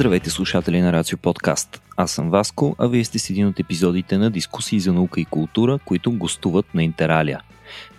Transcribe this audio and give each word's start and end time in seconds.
Здравейте 0.00 0.30
слушатели 0.30 0.80
на 0.80 0.92
Рацио 0.92 1.18
Подкаст. 1.18 1.82
Аз 1.96 2.10
съм 2.10 2.30
Васко, 2.30 2.76
а 2.78 2.86
вие 2.86 3.04
сте 3.04 3.18
с 3.18 3.30
един 3.30 3.46
от 3.46 3.60
епизодите 3.60 4.18
на 4.18 4.30
дискусии 4.30 4.80
за 4.80 4.92
наука 4.92 5.20
и 5.20 5.24
култура, 5.24 5.78
които 5.84 6.12
гостуват 6.12 6.74
на 6.74 6.82
Интералия. 6.82 7.40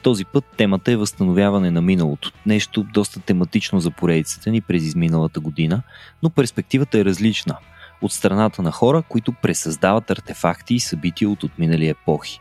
Този 0.02 0.26
път 0.26 0.46
темата 0.58 0.92
е 0.92 0.96
възстановяване 0.96 1.72
на 1.72 1.82
миналото. 1.82 2.32
Нещо 2.46 2.84
доста 2.84 3.20
тематично 3.20 3.80
за 3.80 3.92
поредицата 3.92 4.52
ни 4.52 4.62
през 4.62 4.84
изминалата 4.84 5.40
година, 5.40 5.82
но 6.24 6.30
перспективата 6.30 7.00
е 7.00 7.06
различна. 7.06 7.58
От 8.02 8.12
страната 8.12 8.62
на 8.62 8.72
хора, 8.72 9.04
които 9.10 9.32
пресъздават 9.32 10.12
артефакти 10.12 10.76
и 10.76 10.80
събития 10.80 11.30
от 11.30 11.44
отминали 11.44 11.88
епохи. 11.88 12.40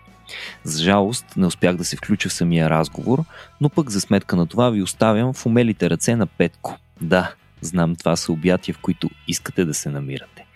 За 0.65 0.83
жалост 0.83 1.27
не 1.37 1.47
успях 1.47 1.77
да 1.77 1.84
се 1.84 1.97
включа 1.97 2.29
в 2.29 2.33
самия 2.33 2.70
разговор, 2.70 3.24
но 3.61 3.69
пък 3.69 3.91
за 3.91 4.01
сметка 4.01 4.37
на 4.37 4.47
това 4.47 4.70
ви 4.70 4.83
оставям 4.83 5.33
в 5.33 5.47
умелите 5.47 5.91
ръце 5.91 6.16
на 6.16 6.27
Петко. 6.27 6.79
Да, 7.01 7.33
знам 7.60 7.96
това 7.96 8.16
са 8.16 8.32
обятия, 8.32 8.74
в 8.74 8.78
които 8.78 9.10
искате 9.28 9.64
да 9.64 9.74
се 9.74 9.91
намирате. 9.91 10.46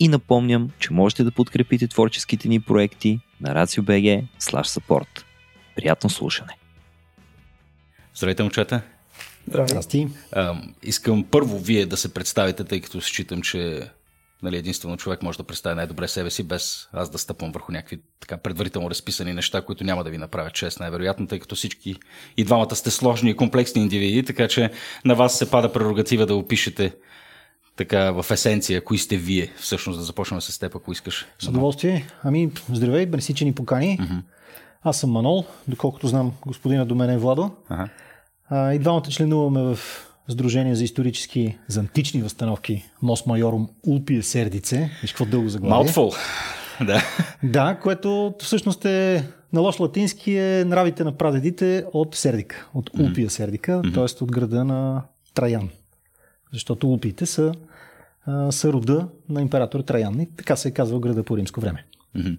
И 0.00 0.08
напомням, 0.08 0.70
че 0.78 0.92
можете 0.92 1.24
да 1.24 1.30
подкрепите 1.30 1.88
творческите 1.88 2.48
ни 2.48 2.60
проекти 2.60 3.20
на 3.40 3.54
RACIO.BG 3.54 4.24
support. 4.40 5.24
Приятно 5.76 6.10
слушане! 6.10 6.56
Здравейте, 8.14 8.42
момчета! 8.42 8.82
Здрасти! 9.46 10.08
искам 10.82 11.24
първо 11.30 11.58
вие 11.58 11.86
да 11.86 11.96
се 11.96 12.14
представите, 12.14 12.64
тъй 12.64 12.80
като 12.80 13.00
считам, 13.00 13.42
че 13.42 13.90
нали, 14.42 14.56
единствено 14.56 14.96
човек 14.96 15.22
може 15.22 15.38
да 15.38 15.44
представи 15.44 15.76
най-добре 15.76 16.08
себе 16.08 16.30
си, 16.30 16.42
без 16.42 16.88
аз 16.92 17.10
да 17.10 17.18
стъпвам 17.18 17.52
върху 17.52 17.72
някакви 17.72 18.00
така 18.20 18.36
предварително 18.36 18.90
разписани 18.90 19.32
неща, 19.32 19.62
които 19.62 19.84
няма 19.84 20.04
да 20.04 20.10
ви 20.10 20.18
направят 20.18 20.54
чест, 20.54 20.80
най-вероятно, 20.80 21.26
тъй 21.26 21.38
като 21.38 21.54
всички 21.54 21.96
и 22.36 22.44
двамата 22.44 22.74
сте 22.74 22.90
сложни 22.90 23.30
и 23.30 23.36
комплексни 23.36 23.82
индивиди, 23.82 24.24
така 24.24 24.48
че 24.48 24.70
на 25.04 25.14
вас 25.14 25.38
се 25.38 25.50
пада 25.50 25.72
прерогатива 25.72 26.26
да 26.26 26.34
опишете 26.34 26.94
така 27.76 28.10
в 28.10 28.30
есенция, 28.30 28.84
кои 28.84 28.98
сте 28.98 29.16
вие. 29.16 29.52
Всъщност 29.56 29.98
да 29.98 30.04
започнем 30.04 30.40
с 30.40 30.58
теб, 30.58 30.76
ако 30.76 30.92
искаш. 30.92 31.26
С 31.38 31.48
удоволствие. 31.48 32.06
Ами, 32.22 32.50
здравей, 32.72 33.06
мерси, 33.06 33.34
че 33.34 33.44
ни 33.44 33.54
покани. 33.54 33.98
Mm-hmm. 33.98 34.22
Аз 34.82 35.00
съм 35.00 35.10
Манол, 35.10 35.44
доколкото 35.68 36.06
знам 36.06 36.32
господина 36.46 36.86
до 36.86 36.94
мен 36.94 37.10
е 37.10 37.18
Владо. 37.18 37.50
Ага. 37.68 37.88
А, 38.48 38.72
и 38.72 38.78
двамата 38.78 39.02
членуваме 39.02 39.74
в 39.74 39.78
Сдружение 40.28 40.74
за 40.74 40.84
исторически, 40.84 41.58
за 41.68 41.80
антични 41.80 42.22
възстановки 42.22 42.84
Мос 43.02 43.26
Майорум 43.26 43.68
Улпия 43.86 44.22
Сердице. 44.22 44.90
Виж 45.02 45.12
какво 45.12 45.24
дълго 45.24 45.48
заглавие. 45.48 45.76
Маутфул. 45.76 46.12
Да. 46.86 47.02
Да, 47.42 47.78
което 47.82 48.34
всъщност 48.38 48.84
е 48.84 49.28
на 49.52 49.60
лош 49.60 49.80
латински 49.80 50.36
е 50.36 50.64
нравите 50.64 51.04
на 51.04 51.12
прадедите 51.12 51.84
от 51.92 52.14
Сердика, 52.14 52.68
от 52.74 52.90
Улпия 52.98 53.30
Сердика, 53.30 53.72
mm-hmm. 53.72 53.94
т.е. 53.94 54.24
от 54.24 54.32
града 54.32 54.64
на 54.64 55.02
Траян. 55.34 55.70
Защото 56.52 56.88
Улпиите 56.88 57.26
са, 57.26 57.52
са 58.50 58.72
рода 58.72 59.08
на 59.28 59.42
император 59.42 59.80
Траян. 59.80 60.20
И 60.20 60.28
така 60.36 60.56
се 60.56 60.68
е 60.68 60.70
казвал 60.70 61.00
града 61.00 61.22
по 61.22 61.36
римско 61.36 61.60
време. 61.60 61.84
Mm-hmm. 62.16 62.38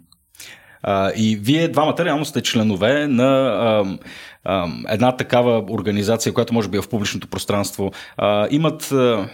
А, 0.84 1.12
и 1.16 1.36
вие 1.36 1.68
двамата 1.68 2.06
реално 2.06 2.26
сте 2.26 2.42
членове 2.42 3.08
на 3.08 3.26
а, 3.26 3.98
а, 4.44 4.68
една 4.90 5.18
такава 5.18 5.64
организация, 5.70 6.34
която 6.34 6.54
може 6.54 6.70
би 6.70 6.78
е 6.78 6.82
в 6.82 6.90
публичното 6.90 7.28
пространство. 7.28 7.92
А, 8.18 8.48
имат 8.52 8.92
а, 8.92 9.30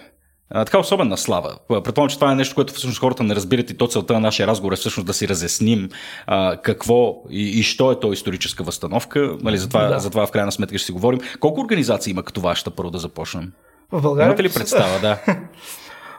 така 0.66 0.80
особена 0.80 1.18
слава. 1.18 1.58
Предполагам, 1.68 2.10
че 2.10 2.16
това 2.16 2.32
е 2.32 2.36
нещо, 2.36 2.56
което 2.56 2.74
всъщност 2.74 3.00
хората 3.00 3.24
не 3.24 3.36
разбират 3.36 3.70
и 3.70 3.78
то 3.78 3.88
целта 3.88 4.14
на 4.14 4.20
нашия 4.20 4.48
разговор 4.48 4.74
е 4.74 4.76
всъщност 4.76 5.08
да 5.08 5.14
си 5.14 5.28
разясним 5.28 5.90
а, 6.28 6.58
какво 6.58 7.16
и, 7.30 7.60
и 7.60 7.64
що 7.64 7.92
е 7.92 8.00
то 8.00 8.14
историческа 8.14 8.64
възстановка. 8.64 9.38
Нали, 9.42 9.58
за, 9.58 9.68
това, 9.68 9.88
да. 9.88 10.00
за 10.00 10.10
това 10.10 10.28
в 10.28 10.32
крайна 10.32 10.52
сметка 10.52 10.78
ще 10.78 10.86
си 10.86 10.92
говорим. 10.92 11.20
Колко 11.40 11.62
организации 11.62 12.12
има 12.12 12.24
като 12.24 12.42
вашата, 12.42 12.72
първо 12.72 12.92
да 12.92 13.00
започнем? 13.00 13.52
В 13.92 14.02
България. 14.02 14.28
Имате 14.28 14.44
ли 14.44 14.50
представа, 14.54 15.00
да? 15.00 15.20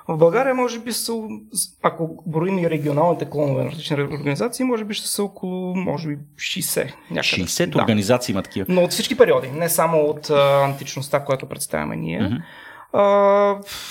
В 0.09 0.17
България, 0.17 0.55
може 0.55 0.79
би, 0.79 0.93
са, 0.93 1.13
ако 1.83 2.23
броим 2.27 2.59
и 2.59 2.71
регионалните 2.71 3.31
клонове 3.31 3.65
на 3.65 3.71
различни 3.71 4.03
организации, 4.03 4.65
може 4.65 4.85
би 4.85 4.95
ще 4.95 5.09
са 5.09 5.25
около, 5.25 5.77
може 5.77 6.09
би, 6.09 6.19
60. 6.37 6.93
Някъде. 7.11 7.23
60 7.23 7.67
да. 7.67 7.79
организации 7.79 8.33
има 8.33 8.43
такива. 8.43 8.67
Но 8.69 8.83
от 8.83 8.91
всички 8.91 9.17
периоди, 9.17 9.51
не 9.51 9.69
само 9.69 10.01
от 10.01 10.31
а, 10.31 10.65
античността, 10.65 11.25
която 11.25 11.47
представяме 11.47 11.97
ние. 11.97 12.21
Mm-hmm. 12.21 12.43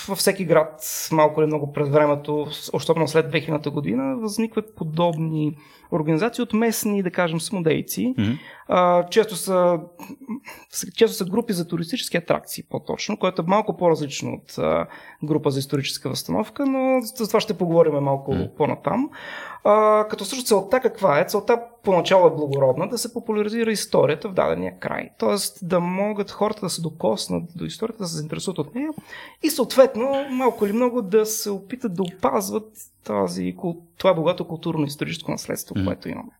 Във 0.08 0.18
всеки 0.18 0.44
град, 0.44 1.08
малко 1.12 1.40
или 1.40 1.46
много 1.46 1.72
през 1.72 1.88
времето, 1.88 2.46
особено 2.72 3.08
след 3.08 3.32
2000 3.32 3.70
година, 3.70 4.16
възникват 4.16 4.76
подобни 4.76 5.56
организации 5.92 6.42
от 6.42 6.52
местни, 6.52 7.02
да 7.02 7.10
кажем, 7.10 7.40
самодейци. 7.40 8.14
Mm-hmm. 8.18 8.38
А, 8.68 9.06
често, 9.08 9.36
са, 9.36 9.80
често 10.94 11.16
са 11.16 11.24
групи 11.24 11.52
за 11.52 11.68
туристически 11.68 12.16
атракции, 12.16 12.64
по-точно, 12.70 13.16
което 13.16 13.42
е 13.42 13.48
малко 13.48 13.76
по-различно 13.76 14.32
от 14.32 14.58
а, 14.58 14.86
група 15.24 15.50
за 15.50 15.58
историческа 15.58 16.08
възстановка, 16.08 16.66
но 16.66 17.00
за 17.00 17.28
това 17.28 17.40
ще 17.40 17.58
поговорим 17.58 17.94
малко 17.94 18.32
mm-hmm. 18.32 18.54
по-натам. 18.54 19.10
А, 19.64 20.06
като 20.08 20.24
също 20.24 20.44
целта 20.44 20.80
каква 20.80 21.20
е? 21.20 21.26
Целта 21.26 21.60
поначало 21.84 22.26
е 22.26 22.30
благородна, 22.30 22.88
да 22.88 22.98
се 22.98 23.12
популяризира 23.12 23.72
историята 23.72 24.28
в 24.28 24.34
дадения 24.34 24.78
край. 24.78 25.10
Тоест 25.18 25.68
да 25.68 25.80
могат 25.80 26.30
хората 26.30 26.60
да 26.60 26.70
се 26.70 26.82
докоснат 26.82 27.44
до 27.56 27.64
историята, 27.64 28.02
да 28.02 28.08
се 28.08 28.16
заинтересуват 28.16 28.58
от 28.58 28.74
нея 28.74 28.90
и 29.42 29.50
съответно 29.50 30.26
малко 30.30 30.66
или 30.66 30.72
много 30.72 31.02
да 31.02 31.26
се 31.26 31.50
опитат 31.50 31.94
да 31.94 32.02
опазват 32.02 32.72
тази, 33.04 33.56
това 33.98 34.14
богато 34.14 34.44
културно-историческо 34.44 35.30
наследство, 35.30 35.74
което 35.84 36.08
имаме. 36.08 36.32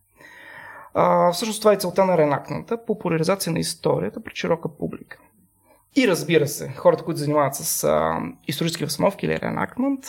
А, 0.95 1.33
всъщност 1.33 1.61
това 1.61 1.73
е 1.73 1.77
целта 1.77 2.05
на 2.05 2.19
ренакната 2.19 2.85
популяризация 2.85 3.53
на 3.53 3.59
историята 3.59 4.23
пред 4.23 4.37
широка 4.37 4.69
публика. 4.79 5.19
И 5.97 6.09
разбира 6.09 6.49
се, 6.49 6.69
хората, 6.69 7.05
които 7.05 7.21
занимават 7.21 7.55
с 7.55 7.85
а, 7.85 8.21
исторически 8.49 8.85
възстановки 8.85 9.27
или 9.27 9.41
ренакмент, 9.41 10.01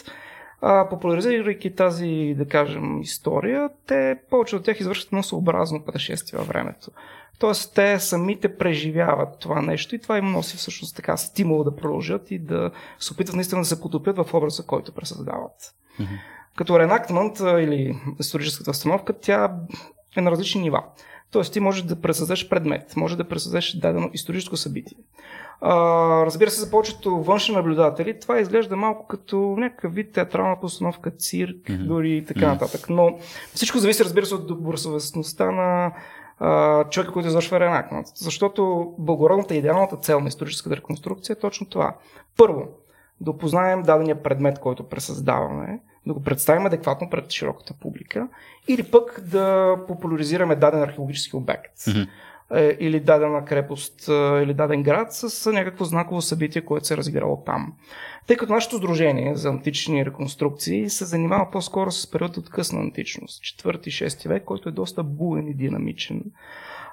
а, 0.67 0.89
популяризирайки 0.89 1.75
тази, 1.75 2.35
да 2.37 2.47
кажем, 2.47 3.01
история, 3.01 3.69
те 3.87 4.17
повече 4.29 4.55
от 4.55 4.63
тях 4.63 4.79
извършват 4.79 5.07
едно 5.07 5.23
съобразно 5.23 5.85
пътешествие 5.85 6.39
във 6.39 6.47
времето. 6.47 6.91
Тоест, 7.39 7.75
те 7.75 7.99
самите 7.99 8.57
преживяват 8.57 9.39
това 9.39 9.61
нещо 9.61 9.95
и 9.95 9.99
това 9.99 10.17
им 10.17 10.31
носи 10.31 10.57
всъщност 10.57 10.95
така 10.95 11.17
стимул 11.17 11.63
да 11.63 11.75
продължат 11.75 12.31
и 12.31 12.39
да 12.39 12.71
се 12.99 13.13
опитват 13.13 13.35
наистина 13.35 13.61
да 13.61 13.65
се 13.65 13.81
потопят 13.81 14.17
в 14.17 14.33
образа, 14.33 14.65
който 14.65 14.91
пресъздават. 14.91 15.75
Mm-hmm. 15.99 16.19
Като 16.55 16.79
ренактмент 16.79 17.39
или 17.39 17.99
историческата 18.19 18.69
възстановка, 18.69 19.13
тя 19.21 19.51
е 20.17 20.21
на 20.21 20.31
различни 20.31 20.61
нива. 20.61 20.83
Тоест, 21.31 21.53
ти 21.53 21.59
можеш 21.59 21.83
да 21.83 22.01
пресъздадеш 22.01 22.49
предмет, 22.49 22.95
може 22.95 23.17
да 23.17 23.27
пресъздадеш 23.27 23.73
дадено 23.73 24.09
историческо 24.13 24.57
събитие. 24.57 24.97
А, 25.61 25.75
разбира 26.25 26.49
се, 26.49 26.59
за 26.61 26.71
повечето 26.71 27.23
външни 27.23 27.55
наблюдатели 27.55 28.19
това 28.19 28.39
изглежда 28.39 28.75
малко 28.75 29.07
като 29.07 29.37
някакъв 29.37 29.93
вид 29.93 30.11
театрална 30.11 30.59
постановка, 30.61 31.11
цирк, 31.11 31.57
mm-hmm. 31.57 31.87
дори 31.87 32.17
и 32.17 32.25
така 32.25 32.47
нататък. 32.47 32.89
Но 32.89 33.17
всичко 33.53 33.77
зависи, 33.77 34.03
разбира 34.03 34.25
се, 34.25 34.35
от 34.35 34.47
добросъвестността 34.47 35.51
на 35.51 35.91
а, 36.39 36.83
човека, 36.89 37.13
който 37.13 37.27
извършва 37.27 37.59
ренакмент. 37.59 38.07
Защото 38.15 38.93
благородната 38.97 39.55
и 39.55 39.57
идеалната 39.57 39.97
цел 39.97 40.19
на 40.19 40.27
историческата 40.27 40.75
реконструкция 40.75 41.33
е 41.33 41.39
точно 41.39 41.69
това. 41.69 41.95
Първо, 42.37 42.67
да 43.21 43.31
опознаем 43.31 43.83
дадения 43.83 44.23
предмет, 44.23 44.59
който 44.59 44.89
пресъздаваме, 44.89 45.79
да 46.07 46.13
го 46.13 46.23
представим 46.23 46.65
адекватно 46.65 47.09
пред 47.09 47.31
широката 47.31 47.73
публика, 47.73 48.27
или 48.67 48.83
пък 48.83 49.21
да 49.21 49.75
популяризираме 49.87 50.55
даден 50.55 50.81
археологически 50.81 51.35
обект. 51.35 51.77
Mm-hmm. 51.77 52.07
Или 52.79 52.99
дадена 52.99 53.45
крепост, 53.45 54.09
е, 54.09 54.11
или 54.43 54.53
даден 54.53 54.83
град 54.83 55.13
с 55.13 55.51
някакво 55.51 55.85
знаково 55.85 56.21
събитие, 56.21 56.61
което 56.61 56.87
се 56.87 56.93
е 56.93 56.97
разиграло 56.97 57.43
там. 57.45 57.73
Тъй 58.27 58.37
като 58.37 58.53
нашето 58.53 58.77
сдружение 58.77 59.35
за 59.35 59.49
антични 59.49 60.05
реконструкции 60.05 60.89
се 60.89 61.05
занимава 61.05 61.51
по-скоро 61.51 61.91
с 61.91 62.11
период 62.11 62.37
от 62.37 62.49
късна 62.49 62.79
античност, 62.79 63.43
4-6 63.43 64.27
век, 64.27 64.43
който 64.43 64.69
е 64.69 64.71
доста 64.71 65.03
буен 65.03 65.47
и 65.47 65.53
динамичен. 65.53 66.21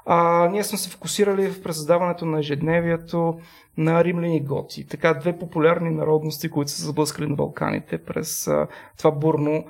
А, 0.06 0.48
ние 0.48 0.64
сме 0.64 0.78
се 0.78 0.90
фокусирали 0.90 1.50
в 1.50 1.62
пресъздаването 1.62 2.26
на 2.26 2.38
ежедневието 2.38 3.40
на 3.78 4.04
римляни 4.04 4.40
готи. 4.40 4.86
Така 4.86 5.14
две 5.14 5.38
популярни 5.38 5.90
народности, 5.90 6.50
които 6.50 6.70
са 6.70 6.84
заблъскали 6.84 7.26
на 7.26 7.34
Балканите 7.34 7.98
през 7.98 8.48
а, 8.48 8.66
това 8.98 9.10
бурно 9.10 9.64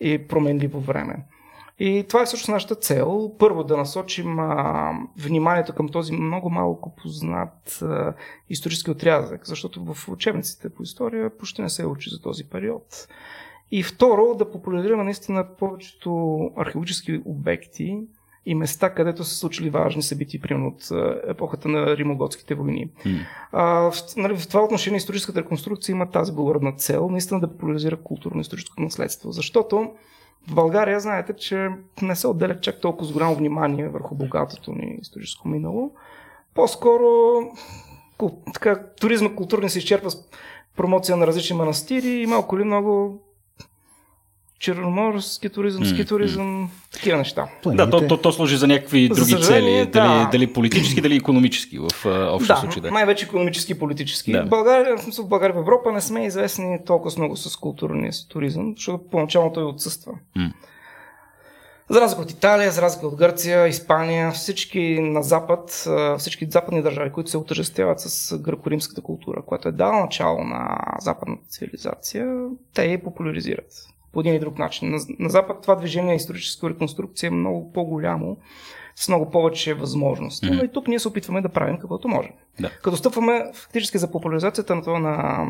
и 0.00 0.28
променливо 0.28 0.80
време. 0.80 1.24
И 1.78 2.04
това 2.08 2.22
е 2.22 2.24
всъщност 2.24 2.48
нашата 2.48 2.74
цел. 2.74 3.32
Първо 3.38 3.64
да 3.64 3.76
насочим 3.76 4.38
а, 4.38 4.92
вниманието 5.18 5.74
към 5.74 5.88
този 5.88 6.12
много 6.12 6.50
малко 6.50 6.94
познат 6.96 7.82
а, 7.82 8.14
исторически 8.50 8.90
отрязък, 8.90 9.46
защото 9.46 9.94
в 9.94 10.08
учебниците 10.08 10.68
по 10.68 10.82
история 10.82 11.38
почти 11.38 11.62
не 11.62 11.68
се 11.68 11.86
учи 11.86 12.10
за 12.10 12.22
този 12.22 12.44
период. 12.44 13.08
И 13.70 13.82
второ, 13.82 14.34
да 14.34 14.50
популяризираме 14.50 15.04
наистина 15.04 15.46
повечето 15.58 16.40
археологически 16.56 17.22
обекти, 17.24 17.98
и 18.46 18.54
места, 18.54 18.90
където 18.90 19.24
са 19.24 19.34
случили 19.34 19.70
важни 19.70 20.02
събития, 20.02 20.40
примерно 20.40 20.68
от 20.68 20.90
епохата 21.28 21.68
на 21.68 21.96
римоготските 21.96 22.54
войни. 22.54 22.90
Mm. 23.06 23.20
А, 23.52 23.90
в, 23.90 23.94
нали, 24.16 24.36
в 24.36 24.48
това 24.48 24.64
отношение 24.64 24.96
историческата 24.96 25.40
реконструкция 25.40 25.92
има 25.92 26.10
тази 26.10 26.32
благородна 26.32 26.72
цел, 26.72 27.08
наистина 27.10 27.40
да 27.40 27.50
популяризира 27.50 27.96
културно-историческото 27.96 28.82
наследство. 28.82 29.32
Защото 29.32 29.90
в 30.48 30.54
България 30.54 31.00
знаете, 31.00 31.32
че 31.32 31.68
не 32.02 32.16
се 32.16 32.26
отделя 32.26 32.60
чак 32.60 32.80
толкова 32.80 33.06
с 33.06 33.12
голямо 33.12 33.34
внимание 33.34 33.88
върху 33.88 34.14
богатото 34.14 34.72
ни 34.72 34.98
историческо 35.00 35.48
минало. 35.48 35.90
По-скоро 36.54 37.06
така, 38.54 38.82
туризма 39.00 39.34
културни 39.34 39.70
се 39.70 39.78
изчерпва 39.78 40.10
промоция 40.76 41.16
на 41.16 41.26
различни 41.26 41.56
манастири 41.56 42.08
и 42.08 42.26
малко 42.26 42.58
ли 42.58 42.64
много 42.64 43.22
черноморски 44.58 45.48
туризъм, 45.48 45.84
ски 45.84 46.04
туризъм, 46.04 46.70
такива 46.92 47.18
неща. 47.18 47.48
Да, 47.66 47.90
то, 47.90 48.06
то, 48.06 48.16
то 48.16 48.32
служи 48.32 48.56
за 48.56 48.66
някакви 48.66 49.08
За 49.12 49.20
други 49.20 49.42
цели, 49.42 49.64
дали, 49.64 49.90
да. 49.90 50.28
дали 50.32 50.52
политически, 50.52 51.00
дали 51.00 51.16
економически 51.16 51.78
в 51.78 52.06
а, 52.06 52.30
общия 52.32 52.54
Да, 52.54 52.60
случай. 52.60 52.82
Да. 52.82 52.90
най-вече 52.90 53.24
економически 53.24 53.72
и 53.72 53.78
политически. 53.78 54.32
Да. 54.32 54.44
В 54.44 54.48
България, 54.48 54.96
в 54.96 55.02
смисъл 55.02 55.24
в 55.24 55.28
България, 55.28 55.54
в 55.54 55.58
Европа 55.58 55.92
не 55.92 56.00
сме 56.00 56.26
известни 56.26 56.78
толкова 56.86 57.12
много 57.18 57.36
с 57.36 57.56
културния 57.56 58.12
си 58.12 58.28
туризъм, 58.28 58.74
защото 58.76 59.04
поначално 59.10 59.52
той 59.52 59.64
отсъства. 59.64 60.12
М. 60.36 60.50
За 61.90 62.00
разлика 62.00 62.22
от 62.22 62.30
Италия, 62.30 62.70
за 62.70 62.82
разлика 62.82 63.06
от 63.06 63.16
Гърция, 63.16 63.66
Испания, 63.66 64.32
всички 64.32 65.00
на 65.00 65.22
запад, 65.22 65.86
всички 66.18 66.46
западни 66.50 66.82
държави, 66.82 67.12
които 67.12 67.30
се 67.30 67.38
отъждествяват 67.38 68.00
с 68.00 68.38
гръко-римската 68.38 69.02
култура, 69.02 69.42
която 69.46 69.68
е 69.68 69.72
дала 69.72 70.00
начало 70.00 70.44
на 70.44 70.78
западната 71.00 71.48
цивилизация, 71.48 72.46
те 72.74 72.86
я 72.86 73.02
популяризират 73.02 73.86
по 74.12 74.20
един 74.20 74.32
или 74.32 74.40
друг 74.40 74.58
начин. 74.58 74.90
На, 74.90 74.98
на 75.18 75.28
запад 75.28 75.62
това 75.62 75.74
движение 75.74 76.10
на 76.10 76.14
историческа 76.14 76.70
реконструкция 76.70 77.28
е 77.28 77.30
много 77.30 77.72
по-голямо, 77.72 78.36
с 78.96 79.08
много 79.08 79.30
повече 79.30 79.74
възможности. 79.74 80.50
Но 80.50 80.64
и 80.64 80.72
тук 80.72 80.88
ние 80.88 80.98
се 80.98 81.08
опитваме 81.08 81.40
да 81.40 81.48
правим 81.48 81.78
каквото 81.78 82.08
можем. 82.08 82.32
Да. 82.60 82.70
Като 82.82 82.96
стъпваме 82.96 83.44
фактически 83.54 83.98
за 83.98 84.10
популяризацията 84.10 84.74
на 84.74 84.82
това 84.82 84.98
на 84.98 85.46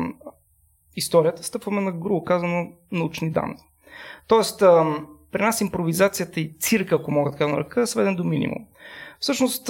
историята, 0.95 1.43
стъпваме 1.43 1.81
на 1.81 1.91
грубо 1.91 2.23
казано 2.23 2.67
научни 2.91 3.31
данни. 3.31 3.55
Тоест, 4.27 4.59
при 5.31 5.41
нас 5.41 5.61
импровизацията 5.61 6.39
и 6.39 6.55
цирка, 6.59 6.95
ако 6.95 7.11
мога 7.11 7.31
така 7.31 7.45
да 7.45 7.51
нарека, 7.51 7.81
е 7.81 7.87
сведен 7.87 8.15
до 8.15 8.23
минимум. 8.23 8.65
Всъщност, 9.19 9.69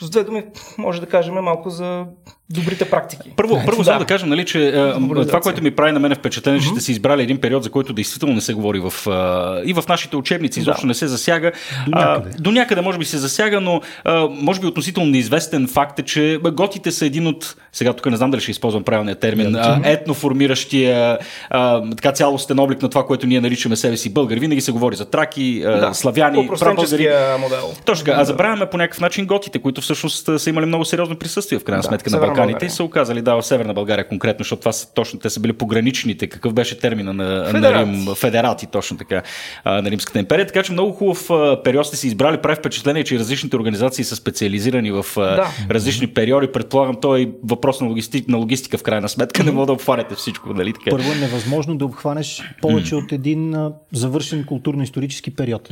с 0.00 0.10
две 0.10 0.24
думи, 0.24 0.42
може 0.78 1.00
да 1.00 1.06
кажем 1.06 1.34
малко 1.34 1.70
за 1.70 2.04
добрите 2.50 2.90
практики. 2.90 3.30
Първо, 3.36 3.60
първо 3.66 3.78
Да. 3.78 3.84
само 3.84 3.98
да 3.98 4.04
кажем, 4.04 4.28
нали, 4.28 4.44
че 4.44 4.68
а, 4.68 4.92
Популяризация. 4.94 5.26
това, 5.26 5.40
което 5.40 5.62
ми 5.62 5.70
прави 5.70 5.92
на 5.92 6.00
мен 6.00 6.14
впечатление, 6.14 6.60
че 6.60 6.68
сте 6.68 6.80
си 6.80 6.92
избрали 6.92 7.22
един 7.22 7.38
период, 7.40 7.64
за 7.64 7.70
който 7.70 7.92
действително 7.92 8.34
не 8.34 8.40
се 8.40 8.54
говори 8.54 8.80
в, 8.80 9.06
а, 9.06 9.60
и 9.64 9.72
в 9.72 9.84
нашите 9.88 10.16
учебници, 10.16 10.60
изобщо 10.60 10.80
Да. 10.82 10.86
не 10.86 10.94
се 10.94 11.06
засяга. 11.06 11.52
До 11.88 11.98
някъде. 11.98 12.30
А, 12.38 12.42
до 12.42 12.50
някъде 12.50 12.80
може 12.80 12.98
би 12.98 13.04
се 13.04 13.18
засяга, 13.18 13.60
но 13.60 13.80
а, 14.04 14.28
може 14.30 14.60
би 14.60 14.66
относително 14.66 15.10
неизвестен 15.10 15.68
факт 15.68 15.98
е, 15.98 16.02
че 16.02 16.38
готите 16.52 16.92
са 16.92 17.06
един 17.06 17.26
от, 17.26 17.56
сега 17.72 17.92
тук 17.92 18.06
не 18.06 18.16
знам 18.16 18.30
дали 18.30 18.40
ще 18.40 18.50
използвам 18.50 18.84
правилния 18.84 19.16
термин, 19.16 19.56
а, 19.56 19.80
етноформиращия 19.84 21.18
а, 21.50 21.82
така 21.90 22.12
цялостен 22.12 22.58
облик 22.58 22.82
на 22.82 22.88
това, 22.88 23.06
което 23.06 23.26
ние 23.26 23.40
наричаме 23.40 23.76
себе 23.76 23.96
си 23.96 24.12
българи. 24.12 24.40
Винаги 24.40 24.60
се 24.60 24.72
говори 24.72 24.96
за 24.96 25.04
траки, 25.04 25.62
а, 25.66 25.94
славяни, 25.94 26.50
прабългари. 26.60 27.08
Модел. 27.40 27.72
Точно 27.84 28.12
а 28.16 28.24
забравяме 28.24 28.66
по 28.66 28.76
някакъв 28.76 29.00
начин 29.00 29.26
готите, 29.26 29.58
които 29.58 29.81
всъщност 29.82 30.28
са 30.40 30.50
имали 30.50 30.66
много 30.66 30.84
сериозно 30.84 31.16
присъствие 31.16 31.58
в 31.58 31.64
крайна 31.64 31.82
Да, 31.82 31.88
сметка 31.88 32.10
на 32.10 32.18
Балканите 32.18 32.42
България. 32.52 32.66
и 32.66 32.70
са 32.70 32.84
оказали 32.84 33.22
да 33.22 33.34
в 33.34 33.42
Северна 33.42 33.74
България 33.74 34.08
конкретно, 34.08 34.42
защото 34.42 34.60
това 34.60 34.72
са 34.72 34.94
точно 34.94 35.18
те 35.18 35.30
са 35.30 35.40
били 35.40 35.52
пограничните, 35.52 36.26
какъв 36.26 36.52
беше 36.52 36.78
термина 36.78 37.12
на, 37.12 37.24
на 37.24 37.44
Федерати. 37.46 37.90
Рим, 37.90 38.14
федерати, 38.14 38.66
точно 38.66 38.96
така, 38.96 39.22
на 39.64 39.90
Римската 39.90 40.18
империя. 40.18 40.46
Така 40.46 40.62
че 40.62 40.72
много 40.72 40.92
хубав 40.92 41.28
период 41.64 41.86
сте 41.86 41.96
си 41.96 42.06
избрали. 42.06 42.38
Прави 42.38 42.56
впечатление, 42.56 43.04
че 43.04 43.18
различните 43.18 43.56
организации 43.56 44.04
са 44.04 44.16
специализирани 44.16 44.90
в 44.90 45.04
Да. 45.16 45.46
различни 45.70 46.06
периоди. 46.06 46.52
Предполагам, 46.52 46.96
той 47.02 47.22
е 47.22 47.28
въпрос 47.44 47.80
на, 47.80 47.86
логисти... 47.86 48.24
на 48.28 48.36
логистика 48.36 48.78
в 48.78 48.82
крайна 48.82 49.08
сметка. 49.08 49.44
Не 49.44 49.50
мога 49.52 49.66
да 49.66 49.72
обхванете 49.72 50.14
всичко, 50.14 50.54
нали 50.54 50.72
така? 50.72 50.90
Първо 50.90 51.12
е 51.12 51.14
невъзможно 51.14 51.76
да 51.76 51.84
обхванеш 51.84 52.42
повече 52.62 52.94
от 52.94 53.12
един 53.12 53.54
завършен 53.92 54.44
културно-исторически 54.44 55.36
период. 55.36 55.68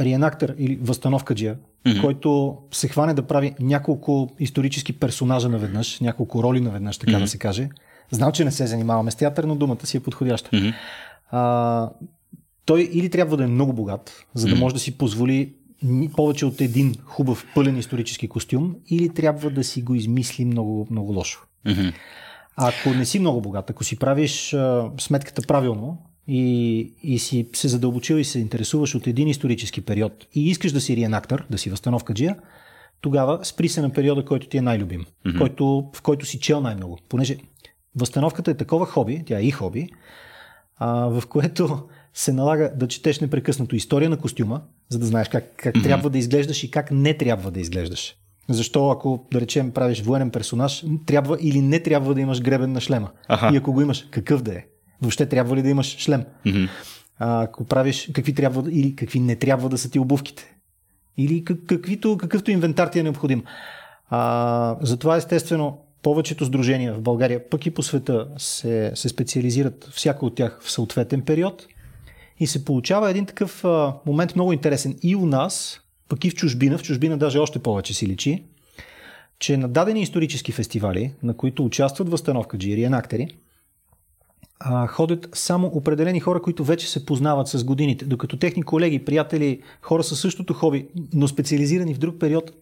Риенактор 0.00 0.54
или 0.58 0.76
възстановкаджия, 0.76 1.56
който 2.00 2.58
се 2.70 2.88
хване 2.88 3.14
да 3.14 3.22
прави 3.22 3.54
няколко 3.60 4.30
исторически 4.38 4.92
персонажа 4.92 5.48
наведнъж, 5.48 6.00
няколко 6.00 6.42
роли 6.42 6.60
наведнъж, 6.60 6.98
така 6.98 7.18
да 7.18 7.28
се 7.28 7.38
каже. 7.38 7.68
Знам, 8.10 8.32
че 8.32 8.44
не 8.44 8.50
се 8.50 8.66
занимаваме 8.66 9.10
с 9.10 9.14
театър, 9.14 9.44
но 9.44 9.54
думата 9.54 9.86
си 9.86 9.96
е 9.96 10.00
подходяща. 10.00 10.50
А, 11.30 11.90
той 12.64 12.88
или 12.92 13.10
трябва 13.10 13.36
да 13.36 13.44
е 13.44 13.46
много 13.46 13.72
богат, 13.72 14.26
за 14.34 14.48
да 14.48 14.56
може 14.56 14.74
да 14.74 14.80
си 14.80 14.98
позволи 14.98 15.52
повече 16.16 16.46
от 16.46 16.60
един 16.60 16.94
хубав 17.04 17.46
пълен 17.54 17.78
исторически 17.78 18.28
костюм, 18.28 18.76
или 18.90 19.08
трябва 19.08 19.50
да 19.50 19.64
си 19.64 19.82
го 19.82 19.94
измисли 19.94 20.44
много, 20.44 20.86
много 20.90 21.12
лошо. 21.12 21.46
Мгм. 21.64 21.88
Ако 22.56 22.90
не 22.90 23.04
си 23.04 23.18
много 23.18 23.40
богат, 23.40 23.70
ако 23.70 23.84
си 23.84 23.98
правиш 23.98 24.54
а, 24.54 24.90
сметката 24.98 25.42
правилно 25.42 25.98
и, 26.28 26.80
и 27.02 27.18
си 27.18 27.48
се 27.52 27.68
задълбочил 27.68 28.14
и 28.14 28.24
се 28.24 28.38
интересуваш 28.38 28.94
от 28.94 29.06
един 29.06 29.28
исторически 29.28 29.80
период 29.80 30.26
и 30.34 30.50
искаш 30.50 30.72
да 30.72 30.80
си 30.80 30.96
риенактор, 30.96 31.46
да 31.50 31.58
си 31.58 31.70
възстановкаджия, 31.70 32.36
тогава 33.00 33.44
спри 33.44 33.68
се 33.68 33.82
на 33.82 33.90
периода, 33.90 34.24
който 34.24 34.48
ти 34.48 34.56
е 34.56 34.62
най-любим, 34.62 35.04
mm-hmm. 35.04 35.38
който, 35.38 35.90
в 35.94 36.02
който 36.02 36.26
си 36.26 36.40
чел 36.40 36.60
най-много. 36.60 36.98
Понеже 37.08 37.36
възстановката 37.96 38.50
е 38.50 38.54
такова 38.54 38.86
хоби, 38.86 39.22
тя 39.26 39.38
е 39.38 39.42
и 39.42 39.50
хоби, 39.50 39.88
а, 40.76 41.06
в 41.06 41.22
което 41.26 41.88
се 42.14 42.32
налага 42.32 42.72
да 42.76 42.88
четеш 42.88 43.20
непрекъснато 43.20 43.76
история 43.76 44.10
на 44.10 44.18
костюма, 44.18 44.62
за 44.88 44.98
да 44.98 45.06
знаеш 45.06 45.28
как, 45.28 45.52
как 45.56 45.74
mm-hmm. 45.74 45.82
трябва 45.82 46.10
да 46.10 46.18
изглеждаш 46.18 46.64
и 46.64 46.70
как 46.70 46.90
не 46.90 47.14
трябва 47.14 47.50
да 47.50 47.60
изглеждаш. 47.60 48.14
Защо, 48.48 48.90
ако, 48.90 49.26
да 49.32 49.40
речем, 49.40 49.70
правиш 49.70 50.02
военен 50.02 50.30
персонаж, 50.30 50.84
трябва 51.06 51.38
или 51.40 51.60
не 51.60 51.80
трябва 51.80 52.14
да 52.14 52.20
имаш 52.20 52.42
гребен 52.42 52.72
на 52.72 52.80
шлема. 52.80 53.10
Аха. 53.28 53.50
И 53.54 53.56
ако 53.56 53.72
го 53.72 53.80
имаш, 53.80 54.06
какъв 54.10 54.42
да 54.42 54.54
е? 54.54 54.64
Въобще 55.02 55.26
трябва 55.26 55.56
ли 55.56 55.62
да 55.62 55.68
имаш 55.68 55.98
шлем? 55.98 56.24
А, 57.18 57.42
ако 57.42 57.64
правиш, 57.64 58.08
какви 58.12 58.34
трябва 58.34 58.72
или 58.72 58.96
какви 58.96 59.20
не 59.20 59.36
трябва 59.36 59.68
да 59.68 59.78
са 59.78 59.90
ти 59.90 59.98
обувките? 59.98 60.54
Или 61.16 61.44
как, 61.44 61.58
каквито, 61.66 62.16
какъвто 62.16 62.50
инвентар 62.50 62.88
ти 62.88 62.98
е 62.98 63.02
необходим? 63.02 63.44
А, 64.10 64.76
затова 64.80 65.16
естествено 65.16 65.78
повечето 66.02 66.44
сдружения 66.44 66.94
в 66.94 67.00
България, 67.00 67.48
пък 67.48 67.66
и 67.66 67.70
по 67.70 67.82
света, 67.82 68.28
се, 68.36 68.92
се 68.94 69.08
специализират 69.08 69.88
всяко 69.92 70.26
от 70.26 70.34
тях 70.34 70.60
в 70.62 70.70
съответен 70.70 71.22
период 71.22 71.66
и 72.40 72.46
се 72.46 72.64
получава 72.64 73.10
един 73.10 73.26
такъв 73.26 73.64
а, 73.64 73.94
момент 74.06 74.34
много 74.34 74.52
интересен 74.52 74.98
и 75.02 75.16
у 75.16 75.26
нас, 75.26 75.80
пък 76.08 76.24
и 76.24 76.30
в 76.30 76.34
чужбина, 76.34 76.78
в 76.78 76.82
чужбина 76.82 77.18
даже 77.18 77.38
още 77.38 77.58
повече 77.58 77.94
си 77.94 78.06
личи, 78.06 78.44
че 79.38 79.56
на 79.56 79.68
дадени 79.68 80.02
исторически 80.02 80.52
фестивали, 80.52 81.12
на 81.22 81.36
които 81.36 81.64
участват 81.64 82.08
възстановка 82.08 82.58
джири, 82.58 82.84
енактери, 82.84 83.28
а, 84.60 84.86
ходят 84.86 85.28
само 85.32 85.66
определени 85.66 86.20
хора, 86.20 86.42
които 86.42 86.64
вече 86.64 86.90
се 86.90 87.06
познават 87.06 87.48
с 87.48 87.64
годините, 87.64 88.04
докато 88.04 88.36
техни 88.36 88.62
колеги, 88.62 89.04
приятели, 89.04 89.62
хора 89.82 90.02
със 90.02 90.20
същото 90.20 90.54
хоби, 90.54 90.88
но 91.12 91.28
специализирани 91.28 91.94
в 91.94 91.98
друг 91.98 92.18
период, 92.20 92.52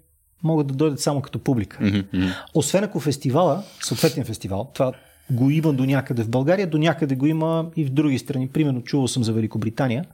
могат 0.42 0.66
да 0.66 0.74
дойдат 0.74 1.00
само 1.00 1.22
като 1.22 1.38
публика. 1.38 1.78
Мгм. 1.80 2.26
Освен 2.54 2.84
ако 2.84 3.00
фестивала, 3.00 3.62
съответния 3.80 4.26
фестивал, 4.26 4.70
това 4.74 4.92
го 5.30 5.50
има 5.50 5.72
до 5.72 5.84
някъде 5.84 6.22
в 6.22 6.28
България, 6.28 6.66
до 6.70 6.78
някъде 6.78 7.16
го 7.16 7.26
има 7.26 7.70
и 7.76 7.84
в 7.84 7.90
други 7.90 8.18
страни. 8.18 8.48
Примерно 8.48 8.82
чувал 8.82 9.08
съм 9.08 9.24
за 9.24 9.32
Великобритания. 9.32 10.04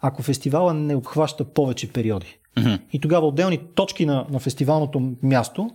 Ако 0.00 0.22
фестивала 0.22 0.74
не 0.74 0.96
обхваща 0.96 1.44
повече 1.44 1.92
периоди. 1.92 2.38
Мгм. 2.58 2.74
И 2.92 3.00
тогава 3.00 3.26
отделни 3.26 3.60
точки 3.74 4.06
на, 4.06 4.26
на 4.30 4.38
фестивалното 4.38 5.12
място 5.22 5.70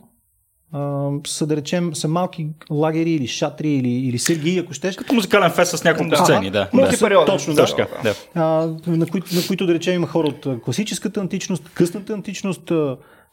са, 1.27 1.47
да 1.47 1.55
речем, 1.55 1.95
са 1.95 2.07
малки 2.07 2.47
лагери 2.71 3.11
или 3.11 3.27
шатри 3.27 3.69
или, 3.69 3.89
или 3.89 4.19
сергии, 4.19 4.59
ако 4.59 4.73
щеш, 4.73 4.95
Като 4.95 5.13
музикален 5.13 5.51
фест 5.51 5.77
с 5.77 5.83
няколко 5.83 6.09
Да. 6.09 6.17
сцени, 6.17 6.51
да. 6.51 6.59
да. 6.59 6.69
Мултипериоден. 6.73 7.25
Точно, 7.25 7.55
Точно 7.55 7.77
така, 7.77 7.89
да. 8.03 8.15
а, 8.35 8.41
на, 8.87 9.05
които, 9.05 9.35
на 9.35 9.41
които 9.47 9.65
да 9.65 9.73
речем 9.73 9.95
има 9.95 10.07
хора 10.07 10.27
от 10.27 10.61
класическата 10.63 11.19
античност, 11.19 11.63
късната 11.73 12.13
античност, 12.13 12.71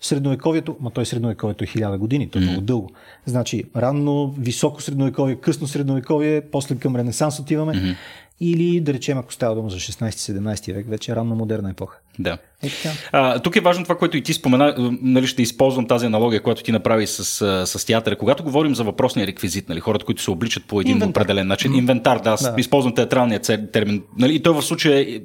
средновековието, 0.01 0.77
ма 0.81 0.91
той 0.91 1.07
средновековието 1.07 1.65
е 1.65 1.67
хиляда 1.67 1.99
години, 1.99 2.31
то 2.31 2.39
е 2.39 2.43
много 2.43 2.61
дълго. 2.61 2.91
Значи 3.27 3.65
ранно, 3.77 4.35
високо 4.39 4.83
средновековие, 4.83 5.35
късно 5.35 5.67
средновековие, 5.67 6.41
после 6.43 6.77
към 6.77 6.97
Ренесанс 6.97 7.39
отиваме. 7.39 7.97
Или 8.43 8.81
да 8.81 8.93
речем, 8.93 9.19
ако 9.19 9.33
става 9.33 9.55
дума 9.55 9.71
за 9.71 9.77
16-17 9.77 10.73
век, 10.75 10.87
вече 10.89 11.13
е 11.13 11.17
ранно 11.17 11.35
модерна 11.35 11.71
епоха. 11.71 11.99
да. 12.19 12.39
Е 12.63 12.69
така. 12.69 12.95
А, 13.13 13.39
тук 13.39 13.57
е 13.57 13.61
важно 13.61 13.83
това, 13.85 13.99
което 13.99 14.17
и 14.17 14.23
ти 14.23 14.33
спомена, 14.33 14.75
нали, 15.03 15.27
ще 15.27 15.43
използвам 15.43 15.87
тази 15.87 16.07
аналогия, 16.07 16.43
която 16.43 16.63
ти 16.63 16.73
направи 16.73 17.07
с, 17.07 17.25
с 17.67 17.87
театъра. 17.87 18.17
Когато 18.17 18.45
говорим 18.45 18.75
за 18.75 18.85
въпросния 18.85 19.27
реквизит, 19.27 19.69
нали, 19.69 19.81
хората, 19.81 20.05
които 20.05 20.23
се 20.23 20.31
обличат 20.31 20.65
по 20.65 20.81
един 20.81 20.93
Инвентар. 20.93 21.11
определен 21.11 21.47
начин, 21.47 21.75
инвентар, 21.75 22.21
да, 22.21 22.31
аз 22.31 22.43
Да. 22.43 22.55
използвам 22.59 22.95
театралния 22.95 23.41
термин, 23.73 24.03
нали, 24.19 24.35
и 24.35 24.43
той 24.43 24.55
в 24.55 24.63
случая 24.63 25.01
е, 25.01 25.21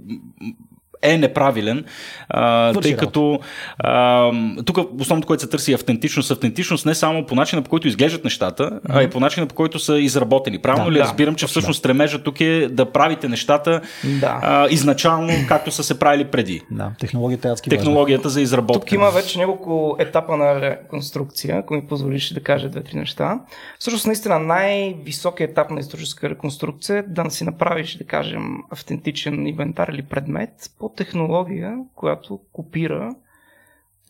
е 1.05 1.17
неправилен, 1.17 1.85
а, 2.29 2.71
Върши 2.71 2.81
тъй 2.81 2.97
като 2.97 3.39
а, 3.77 4.31
тук 4.65 4.77
основното, 4.99 5.27
което 5.27 5.43
се 5.43 5.49
търси 5.49 5.71
е 5.71 5.75
автентичност. 5.75 6.31
Автентичност 6.31 6.85
не 6.85 6.95
само 6.95 7.25
по 7.25 7.35
начина, 7.35 7.61
по 7.61 7.69
който 7.69 7.87
изглеждат 7.87 8.23
нещата, 8.23 8.79
а 8.89 9.03
и 9.03 9.09
по 9.09 9.19
начина, 9.19 9.47
по 9.47 9.55
който 9.55 9.79
са 9.79 9.99
изработени. 9.99 10.59
Правилно 10.59 10.89
Да, 10.89 10.91
ли 10.91 10.97
да, 10.97 11.03
разбирам, 11.03 11.35
че 11.35 11.47
всъщност 11.47 11.79
стремежа 11.79 12.23
тук 12.23 12.41
е 12.41 12.67
да 12.67 12.91
правите 12.91 13.27
нещата 13.27 13.81
Да. 14.19 14.39
а, 14.43 14.67
изначално, 14.69 15.33
както 15.47 15.71
са 15.71 15.83
се 15.83 15.99
правили 15.99 16.25
преди? 16.25 16.61
Да, 16.71 16.91
технологията 16.99 17.47
е 17.47 17.51
адски 17.51 17.69
важна. 17.69 17.77
Технологията 17.77 18.29
за 18.29 18.41
изработка. 18.41 18.79
Тук 18.79 18.91
има 18.91 19.11
вече 19.11 19.39
няколко 19.39 19.95
етапа 19.99 20.37
на 20.37 20.61
реконструкция, 20.61 21.57
ако 21.57 21.73
ми 21.73 21.87
позволиш 21.87 22.33
да 22.33 22.39
кажа 22.39 22.69
две-три 22.69 22.97
неща. 22.97 23.39
Всъщност, 23.79 24.05
наистина, 24.05 24.39
най-високият 24.39 25.51
етап 25.51 25.71
на 25.71 25.79
историческа 25.79 26.29
реконструкция 26.29 26.97
е 26.97 27.01
да 27.01 27.29
си 27.29 27.43
направиш, 27.43 27.97
да 27.97 28.03
кажем, 28.03 28.57
автентичен 28.71 29.47
инвентар 29.47 29.87
или 29.87 30.01
предмет 30.01 30.49
технология, 30.95 31.77
която 31.95 32.39
копира 32.53 33.15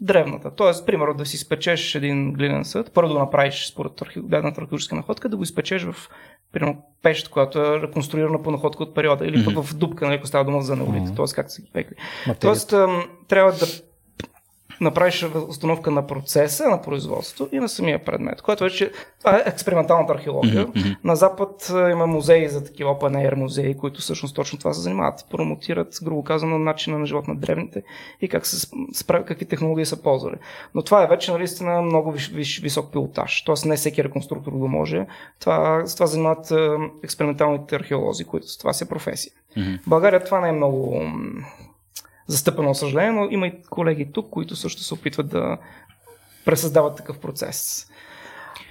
древната. 0.01 0.55
Тоест, 0.55 0.85
примерно, 0.85 1.13
да 1.13 1.25
си 1.25 1.37
спечеш 1.37 1.95
един 1.95 2.33
глинен 2.33 2.65
съд, 2.65 2.91
първо 2.93 3.13
да 3.13 3.19
направиш 3.19 3.67
според 3.71 3.91
гледната 4.17 4.61
археологическа 4.61 4.95
находка, 4.95 5.29
да 5.29 5.37
го 5.37 5.43
изпечеш 5.43 5.83
в 5.83 6.09
примерно, 6.51 6.85
пещ, 7.01 7.29
която 7.29 7.59
е 7.59 7.81
реконструирана 7.81 8.41
по 8.41 8.51
находка 8.51 8.83
от 8.83 8.95
периода, 8.95 9.25
или 9.25 9.37
mm-hmm. 9.37 9.55
пък 9.55 9.65
в 9.65 9.75
дупка, 9.75 10.05
нали, 10.05 10.15
ако 10.15 10.27
става 10.27 10.45
дума 10.45 10.61
за 10.61 10.75
неолит, 10.75 11.03
mm-hmm. 11.03 11.15
т.е. 11.15 11.35
как 11.35 11.51
са 11.51 11.61
ги 11.61 11.69
пекли. 11.73 11.95
Тоест, 12.39 12.73
трябва 13.27 13.51
да 13.51 13.65
направиш 14.81 15.25
установка 15.47 15.91
на 15.91 16.07
процеса 16.07 16.69
на 16.69 16.81
производство 16.81 17.49
и 17.51 17.59
на 17.59 17.69
самия 17.69 18.05
предмет, 18.05 18.41
което 18.41 18.63
вече 18.63 18.91
това 19.19 19.37
е 19.37 19.43
експерименталната 19.45 20.13
археология. 20.13 20.67
Mm-hmm. 20.67 20.95
На 21.03 21.15
Запад 21.15 21.71
има 21.91 22.07
музеи 22.07 22.49
за 22.49 22.63
такива 22.63 22.95
air 22.99 23.35
музеи, 23.35 23.77
които 23.77 24.01
всъщност 24.01 24.35
точно 24.35 24.59
това 24.59 24.73
се 24.73 24.81
занимават. 24.81 25.25
Промотират, 25.31 25.99
грубо 26.03 26.23
казано, 26.23 26.59
начина 26.59 26.99
на 26.99 27.05
живот 27.05 27.27
на 27.27 27.35
древните 27.35 27.83
и 28.21 28.27
как 28.27 28.45
се 28.45 28.67
справят, 28.93 29.27
какви 29.27 29.45
технологии 29.45 29.85
са 29.85 30.01
ползвали. 30.01 30.35
Но 30.75 30.81
това 30.81 31.03
е 31.03 31.07
вече 31.07 31.31
наистина 31.31 31.81
много 31.81 32.11
виш, 32.11 32.29
виш, 32.29 32.61
висок 32.61 32.91
пилотаж. 32.91 33.43
Тоест 33.43 33.65
не 33.65 33.75
всеки 33.75 34.03
реконструктор 34.03 34.51
го 34.51 34.67
може. 34.67 35.05
Това, 35.39 35.83
с 35.85 35.95
това 35.95 36.05
занимават 36.05 36.51
експерименталните 37.03 37.75
археолози, 37.75 38.23
които 38.25 38.57
това 38.59 38.73
си 38.73 38.83
е 38.83 38.87
професия. 38.87 39.33
Mm-hmm. 39.57 39.81
В 39.81 39.89
България 39.89 40.23
това 40.23 40.41
не 40.41 40.49
е 40.49 40.51
много 40.51 41.01
застъпено 42.27 42.75
съжаление, 42.75 43.11
но 43.11 43.27
има 43.31 43.47
и 43.47 43.61
колеги 43.69 44.11
тук, 44.13 44.29
които 44.29 44.55
също 44.55 44.81
се 44.81 44.93
опитват 44.93 45.29
да 45.29 45.57
пресъздават 46.45 46.97
такъв 46.97 47.19
процес. 47.19 47.87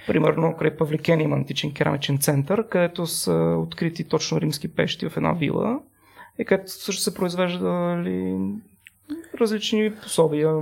Примерно, 0.07 0.55
край 0.59 0.77
Павликен 0.77 1.21
има 1.21 1.35
античен 1.35 1.73
керамичен 1.73 2.17
център, 2.17 2.67
където 2.67 3.07
са 3.07 3.33
открити 3.59 4.03
точно 4.03 4.41
римски 4.41 4.67
пещи 4.67 5.09
в 5.09 5.17
една 5.17 5.33
вила 5.33 5.79
и 6.39 6.45
където 6.45 6.71
също 6.71 7.01
се 7.01 7.13
произвеждали 7.13 8.37
различни 9.41 9.95
пособия, 10.03 10.53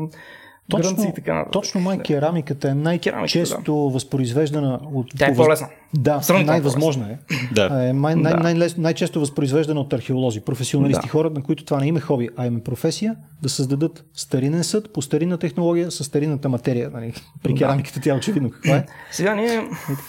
точно, 0.70 1.10
и 1.10 1.14
така 1.14 1.34
нататък. 1.34 1.54
Точно 1.54 1.82
май 1.82 2.00
керамиката 2.00 2.70
е 2.70 2.74
най-често 2.74 3.86
да. 3.88 3.94
възпроизвеждана 3.94 4.80
от... 4.94 5.08
Тя 5.18 5.28
е 5.28 5.36
по-лесна. 5.36 5.70
Да, 5.94 6.22
най-възможна 6.46 7.06
е. 7.10 7.18
Да. 7.52 7.90
е 7.90 7.94
най- 7.94 8.16
най- 8.16 8.54
най- 8.54 8.70
най-често 8.78 9.20
възпроизвеждана 9.20 9.80
от 9.80 9.94
археолози, 9.94 10.42
професионалисти, 10.42 11.06
да. 11.06 11.12
хора, 11.12 11.30
на 11.30 11.44
които 11.44 11.66
това 11.66 11.80
не 11.80 11.88
има 11.88 12.00
хоби, 12.00 12.30
а 12.38 12.46
им 12.46 12.58
е 12.58 12.64
професия, 12.64 13.16
да 13.42 13.50
създадат 13.50 14.06
старинен 14.14 14.64
съд 14.64 14.94
по 14.94 15.02
старинна 15.02 15.38
технология 15.38 15.92
с 15.92 16.04
старинната 16.04 16.50
материя. 16.50 16.90
Нали? 16.94 17.14
При 17.44 17.56
керамиката 17.56 18.00
тя 18.04 18.16
очевидно 18.16 18.50
каква 18.50 18.76
е. 18.76 18.86
Сега 19.12 19.36
ние, 19.36 19.64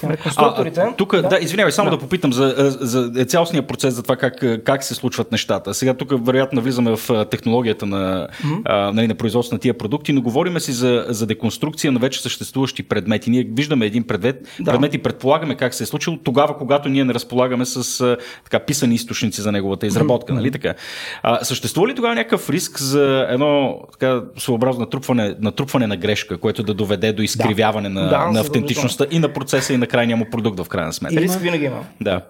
реконструкторите... 0.05 0.81
А, 0.81 0.97
тук, 0.97 1.17
да, 1.17 1.29
да 1.29 1.39
извинявай, 1.41 1.73
само 1.73 1.91
да. 1.91 1.97
да 1.97 2.03
попитам 2.03 2.33
за, 2.33 2.55
за 2.81 3.25
цялостния 3.25 3.67
процес, 3.67 3.95
за 3.95 4.03
това 4.03 4.17
как, 4.17 4.45
как 4.65 4.85
се 4.85 4.95
случват 4.95 5.33
нещата. 5.33 5.75
Сега 5.75 5.95
тук 5.95 6.27
вероятно 6.27 6.63
влизаме 6.63 6.97
в 6.97 7.27
технологията 7.31 7.87
на, 7.87 8.29
mm-hmm. 8.29 8.63
а, 8.65 8.93
нали, 8.93 9.09
на 9.09 9.15
производство 9.15 9.55
на 9.55 9.61
тия 9.61 9.79
продукти, 9.79 10.13
но 10.13 10.23
говориме 10.23 10.61
си 10.61 10.73
за, 10.73 11.07
за 11.09 11.27
деконструкция 11.27 11.93
на 11.93 12.01
вече 12.01 12.23
съществуващи 12.23 12.83
предмети. 12.83 13.31
Ние 13.31 13.45
виждаме 13.45 13.87
един 13.87 14.07
предмет, 14.07 14.49
да. 14.61 14.71
предмет 14.71 14.95
и 14.95 14.99
предполагаме 14.99 15.55
как 15.55 15.74
се 15.75 15.85
е 15.85 15.87
случило 15.87 16.17
тогава, 16.17 16.59
когато 16.59 16.89
ние 16.89 17.05
не 17.05 17.15
разполагаме 17.15 17.65
с 17.65 18.17
така 18.45 18.59
писани 18.59 18.95
източници 18.95 19.41
за 19.41 19.53
неговата 19.53 19.87
изработка. 19.87 20.33
Mm-hmm. 20.33 20.37
Нали, 20.37 20.51
така? 20.51 20.75
А, 21.23 21.45
съществува 21.45 21.89
ли 21.89 21.95
тогава 21.95 22.15
някакъв 22.15 22.51
риск 22.51 22.79
за 22.79 23.27
едно 23.31 23.81
така 23.93 24.23
своеобразно 24.39 24.81
натрупване, 24.81 25.35
натрупване 25.41 25.87
на 25.87 25.97
грешка, 25.97 26.39
което 26.39 26.63
да 26.63 26.75
доведе 26.75 27.13
до 27.13 27.23
изкривяване 27.23 27.89
да. 27.89 27.95
на, 27.95 28.09
да, 28.09 28.27
на 28.27 28.41
автентичността 28.41 29.07
и 29.11 29.19
на 29.19 29.33
процеса 29.33 29.73
и 29.73 29.77
на 29.77 29.87
крайния 29.87 30.17
му 30.17 30.27
продукт 30.31 30.61
в 30.61 30.69
крайна 30.69 30.93
сметка? 30.93 31.21
Риск 31.21 31.41
винаги 31.41 31.65
има. 31.65 31.85
Да. 32.01 32.21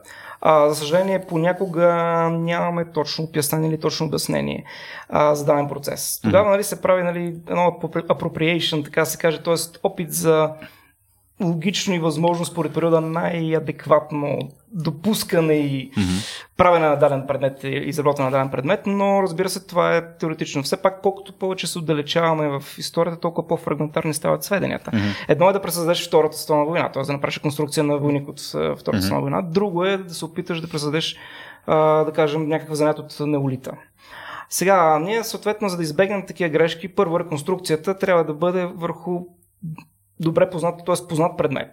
А, 0.47 0.69
за 0.69 0.75
съжаление, 0.75 1.25
понякога 1.29 1.87
нямаме 2.33 2.85
точно 2.85 3.25
обяснение 3.25 3.71
или 3.71 3.81
точно 3.81 4.07
обяснение 4.07 4.65
а, 5.09 5.35
за 5.35 5.45
даден 5.45 5.69
процес. 5.69 6.21
Тогава 6.23 6.51
нали, 6.51 6.65
се 6.65 6.83
прави 6.83 7.03
нали, 7.03 7.21
едно 7.49 7.79
appropriation, 7.83 8.85
така 8.85 9.05
се 9.05 9.19
каже, 9.19 9.43
т.е. 9.43 9.55
опит 9.83 10.13
за 10.13 10.51
логично 11.41 11.95
и 11.95 11.99
възможно 11.99 12.45
според 12.45 12.75
периода 12.75 13.00
най-адекватно 13.00 14.38
допускане 14.73 15.55
и 15.55 15.91
mm-hmm. 15.91 16.47
правене 16.57 16.88
на 16.88 16.97
даден 16.97 17.25
предмет 17.29 17.64
и 17.64 17.69
изработване 17.69 18.31
на 18.31 18.37
даден 18.37 18.50
предмет, 18.50 18.81
но 18.87 19.23
разбира 19.23 19.49
се, 19.49 19.67
това 19.67 19.97
е 19.97 20.17
теоретично. 20.17 20.62
Все 20.62 20.83
пак, 20.83 21.03
колкото 21.03 21.33
повече 21.33 21.67
се 21.67 21.79
отдалечаваме 21.79 22.49
в 22.49 22.79
историята, 22.79 23.21
толкова 23.21 23.49
по-фрагментарни 23.49 24.14
стават 24.14 24.45
сведенията. 24.45 24.91
Mm-hmm. 24.91 25.25
Едно 25.29 25.50
е 25.50 25.53
да 25.53 25.62
пресъздадеш 25.62 26.07
Втората 26.07 26.37
световна 26.37 26.64
война, 26.64 26.93
т.е. 26.93 27.03
да 27.03 27.12
направиш 27.12 27.38
конструкция 27.38 27.85
на 27.85 27.99
войник 27.99 28.29
от 28.29 28.41
Втората 28.41 28.76
mm-hmm. 28.76 29.00
световна 29.00 29.21
война. 29.21 29.43
Друго 29.43 29.85
е 29.85 29.97
да 29.97 30.14
се 30.14 30.25
опиташ 30.25 30.61
да 30.61 30.69
пресъздадеш, 30.69 31.17
да 31.67 32.12
кажем, 32.14 32.49
някакъв 32.49 32.76
занят 32.76 32.99
от 32.99 33.17
неолита. 33.21 33.73
Сега, 34.49 34.99
ние 34.99 35.25
съответно, 35.25 35.69
за 35.69 35.76
да 35.76 35.83
избегнем 35.83 36.26
такива 36.26 36.50
грешки, 36.50 36.88
първо 36.88 37.21
реконструкцията 37.21 37.99
трябва 37.99 38.25
да 38.25 38.35
бъде 38.35 38.67
върху 38.67 39.21
добре 40.21 40.50
познат, 40.50 40.80
т.е. 40.87 41.09
познат 41.09 41.38
предмет. 41.38 41.71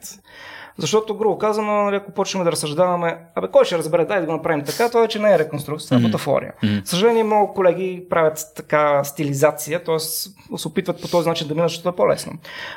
Защото, 0.77 1.15
грубо 1.15 1.37
казано, 1.37 1.83
нали, 1.83 1.95
ако 1.95 2.11
почнем 2.11 2.43
да 2.43 2.51
разсъждаваме, 2.51 3.17
абе, 3.35 3.47
кой 3.47 3.65
ще 3.65 3.77
разбере, 3.77 4.05
дай 4.05 4.19
да 4.19 4.25
го 4.25 4.31
направим 4.31 4.65
така, 4.65 4.87
това 4.87 5.01
вече 5.01 5.19
не 5.19 5.33
е 5.33 5.39
реконструкция, 5.39 5.87
това 5.87 5.99
е 5.99 6.03
бутафория. 6.03 6.53
Mm-hmm. 6.63 6.85
Съжаление, 6.85 7.23
много 7.23 7.53
колеги 7.53 8.05
правят 8.09 8.39
така 8.55 9.03
стилизация, 9.03 9.83
т.е. 9.83 9.99
се 9.99 10.67
опитват 10.67 11.01
по 11.01 11.07
този 11.07 11.29
начин 11.29 11.47
да 11.47 11.55
минат, 11.55 11.69
защото 11.69 11.89
е 11.89 11.95
по-лесно. 11.95 12.33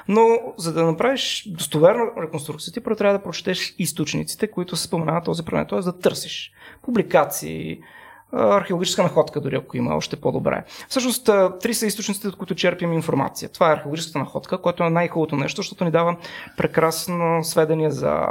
Но, 0.08 0.38
за 0.56 0.72
да 0.72 0.84
направиш 0.84 1.44
достоверна 1.46 2.04
реконструкция, 2.22 2.72
ти 2.72 2.80
първо 2.80 2.96
трябва 2.96 3.18
да 3.18 3.24
прочетеш 3.24 3.74
източниците, 3.78 4.46
които 4.46 4.76
се 4.76 4.82
споменават 4.82 5.24
този 5.24 5.44
предмет, 5.44 5.68
т.е. 5.68 5.80
да 5.80 5.98
търсиш 5.98 6.52
публикации, 6.82 7.78
археологическа 8.36 9.02
находка, 9.02 9.40
дори 9.40 9.56
ако 9.56 9.76
има, 9.76 9.96
още 9.96 10.16
по-добре. 10.16 10.64
Всъщност, 10.88 11.30
три 11.60 11.74
са 11.74 11.86
източниците, 11.86 12.28
от 12.28 12.36
които 12.36 12.54
черпим 12.54 12.92
информация. 12.92 13.48
Това 13.48 13.70
е 13.70 13.72
археологическата 13.72 14.18
находка, 14.18 14.58
което 14.58 14.84
е 14.84 14.90
най-хубавото 14.90 15.36
нещо, 15.36 15.62
защото 15.62 15.84
ни 15.84 15.90
дава 15.90 16.16
прекрасно 16.56 17.44
сведения 17.44 17.90
за 17.90 18.26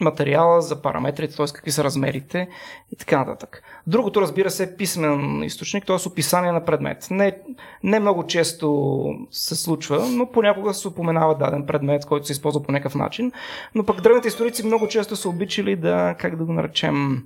материала, 0.00 0.62
за 0.62 0.82
параметрите, 0.82 1.36
т.е. 1.36 1.46
какви 1.46 1.70
са 1.70 1.84
размерите 1.84 2.48
и 2.92 2.96
така 2.96 3.18
нататък. 3.18 3.62
Другото, 3.86 4.20
разбира 4.20 4.50
се, 4.50 4.62
е 4.62 4.76
писмен 4.76 5.42
източник, 5.42 5.86
т.е. 5.86 6.08
описание 6.08 6.52
на 6.52 6.64
предмет. 6.64 7.08
Не, 7.10 7.38
не 7.82 8.00
много 8.00 8.26
често 8.26 9.04
се 9.30 9.56
случва, 9.56 10.08
но 10.08 10.30
понякога 10.30 10.74
се 10.74 10.88
упоменава 10.88 11.38
даден 11.38 11.66
предмет, 11.66 12.06
който 12.06 12.26
се 12.26 12.32
използва 12.32 12.62
по 12.62 12.72
някакъв 12.72 12.94
начин. 12.94 13.32
Но 13.74 13.84
пък 13.86 14.00
древните 14.00 14.28
историци 14.28 14.66
много 14.66 14.88
често 14.88 15.16
са 15.16 15.28
обичали 15.28 15.76
да, 15.76 16.14
как 16.18 16.36
да 16.36 16.44
го 16.44 16.52
наречем, 16.52 17.22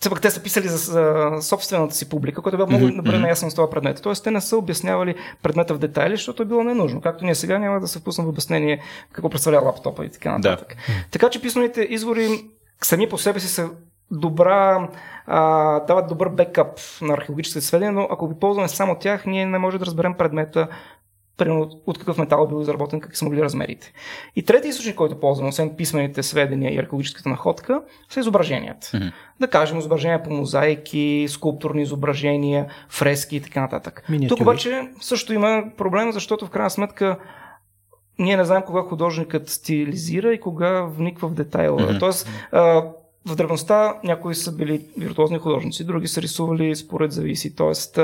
все 0.00 0.10
пак 0.10 0.20
те 0.20 0.30
са 0.30 0.42
писали 0.42 0.68
за, 0.68 0.78
за 0.78 1.30
собствената 1.42 1.94
си 1.94 2.08
публика, 2.08 2.42
което 2.42 2.56
е 2.56 2.58
било 2.58 2.68
много 2.68 2.84
mm-hmm. 2.84 2.96
добре 2.96 3.18
наясно 3.18 3.50
с 3.50 3.54
това 3.54 3.70
предмет. 3.70 4.00
Тоест, 4.02 4.24
те 4.24 4.30
не 4.30 4.40
са 4.40 4.56
обяснявали 4.56 5.14
предмета 5.42 5.74
в 5.74 5.78
детайли, 5.78 6.16
защото 6.16 6.42
е 6.42 6.46
било 6.46 6.64
ненужно. 6.64 7.00
Както 7.00 7.24
ние 7.24 7.34
сега 7.34 7.58
няма 7.58 7.80
да 7.80 7.88
се 7.88 7.98
впуснем 7.98 8.26
в 8.26 8.30
обяснение 8.30 8.82
какво 9.12 9.30
представлява 9.30 9.66
лаптопа 9.66 10.04
и 10.04 10.10
така 10.10 10.32
нататък. 10.32 10.68
Да. 10.68 10.92
Така 11.10 11.30
че 11.30 11.42
писаните 11.42 11.86
извори 11.90 12.44
сами 12.82 13.08
по 13.08 13.18
себе 13.18 13.40
си 13.40 13.48
са 13.48 13.70
добра, 14.10 14.88
а, 15.26 15.80
дават 15.80 16.08
добър 16.08 16.28
бекъп 16.28 16.68
на 17.02 17.14
археологическите 17.14 17.66
сведения, 17.66 17.92
но 17.92 18.08
ако 18.10 18.28
ги 18.28 18.40
ползваме 18.40 18.68
само 18.68 18.94
тях, 18.94 19.26
ние 19.26 19.46
не 19.46 19.58
можем 19.58 19.78
да 19.78 19.86
разберем 19.86 20.14
предмета 20.14 20.68
примерно 21.36 21.70
от 21.86 21.98
какъв 21.98 22.18
метал 22.18 22.44
е 22.44 22.48
бил 22.48 22.62
изработен, 22.62 23.00
какви 23.00 23.16
са 23.16 23.24
могли 23.24 23.42
размерите. 23.42 23.92
И 24.36 24.42
третия 24.42 24.68
източник, 24.68 24.94
който 24.94 25.20
ползвам, 25.20 25.48
освен 25.48 25.76
писмените 25.76 26.22
сведения 26.22 26.74
и 26.74 26.78
археологическата 26.78 27.28
находка, 27.28 27.82
са 28.08 28.20
изображенията. 28.20 28.86
Mm-hmm. 28.86 29.12
Да 29.40 29.48
кажем, 29.48 29.78
изображения 29.78 30.22
по 30.22 30.30
мозайки, 30.30 31.26
скулптурни 31.28 31.82
изображения, 31.82 32.66
фрески 32.88 33.36
и 33.36 33.40
така 33.40 33.60
нататък. 33.60 34.04
Миниатюри. 34.08 34.38
Тук 34.38 34.40
обаче 34.40 34.82
също 35.00 35.32
има 35.32 35.64
проблем, 35.76 36.12
защото 36.12 36.46
в 36.46 36.50
крайна 36.50 36.70
сметка 36.70 37.18
ние 38.18 38.36
не 38.36 38.44
знаем 38.44 38.62
кога 38.66 38.82
художникът 38.82 39.48
стилизира 39.48 40.34
и 40.34 40.40
кога 40.40 40.82
вниква 40.82 41.28
в 41.28 41.34
детайла. 41.34 41.80
Mm-hmm. 41.80 42.00
Тоест, 42.00 42.28
в 43.26 43.36
древността 43.36 43.94
някои 44.04 44.34
са 44.34 44.52
били 44.52 44.86
виртуозни 44.98 45.38
художници, 45.38 45.84
други 45.84 46.08
са 46.08 46.22
рисували 46.22 46.76
според 46.76 47.12
зависи. 47.12 47.56
Тоест, 47.56 47.98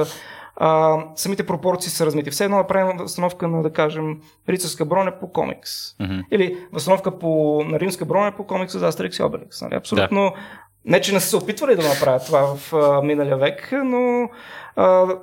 а, 0.57 0.99
самите 1.17 1.47
пропорции 1.47 1.91
са 1.91 2.07
размити. 2.07 2.31
Все 2.31 2.45
едно 2.45 2.57
направим 2.57 2.97
възстановка 2.97 3.49
на, 3.49 3.63
да 3.63 3.73
кажем, 3.73 4.21
рицарска 4.49 4.85
броня 4.85 5.19
по 5.21 5.33
комикс. 5.33 5.71
Mm-hmm. 5.71 6.25
Или 6.31 6.59
възстановка 6.73 7.19
по, 7.19 7.63
на 7.67 7.81
римска 7.81 8.05
броня 8.05 8.33
по 8.37 8.47
комикса 8.47 8.79
за 8.79 8.89
Астерикс 8.89 9.19
и 9.19 9.23
Обеликс. 9.23 9.61
Нали? 9.61 9.75
Абсолютно. 9.75 10.21
Да. 10.21 10.41
Не, 10.85 11.01
че 11.01 11.13
не 11.13 11.21
са 11.21 11.29
се 11.29 11.37
опитвали 11.37 11.77
да 11.77 11.89
направят 11.89 12.27
това 12.27 12.57
в 12.57 12.73
а, 12.73 13.03
миналия 13.03 13.37
век, 13.37 13.73
но, 13.85 14.31
а, 14.77 15.17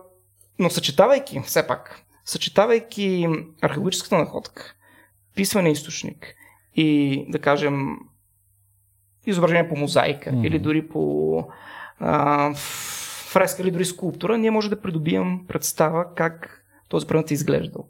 но 0.60 0.70
съчетавайки, 0.70 1.41
все 1.46 1.68
пак, 1.68 2.01
съчетавайки 2.25 3.27
археологическата 3.62 4.18
находка, 4.18 4.74
писване 5.36 5.72
източник 5.72 6.36
и, 6.75 7.25
да 7.29 7.39
кажем, 7.39 7.98
изображение 9.26 9.70
по 9.70 9.76
мозайка 9.76 10.30
mm-hmm. 10.30 10.48
или 10.48 10.60
дори 10.60 10.88
по 10.88 11.48
а, 12.00 12.54
фреска 13.30 13.62
или 13.62 13.72
дори 13.72 13.86
скулптура, 13.86 14.38
ние 14.38 14.52
може 14.52 14.70
да 14.70 14.82
придобием 14.82 15.40
представа 15.48 16.06
как 16.16 16.66
този 16.90 17.08
предмет 17.08 17.32
е 17.32 17.34
изглеждал. 17.34 17.86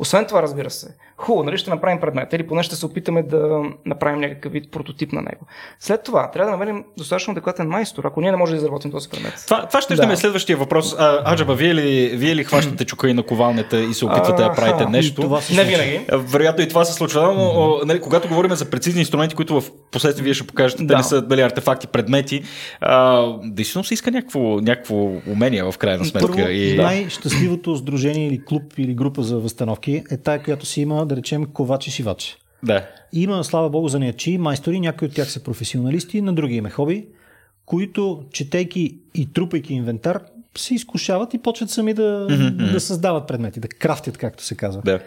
Освен 0.00 0.26
това, 0.26 0.42
разбира 0.42 0.70
се, 0.70 0.94
хубаво, 1.16 1.44
нали 1.44 1.58
ще 1.58 1.70
направим 1.70 2.00
предмет 2.00 2.32
или 2.32 2.46
поне 2.46 2.62
ще 2.62 2.76
се 2.76 2.86
опитаме 2.86 3.22
да 3.22 3.62
направим 3.86 4.20
някакъв 4.20 4.52
вид 4.52 4.70
прототип 4.70 5.12
на 5.12 5.22
него. 5.22 5.46
След 5.80 6.02
това 6.02 6.30
трябва 6.30 6.50
да 6.50 6.58
намерим 6.58 6.84
достатъчно 6.98 7.32
адекватен 7.32 7.68
майстор, 7.68 8.04
ако 8.04 8.20
ние 8.20 8.30
не 8.30 8.36
можем 8.36 8.56
да 8.56 8.58
изработим 8.58 8.90
този 8.90 9.08
предмет. 9.08 9.34
Това, 9.46 9.66
това 9.66 9.80
ще 9.80 9.94
да. 9.94 10.12
е 10.12 10.16
следващия 10.16 10.56
въпрос. 10.56 10.94
А, 10.98 11.32
Аджаба, 11.32 11.54
вие 11.54 11.74
ли, 11.74 12.16
вие 12.16 12.36
ли 12.36 12.44
хващате 12.44 12.84
чука 12.84 13.08
и 13.08 13.14
на 13.14 13.22
ковалнята 13.22 13.80
и 13.80 13.94
се 13.94 14.04
опитвате 14.04 14.42
да 14.42 14.52
правите 14.52 14.86
нещо? 14.86 15.22
Това 15.22 15.40
не 15.54 15.64
винаги. 15.64 16.00
Вероятно 16.12 16.64
и 16.64 16.68
това 16.68 16.84
се 16.84 16.92
случва, 16.92 17.34
но 17.34 17.78
нали, 17.84 18.00
когато 18.00 18.28
говорим 18.28 18.54
за 18.54 18.70
прецизни 18.70 19.00
инструменти, 19.00 19.34
които 19.34 19.60
в 19.60 19.70
последствие 19.90 20.24
вие 20.24 20.34
ще 20.34 20.46
покажете 20.46 20.82
да. 20.82 20.94
дали 20.94 21.02
са 21.02 21.22
дали 21.22 21.40
артефакти, 21.40 21.86
предмети, 21.86 22.42
а, 22.80 23.26
действително 23.44 23.84
се 23.84 23.94
иска 23.94 24.10
някакво, 24.10 24.40
някакво 24.40 24.96
умение 25.26 25.62
в 25.62 25.74
крайна 25.78 26.04
сметка. 26.04 26.32
Първо, 26.32 26.50
и... 26.50 26.76
най-щастливото 26.76 27.76
сдружение 27.76 28.26
или 28.26 28.44
клуб 28.44 28.62
или 28.78 28.94
група 28.94 29.22
за 29.22 29.38
възстановки 29.38 29.89
е 29.96 30.16
тая, 30.16 30.42
която 30.42 30.66
си 30.66 30.80
има, 30.80 31.06
да 31.06 31.16
речем, 31.16 31.46
ковач 31.46 31.86
и 31.86 31.90
шивач. 31.90 32.36
Да. 32.62 32.86
Има, 33.12 33.44
слава 33.44 33.70
богу, 33.70 33.88
занаячи, 33.88 34.38
майстори, 34.38 34.80
някои 34.80 35.08
от 35.08 35.14
тях 35.14 35.30
са 35.30 35.42
професионалисти, 35.42 36.22
на 36.22 36.32
други 36.32 36.54
има 36.54 36.70
хоби, 36.70 37.06
които, 37.66 38.24
четейки 38.32 38.98
и 39.14 39.32
трупайки 39.32 39.74
инвентар, 39.74 40.20
се 40.58 40.74
изкушават 40.74 41.34
и 41.34 41.38
почват 41.38 41.70
сами 41.70 41.94
да, 41.94 42.26
mm-hmm. 42.30 42.72
да 42.72 42.80
създават 42.80 43.28
предмети, 43.28 43.60
да 43.60 43.68
крафтят, 43.68 44.18
както 44.18 44.44
се 44.44 44.54
казва. 44.54 44.82
Да. 44.84 45.00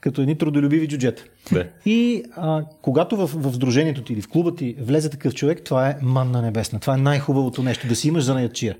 Като 0.00 0.22
едни 0.22 0.38
трудолюбиви 0.38 0.88
джуджета. 0.88 1.24
Да. 1.52 1.66
И 1.86 2.24
а, 2.36 2.64
когато 2.82 3.16
в, 3.16 3.30
в 3.34 3.54
сдружението 3.54 4.02
ти 4.02 4.12
или 4.12 4.22
в 4.22 4.28
клуба 4.28 4.54
ти 4.54 4.76
влезе 4.80 5.10
такъв 5.10 5.34
човек, 5.34 5.62
това 5.64 5.88
е 5.88 5.96
манна 6.02 6.42
небесна. 6.42 6.80
Това 6.80 6.94
е 6.94 6.96
най-хубавото 6.96 7.62
нещо, 7.62 7.88
да 7.88 7.96
си 7.96 8.08
имаш 8.08 8.24
занаячия. 8.24 8.76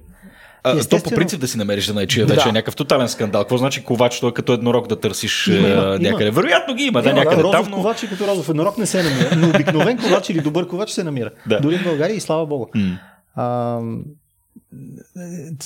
А, 0.65 0.71
Естествено... 0.71 1.03
То 1.03 1.11
по 1.11 1.17
принцип 1.17 1.41
да 1.41 1.49
си 1.49 1.59
намериш 1.59 1.89
най-чия 1.89 2.27
вече 2.27 2.43
да. 2.43 2.49
е 2.49 2.53
някакъв 2.53 2.77
тотален 2.77 3.09
скандал. 3.09 3.43
Какво 3.43 3.57
значи 3.57 3.85
ковач, 3.85 4.21
той 4.21 4.31
е 4.31 4.33
като 4.33 4.53
еднорог 4.53 4.89
да 4.89 5.01
търсиш 5.01 5.47
има, 5.47 5.69
има, 5.69 5.99
някъде? 5.99 6.25
Има. 6.25 6.31
Вероятно 6.31 6.75
ги 6.75 6.85
има, 6.85 7.03
да, 7.03 7.11
има, 7.11 7.19
някъде 7.19 7.43
да, 7.43 7.51
там. 7.51 7.67
Но... 7.71 7.77
ковач 7.77 8.01
като 8.01 8.27
розов 8.27 8.49
еднорог 8.49 8.79
не 8.79 8.87
се 8.87 9.03
намира. 9.03 9.37
Но 9.37 9.49
обикновен 9.49 9.99
ковач 9.99 10.31
или 10.31 10.41
добър 10.41 10.69
ковач 10.69 10.91
се 10.91 11.05
намира. 11.05 11.31
Да. 11.47 11.61
Дори 11.61 11.79
в 11.79 11.85
България 11.85 12.17
и 12.17 12.21
слава 12.21 12.47
Богу. 12.47 12.67
Mm. 12.77 12.99
А, 13.35 13.81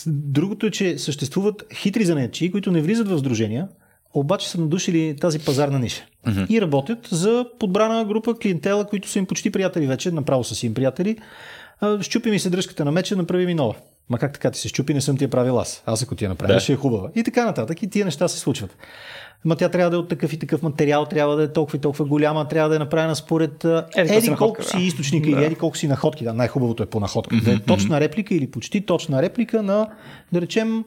другото 0.07 0.67
е, 0.67 0.71
че 0.71 0.99
съществуват 0.99 1.65
хитри 1.75 2.05
занаячи, 2.05 2.51
които 2.51 2.71
не 2.71 2.83
влизат 2.83 3.09
в 3.09 3.19
сдружения, 3.19 3.69
обаче 4.15 4.51
са 4.51 4.61
надушили 4.61 5.17
тази 5.21 5.39
пазарна 5.39 5.79
ниша. 5.79 6.05
Mm-hmm. 6.27 6.51
И 6.51 6.61
работят 6.61 7.09
за 7.11 7.47
подбрана 7.61 8.05
група 8.05 8.39
клиентела, 8.39 8.85
които 8.85 9.09
са 9.09 9.19
им 9.19 9.27
почти 9.27 9.51
приятели 9.51 9.87
вече, 9.87 10.11
направо 10.11 10.45
са 10.45 10.55
си 10.55 10.67
им 10.67 10.75
приятели. 10.75 11.17
Щупи 12.01 12.31
ми 12.31 12.39
се 12.39 12.51
дръжката 12.51 12.85
на 12.85 12.93
меча, 12.93 13.17
направи 13.17 13.47
ми 13.47 13.55
нова. 13.55 13.75
Ма 14.11 14.19
как 14.19 14.33
така 14.33 14.51
ти 14.51 14.59
се 14.59 14.69
щупи, 14.69 14.95
не 14.95 15.01
съм 15.01 15.17
ти 15.17 15.25
я 15.25 15.31
правил 15.31 15.61
аз. 15.61 15.83
Аз 15.87 16.03
ако 16.03 16.15
ти 16.15 16.25
я 16.25 16.31
направя, 16.31 16.55
да. 16.55 16.61
ще 16.61 16.73
е 16.73 16.77
хубава. 16.77 17.11
И 17.15 17.25
така 17.25 17.45
нататък. 17.45 17.83
И 17.83 17.91
тия 17.91 18.05
неща 18.05 18.29
се 18.29 18.39
случват. 18.39 18.77
Ма 19.45 19.57
тя 19.57 19.69
трябва 19.69 19.91
да 19.91 19.97
е 19.97 19.99
от 19.99 20.09
такъв 20.09 20.33
и 20.33 20.39
такъв 20.39 20.63
материал, 20.63 21.07
трябва 21.07 21.37
да 21.37 21.43
е 21.43 21.53
толкова 21.53 21.77
и 21.77 21.81
толкова 21.81 22.05
голяма, 22.05 22.49
трябва 22.49 22.69
да 22.69 22.77
е 22.77 22.79
направена 22.79 23.17
според 23.17 23.65
еди, 23.97 24.15
еди 24.15 24.35
колко 24.39 24.63
си 24.63 24.77
да. 24.77 24.83
източника 24.83 25.31
да. 25.31 25.37
или 25.37 25.45
еди 25.45 25.55
колко 25.55 25.77
си 25.77 25.89
находки. 25.89 26.25
Да, 26.25 26.33
най-хубавото 26.33 26.83
е 26.83 26.87
по 26.87 27.01
находка. 27.01 27.37
Mm-hmm. 27.37 27.45
Да 27.45 27.53
е 27.53 27.59
точна 27.59 28.01
реплика 28.01 28.35
или 28.35 28.51
почти 28.51 28.87
точна 28.87 29.23
реплика 29.23 29.63
на, 29.63 29.89
да 30.33 30.41
речем, 30.41 30.85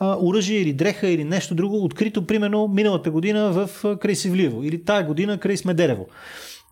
оръжие 0.00 0.58
или 0.58 0.72
дреха 0.72 1.08
или 1.08 1.24
нещо 1.24 1.54
друго, 1.54 1.84
открито 1.84 2.26
примерно 2.26 2.68
миналата 2.68 3.10
година 3.10 3.52
в 3.52 3.96
край 3.98 4.14
Севлиево 4.14 4.62
или 4.62 4.84
тая 4.84 5.04
година 5.04 5.38
край 5.38 5.56
Смедерево 5.56 6.06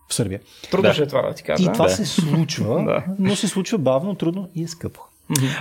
в 0.08 0.14
Сърбия. 0.14 0.40
Трудно 0.70 0.88
да. 0.88 0.94
ще 0.94 1.02
е 1.02 1.06
това 1.06 1.22
да 1.22 1.34
ти 1.34 1.42
кажа. 1.42 1.62
И 1.62 1.72
това 1.72 1.84
да. 1.84 1.90
се 1.90 2.06
случва, 2.06 3.02
но 3.18 3.36
се 3.36 3.48
случва 3.48 3.78
бавно, 3.78 4.14
трудно 4.14 4.48
и 4.54 4.62
е 4.62 4.68
скъпо. 4.68 5.00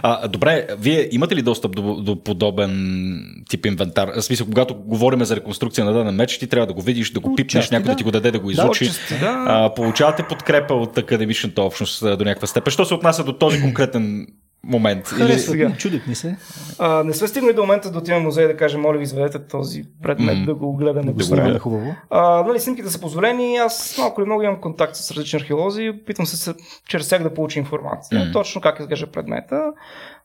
А, 0.02 0.28
добре, 0.28 0.68
вие 0.80 1.10
имате 1.12 1.36
ли 1.36 1.42
достъп 1.42 1.76
до, 1.76 1.96
до 1.96 2.24
подобен 2.24 3.44
тип 3.50 3.66
инвентар? 3.66 4.12
В 4.16 4.22
смисъл, 4.22 4.48
когато 4.48 4.76
говорим 4.76 5.26
за 5.26 5.36
реконструкция 5.36 5.86
на 5.86 5.94
даден 5.94 6.16
меч, 6.16 6.38
ти 6.38 6.48
трябва 6.48 6.68
да 6.68 6.74
го 6.74 6.82
видиш, 6.82 7.12
да 7.12 7.20
го 7.20 7.36
пипнеш, 7.36 7.70
някой 7.70 7.86
да. 7.86 7.92
да 7.92 7.98
ти 7.98 8.04
го 8.04 8.12
даде 8.12 8.32
да 8.32 8.40
го 8.40 8.52
изучи. 8.52 8.90
Да, 9.10 9.20
да. 9.20 9.44
А, 9.48 9.74
получавате 9.74 10.24
подкрепа 10.24 10.74
от 10.74 10.98
академичната 10.98 11.62
общност 11.62 12.00
до 12.02 12.24
някаква 12.24 12.48
степен. 12.48 12.72
Що 12.72 12.86
се 12.86 12.94
отнася 12.94 13.24
до 13.24 13.34
този 13.34 13.62
конкретен 13.62 14.28
момент. 14.64 15.08
Харесва 15.08 15.58
Или... 15.58 15.74
Чудят 15.78 16.08
ми 16.08 16.16
се. 16.16 16.38
А, 16.80 17.04
не 17.04 17.14
сме 17.14 17.28
стигнали 17.28 17.54
до 17.54 17.62
момента 17.62 17.92
да 17.92 17.98
отидем 17.98 18.20
в 18.20 18.24
музей 18.24 18.48
да 18.48 18.58
кажем, 18.58 18.82
моля 18.82 18.98
ви, 18.98 19.04
изведете 19.04 19.48
този 19.48 19.84
предмет, 20.04 20.38
mm. 20.38 20.46
да 20.46 20.56
го 20.56 20.76
гледаме. 20.76 21.12
Да 21.12 21.26
го 21.26 21.36
гледаме 21.36 21.60
хубаво. 21.60 21.96
А, 22.10 22.44
нали, 22.44 22.60
снимките 22.60 22.90
са 22.90 23.02
позволени. 23.02 23.58
Аз 23.58 23.98
малко 23.98 24.22
или 24.22 24.26
много 24.26 24.42
имам 24.42 24.62
контакт 24.62 24.96
с 24.96 25.12
различни 25.12 25.38
археолози. 25.38 25.90
Опитвам 25.90 26.28
се 26.28 26.54
чрез 26.88 27.10
тях 27.10 27.24
да 27.24 27.34
получа 27.34 27.60
информация. 27.60 28.22
Mm. 28.22 28.34
Точно 28.34 28.62
как 28.62 28.80
изглежда 28.80 29.08
предмета 29.08 29.72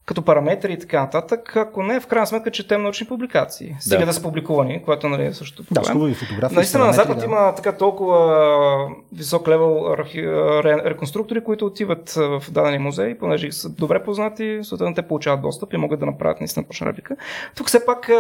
като 0.07 0.23
параметри 0.23 0.73
и 0.73 0.79
така 0.79 1.01
нататък. 1.01 1.57
Ако 1.57 1.83
не, 1.83 2.01
в 2.01 2.07
крайна 2.07 2.27
сметка 2.27 2.51
четем 2.51 2.83
научни 2.83 3.07
публикации. 3.07 3.77
Стига 3.81 3.99
да, 3.99 4.07
да 4.07 4.13
са 4.13 4.23
публикувани, 4.23 4.83
което 4.83 5.09
нали, 5.09 5.27
е 5.27 5.33
също 5.33 5.65
проблем. 5.65 5.83
Да, 5.83 5.93
хубави 5.93 6.15
фотографии. 6.15 6.57
Наистина 6.57 6.85
на 6.85 6.93
Запад 6.93 7.19
да. 7.19 7.25
има 7.25 7.55
така 7.55 7.73
толкова 7.73 8.89
висок 9.13 9.49
левел 9.49 9.95
реконструктори, 10.65 11.45
които 11.45 11.67
отиват 11.67 12.11
в 12.11 12.43
дадени 12.51 12.79
музей, 12.79 13.19
понеже 13.19 13.53
са 13.53 13.69
добре 13.69 14.05
познати, 14.05 14.61
съответно 14.63 14.95
те 14.95 15.03
получават 15.03 15.43
достъп 15.43 15.73
и 15.73 15.77
могат 15.77 16.01
да 16.01 16.07
направят 16.07 16.41
наистина 16.41 16.67
точна 16.67 16.87
реплика. 16.87 17.17
Тук 17.57 17.67
все 17.67 17.87
пак 17.87 18.11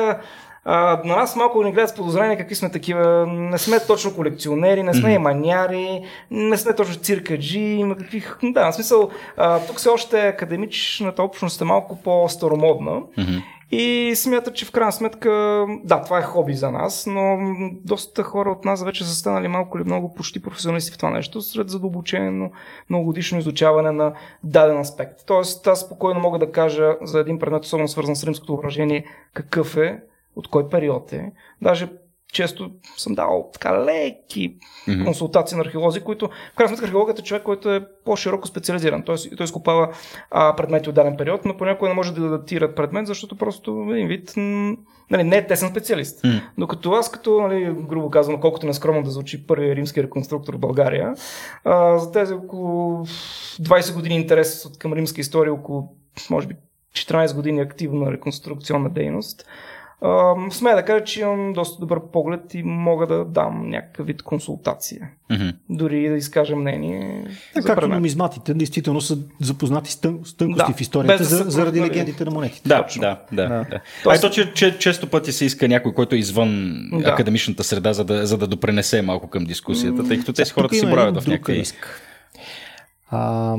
а, 0.64 1.00
на 1.04 1.16
нас 1.16 1.36
малко 1.36 1.62
ни 1.62 1.72
гледат 1.72 1.90
с 1.90 1.94
подозрение 1.94 2.36
какви 2.36 2.54
сме 2.54 2.70
такива. 2.70 3.26
Не 3.26 3.58
сме 3.58 3.80
точно 3.86 4.14
колекционери, 4.14 4.82
не 4.82 4.94
сме 4.94 5.08
mm-hmm. 5.08 5.18
маняри, 5.18 6.04
не 6.30 6.56
сме 6.56 6.74
точно 6.74 7.02
циркаджи, 7.02 7.84
какви... 7.98 8.24
Да, 8.42 8.70
в 8.70 8.74
смисъл, 8.74 9.10
а, 9.36 9.58
тук 9.58 9.76
все 9.76 9.88
още 9.88 10.28
академичната 10.28 11.22
общност 11.22 11.60
е 11.60 11.64
малко 11.64 12.02
по-старомодна. 12.02 12.90
Mm-hmm. 12.90 13.42
И 13.70 14.12
смятат, 14.14 14.54
че 14.54 14.64
в 14.64 14.70
крайна 14.70 14.92
сметка, 14.92 15.30
да, 15.84 16.02
това 16.02 16.18
е 16.18 16.22
хоби 16.22 16.54
за 16.54 16.70
нас, 16.70 17.06
но 17.06 17.38
доста 17.84 18.22
хора 18.22 18.50
от 18.50 18.64
нас 18.64 18.84
вече 18.84 19.04
са 19.04 19.14
станали 19.14 19.48
малко 19.48 19.78
или 19.78 19.84
много 19.84 20.14
почти 20.14 20.42
професионалисти 20.42 20.92
в 20.92 20.98
това 20.98 21.10
нещо, 21.10 21.40
сред 21.40 21.70
задълбочено 21.70 22.50
многогодишно 22.90 23.38
изучаване 23.38 23.90
на 23.90 24.12
даден 24.44 24.78
аспект. 24.78 25.26
Тоест, 25.26 25.66
аз 25.66 25.80
спокойно 25.80 26.20
мога 26.20 26.38
да 26.38 26.52
кажа 26.52 26.96
за 27.02 27.20
един 27.20 27.38
предмет, 27.38 27.64
особено 27.64 27.88
свързан 27.88 28.16
с 28.16 28.24
римското 28.24 28.52
въоръжение, 28.52 29.04
какъв 29.34 29.76
е, 29.76 30.00
от 30.36 30.48
кой 30.48 30.68
период 30.68 31.12
е. 31.12 31.32
Даже 31.62 31.88
често 32.34 32.70
съм 32.96 33.14
дал 33.14 33.50
така 33.52 33.84
леки 33.84 34.56
mm-hmm. 34.88 35.04
консултации 35.04 35.56
на 35.56 35.62
археолози, 35.62 36.00
които 36.00 36.28
в 36.52 36.56
крайна 36.56 36.68
сметка 36.68 36.86
археологът 36.86 37.18
е 37.18 37.22
човек, 37.22 37.42
който 37.42 37.74
е 37.74 37.86
по-широко 38.04 38.48
специализиран. 38.48 39.02
Той, 39.02 39.16
той 39.36 39.44
изкопава 39.44 39.92
а, 40.30 40.56
предмети 40.56 40.88
от 40.88 40.94
даден 40.94 41.16
период, 41.16 41.44
но 41.44 41.56
понякога 41.56 41.88
не 41.88 41.94
може 41.94 42.14
да 42.14 42.28
датира 42.28 42.74
предмет, 42.74 43.06
защото 43.06 43.36
просто 43.36 43.86
един 43.90 44.08
вид 44.08 44.32
нали, 45.10 45.24
не 45.24 45.36
е 45.36 45.46
тесен 45.46 45.70
специалист. 45.70 46.22
Mm. 46.22 46.42
Докато 46.58 46.92
аз, 46.92 47.10
като, 47.10 47.40
нали, 47.40 47.74
грубо 47.88 48.10
казвам, 48.10 48.40
колкото 48.40 48.66
нескромно 48.66 49.02
да 49.02 49.10
звучи 49.10 49.46
първият 49.46 49.76
римски 49.76 50.02
реконструктор 50.02 50.54
в 50.54 50.58
България, 50.58 51.14
а, 51.64 51.98
за 51.98 52.12
тези 52.12 52.34
около 52.34 53.06
20 53.06 53.94
години 53.94 54.14
интерес 54.14 54.68
към 54.78 54.92
римска 54.92 55.20
история, 55.20 55.54
около 55.54 55.96
може 56.30 56.46
би 56.46 56.54
14 56.94 57.34
години 57.34 57.60
активна 57.60 58.12
реконструкционна 58.12 58.90
дейност, 58.90 59.46
смея 60.50 60.76
да 60.76 60.84
кажа, 60.84 61.04
че 61.04 61.20
имам 61.20 61.52
доста 61.52 61.80
добър 61.80 62.00
поглед 62.12 62.54
и 62.54 62.62
мога 62.62 63.06
да 63.06 63.24
дам 63.24 63.70
някакъв 63.70 64.06
вид 64.06 64.22
консултация. 64.22 65.10
Mm-hmm. 65.30 65.54
Дори 65.70 66.08
да 66.08 66.16
изкажа 66.16 66.56
мнение. 66.56 67.24
Е, 67.56 67.62
както 67.62 67.88
нумизматите, 67.88 68.54
действително 68.54 69.00
са 69.00 69.18
запознати 69.40 69.92
с, 69.92 70.00
тън, 70.00 70.20
с 70.24 70.36
тънкости 70.36 70.72
да, 70.72 70.76
в 70.76 70.80
историята 70.80 71.18
да 71.18 71.24
за, 71.24 71.44
заради 71.50 71.80
нали? 71.80 71.90
легендите 71.90 72.24
на 72.24 72.30
монетите. 72.30 72.68
Да, 72.68 72.82
Точно. 72.82 73.00
да, 73.00 73.20
да. 73.32 73.42
да. 73.42 73.48
да. 73.48 73.80
Тоест... 74.02 74.24
А 74.24 74.26
ето, 74.26 74.34
че, 74.34 74.52
че 74.52 74.78
често 74.78 75.10
пъти 75.10 75.32
се 75.32 75.44
иска 75.44 75.68
някой, 75.68 75.94
който 75.94 76.14
е 76.14 76.18
извън 76.18 76.74
да. 76.92 77.10
академичната 77.10 77.64
среда, 77.64 77.92
за 77.92 78.04
да, 78.04 78.26
за 78.26 78.38
да 78.38 78.46
допренесе 78.46 79.02
малко 79.02 79.28
към 79.28 79.44
дискусията, 79.44 80.08
тъй 80.08 80.18
като 80.18 80.32
тези 80.32 80.50
хората 80.50 80.74
си 80.74 80.86
правят 80.90 81.22
в 81.22 81.26
някакви... 81.26 81.54
Риск. 81.54 82.00
А, 83.10 83.56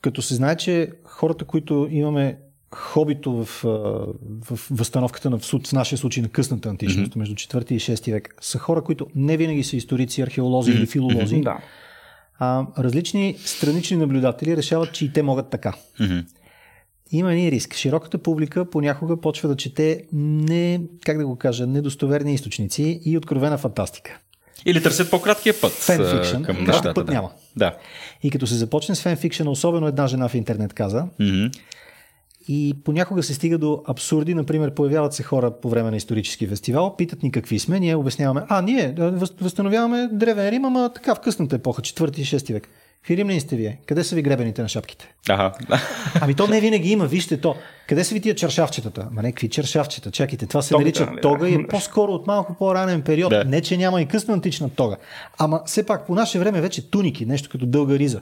като 0.00 0.22
се 0.22 0.34
знае, 0.34 0.56
че 0.56 0.90
хората, 1.04 1.44
които 1.44 1.88
имаме 1.90 2.36
хобито 2.74 3.32
в, 3.32 3.62
в 4.50 4.58
възстановката 4.70 5.30
на, 5.30 5.38
в 5.38 5.72
нашия 5.72 5.98
случай 5.98 6.22
на 6.22 6.28
късната 6.28 6.68
античност, 6.68 7.12
mm-hmm. 7.12 7.18
между 7.18 7.34
4 7.34 7.72
и 7.72 7.80
6 7.80 8.12
век, 8.12 8.34
са 8.40 8.58
хора, 8.58 8.82
които 8.82 9.06
не 9.14 9.36
винаги 9.36 9.64
са 9.64 9.76
историци, 9.76 10.22
археолози 10.22 10.72
mm-hmm. 10.72 10.76
или 10.76 10.86
филолози. 10.86 11.36
Mm-hmm. 11.36 11.42
Да. 11.42 11.58
А, 12.38 12.66
различни 12.78 13.36
странични 13.38 13.96
наблюдатели 13.96 14.56
решават, 14.56 14.92
че 14.92 15.04
и 15.04 15.12
те 15.12 15.22
могат 15.22 15.50
така. 15.50 15.74
Mm-hmm. 16.00 16.24
Има 17.10 17.32
един 17.32 17.48
риск. 17.48 17.74
Широката 17.74 18.18
публика 18.18 18.70
понякога 18.70 19.20
почва 19.20 19.48
да 19.48 19.56
чете 19.56 20.04
не, 20.12 20.80
как 21.04 21.18
да 21.18 21.26
го 21.26 21.36
кажа, 21.36 21.66
недостоверни 21.66 22.34
източници 22.34 23.00
и 23.04 23.18
откровена 23.18 23.58
фантастика. 23.58 24.18
Или 24.66 24.82
търсят 24.82 25.10
по-краткия 25.10 25.54
път 25.60 25.72
фенфикшн, 25.72 26.42
към 26.42 26.64
нещата. 26.64 26.94
път 26.94 27.06
да. 27.06 27.12
няма. 27.12 27.30
Да. 27.56 27.76
И 28.22 28.30
като 28.30 28.46
се 28.46 28.54
започне 28.54 28.94
с 28.94 29.02
фенфикшн, 29.02 29.48
особено 29.48 29.86
една 29.86 30.06
жена 30.06 30.28
в 30.28 30.34
интернет 30.34 30.72
каза, 30.74 31.06
mm-hmm 31.20 31.60
и 32.52 32.74
понякога 32.84 33.22
се 33.22 33.34
стига 33.34 33.58
до 33.58 33.82
абсурди. 33.86 34.34
Например, 34.34 34.74
появяват 34.74 35.14
се 35.14 35.22
хора 35.22 35.50
по 35.50 35.68
време 35.68 35.90
на 35.90 35.96
исторически 35.96 36.46
фестивал, 36.46 36.96
питат 36.96 37.22
ни 37.22 37.32
какви 37.32 37.58
сме, 37.58 37.80
ние 37.80 37.96
обясняваме, 37.96 38.42
а, 38.48 38.62
ние 38.62 38.94
възстановяваме 39.40 40.08
Древен 40.12 40.48
Рим, 40.48 40.64
ама 40.64 40.90
така 40.94 41.14
в 41.14 41.20
късната 41.20 41.56
епоха, 41.56 41.82
4 41.82 42.18
и 42.18 42.24
6 42.24 42.52
век. 42.52 42.68
Какви 43.02 43.16
римляни 43.16 43.40
сте 43.40 43.56
вие? 43.56 43.80
Къде 43.86 44.04
са 44.04 44.14
ви 44.14 44.22
гребените 44.22 44.62
на 44.62 44.68
шапките? 44.68 45.14
Ага. 45.28 45.52
Ами 46.20 46.34
то 46.34 46.46
не 46.46 46.60
винаги 46.60 46.90
има, 46.90 47.06
вижте 47.06 47.40
то. 47.40 47.54
Къде 47.88 48.04
са 48.04 48.14
ви 48.14 48.20
тия 48.20 48.34
чершавчетата? 48.34 49.08
Ма 49.12 49.22
не, 49.22 49.32
какви 49.32 49.48
чершавчета? 49.48 50.10
Чакайте, 50.10 50.46
това 50.46 50.62
се 50.62 50.76
нарича 50.76 51.06
нали, 51.06 51.20
тога 51.20 51.48
и 51.48 51.54
е 51.54 51.58
да. 51.58 51.68
по-скоро 51.68 52.12
от 52.12 52.26
малко 52.26 52.54
по-ранен 52.54 53.02
период. 53.02 53.30
Да. 53.30 53.44
Не, 53.44 53.60
че 53.60 53.76
няма 53.76 54.02
и 54.02 54.06
късна 54.06 54.34
антична 54.34 54.70
тога. 54.70 54.96
Ама 55.38 55.62
все 55.66 55.86
пак 55.86 56.06
по 56.06 56.14
наше 56.14 56.38
време 56.38 56.60
вече 56.60 56.90
туники, 56.90 57.26
нещо 57.26 57.48
като 57.52 57.66
дълга 57.66 57.98
риза. 57.98 58.20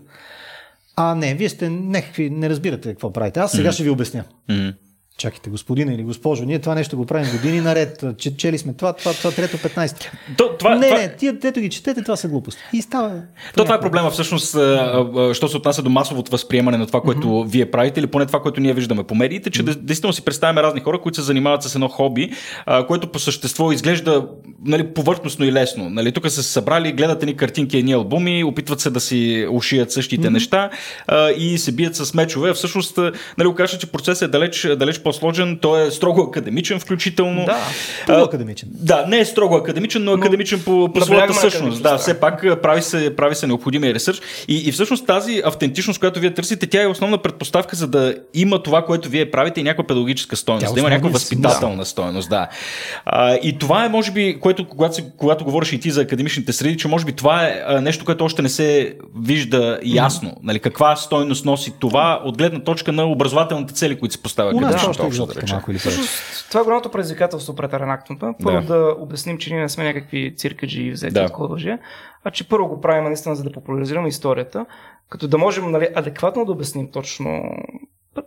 А 1.01 1.15
не, 1.15 1.35
вие 1.35 1.49
сте 1.49 1.71
някакви, 1.71 2.31
не 2.31 2.51
разбирате 2.51 2.89
какво 2.89 3.13
правите. 3.13 3.41
Аз 3.41 3.53
сега 3.53 3.73
ще 3.73 3.83
ви 3.83 3.91
обясня. 3.91 4.25
Мгм. 4.51 4.69
Чакайте, 5.19 5.51
господина 5.51 5.95
или 5.95 6.03
госпожо, 6.03 6.45
ние 6.45 6.59
това 6.59 6.75
нещо 6.75 6.97
го 6.97 7.07
правим 7.07 7.33
години 7.33 7.61
наред. 7.61 8.05
Че, 8.19 8.37
чели 8.37 8.59
сме 8.59 8.73
това, 8.73 8.93
това, 8.93 9.13
това, 9.13 9.31
трето, 9.31 9.57
15. 9.57 10.07
То, 10.37 10.57
това, 10.59 10.75
не, 10.75 10.89
това... 10.89 10.99
не, 10.99 11.17
тия, 11.17 11.33
дето 11.33 11.61
ги 11.61 11.71
четете, 11.71 12.03
това 12.03 12.17
са 12.17 12.29
глупости. 12.29 12.61
И 12.73 12.83
става. 12.83 13.23
То 13.57 13.65
това 13.65 13.75
е 13.75 13.81
проблема 13.81 14.11
всъщност, 14.11 14.51
що 15.33 15.49
се 15.49 15.57
отнася 15.57 15.83
до 15.83 15.91
масовото 15.91 16.31
възприемане 16.31 16.79
на 16.79 16.87
това, 16.87 17.01
което 17.01 17.27
mm-hmm. 17.29 17.47
вие 17.47 17.71
правите 17.71 18.01
или 18.01 18.07
поне 18.07 18.27
това, 18.27 18.43
което 18.43 18.61
ние 18.61 18.73
виждаме 18.73 19.03
по 19.03 19.15
медиите, 19.15 19.51
че 19.51 19.65
mm-hmm. 19.65 19.75
действително 19.75 20.13
си 20.13 20.25
представяме 20.25 20.63
разни 20.63 20.81
хора, 20.81 21.01
които 21.01 21.17
се 21.17 21.23
занимават 21.23 21.63
с 21.63 21.75
едно 21.75 21.89
хоби, 21.89 22.31
което 22.87 23.13
по 23.13 23.19
същество 23.19 23.73
изглежда 23.73 24.29
нали, 24.65 24.95
повърхностно 24.95 25.45
и 25.45 25.53
лесно. 25.53 25.91
Нали, 25.91 26.13
тук 26.13 26.31
са 26.31 26.43
се 26.43 26.53
събрали, 26.53 26.93
гледат 26.93 27.23
ни 27.23 27.37
картинки, 27.37 27.79
едни 27.79 27.93
албуми, 27.93 28.45
опитват 28.45 28.81
се 28.81 28.91
да 28.91 29.01
си 29.01 29.47
ушият 29.51 29.93
същите 29.93 30.29
mm-hmm. 30.29 30.31
неща 30.31 30.71
и 31.37 31.59
се 31.59 31.73
бият 31.73 31.97
с 31.97 32.15
мечове. 32.15 32.53
Всъщност, 32.53 32.99
нали, 33.39 33.49
окажа, 33.49 33.79
че 33.79 33.87
процесът 33.87 34.23
е 34.23 34.29
далеч, 34.29 34.67
далеч 34.77 34.99
по-сложен, 35.09 35.59
той 35.63 35.87
е 35.87 35.91
строго 35.91 36.23
академичен 36.23 36.81
включително. 36.81 37.45
Да. 37.45 37.59
Полуакадемичен. 38.07 38.69
Да, 38.73 39.07
не 39.07 39.19
е 39.19 39.25
строго 39.25 39.55
академичен, 39.55 40.05
но, 40.05 40.11
но 40.11 40.17
академичен 40.17 40.63
по, 40.65 40.93
по 40.93 41.01
своята 41.01 41.35
същност. 41.35 41.83
Да, 41.83 41.99
все 41.99 42.21
пак 42.21 42.45
а, 42.45 42.61
прави 42.61 42.83
се, 42.83 43.17
прави 43.17 43.35
се 43.35 43.47
необходимия 43.47 43.95
ресърч. 43.95 44.21
И, 44.49 44.69
и 44.69 44.73
всъщност 44.73 45.07
тази 45.07 45.43
автентичност, 45.45 46.01
която 46.01 46.21
вие 46.21 46.35
търсите, 46.35 46.67
тя 46.67 46.83
е 46.83 46.87
основна 46.87 47.19
предпоставка, 47.19 47.77
за 47.77 47.87
да 47.87 48.15
има 48.35 48.63
това, 48.63 48.85
което 48.85 49.09
вие 49.09 49.31
правите 49.31 49.61
и 49.61 49.63
някаква 49.63 49.87
педагогическа 49.87 50.37
стойност, 50.37 50.71
е 50.71 50.75
да 50.75 50.81
има 50.81 50.89
някаква 50.89 51.11
възпитателна 51.11 51.85
стойност. 51.85 52.31
Да. 52.31 52.49
А, 53.05 53.35
и 53.35 53.59
това 53.59 53.85
е, 53.85 53.89
може 53.89 54.13
би, 54.13 54.41
което, 54.41 54.69
когато, 54.69 54.95
си, 54.95 55.05
когато 55.17 55.45
говориш 55.45 55.73
и 55.73 55.81
ти 55.81 55.91
за 55.91 56.01
академичните 56.01 56.53
среди, 56.53 56.77
че 56.77 56.89
може 56.89 57.05
би 57.05 57.13
това 57.13 57.45
е 57.45 57.63
а, 57.67 57.81
нещо, 57.81 58.05
което 58.05 58.25
още 58.25 58.43
не 58.43 58.49
се 58.49 58.95
вижда 59.23 59.79
ясно. 59.85 60.33
Нали, 60.43 60.59
каква 60.59 60.97
стойност 60.97 61.45
носи 61.45 61.73
това 61.79 62.21
от 62.25 62.39
гледна 62.39 62.61
точка 62.61 62.93
на 62.93 63.05
образователните 63.05 63.75
цели, 63.75 63.99
които 63.99 64.13
се 64.13 64.23
поставя 64.23 64.51
У 64.55 64.61
нас 64.61 64.98
още 65.07 65.21
е 65.21 65.23
общност, 65.23 65.47
да 65.47 65.53
малко 65.55 65.71
или. 65.71 65.79
Всъщност, 65.79 66.49
това 66.49 66.61
е 66.61 66.65
голямото 66.65 66.91
предизвикателство 66.91 67.55
пред 67.55 67.73
аренактното. 67.73 68.35
Първо 68.43 68.61
Да. 68.61 68.67
да. 68.67 68.95
обясним, 68.99 69.39
че 69.39 69.53
ние 69.53 69.63
не 69.63 69.69
сме 69.69 69.85
някакви 69.85 70.35
циркаджи 70.37 70.91
взети 70.91 71.15
Да. 71.15 71.29
от 71.39 71.51
лъже, 71.51 71.79
а 72.25 72.31
че 72.31 72.49
първо 72.49 72.69
го 72.69 72.81
правим 72.81 73.05
наистина 73.05 73.37
за 73.37 73.45
да 73.45 73.53
популяризираме 73.53 74.09
историята, 74.09 74.67
като 75.09 75.29
да 75.29 75.39
можем 75.39 75.71
нали, 75.71 75.89
адекватно 75.95 76.45
да 76.45 76.53
обясним 76.53 76.91
точно 76.91 77.43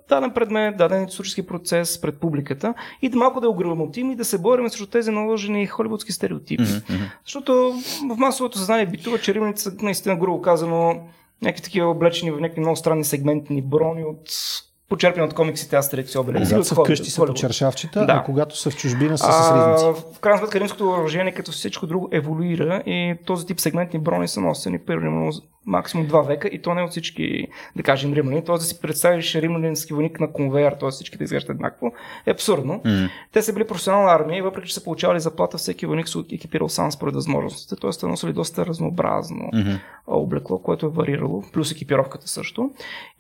даден 0.10 0.32
предмет, 0.32 0.78
даден 0.78 1.06
исторически 1.06 1.48
процес 1.48 2.02
пред 2.02 2.20
публиката 2.20 2.74
и 3.02 3.10
да 3.10 3.18
малко 3.18 3.42
да 3.42 3.50
ограмотим 3.50 4.12
и 4.12 4.16
да 4.16 4.26
се 4.26 4.38
борим 4.38 4.70
срещу 4.70 4.88
тези 4.88 5.12
наложени 5.12 5.68
холивудски 5.68 6.12
стереотипи. 6.12 6.64
Мгм. 6.64 7.04
Защото 7.26 7.74
в 8.14 8.18
масовото 8.18 8.58
съзнание 8.58 8.86
битува, 8.86 9.20
че 9.20 9.34
римляните 9.34 9.62
са 9.62 9.74
наистина 9.82 10.16
грубо 10.16 10.42
казано 10.42 11.02
някакви 11.42 11.64
такива 11.64 11.90
облечени 11.90 12.32
в 12.32 12.40
някакви 12.40 12.62
много 12.62 12.76
странни 12.76 13.04
сегментни 13.04 13.62
брони 13.62 14.04
от 14.04 14.22
почерпени 14.92 15.26
от 15.26 15.34
комиксите 15.34 15.76
Астерикс 15.76 16.14
и 16.14 16.18
Обеликс. 16.18 16.50
Когато 16.50 16.68
са 16.68 16.76
вкъщи 16.76 17.10
са 17.10 17.26
по 17.26 17.34
чершавчета, 17.34 18.06
Да. 18.06 18.14
а 18.14 18.24
когато 18.24 18.58
са 18.58 18.72
в 18.72 18.76
чужбина 18.76 19.18
са 19.18 19.32
с 19.32 19.52
ризници. 19.56 20.02
В 20.16 20.20
крайна 20.20 20.40
сметка 20.40 20.60
римското 20.60 20.86
въоръжение, 20.86 21.32
като 21.32 21.52
всичко 21.52 21.88
друго, 21.88 22.10
еволюира 22.12 22.84
и 22.86 23.16
този 23.26 23.46
тип 23.46 23.60
сегментни 23.60 24.00
брони 24.00 24.28
са 24.28 24.42
носени 24.42 24.80
примерно 24.80 25.32
максимум 25.66 26.08
два 26.08 26.22
века 26.22 26.48
и 26.48 26.62
то 26.62 26.74
не 26.74 26.82
от 26.82 26.92
всички, 26.92 27.48
да 27.76 27.84
кажем, 27.84 28.14
римляни. 28.14 28.44
Т.е. 28.44 28.56
да 28.56 28.62
си 28.62 28.82
представиш 28.82 29.36
римлянски 29.36 29.94
войник 29.94 30.20
на 30.20 30.32
конвейер, 30.32 30.72
т.е. 30.80 30.90
всички 30.90 31.18
да 31.18 31.24
изглеждат 31.24 31.50
еднакво, 31.50 31.92
е 32.26 32.32
абсурдно. 32.32 32.82
Мгм. 32.86 33.06
Те 33.34 33.42
са 33.42 33.54
били 33.54 33.68
професионална 33.68 34.12
армия 34.12 34.38
и 34.38 34.42
въпреки, 34.42 34.68
че 34.68 34.74
са 34.74 34.84
получавали 34.84 35.20
заплата, 35.20 35.58
всеки 35.58 35.86
войник 35.86 36.10
се 36.10 36.20
екипирал 36.32 36.70
сам 36.70 36.92
според 36.92 37.16
възможностите. 37.16 37.76
Т.е. 37.76 37.90
те 37.90 38.06
носили 38.08 38.34
доста 38.34 38.66
разнообразно 38.66 39.50
Мгм. 39.54 39.72
облекло, 40.08 40.60
което 40.60 40.86
е 40.86 40.90
варирало, 40.90 41.44
плюс 41.54 41.72
екипировката 41.72 42.28
също. 42.28 42.72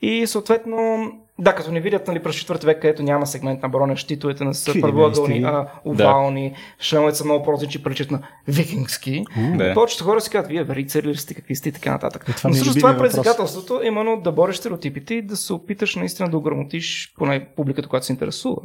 И 0.02 0.28
съответно, 0.28 1.12
да, 1.42 1.56
като 1.56 1.72
не 1.72 1.80
видят 1.80 2.08
нали, 2.08 2.24
през 2.24 2.36
4 2.36 2.66
век, 2.66 2.82
където 2.82 3.04
няма 3.04 3.28
сегмент 3.28 3.64
на 3.64 3.70
броня, 3.70 3.98
щитовете 3.98 4.46
не 4.46 4.54
са 4.54 4.74
правоъгълни, 4.82 5.44
а 5.44 5.68
овални, 5.86 6.56
шлемовете 6.80 7.18
са 7.18 7.26
много 7.26 7.44
прозрачни, 7.46 7.84
приличат 7.84 8.12
на 8.12 8.20
викингски. 8.48 9.26
Да. 9.58 9.74
Повечето 9.74 10.04
хора 10.04 10.22
си 10.22 10.30
казват, 10.30 10.52
вие 10.52 10.66
рицари 10.76 11.08
ли 11.08 11.16
сте, 11.16 11.34
какви 11.34 11.56
сте 11.56 11.70
и 11.70 11.72
така 11.72 11.92
нататък. 11.92 12.26
Е, 12.30 12.34
това 12.34 12.50
Но 12.50 12.52
е 12.52 12.56
всъщност 12.56 12.80
това 12.80 12.92
е 12.92 12.98
предизвикателството, 12.98 13.82
именно 13.84 14.22
да 14.22 14.32
бориш 14.32 14.56
стереотипите 14.56 15.14
и 15.14 15.22
да 15.22 15.38
се 15.38 15.54
опиташ 15.54 15.96
наистина 15.96 16.30
да 16.30 16.38
ограмотиш 16.38 17.14
поне 17.18 17.48
публиката, 17.56 17.90
която 17.90 18.06
се 18.06 18.14
интересува 18.14 18.62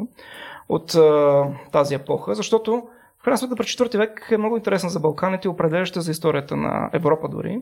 от 0.69 0.95
а, 0.95 1.45
тази 1.73 1.95
епоха, 1.95 2.35
защото 2.35 2.83
в 3.21 3.23
крайна 3.23 3.39
сметка 3.39 3.57
през 3.57 3.67
4 3.67 3.99
век 3.99 4.29
е 4.31 4.39
много 4.39 4.57
интересна 4.57 4.91
за 4.91 5.01
Балканите 5.01 5.49
и 5.49 5.51
определяща 5.51 6.01
за 6.01 6.11
историята 6.11 6.57
на 6.57 6.91
Европа 6.93 7.29
дори. 7.29 7.61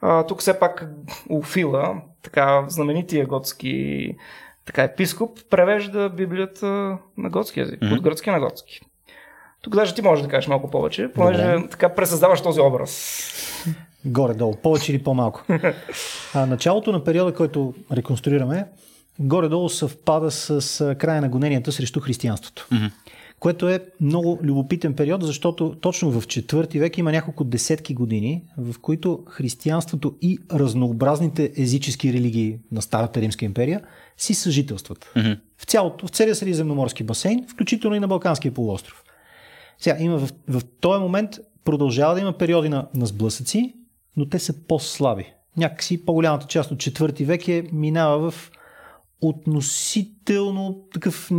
А, 0.00 0.26
тук 0.26 0.40
все 0.40 0.58
пак 0.58 0.86
Уфила, 1.28 2.02
така 2.22 2.64
знаменития 2.68 3.26
готски 3.26 4.16
така, 4.64 4.82
епископ, 4.82 5.38
превежда 5.50 6.08
Библията 6.08 6.66
на 7.18 7.30
готски 7.30 7.60
язик, 7.60 7.82
Мгм. 7.82 7.94
от 7.94 8.00
гръцки 8.02 8.30
на 8.30 8.40
готски. 8.40 8.80
Тук 9.62 9.74
даже 9.76 9.94
ти 9.94 10.02
можеш 10.02 10.22
да 10.22 10.28
кажеш 10.28 10.48
малко 10.48 10.70
повече, 10.70 11.08
понеже 11.14 11.52
Добре. 11.52 11.68
така 11.68 11.94
пресъздаваш 11.94 12.42
този 12.42 12.60
образ. 12.60 13.18
Горе-долу, 14.04 14.54
повече 14.56 14.92
или 14.92 15.02
по-малко. 15.02 15.44
А, 16.34 16.46
началото 16.46 16.92
на 16.92 17.04
периода, 17.04 17.34
който 17.34 17.74
реконструираме, 17.92 18.64
горе-долу 19.18 19.68
съвпада 19.68 20.30
с 20.30 20.60
края 20.98 21.20
на 21.20 21.28
гоненията 21.28 21.72
срещу 21.72 22.00
християнството. 22.00 22.66
Мгм. 22.70 22.84
Което 23.42 23.68
е 23.68 23.80
много 24.00 24.38
любопитен 24.42 24.94
период, 24.94 25.22
защото 25.22 25.76
точно 25.80 26.20
в 26.20 26.26
четвърти 26.26 26.78
век 26.78 26.98
има 26.98 27.12
няколко 27.12 27.44
десетки 27.44 27.94
години, 27.94 28.44
в 28.58 28.78
които 28.80 29.24
християнството 29.28 30.14
и 30.20 30.38
разнообразните 30.52 31.52
езически 31.56 32.12
религии 32.12 32.58
на 32.72 32.82
Старата 32.82 33.20
Римска 33.20 33.44
империя 33.44 33.80
си 34.16 34.34
съжителстват. 34.34 35.12
Мгм. 35.16 35.32
В, 35.58 35.64
цялото, 35.64 36.06
в 36.06 36.10
целия 36.10 36.34
Средиземноморски 36.34 37.04
басейн, 37.04 37.46
включително 37.48 37.96
и 37.96 38.00
на 38.00 38.08
Балканския 38.08 38.54
полуостров. 38.54 39.04
Сега, 39.78 39.96
има 40.00 40.18
в, 40.18 40.30
в 40.48 40.62
този 40.80 41.00
момент 41.00 41.30
продължава 41.64 42.14
да 42.14 42.20
има 42.20 42.38
периоди 42.38 42.68
на, 42.68 42.88
на 42.94 43.06
сблъсъци, 43.06 43.74
но 44.16 44.28
те 44.28 44.38
са 44.38 44.66
по-слаби. 44.66 45.32
Някакси 45.56 46.04
по-голямата 46.04 46.46
част 46.46 46.70
от 46.70 46.78
четвърти 46.78 47.24
век 47.24 47.48
е 47.48 47.64
минава 47.72 48.30
в 48.30 48.50
относително 49.22 50.80
такъв 50.92 51.30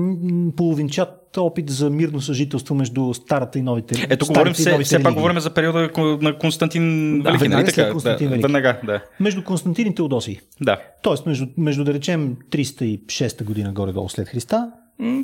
половинчат 0.58 1.38
опит 1.38 1.69
за 1.69 1.89
мирно 1.89 2.22
съжителство 2.22 2.76
между 2.76 3.13
старата 3.13 3.60
и 3.60 3.62
новите 3.62 4.08
Ето, 4.10 4.26
говорим 4.26 4.54
все, 4.54 4.72
новите 4.72 4.86
все 4.86 5.04
пак 5.04 5.13
говорим 5.13 5.39
за 5.39 5.54
периода 5.54 5.89
на 5.98 6.38
Константин 6.38 7.19
Да, 7.22 7.32
Велики, 7.32 7.48
нали 7.48 7.65
така? 7.65 7.91
Константин 7.91 8.28
да, 8.28 8.32
Велики. 8.32 8.41
Веднага, 8.41 8.80
да. 8.84 9.04
Между 9.19 9.43
Константин 9.43 9.88
и 9.88 9.96
Теодосий. 9.96 10.39
Да. 10.62 10.82
Тоест, 11.02 11.26
между, 11.26 11.48
между 11.58 11.84
да 11.84 11.93
речем 11.93 12.38
306 12.52 13.43
година 13.43 13.74
горе-долу 13.74 14.10
след 14.10 14.28
Христа 14.28 14.72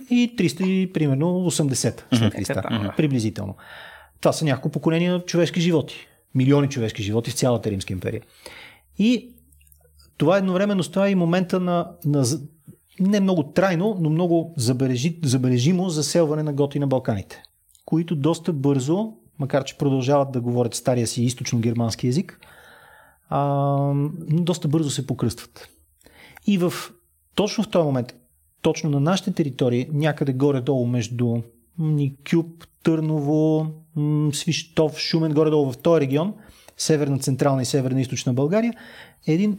и 0.10 0.36
300 0.38 0.66
и 0.66 0.94
примерно 0.94 1.26
80 1.26 2.02
след 2.14 2.34
Христа. 2.34 2.94
Приблизително. 2.98 3.56
Това 4.22 4.34
са 4.34 4.46
няколко 4.46 4.70
поколения 4.70 5.26
човешки 5.26 5.62
животи. 5.62 6.08
Милиони 6.36 6.70
човешки 6.70 7.04
животи 7.04 7.32
в 7.32 7.34
цялата 7.34 7.72
Римска 7.72 7.94
империя. 7.94 8.22
И 9.00 9.30
това 10.20 10.38
едновременно 10.38 10.84
с 10.84 10.90
това 10.90 11.08
е 11.08 11.12
и 11.12 11.16
момента 11.16 11.60
на, 11.60 11.92
на 12.06 12.26
не 13.00 13.20
много 13.20 13.44
трайно, 13.44 13.98
но 14.00 14.10
много 14.10 14.54
забележи, 14.58 15.20
забележимо 15.24 15.90
заселване 15.90 16.44
на 16.44 16.54
готи 16.54 16.80
на 16.80 16.88
Балканите, 16.88 17.44
които 17.86 18.16
доста 18.16 18.54
бързо, 18.54 19.14
макар 19.40 19.64
че 19.64 19.78
продължават 19.78 20.32
да 20.32 20.42
говорят 20.42 20.76
стария 20.76 21.08
си 21.08 21.24
източно-германски 21.30 22.06
язик, 22.06 22.40
а, 23.30 23.94
доста 24.28 24.68
бързо 24.68 24.90
се 24.90 25.08
покръстват. 25.08 25.70
И 26.48 26.58
в, 26.58 26.74
точно 27.36 27.64
в 27.64 27.70
този 27.70 27.86
момент, 27.86 28.16
точно 28.62 28.90
на 28.90 29.00
нашите 29.00 29.32
територии, 29.32 29.90
някъде 29.94 30.34
горе-долу 30.34 30.86
между 30.88 31.42
Никюб, 31.78 32.66
Търново, 32.84 33.68
Свищов, 34.34 35.00
Шумен, 35.00 35.34
горе-долу 35.34 35.72
в 35.72 35.78
този 35.78 36.02
регион, 36.02 36.34
северна, 36.78 37.20
централна 37.20 37.62
и 37.62 37.66
северна 37.66 38.02
източна 38.02 38.34
България, 38.34 38.74
един 39.28 39.58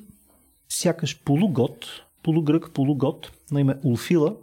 сякаш 0.70 1.22
полугод, 1.24 1.86
полугрък, 2.22 2.70
полугод, 2.74 3.32
на 3.50 3.60
име 3.60 3.74
Улфила, 3.84 4.36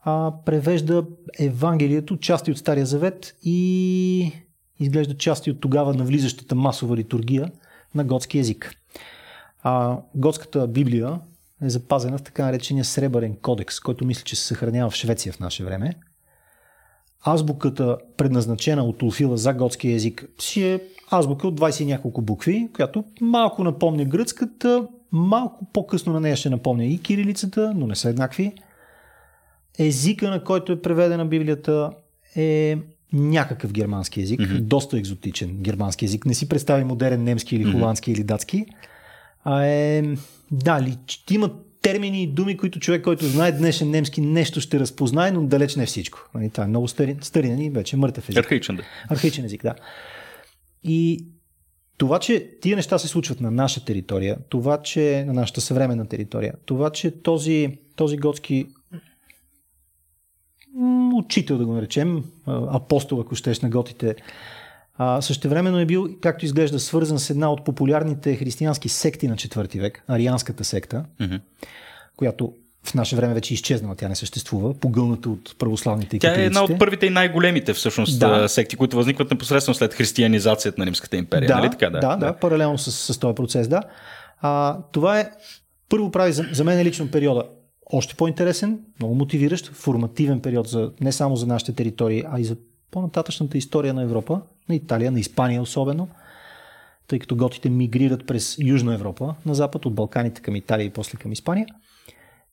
а, 0.00 0.32
превежда 0.44 1.06
Евангелието, 1.38 2.16
части 2.16 2.50
от 2.50 2.58
Стария 2.58 2.86
Завет 2.86 3.36
и 3.42 4.32
изглежда 4.80 5.16
части 5.16 5.50
от 5.50 5.60
тогава 5.60 5.94
навлизащата 5.94 6.54
масова 6.54 6.96
литургия 6.96 7.50
на 7.94 8.04
готски 8.04 8.38
язик. 8.38 8.74
А, 9.62 9.98
готската 10.14 10.68
Библия 10.68 11.20
е 11.62 11.70
запазена 11.70 12.18
в 12.18 12.22
така 12.22 12.44
наречения 12.44 12.84
Сребърен 12.84 13.36
кодекс, 13.36 13.80
който 13.80 14.04
мисля, 14.04 14.24
че 14.24 14.36
се 14.36 14.46
съхранява 14.46 14.90
в 14.90 14.94
Швеция 14.94 15.32
в 15.32 15.40
наше 15.40 15.64
време. 15.64 15.94
азбуката, 17.26 17.98
предназначена 18.16 18.84
от 18.84 19.02
Улфила 19.02 19.36
за 19.36 19.54
готски 19.54 19.92
език, 19.92 20.28
си 20.38 20.62
е 20.62 20.80
азбука 21.10 21.48
от 21.48 21.60
20 21.60 21.82
и 21.82 21.86
няколко 21.86 22.22
букви, 22.22 22.68
която 22.74 23.04
малко 23.20 23.64
напомня 23.64 24.04
гръцката, 24.04 24.88
малко 25.12 25.66
по-късно 25.72 26.12
на 26.12 26.20
нея 26.20 26.36
ще 26.36 26.50
напомня 26.50 26.84
и 26.84 26.98
кирилицата, 26.98 27.72
но 27.76 27.86
не 27.86 27.96
са 27.96 28.08
еднакви. 28.08 28.52
Езика, 29.78 30.30
на 30.30 30.44
който 30.44 30.72
е 30.72 30.82
преведена 30.82 31.26
Библията, 31.26 31.90
е 32.36 32.78
някакъв 33.12 33.72
германски 33.72 34.20
език, 34.20 34.40
mm-hmm. 34.40 34.60
доста 34.60 34.98
екзотичен 34.98 35.56
германски 35.60 36.04
език. 36.04 36.26
Не 36.26 36.34
си 36.34 36.48
представи 36.48 36.84
модерен 36.84 37.24
немски 37.24 37.56
или 37.56 37.72
холандски 37.72 38.10
mm-hmm. 38.10 38.14
или 38.14 38.24
датски. 38.24 38.66
А 39.44 39.64
е, 39.66 40.02
да, 40.50 40.82
ли, 40.82 40.96
има 41.30 41.50
термини 41.82 42.22
и 42.22 42.26
думи, 42.26 42.56
които 42.56 42.80
човек, 42.80 43.04
който 43.04 43.26
знае 43.26 43.52
днешен 43.52 43.90
немски, 43.90 44.20
нещо 44.20 44.60
ще 44.60 44.80
разпознае, 44.80 45.30
но 45.30 45.42
далеч 45.42 45.76
не 45.76 45.86
всичко. 45.86 46.18
Нали, 46.34 46.50
това 46.50 46.64
е 46.64 46.66
много 46.66 46.88
стари, 46.88 47.16
стари 47.20 47.50
нали, 47.50 47.70
вече 47.70 47.96
мъртъв 47.96 48.28
език. 48.28 48.38
Архаичен, 48.38 48.76
да. 48.76 48.82
Архаичен 49.08 49.44
език, 49.44 49.62
да. 49.62 49.74
И 50.84 51.26
това, 51.98 52.18
че 52.18 52.50
тия 52.60 52.76
неща 52.76 52.98
се 52.98 53.08
случват 53.08 53.40
на 53.40 53.50
наша 53.50 53.84
територия, 53.84 54.36
това, 54.48 54.82
че 54.82 55.24
на 55.26 55.32
нашата 55.32 55.60
съвременна 55.60 56.08
територия, 56.08 56.54
това, 56.66 56.90
че 56.90 57.22
този, 57.22 57.78
този 57.96 58.16
готски 58.16 58.66
учител, 61.14 61.58
да 61.58 61.66
го 61.66 61.72
наречем, 61.72 62.24
апостол, 62.46 63.20
ако 63.20 63.34
щеш 63.34 63.60
на 63.60 63.70
готите, 63.70 64.16
същевременно 65.20 65.78
е 65.78 65.86
бил, 65.86 66.08
както 66.20 66.44
изглежда, 66.44 66.80
свързан 66.80 67.18
с 67.18 67.30
една 67.30 67.52
от 67.52 67.64
популярните 67.64 68.36
християнски 68.36 68.88
секти 68.88 69.28
на 69.28 69.36
4 69.36 69.80
век, 69.80 70.04
арианската 70.08 70.64
секта, 70.64 71.04
mm-hmm. 71.20 71.40
която 72.16 72.52
в 72.88 72.94
наше 72.94 73.16
време 73.16 73.34
вече 73.34 73.52
е 73.52 73.56
изчезнала, 73.56 73.94
тя 73.94 74.08
не 74.08 74.16
съществува, 74.16 74.74
погълната 74.74 75.30
от 75.30 75.58
православните 75.58 76.16
и 76.16 76.18
Тя 76.18 76.40
е 76.40 76.44
една 76.44 76.64
от 76.64 76.78
първите 76.78 77.06
и 77.06 77.10
най-големите 77.10 77.72
всъщност 77.72 78.18
да. 78.18 78.48
секти, 78.48 78.76
които 78.76 78.96
възникват 78.96 79.30
непосредствено 79.30 79.74
след 79.74 79.94
християнизацията 79.94 80.80
на 80.80 80.86
Римската 80.86 81.16
империя. 81.16 81.46
Да, 81.46 81.56
нали 81.56 81.70
така? 81.70 81.90
Да, 81.90 82.00
да, 82.00 82.16
да, 82.16 82.32
паралелно 82.32 82.78
с, 82.78 83.14
с 83.14 83.18
този 83.18 83.34
процес, 83.34 83.68
да. 83.68 83.82
А, 84.40 84.78
това 84.92 85.20
е, 85.20 85.30
първо 85.88 86.10
прави 86.10 86.32
за, 86.32 86.44
за 86.52 86.64
мен 86.64 86.82
лично 86.82 87.10
периода 87.10 87.42
още 87.92 88.14
по-интересен, 88.14 88.80
много 89.00 89.14
мотивиращ, 89.14 89.72
формативен 89.72 90.40
период 90.40 90.68
за, 90.68 90.92
не 91.00 91.12
само 91.12 91.36
за 91.36 91.46
нашите 91.46 91.72
територии, 91.72 92.24
а 92.30 92.40
и 92.40 92.44
за 92.44 92.56
по-нататъчната 92.90 93.58
история 93.58 93.94
на 93.94 94.02
Европа, 94.02 94.40
на 94.68 94.74
Италия, 94.74 95.10
на 95.10 95.20
Испания 95.20 95.62
особено, 95.62 96.08
тъй 97.08 97.18
като 97.18 97.36
готите 97.36 97.70
мигрират 97.70 98.26
през 98.26 98.56
Южна 98.58 98.94
Европа 98.94 99.34
на 99.46 99.54
запад, 99.54 99.86
от 99.86 99.94
Балканите 99.94 100.42
към 100.42 100.56
Италия 100.56 100.84
и 100.84 100.90
после 100.90 101.18
към 101.18 101.32
Испания. 101.32 101.66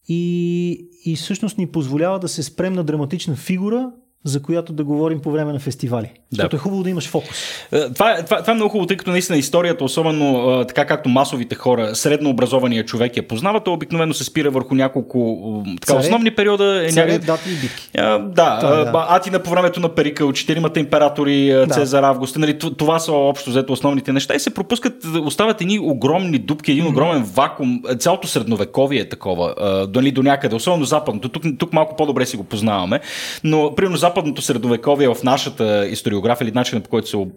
И, 0.07 0.89
и 1.05 1.15
всъщност 1.15 1.57
ни 1.57 1.67
позволява 1.67 2.19
да 2.19 2.27
се 2.27 2.43
спрем 2.43 2.73
на 2.73 2.83
драматична 2.83 3.35
фигура, 3.35 3.91
за 4.25 4.41
която 4.41 4.73
да 4.73 4.83
говорим 4.83 5.19
по 5.19 5.31
време 5.31 5.53
на 5.53 5.59
фестивали. 5.59 6.11
Защото 6.31 6.49
да. 6.49 6.57
е 6.57 6.59
хубаво 6.59 6.83
да 6.83 6.89
имаш 6.89 7.09
фокус. 7.09 7.37
Е, 7.71 7.93
това, 7.93 8.11
е, 8.11 8.25
това, 8.25 8.41
това 8.41 8.51
е 8.51 8.55
много 8.55 8.71
хубаво, 8.71 8.87
тъй 8.87 8.97
като 8.97 9.11
наистина 9.11 9.37
историята, 9.37 9.83
особено 9.83 10.51
е, 10.61 10.67
така 10.67 10.85
както 10.85 11.09
масовите 11.09 11.55
хора, 11.55 11.95
среднообразования 11.95 12.85
човек 12.85 13.17
я 13.17 13.27
познава, 13.27 13.59
то 13.59 13.73
обикновено 13.73 14.13
се 14.13 14.23
спира 14.23 14.49
върху 14.51 14.75
няколко 14.75 15.63
така, 15.65 15.93
царе, 15.93 15.99
основни 15.99 16.31
периода. 16.31 16.85
Е, 16.85 16.89
царе, 16.89 17.19
дати 17.19 17.49
и 17.49 17.55
битки. 17.55 17.89
А, 17.97 18.19
да, 18.19 18.59
това, 18.59 18.75
да. 18.75 19.05
Атина 19.09 19.39
по 19.39 19.49
времето 19.49 19.79
на 19.79 19.89
Перикъл, 19.89 20.33
четиримата 20.33 20.79
императори, 20.79 21.47
да. 21.47 21.67
Цезар 21.67 22.03
Август, 22.03 22.37
нали, 22.37 22.59
това 22.59 22.99
са 22.99 23.11
общо 23.11 23.49
взето 23.49 23.73
основните 23.73 24.13
неща 24.13 24.35
и 24.35 24.39
се 24.39 24.53
пропускат, 24.53 24.93
остават 25.25 25.61
едни 25.61 25.79
огромни 25.79 26.37
дупки, 26.39 26.71
един 26.71 26.87
огромен 26.87 27.23
вакуум. 27.23 27.81
Цялото 27.99 28.27
средновековие 28.27 28.99
е 28.99 29.09
такова, 29.09 29.53
нали, 29.95 30.11
до 30.11 30.23
някъде, 30.23 30.55
особено 30.55 30.85
западното. 30.85 31.29
Тук, 31.29 31.43
тук 31.59 31.73
малко 31.73 31.95
по-добре 31.95 32.25
си 32.25 32.37
го 32.37 32.43
познаваме, 32.43 32.99
но 33.43 33.75
примерно 33.75 33.97
западното 34.15 34.41
средновековие 34.41 35.07
в 35.07 35.17
нашата 35.23 35.87
историография 35.87 36.45
или 36.45 36.51
начинът 36.55 36.83
по 36.83 36.89
който 36.89 37.09
се 37.09 37.27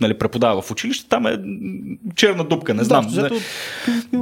нали, 0.00 0.18
преподава 0.18 0.62
в 0.62 0.70
училище, 0.70 1.08
там 1.08 1.26
е 1.26 1.38
черна 2.14 2.44
дупка, 2.44 2.74
не 2.74 2.84
знам. 2.84 3.06
Да, 3.14 3.26
от, 3.26 3.42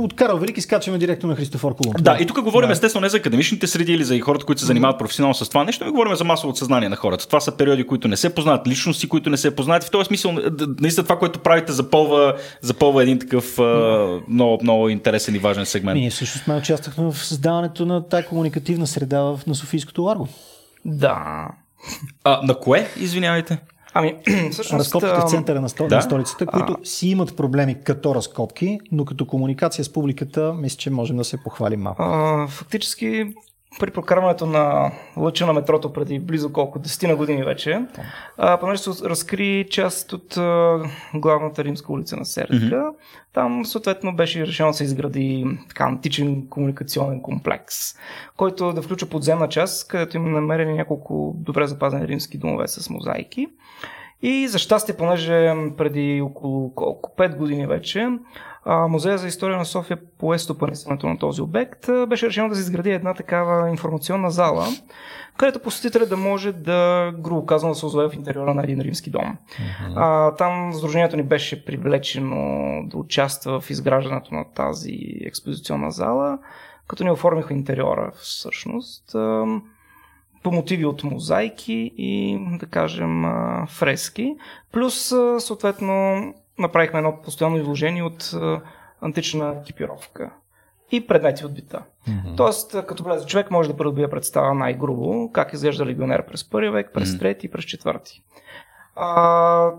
от 0.04 0.14
Карл 0.14 0.38
Велики 0.38 0.60
скачаме 0.60 0.98
директно 0.98 1.28
на 1.28 1.36
Христофор 1.36 1.76
Колумб. 1.76 2.02
Да, 2.02 2.16
и 2.20 2.26
тук 2.26 2.42
говорим 2.42 2.68
да. 2.68 2.72
естествено 2.72 3.02
не 3.02 3.08
за 3.08 3.16
академичните 3.16 3.66
среди 3.66 3.92
или 3.92 4.04
за 4.04 4.20
хората, 4.20 4.44
които 4.44 4.60
се 4.60 4.66
занимават 4.66 4.98
професионално 4.98 5.34
с 5.34 5.48
това 5.48 5.64
нещо, 5.64 5.84
ми 5.84 5.90
говорим 5.90 6.16
за 6.16 6.24
масово 6.24 6.56
съзнание 6.56 6.88
на 6.88 6.96
хората. 6.96 7.26
Това 7.26 7.40
са 7.40 7.56
периоди, 7.56 7.86
които 7.86 8.08
не 8.08 8.16
се 8.16 8.34
познават, 8.34 8.66
личности, 8.66 9.08
които 9.08 9.30
не 9.30 9.36
се 9.36 9.56
познават. 9.56 9.84
В 9.84 9.90
този 9.90 10.06
смисъл, 10.06 10.36
наистина 10.80 11.04
това, 11.04 11.18
което 11.18 11.38
правите, 11.38 11.72
запълва, 11.72 12.34
запълва 12.60 13.02
един 13.02 13.18
такъв 13.18 13.58
много, 14.28 14.58
много 14.62 14.88
интересен 14.88 15.34
и 15.34 15.38
важен 15.38 15.66
сегмент. 15.66 15.98
Ние 15.98 16.10
също 16.10 16.38
сме 16.38 16.54
участвахме 16.54 17.04
в 17.04 17.18
създаването 17.18 17.86
на 17.86 18.08
тази 18.08 18.26
комуникативна 18.26 18.86
среда 18.86 19.34
на 19.46 19.54
Софийското 19.54 20.02
Ларго. 20.02 20.28
Да. 20.84 21.48
А, 22.24 22.40
на 22.42 22.60
кое, 22.60 22.88
извинявайте? 22.96 23.58
Ами, 23.94 24.14
всъщност... 24.50 24.80
Разкопките 24.80 25.20
в 25.26 25.30
центъра 25.30 25.60
на, 25.60 25.68
стол... 25.68 25.88
да? 25.88 25.96
на 25.96 26.02
столицата, 26.02 26.46
които 26.46 26.76
а... 26.82 26.86
си 26.86 27.08
имат 27.08 27.36
проблеми 27.36 27.76
като 27.84 28.14
разкопки, 28.14 28.78
но 28.92 29.04
като 29.04 29.26
комуникация 29.26 29.84
с 29.84 29.92
публиката, 29.92 30.54
мисля, 30.54 30.76
че 30.76 30.90
можем 30.90 31.16
да 31.16 31.24
се 31.24 31.42
похвалим 31.42 31.80
малко. 31.80 32.02
А, 32.02 32.48
фактически, 32.48 33.34
при 33.80 33.90
прокарването 33.90 34.46
на 34.46 34.92
лъча 35.16 35.46
на 35.46 35.52
метрото 35.52 35.92
преди 35.92 36.18
близо 36.18 36.52
колко, 36.52 36.78
10 36.78 37.08
на 37.08 37.16
години 37.16 37.44
вече, 37.44 37.82
а, 38.38 38.58
понеже 38.58 38.82
се 38.82 39.08
разкри 39.08 39.66
част 39.70 40.12
от 40.12 40.36
а, 40.36 40.78
главната 41.14 41.64
римска 41.64 41.92
улица 41.92 42.16
на 42.16 42.24
Сердика, 42.24 42.76
mm-hmm. 42.76 42.94
там 43.32 43.64
съответно 43.64 44.16
беше 44.16 44.46
решено 44.46 44.70
да 44.70 44.74
се 44.74 44.84
изгради 44.84 45.46
така 45.68 45.84
античен 45.84 46.46
комуникационен 46.48 47.22
комплекс, 47.22 47.76
който 48.36 48.72
да 48.72 48.82
включва 48.82 49.08
подземна 49.08 49.48
част, 49.48 49.88
където 49.88 50.16
има 50.16 50.28
намерени 50.28 50.74
няколко 50.74 51.34
добре 51.36 51.66
запазени 51.66 52.08
римски 52.08 52.38
домове 52.38 52.68
с 52.68 52.90
мозайки. 52.90 53.46
И 54.22 54.48
за 54.48 54.58
щастие, 54.58 54.96
понеже 54.96 55.54
преди 55.76 56.20
около 56.20 56.74
колко, 56.74 57.14
5 57.18 57.36
години 57.36 57.66
вече, 57.66 58.08
Музея 58.66 59.18
за 59.18 59.28
история 59.28 59.58
на 59.58 59.64
София 59.64 59.98
пое 60.18 60.38
стопанисването 60.38 61.06
на 61.06 61.18
този 61.18 61.42
обект, 61.42 61.86
беше 62.08 62.26
решено 62.26 62.48
да 62.48 62.54
се 62.54 62.60
изгради 62.60 62.90
една 62.90 63.14
такава 63.14 63.70
информационна 63.70 64.30
зала, 64.30 64.66
където 65.36 65.60
посетителят 65.60 66.08
да 66.08 66.16
може 66.16 66.52
да, 66.52 67.12
грубо 67.18 67.46
казано, 67.46 67.72
да 67.72 67.78
се 67.78 67.86
озове 67.86 68.08
в 68.08 68.14
интериора 68.14 68.54
на 68.54 68.62
един 68.62 68.80
римски 68.80 69.10
дом. 69.10 69.22
Uh-huh. 69.22 69.92
А, 69.96 70.34
там 70.34 70.72
Сдружението 70.74 71.16
ни 71.16 71.22
беше 71.22 71.64
привлечено 71.64 72.82
да 72.86 72.98
участва 72.98 73.60
в 73.60 73.70
изграждането 73.70 74.34
на 74.34 74.44
тази 74.54 74.98
експозиционна 75.24 75.90
зала, 75.90 76.38
като 76.88 77.04
ни 77.04 77.10
оформиха 77.10 77.54
интериора 77.54 78.12
всъщност 78.14 79.16
по 80.44 80.52
мотиви 80.52 80.84
от 80.84 81.04
мозайки 81.04 81.92
и, 81.96 82.38
да 82.58 82.66
кажем, 82.66 83.24
фрески. 83.68 84.36
Плюс, 84.72 85.14
съответно, 85.38 86.24
направихме 86.58 86.98
едно 86.98 87.22
постоянно 87.22 87.56
изложение 87.56 88.02
от 88.02 88.34
антична 89.00 89.56
екипировка 89.62 90.30
и 90.92 91.06
предмети 91.06 91.46
от 91.46 91.54
бита. 91.54 91.82
Mm-hmm. 92.08 92.36
Тоест, 92.36 92.86
като 92.86 93.04
влезе 93.04 93.26
човек, 93.26 93.50
може 93.50 93.68
да 93.68 93.76
придобие 93.76 94.10
представа 94.10 94.54
най-грубо 94.54 95.32
как 95.32 95.52
изглежда 95.52 95.86
легионер 95.86 96.26
през 96.26 96.50
първи 96.50 96.70
век, 96.70 96.90
през 96.94 97.18
трети 97.18 97.46
и 97.46 97.50
през 97.50 97.64
четвърти. 97.64 98.22
А, 98.96 99.70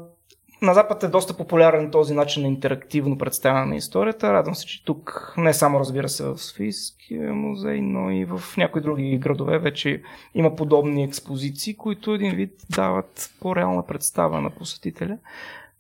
на 0.65 0.73
Запад 0.73 1.03
е 1.03 1.07
доста 1.07 1.37
популярен 1.37 1.91
този 1.91 2.13
начин 2.13 2.43
на 2.43 2.47
интерактивно 2.47 3.17
представяне 3.17 3.65
на 3.65 3.75
историята. 3.75 4.33
Радвам 4.33 4.55
се, 4.55 4.65
че 4.65 4.85
тук 4.85 5.33
не 5.37 5.53
само 5.53 5.79
разбира 5.79 6.09
се 6.09 6.23
в 6.23 6.37
Софийския 6.37 7.33
музей, 7.33 7.81
но 7.81 8.11
и 8.11 8.25
в 8.25 8.41
някои 8.57 8.81
други 8.81 9.17
градове 9.17 9.59
вече 9.59 10.01
има 10.35 10.55
подобни 10.55 11.03
експозиции, 11.03 11.77
които 11.77 12.13
един 12.13 12.35
вид 12.35 12.51
дават 12.69 13.29
по-реална 13.41 13.85
представа 13.85 14.41
на 14.41 14.49
посетителя 14.49 15.17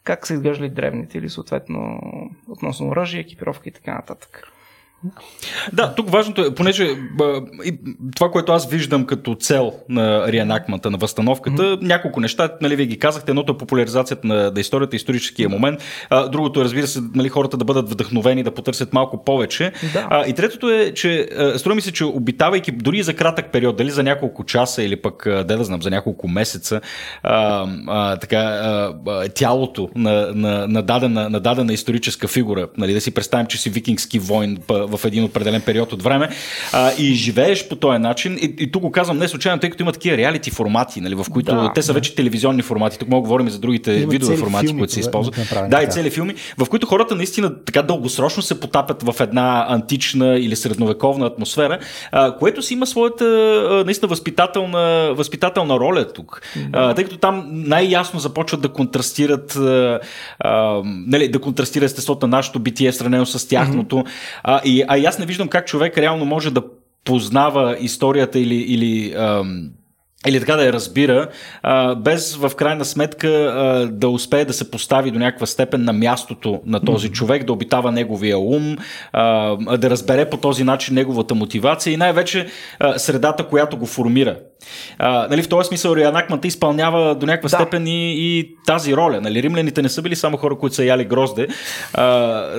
как 0.05 0.27
са 0.27 0.33
изглеждали 0.33 0.69
древните 0.69 1.17
или 1.17 1.29
съответно 1.29 2.01
относно 2.49 2.87
оръжие, 2.87 3.21
екипировка 3.21 3.69
и 3.69 3.71
така 3.71 3.93
нататък. 3.93 4.47
Да, 5.73 5.93
тук 5.95 6.09
важното 6.09 6.41
е, 6.41 6.55
понеже 6.55 6.95
това, 8.15 8.31
което 8.31 8.51
аз 8.51 8.69
виждам 8.69 9.05
като 9.05 9.35
цел 9.35 9.73
на 9.89 10.31
реанакмата, 10.31 10.91
на 10.91 10.97
възстановката, 10.97 11.61
mm-hmm. 11.61 11.81
няколко 11.81 12.19
неща, 12.19 12.49
нали, 12.61 12.75
вие 12.75 12.85
ги 12.85 12.99
казахте, 12.99 13.31
едното 13.31 13.53
е 13.53 13.57
популяризацията 13.57 14.27
на, 14.27 14.51
на 14.51 14.59
историята, 14.59 14.95
историческия 14.95 15.49
момент, 15.49 15.79
а, 16.09 16.27
другото 16.27 16.61
е, 16.61 16.63
разбира 16.63 16.87
се, 16.87 16.99
нали, 17.15 17.29
хората 17.29 17.57
да 17.57 17.65
бъдат 17.65 17.89
вдъхновени, 17.89 18.43
да 18.43 18.51
потърсят 18.51 18.93
малко 18.93 19.23
повече. 19.23 19.71
Да. 19.93 20.07
А, 20.09 20.27
и 20.27 20.33
третото 20.33 20.69
е, 20.69 20.93
че 20.93 21.29
струва 21.57 21.75
ми 21.75 21.81
се, 21.81 21.91
че 21.91 22.05
обитавайки 22.05 22.71
дори 22.71 23.03
за 23.03 23.13
кратък 23.13 23.51
период, 23.51 23.77
дали 23.77 23.91
за 23.91 24.03
няколко 24.03 24.43
часа 24.43 24.83
или 24.83 24.95
пък, 24.95 25.23
да, 25.25 25.43
да 25.43 25.63
знам, 25.63 25.81
за 25.81 25.89
няколко 25.89 26.27
месеца, 26.27 26.81
а, 27.23 27.67
а, 27.87 28.17
така, 28.17 28.37
а, 28.37 29.29
тялото 29.35 29.89
на, 29.95 30.31
на, 30.35 30.67
на, 30.67 30.81
дадена, 30.81 31.29
на 31.29 31.39
дадена 31.39 31.73
историческа 31.73 32.27
фигура, 32.27 32.67
нали, 32.77 32.93
да 32.93 33.01
си 33.01 33.13
представим, 33.13 33.47
че 33.47 33.57
си 33.57 33.69
викингски 33.69 34.19
войн, 34.19 34.57
в 34.87 35.05
един 35.05 35.23
определен 35.23 35.61
период 35.61 35.93
от 35.93 36.03
време 36.03 36.29
а, 36.73 36.91
и 36.97 37.13
живееш 37.13 37.67
по 37.67 37.75
този 37.75 37.99
начин. 37.99 38.37
И, 38.41 38.55
и 38.59 38.71
тук 38.71 38.81
го 38.81 38.91
казвам 38.91 39.17
не 39.17 39.27
случайно, 39.27 39.59
тъй 39.59 39.69
като 39.69 39.83
има 39.83 39.91
такива 39.91 40.17
реалити 40.17 40.51
формати, 40.51 41.01
нали, 41.01 41.15
в 41.15 41.25
които 41.31 41.51
Да. 41.51 41.71
те 41.75 41.81
са 41.81 41.93
вече 41.93 42.15
телевизионни 42.15 42.61
формати. 42.61 42.99
Тук 42.99 43.09
мога 43.09 43.17
да 43.17 43.27
говорим 43.27 43.47
и 43.47 43.51
за 43.51 43.59
другите 43.59 43.93
Има 43.93 44.11
видове 44.11 44.37
формати, 44.37 44.67
филми, 44.67 44.81
които 44.81 44.93
се 44.93 44.99
това- 45.01 45.07
използват. 45.09 45.69
Да, 45.69 45.83
и 45.83 45.87
цели 45.87 46.09
филми, 46.09 46.35
в 46.57 46.65
които 46.65 46.87
хората 46.87 47.15
наистина 47.15 47.63
така 47.65 47.81
дългосрочно 47.81 48.43
се 48.43 48.59
потапят 48.59 49.03
в 49.03 49.15
една 49.19 49.65
антична 49.69 50.37
или 50.39 50.55
средновековна 50.55 51.25
атмосфера, 51.25 51.79
а, 52.11 52.35
което 52.37 52.61
си 52.61 52.73
има 52.73 52.87
своята 52.87 53.25
а, 53.25 53.83
наистина 53.85 54.07
възпитателна, 54.09 55.13
възпитателна 55.13 55.79
роля 55.79 56.07
тук. 56.13 56.41
А, 56.73 56.93
тъй 56.93 57.03
като 57.03 57.17
там 57.17 57.45
най-ясно 57.51 58.19
започват 58.19 58.61
да 58.61 58.69
контрастират 58.69 59.55
а, 59.55 59.99
а, 60.39 60.81
нали, 60.85 61.27
да 61.27 61.39
контрастира 61.39 61.85
естеството 61.85 62.27
на 62.27 62.37
нашето 62.37 62.59
битие, 62.59 62.93
сравнено 62.93 63.25
с 63.25 63.47
тяхното. 63.47 64.03
А, 64.43 64.61
и, 64.65 64.74
а 64.87 64.97
и 64.97 65.05
аз 65.05 65.19
не 65.19 65.25
виждам 65.25 65.47
как 65.47 65.65
човек 65.65 65.97
реално 65.97 66.25
може 66.25 66.51
да 66.51 66.63
познава 67.03 67.77
историята 67.79 68.39
или, 68.39 68.55
или 68.55 69.13
ам, 69.17 69.69
или 70.27 70.39
така 70.39 70.55
да 70.55 70.65
я 70.65 70.73
разбира, 70.73 71.27
без 71.97 72.35
в 72.35 72.51
крайна 72.55 72.85
сметка 72.85 73.29
да 73.91 74.09
успее 74.09 74.45
да 74.45 74.53
се 74.53 74.71
постави 74.71 75.11
до 75.11 75.19
някаква 75.19 75.45
степен 75.45 75.83
на 75.83 75.93
мястото 75.93 76.61
на 76.65 76.79
този 76.79 77.09
човек, 77.09 77.43
да 77.43 77.53
обитава 77.53 77.91
неговия 77.91 78.37
ум, 78.39 78.77
да 79.77 79.89
разбере 79.89 80.29
по 80.29 80.37
този 80.37 80.63
начин 80.63 80.95
неговата 80.95 81.35
мотивация 81.35 81.93
и 81.93 81.97
най-вече 81.97 82.47
средата, 82.97 83.47
която 83.47 83.77
го 83.77 83.85
формира. 83.85 84.37
А, 84.97 85.27
нали, 85.29 85.41
в 85.41 85.49
този 85.49 85.67
смисъл 85.67 85.95
Рианакмата 85.95 86.47
изпълнява 86.47 87.15
до 87.15 87.25
някаква 87.25 87.49
Да. 87.49 87.55
степен 87.55 87.87
и, 87.87 88.13
и 88.13 88.55
тази 88.65 88.95
роля. 88.95 89.21
Нали, 89.21 89.43
римляните 89.43 89.81
не 89.81 89.89
са 89.89 90.01
били 90.01 90.15
само 90.15 90.37
хора, 90.37 90.57
които 90.57 90.75
са 90.75 90.83
яли 90.83 91.05
грозде 91.05 91.47
а, 91.93 92.05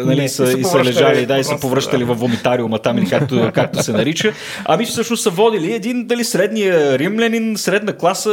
нали, 0.05 0.21
Не, 0.21 0.29
са, 0.29 0.45
и 0.45 0.47
са 0.47 0.59
и 0.59 0.65
са 0.65 0.71
повръщали 0.71 1.07
лежали 1.07 1.27
да, 1.27 1.39
и 1.39 1.45
са 1.45 1.61
повръщали 1.61 2.05
да. 2.05 2.15
в 2.15 2.19
вомитариума 2.19 2.79
там 2.79 2.99
или 2.99 3.09
както, 3.09 3.51
както 3.55 3.83
се 3.83 3.93
нарича. 3.93 4.33
Ами 4.65 4.87
всъщност 4.87 5.23
са 5.23 5.31
водили 5.31 5.73
един 5.73 6.07
дали 6.07 6.25
средния 6.25 6.99
римлянин, 6.99 7.57
средна 7.57 7.93
класа 7.93 8.31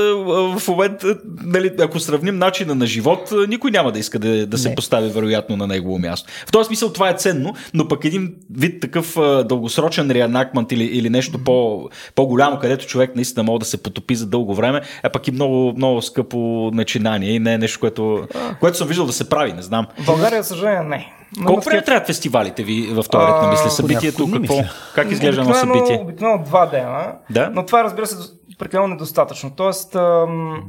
в 0.57 0.61
момента, 0.67 1.17
нали, 1.43 1.71
ако 1.79 1.99
сравним 1.99 2.37
начина 2.37 2.75
на 2.75 2.85
живот, 2.85 3.33
никой 3.47 3.71
няма 3.71 3.91
да 3.91 3.99
иска 3.99 4.19
да, 4.19 4.47
да 4.47 4.57
се 4.57 4.69
Не. 4.69 4.75
постави 4.75 5.09
вероятно 5.09 5.57
на 5.57 5.67
негово 5.67 5.99
място. 5.99 6.29
В 6.47 6.51
този 6.51 6.67
смисъл 6.67 6.93
това 6.93 7.09
е 7.09 7.13
ценно, 7.13 7.53
но 7.73 7.87
пък 7.87 8.05
един 8.05 8.35
вид 8.57 8.81
такъв 8.81 9.15
дългосрочен 9.45 10.11
реанакмент 10.11 10.71
или, 10.71 10.83
или 10.83 11.09
нещо 11.09 11.43
по, 11.43 11.89
по-голямо, 12.15 12.59
където 12.59 12.85
човек 12.85 13.15
наистина 13.15 13.43
може 13.43 13.52
да 13.59 13.65
се 13.65 13.83
потопи 13.83 14.15
за 14.15 14.27
дълго 14.27 14.55
време, 14.55 14.81
е 15.03 15.09
пък 15.09 15.27
и 15.27 15.31
много, 15.31 15.73
много 15.75 16.01
скъпо 16.01 16.37
начинание 16.73 17.31
и 17.31 17.39
не 17.39 17.53
е 17.53 17.57
нещо, 17.57 17.79
което, 17.79 18.27
което 18.59 18.77
съм 18.77 18.87
виждал 18.87 19.05
да 19.05 19.13
се 19.13 19.29
прави, 19.29 19.53
не 19.53 19.61
знам. 19.61 19.87
В 19.99 20.05
България, 20.05 20.43
съжаление, 20.43 20.83
не. 20.83 21.13
Но 21.37 21.45
Колко 21.45 21.61
време 21.65 21.81
трябват 21.83 22.07
фестивалите 22.07 22.63
ви 22.63 22.81
в 22.81 23.03
този 23.11 23.27
ред 23.27 23.41
на 23.41 23.49
мисли? 23.49 23.63
А, 23.67 23.69
Събитието, 23.69 24.25
какво? 24.25 24.39
мисля. 24.39 24.69
Как 24.95 25.11
изглежда 25.11 25.41
едно 25.41 25.53
събитие? 25.53 25.99
Обикновено 26.01 26.43
два 26.43 26.65
дена, 26.65 27.13
Да. 27.29 27.49
но 27.53 27.65
това 27.65 27.83
разбира 27.83 28.07
се 28.07 28.15
прекалено 28.59 28.87
недостатъчно. 28.87 29.51
Тоест, 29.55 29.95
ам, 29.95 30.63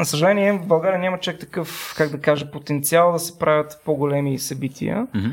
за 0.00 0.04
съжаление, 0.04 0.52
в 0.52 0.66
България 0.66 0.98
няма 0.98 1.18
чак 1.18 1.38
такъв, 1.38 1.94
как 1.96 2.10
да 2.10 2.20
кажа, 2.20 2.50
потенциал 2.50 3.12
да 3.12 3.18
се 3.18 3.38
правят 3.38 3.80
по-големи 3.84 4.38
събития. 4.38 5.06
Мгм. 5.14 5.28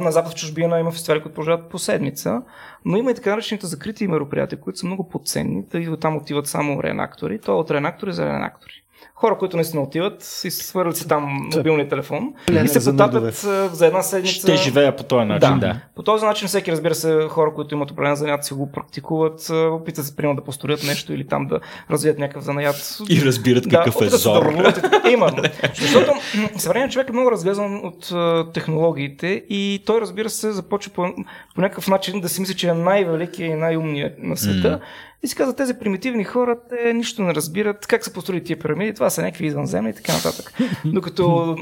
На 0.00 0.10
Запад 0.10 0.32
в 0.32 0.34
чужбина 0.34 0.80
има 0.80 0.90
фестивали, 0.90 1.22
които 1.22 1.34
продължават 1.34 1.70
по 1.70 1.78
седмица, 1.78 2.42
но 2.84 2.96
има 2.96 3.10
и 3.10 3.14
така 3.14 3.30
наречените 3.30 3.66
закрити 3.66 4.08
мероприятия, 4.08 4.60
които 4.60 4.78
са 4.78 4.86
много 4.86 5.08
подценни, 5.08 5.68
тъй 5.68 5.84
като 5.84 5.96
там 5.96 6.16
отиват 6.16 6.46
само 6.46 6.82
рeenактори, 6.82 7.40
то 7.40 7.52
е 7.52 7.54
от 7.54 7.70
рeenактори 7.70 8.12
за 8.12 8.26
рeenактори. 8.26 8.82
Хора, 9.14 9.38
които 9.38 9.56
наистина 9.56 9.82
отиват 9.82 10.40
и 10.44 10.50
свърят 10.50 10.96
си 10.96 11.08
там 11.08 11.50
мобилния 11.56 11.88
телефон 11.88 12.34
Пленер 12.46 12.64
и 12.64 12.68
се 12.68 12.90
потапят 12.90 13.34
за 13.72 13.86
една 13.86 14.02
седмица. 14.02 14.34
Ще 14.34 14.56
живея 14.56 14.96
по 14.96 15.02
този 15.02 15.24
начин, 15.24 15.58
да. 15.58 15.80
По 15.96 16.02
този 16.02 16.24
начин 16.24 16.48
всеки, 16.48 16.72
разбира 16.72 16.94
се, 16.94 17.26
хора, 17.28 17.54
които 17.54 17.74
имат 17.74 17.90
определен 17.90 18.16
занаят, 18.16 18.44
си 18.44 18.54
го 18.54 18.72
практикуват, 18.72 19.50
опитат 19.50 20.06
се, 20.06 20.16
примерно, 20.16 20.36
да 20.36 20.44
построят 20.44 20.84
нещо 20.86 21.12
или 21.12 21.26
там 21.26 21.46
да 21.46 21.60
развият 21.90 22.18
някакъв 22.18 22.44
занаят. 22.44 22.98
И 23.08 23.24
разбират 23.24 23.68
какъв 23.68 24.00
е 24.00 24.04
да 24.04 24.16
зор. 24.16 24.44
вървуват 24.44 24.76
и 24.76 24.82
така. 24.82 25.10
Именно. 25.10 25.42
Защото 25.74 26.12
съвременният 26.56 26.92
човек 26.92 27.08
е 27.08 27.12
много 27.12 27.30
разглезан 27.30 27.80
от 27.84 28.12
технологиите 28.54 29.44
и 29.48 29.82
той, 29.86 30.00
разбира 30.00 30.30
се, 30.30 30.52
започва 30.52 30.92
по, 30.92 31.06
по 31.54 31.60
някакъв 31.60 31.88
начин 31.88 32.20
да 32.20 32.28
си 32.28 32.40
мисли, 32.40 32.54
че 32.54 32.68
е 32.68 32.74
най-великият 32.74 33.50
и 33.50 33.54
най-умният 33.54 34.12
на 34.18 34.36
света. 34.36 34.80
И 35.22 35.28
си 35.28 35.36
казва, 35.36 35.56
тези 35.56 35.74
примитивни 35.74 36.24
хора, 36.24 36.58
те 36.68 36.92
нищо 36.92 37.22
не 37.22 37.34
разбират 37.34 37.86
как 37.86 38.04
са 38.04 38.12
построили 38.12 38.44
тия 38.44 38.58
пирамиди, 38.58 38.94
това 38.94 39.10
са 39.10 39.22
някакви 39.22 39.46
извънземни 39.46 39.90
и 39.90 39.94
така 39.94 40.12
нататък. 40.12 40.52
Докато 40.84 41.56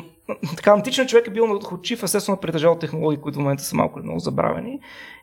така, 0.57 0.73
античният 0.73 1.11
човек 1.11 1.27
е 1.27 1.31
бил 1.31 1.47
находчив, 1.47 2.03
естествено 2.03 2.41
притежавал 2.41 2.79
технологии, 2.79 3.21
които 3.21 3.39
в 3.39 3.43
момента 3.43 3.63
са 3.63 3.77
малко 3.77 3.99
или 3.99 4.05
много 4.05 4.21
забравени. 4.21 4.81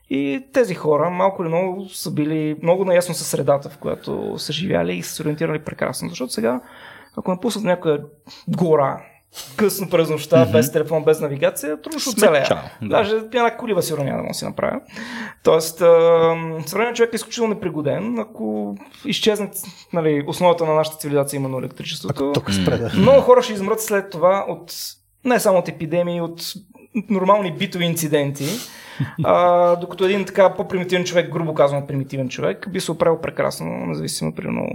И 0.10 0.44
тези 0.54 0.76
хора 0.76 1.10
малко 1.10 1.44
или 1.44 1.50
много 1.50 1.90
са 1.90 2.12
били 2.12 2.56
много 2.64 2.86
наясно 2.86 3.16
със 3.16 3.28
средата, 3.28 3.70
в 3.70 3.78
която 3.78 4.40
са 4.40 4.54
живяли 4.54 4.94
и 4.94 5.04
са 5.04 5.14
се 5.14 5.22
ориентирали 5.22 5.60
прекрасно. 5.60 6.10
Защото 6.10 6.34
сега, 6.34 6.62
ако 7.18 7.32
напуснат 7.32 7.66
някоя 7.66 8.04
гора, 8.48 9.02
късно 9.56 9.90
през 9.90 10.10
нощта, 10.10 10.46
без 10.46 10.72
телефон, 10.72 11.04
без 11.04 11.20
навигация, 11.20 11.82
трудно 11.82 12.00
ще 12.00 12.10
оцелея. 12.10 12.48
да. 12.50 12.88
Даже 12.88 13.16
една 13.16 13.58
колиба 13.58 13.82
сигурно 13.82 14.06
няма 14.06 14.22
да 14.22 14.28
да 14.28 14.34
си 14.34 14.46
направя. 14.46 14.80
Тоест, 15.44 15.78
съвременният 16.66 16.96
човек 16.96 17.14
е 17.14 17.16
изключително 17.16 17.54
непригоден, 17.54 18.20
ако 18.20 18.78
изчезне 19.06 19.50
нали, 19.94 20.24
основата 20.28 20.66
на 20.66 20.74
нашата 20.74 20.98
цивилизация, 20.98 21.38
именно 21.38 21.60
електричеството. 21.60 22.32
Тук 22.34 22.54
спре 22.54 22.78
да. 22.78 22.92
Много 22.98 23.22
хора 23.22 23.42
ще 23.42 23.54
измрат 23.54 23.82
след 23.82 24.10
това 24.10 24.46
от 24.50 24.74
не 25.26 25.40
само 25.40 25.60
от 25.60 25.68
епидемии, 25.68 26.22
от 26.22 26.42
нормални 27.10 27.52
битови 27.52 27.86
инциденти, 27.86 28.46
а, 29.24 29.76
докато 29.76 30.06
един 30.06 30.26
така 30.26 30.54
по-примитивен 30.54 31.06
човек, 31.06 31.32
грубо 31.32 31.54
казано 31.54 31.88
примитивен 31.88 32.30
човек, 32.30 32.70
би 32.70 32.80
се 32.80 32.92
оправил 32.92 33.22
прекрасно, 33.22 33.86
независимо 33.86 34.36
примерно 34.36 34.68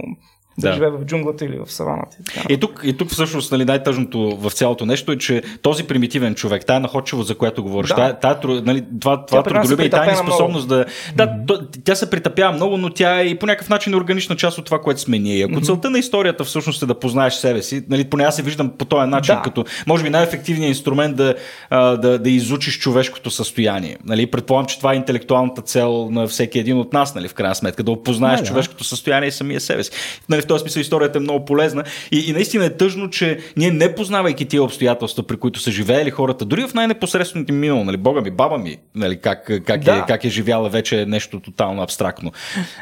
да, 0.61 0.67
Да. 0.67 0.73
живее 0.73 0.89
в 0.89 1.05
джунглата 1.05 1.45
или 1.45 1.57
в 1.65 1.71
саваната. 1.71 2.17
И 2.21 2.23
така. 2.23 2.53
И 2.53 2.57
тук, 2.57 2.81
и 2.83 2.97
тук 2.97 3.09
всъщност 3.09 3.51
нали, 3.51 3.65
най-тъжното 3.65 4.37
в 4.37 4.51
цялото 4.51 4.85
нещо 4.85 5.11
е, 5.11 5.17
че 5.17 5.41
този 5.61 5.83
примитивен 5.83 6.35
човек, 6.35 6.65
тая 6.65 6.79
находчивост, 6.79 7.27
за 7.27 7.35
която 7.35 7.63
говориш, 7.63 7.89
Да. 7.89 7.95
тая, 7.95 8.19
тая, 8.19 8.37
нали, 8.61 8.83
това, 9.01 9.25
това 9.25 9.43
трудолюбие 9.43 9.85
и 9.85 9.89
тая 9.89 10.03
притъпява 10.03 10.23
неспособност 10.23 10.67
да... 10.67 10.85
Да, 11.15 11.31
то, 11.47 11.59
тя 11.83 11.95
се 11.95 12.09
притъпява 12.09 12.53
много, 12.53 12.77
но 12.77 12.89
тя 12.89 13.19
е 13.19 13.25
и 13.25 13.35
по 13.35 13.45
някакъв 13.45 13.69
начин 13.69 13.95
органична 13.95 14.35
част 14.35 14.57
от 14.57 14.65
това, 14.65 14.81
което 14.81 15.01
сме 15.01 15.19
ние. 15.19 15.35
И 15.37 15.41
Ако 15.43 15.61
целта 15.61 15.89
на 15.89 15.99
историята 15.99 16.43
всъщност 16.43 16.81
е 16.81 16.85
да 16.85 16.99
познаеш 16.99 17.33
себе 17.33 17.61
си, 17.61 17.83
нали, 17.89 18.05
поне 18.05 18.23
аз 18.23 18.35
се 18.35 18.41
виждам 18.41 18.69
по 18.77 18.85
този 18.85 19.09
начин, 19.09 19.35
Да. 19.35 19.41
като 19.41 19.65
може 19.87 20.03
би 20.03 20.09
най-ефективният 20.09 20.69
инструмент 20.69 21.15
да, 21.15 21.35
а, 21.69 21.97
да, 21.97 22.19
да 22.19 22.29
изучиш 22.29 22.79
човешкото 22.79 23.31
състояние. 23.31 23.97
Нали, 24.05 24.27
предполагам, 24.27 24.65
че 24.65 24.77
това 24.77 24.93
е 24.93 24.95
интелектуалната 24.95 25.61
цел 25.61 26.07
на 26.11 26.27
всеки 26.27 26.59
един 26.59 26.77
от 26.77 26.93
нас, 26.93 27.15
нали, 27.15 27.27
в 27.27 27.33
крайна 27.33 27.55
сметка, 27.55 27.83
да 27.83 27.91
опознаеш 27.91 28.39
Да, 28.39 28.43
да. 28.43 28.47
човешкото 28.47 28.83
състояние 28.83 29.29
и 29.29 29.31
самия 29.31 29.59
себе 29.59 29.83
си. 29.83 29.91
Нали, 30.29 30.41
в 30.41 30.45
този 30.49 30.61
смисъл 30.61 30.81
историята 30.81 31.17
е 31.17 31.21
много 31.21 31.45
полезна 31.45 31.83
и, 32.11 32.19
и 32.29 32.33
наистина 32.33 32.65
е 32.65 32.69
тъжно, 32.69 33.09
че 33.09 33.39
ние 33.57 33.71
не 33.71 33.95
познавайки 33.95 34.45
тия 34.45 34.63
обстоятелства, 34.63 35.23
при 35.23 35.37
които 35.37 35.59
са 35.59 35.71
живеели 35.71 36.09
хората, 36.09 36.45
дори 36.45 36.67
в 36.67 36.73
най-непосредственото 36.73 37.53
им 37.53 37.59
минало, 37.59 37.83
нали, 37.83 37.97
бога 37.97 38.21
ми, 38.21 38.31
баба 38.31 38.57
ми, 38.57 38.77
нали, 38.95 39.17
как, 39.21 39.51
как, 39.65 39.83
Да. 39.83 39.95
е, 39.97 40.03
как 40.07 40.23
е 40.23 40.29
живяла 40.29 40.69
вече 40.69 41.01
е 41.01 41.05
нещо 41.05 41.39
тотално 41.39 41.81
абстрактно. 41.81 42.31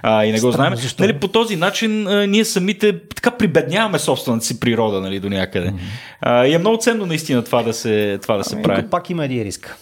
А, 0.03 0.25
и 0.25 0.31
не 0.31 0.39
го 0.39 0.51
знаем. 0.51 0.75
защо? 0.75 1.03
Нали, 1.03 1.19
по 1.19 1.27
този 1.27 1.55
начин 1.55 2.07
а, 2.07 2.27
ние 2.27 2.45
самите 2.45 2.99
така 3.15 3.31
прибедняваме 3.31 3.99
собствената 3.99 4.45
си 4.45 4.59
природа 4.59 5.01
нали, 5.01 5.19
до 5.19 5.29
някъде. 5.29 5.73
А, 6.21 6.45
и 6.45 6.53
е 6.53 6.57
много 6.57 6.77
ценно 6.77 7.05
наистина 7.05 7.43
това 7.43 7.63
да 7.63 7.73
се, 7.73 8.19
това 8.21 8.37
да 8.37 8.43
се 8.43 8.61
прави. 8.61 8.81
Тук 8.81 8.91
пак 8.91 9.09
има 9.09 9.25
един 9.25 9.43
риск. 9.43 9.77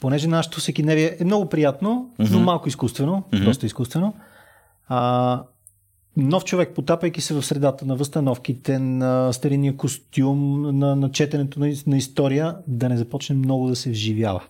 Понеже 0.00 0.28
нашето 0.28 0.60
всекидневие 0.60 1.16
е 1.20 1.24
много 1.24 1.48
приятно, 1.48 2.10
но 2.18 2.38
малко 2.38 2.68
изкуствено, 2.68 3.22
доста 3.32 3.66
изкуствено. 3.66 4.14
А, 4.88 5.42
нов 6.18 6.44
човек, 6.44 6.74
потапайки 6.74 7.20
се 7.20 7.34
в 7.34 7.42
средата 7.42 7.86
на 7.86 7.96
възстановките, 7.96 8.78
на 8.78 9.32
старинния 9.32 9.76
костюм, 9.76 10.62
на, 10.78 10.96
на 10.96 11.10
четенето 11.10 11.60
на, 11.60 11.72
на 11.86 11.96
история, 11.96 12.56
да 12.66 12.88
не 12.88 12.96
започне 12.96 13.36
много 13.36 13.68
да 13.68 13.76
се 13.76 13.90
вживява. 13.90 14.42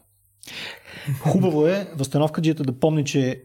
Хубаво 1.21 1.67
е 1.67 1.87
възстановкаджията 1.97 2.63
да 2.65 2.73
помни, 2.73 3.05
че 3.05 3.43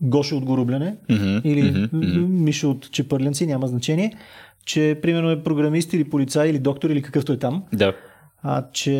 Гошо 0.00 0.36
от 0.36 0.44
Горубляне 0.44 0.96
или. 1.44 1.88
Мишо 2.28 2.70
от 2.70 2.90
Чепърлянци, 2.90 3.46
няма 3.46 3.66
значение, 3.66 4.16
че 4.64 4.98
примерно 5.02 5.30
е 5.30 5.42
програмист 5.42 5.92
или 5.92 6.04
полицай 6.10 6.48
или 6.48 6.58
доктор 6.58 6.90
или 6.90 7.02
какъвто 7.02 7.32
е 7.32 7.38
там, 7.38 7.64
Да. 7.72 7.92
а, 8.42 8.64
че 8.72 8.92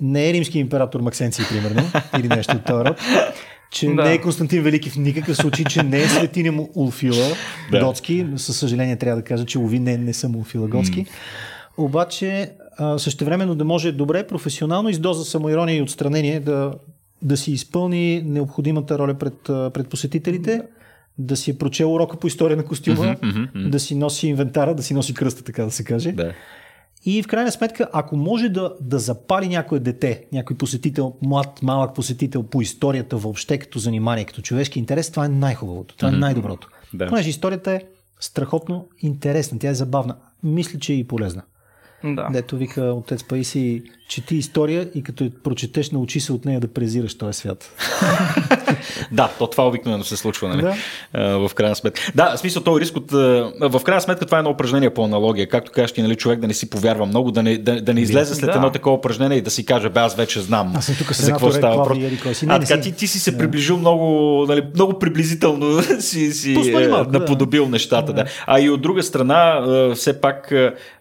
не 0.00 0.30
е 0.30 0.32
римски 0.32 0.58
император 0.58 1.00
Максенций, 1.00 1.44
примерно, 1.50 1.82
или 2.18 2.28
нещо 2.28 2.56
от 2.56 2.64
този 2.64 2.84
род, 2.84 2.96
че 3.70 3.86
Да. 3.86 4.04
не 4.04 4.12
е 4.12 4.20
Константин 4.20 4.62
Велики 4.62 4.90
в 4.90 4.96
никакъв 4.96 5.36
случай, 5.36 5.64
че 5.64 5.82
не 5.82 6.02
е 6.02 6.08
Светиня 6.08 6.52
му 6.52 6.70
Улфила 6.74 7.26
Да. 7.70 7.84
Гоцки. 7.84 8.26
Със 8.36 8.56
съжаление 8.56 8.96
трябва 8.96 9.16
да 9.16 9.24
кажа, 9.24 9.44
че 9.44 9.58
Ови 9.58 9.78
не, 9.78 9.96
не 9.96 10.12
съм 10.12 10.36
Улфила 10.36 10.68
Гоцки. 10.68 11.06
Обаче 11.76 12.50
а, 12.78 12.98
същевременно 12.98 13.54
да 13.54 13.64
може 13.64 13.92
добре, 13.92 14.26
професионално 14.26 14.88
и 14.88 14.94
с 14.94 14.98
доза 14.98 15.24
самоирония 15.24 15.76
и 15.76 15.82
отстранение 15.82 16.40
да, 16.40 16.72
да 17.22 17.36
си 17.36 17.52
изпълни 17.52 18.22
необходимата 18.24 18.98
роля 18.98 19.14
пред, 19.14 19.34
пред 19.44 19.88
посетителите, 19.88 20.62
да 21.18 21.36
си 21.36 21.50
е 21.50 21.58
прочел 21.58 21.94
урока 21.94 22.16
по 22.16 22.26
история 22.26 22.56
на 22.56 22.64
костюма, 22.64 23.16
мгм, 23.22 23.40
мгм. 23.54 23.70
да 23.70 23.80
си 23.80 23.94
носи 23.94 24.28
инвентара, 24.28 24.74
да 24.74 24.82
си 24.82 24.94
носи 24.94 25.14
кръста, 25.14 25.44
така 25.44 25.64
да 25.64 25.70
се 25.70 25.84
каже. 25.84 26.12
Да. 26.12 26.32
И 27.04 27.22
в 27.22 27.26
крайна 27.26 27.52
сметка, 27.52 27.88
ако 27.92 28.16
може 28.16 28.48
да, 28.48 28.74
да 28.80 28.98
запали 28.98 29.48
някое 29.48 29.80
дете, 29.80 30.24
някой 30.32 30.56
посетител, 30.56 31.14
млад, 31.22 31.62
малък 31.62 31.94
посетител 31.94 32.42
по 32.42 32.62
историята 32.62 33.16
въобще 33.16 33.58
като 33.58 33.78
занимание, 33.78 34.24
като 34.24 34.42
човешки 34.42 34.78
интерес, 34.78 35.10
това 35.10 35.24
е 35.24 35.28
най-хубавото, 35.28 35.96
това 35.96 36.08
е 36.08 36.12
най-доброто. 36.12 36.68
Да. 36.94 37.06
Понеже 37.06 37.30
историята 37.30 37.72
е 37.72 37.82
страхотно 38.20 38.88
интересна, 38.98 39.58
тя 39.58 39.68
е 39.68 39.74
забавна. 39.74 40.16
Мисля, 40.42 40.78
че 40.78 40.92
е 40.92 40.96
и 40.96 41.06
полезна. 41.06 41.42
Да. 42.14 42.28
Дето 42.32 42.56
вика 42.56 42.82
отец 42.82 43.24
Паиси, 43.24 43.82
чети 44.08 44.36
история 44.36 44.88
и 44.94 45.02
като 45.02 45.24
я 45.24 45.30
прочетеш, 45.42 45.90
научи 45.90 46.20
се 46.20 46.32
от 46.32 46.44
нея 46.44 46.60
да 46.60 46.68
презираш 46.68 47.18
този 47.18 47.38
свят. 47.38 47.70
Да, 49.12 49.30
то 49.38 49.46
това 49.46 49.68
обикновено 49.68 50.04
се 50.04 50.16
случва, 50.16 50.48
нали? 50.48 50.62
Да. 50.62 50.74
А, 51.12 51.48
в 51.48 51.54
крайна 51.54 51.76
сметка. 51.76 52.00
Да, 52.14 52.36
в 52.36 52.38
смисъл, 52.38 52.62
този 52.62 52.80
риск 52.80 52.96
от. 52.96 53.10
В 53.60 53.80
крайна 53.84 54.00
сметка 54.00 54.26
това 54.26 54.38
е 54.38 54.40
едно 54.40 54.50
упражнение 54.50 54.90
по 54.90 55.04
аналогия. 55.04 55.48
Както 55.48 55.72
кажеш 55.72 55.92
ти, 55.92 56.02
нали, 56.02 56.16
човек 56.16 56.40
да 56.40 56.46
не 56.46 56.54
си 56.54 56.70
повярва 56.70 57.06
много, 57.06 57.30
да 57.30 57.42
не, 57.42 57.58
да, 57.58 57.80
да 57.80 57.94
не 57.94 58.00
излезе 58.00 58.34
след 58.34 58.50
Да. 58.50 58.56
едно 58.56 58.70
такова 58.70 58.96
упражнение 58.96 59.38
и 59.38 59.40
да 59.40 59.50
си 59.50 59.66
каже, 59.66 59.88
бе, 59.88 60.00
аз 60.00 60.14
вече 60.14 60.40
знам. 60.40 60.72
Аз 60.76 60.86
съм 60.86 60.94
тук 60.98 61.12
за 61.12 61.30
какво 61.32 61.52
става 61.52 61.76
въпрос. 61.76 61.98
си. 62.38 62.46
А 62.48 62.60
така, 62.60 62.82
си. 62.82 62.90
ти, 62.90 62.96
ти 62.96 63.06
си 63.06 63.18
се 63.18 63.38
приближил 63.38 63.76
много, 63.78 64.44
нали, 64.48 64.62
много 64.74 64.98
приблизително 64.98 65.82
си, 66.00 66.32
си 66.32 66.48
ли 66.48 66.84
е, 66.84 66.88
малко, 66.88 67.10
да. 67.10 67.18
наподобил 67.18 67.68
нещата. 67.68 68.12
Да. 68.12 68.24
А 68.46 68.60
и 68.60 68.70
от 68.70 68.80
друга 68.82 69.02
страна, 69.02 69.62
все 69.94 70.20
пак 70.20 70.52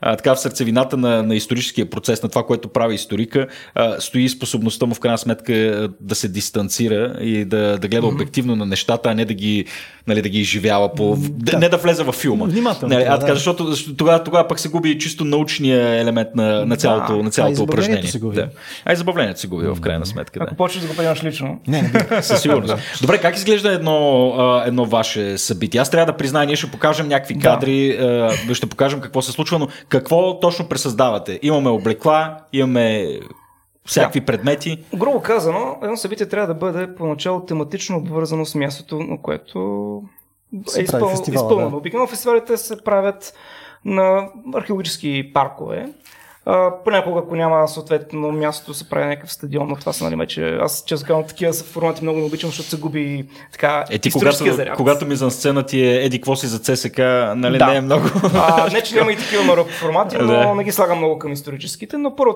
така 0.02 0.36
в 0.36 0.40
сърцевината 0.40 0.95
на, 0.98 1.24
на 1.24 1.36
историческия 1.36 1.90
процес, 1.90 2.24
на 2.24 2.30
това, 2.30 2.44
което 2.46 2.70
прави 2.70 2.96
историка, 2.96 3.48
а, 3.76 4.02
стои 4.02 4.30
способността 4.30 4.86
му 4.86 4.94
в 4.96 5.00
крайна 5.00 5.18
сметка 5.18 5.54
а, 5.54 5.90
да 6.00 6.16
се 6.16 6.28
дистанцира 6.28 7.18
и 7.22 7.46
да, 7.46 7.78
да 7.78 7.88
гледа 7.88 8.08
обективно 8.08 8.56
на 8.56 8.66
нещата, 8.66 9.10
а 9.10 9.14
не 9.14 9.26
да 9.26 9.34
ги, 9.34 9.66
нали, 10.08 10.22
да 10.22 10.30
ги 10.30 10.40
изживява 10.40 10.94
по... 10.94 11.16
Да. 11.20 11.60
Не 11.60 11.70
да 11.70 11.78
влезе 11.78 12.04
във 12.04 12.16
филма. 12.16 12.46
Внимателно 12.46 12.94
Нали, 12.96 13.06
а 13.08 13.20
така, 13.20 13.32
да. 13.32 13.36
защото, 13.36 13.74
тогава, 13.98 14.24
тогава 14.24 14.48
пък 14.48 14.60
се 14.60 14.70
губи 14.70 15.00
чисто 15.00 15.26
научния 15.26 16.02
елемент 16.02 16.30
на, 16.36 16.66
на 16.66 16.76
цялото, 16.78 17.18
Да. 17.18 17.24
на 17.24 17.28
А 17.28 17.32
цялото 17.32 17.56
забавлението 17.56 17.64
упражнение. 17.64 18.08
се 18.12 18.20
губи. 18.20 18.36
Да. 18.36 18.48
А 18.86 18.94
и 18.94 18.96
забавлението 18.96 19.40
се 19.40 19.48
губи 19.48 19.68
в 19.68 19.78
крайна 19.82 20.06
сметка. 20.06 20.40
Да. 20.40 20.46
Ако 20.46 20.56
почнеш 20.56 20.82
да 20.82 20.88
го 20.90 20.96
приемаш 20.96 21.24
лично. 21.24 21.60
Не, 21.68 21.82
не. 21.82 22.22
Със 22.22 22.42
сигурност. 22.42 22.76
Добре, 23.02 23.18
как 23.18 23.36
изглежда 23.38 23.72
едно, 23.72 24.30
а, 24.38 24.64
едно 24.68 24.86
ваше 24.86 25.38
събитие? 25.38 25.80
Аз 25.82 25.90
трябва 25.90 26.12
да 26.12 26.18
призная, 26.18 26.46
ние 26.48 26.56
ще 26.56 26.72
покажем 26.72 27.08
някакви 27.08 27.40
кадри, 27.40 27.98
а, 27.98 28.54
ще 28.54 28.66
покажем 28.68 29.02
какво 29.02 29.22
се 29.22 29.32
случва, 29.32 29.60
но 29.60 29.68
какво 29.90 30.40
точно 30.40 30.68
пресъздавате? 30.76 31.40
Имаме 31.42 31.70
облекла, 31.70 32.38
имаме 32.54 33.20
всякакви 33.86 34.22
предмети. 34.22 34.84
Грубо 34.96 35.22
казано, 35.22 35.78
едно 35.84 35.98
събитие 35.98 36.30
трябва 36.30 36.48
да 36.48 36.54
бъде 36.54 36.96
поначало 36.96 37.40
тематично 37.40 37.98
обвързано 37.98 38.46
с 38.46 38.56
мястото, 38.56 39.00
на 39.00 39.22
което 39.22 40.02
Се 40.68 40.80
е 40.80 40.84
изпъл... 40.84 41.12
изпълнено. 41.28 41.70
да. 41.70 41.78
Обикновено 41.78 42.08
фестивалите 42.08 42.58
се 42.58 42.84
правят 42.84 43.34
на 43.86 44.30
археологически 44.56 45.32
паркове. 45.34 45.94
А, 46.48 46.72
понякога, 46.84 47.20
ако 47.20 47.36
няма 47.36 47.68
съответно 47.68 48.32
място, 48.32 48.74
се 48.74 48.90
прави 48.90 49.06
някакъв 49.06 49.34
стадион, 49.34 49.68
но 49.70 49.76
това 49.76 49.94
са, 49.94 50.04
нали, 50.04 50.16
вече, 50.16 50.58
аз 50.62 50.84
често 50.88 51.08
казвам, 51.08 51.28
такива 51.28 51.54
са 51.54 51.64
формати 51.64 52.04
много 52.04 52.20
не 52.20 52.26
обичам, 52.26 52.50
защото 52.50 52.70
се 52.70 52.80
губи 52.80 53.26
така 53.52 53.86
Е, 53.90 53.98
ти 54.00 54.12
когато, 54.12 54.54
заряд. 54.54 54.78
когато 54.78 55.06
ми 55.06 55.16
за 55.16 55.32
сцена 55.32 55.64
ти 55.64 55.82
е 55.82 55.96
еди 55.96 56.18
какво 56.18 56.36
си 56.36 56.48
за 56.48 56.60
ЦСК, 56.60 56.98
нали 57.36 57.58
Да. 57.58 57.68
не 57.68 57.76
е 57.76 57.82
много. 57.82 58.06
А, 58.36 58.70
не, 58.74 58.82
че 58.82 58.96
няма 58.96 59.12
и 59.12 59.18
такива 59.18 59.44
много 59.44 59.64
формати, 59.64 60.18
но 60.18 60.28
Да. 60.28 60.56
не 60.56 60.64
ги 60.64 60.72
слагам 60.72 60.98
много 60.98 61.20
към 61.20 61.32
историческите, 61.34 61.98
но 61.98 62.16
първо, 62.16 62.36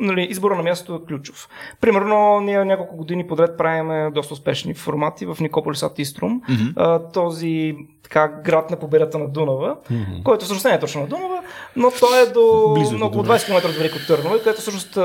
нали, 0.00 0.22
избора 0.22 0.56
на 0.56 0.62
мястото 0.62 0.94
е 0.94 1.08
ключов. 1.08 1.48
Примерно, 1.80 2.40
ние 2.40 2.64
няколко 2.64 2.96
години 2.96 3.26
подред 3.26 3.56
правим 3.58 4.12
доста 4.12 4.34
успешни 4.34 4.74
формати 4.74 5.26
в 5.26 5.36
Никополис 5.40 5.82
ад 5.82 5.98
Иструм. 5.98 6.40
А, 6.76 6.98
този 7.04 7.76
така, 8.02 8.28
град 8.44 8.70
на 8.70 8.76
победата 8.76 9.18
на 9.18 9.28
Дунава, 9.28 9.76
който 10.24 10.44
всъщност 10.44 10.64
не 10.64 10.70
е 10.70 10.80
точно 10.80 11.00
на 11.00 11.06
Дунава, 11.06 11.38
но 11.76 11.90
той 11.90 12.22
е 12.22 12.26
до, 12.26 12.72
Близо 12.74 12.98
до 12.98 13.03
на 13.04 13.08
около 13.08 13.22
Дунава. 13.22 13.38
20 13.38 13.46
км 13.46 13.68
от 13.68 13.76
Велико 13.76 13.98
Търново, 14.06 14.38
където 14.38 14.60
всъщност, 14.60 14.96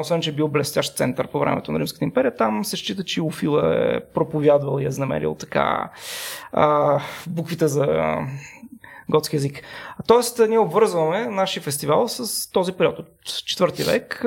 освен 0.00 0.20
че 0.20 0.30
е 0.30 0.32
бил 0.32 0.48
блестящ 0.48 0.96
център 0.96 1.28
по 1.28 1.38
времето 1.38 1.72
на 1.72 1.78
Римската 1.78 2.04
империя, 2.04 2.36
там 2.36 2.64
се 2.64 2.76
счита, 2.76 3.04
че 3.04 3.22
Офила 3.22 3.76
е 3.76 4.00
проповядвал 4.00 4.80
и 4.80 4.86
е 4.86 4.90
знамерил 4.90 5.34
така 5.34 5.90
а, 6.52 7.00
буквите 7.26 7.68
за 7.68 8.16
готски 9.10 9.36
язик. 9.36 9.62
Тоест, 10.06 10.40
ние 10.48 10.58
обвързваме 10.58 11.26
нашия 11.26 11.62
фестивал 11.62 12.08
с 12.08 12.50
този 12.52 12.72
период 12.72 12.98
от 12.98 13.06
4 13.26 13.86
век. 13.86 14.24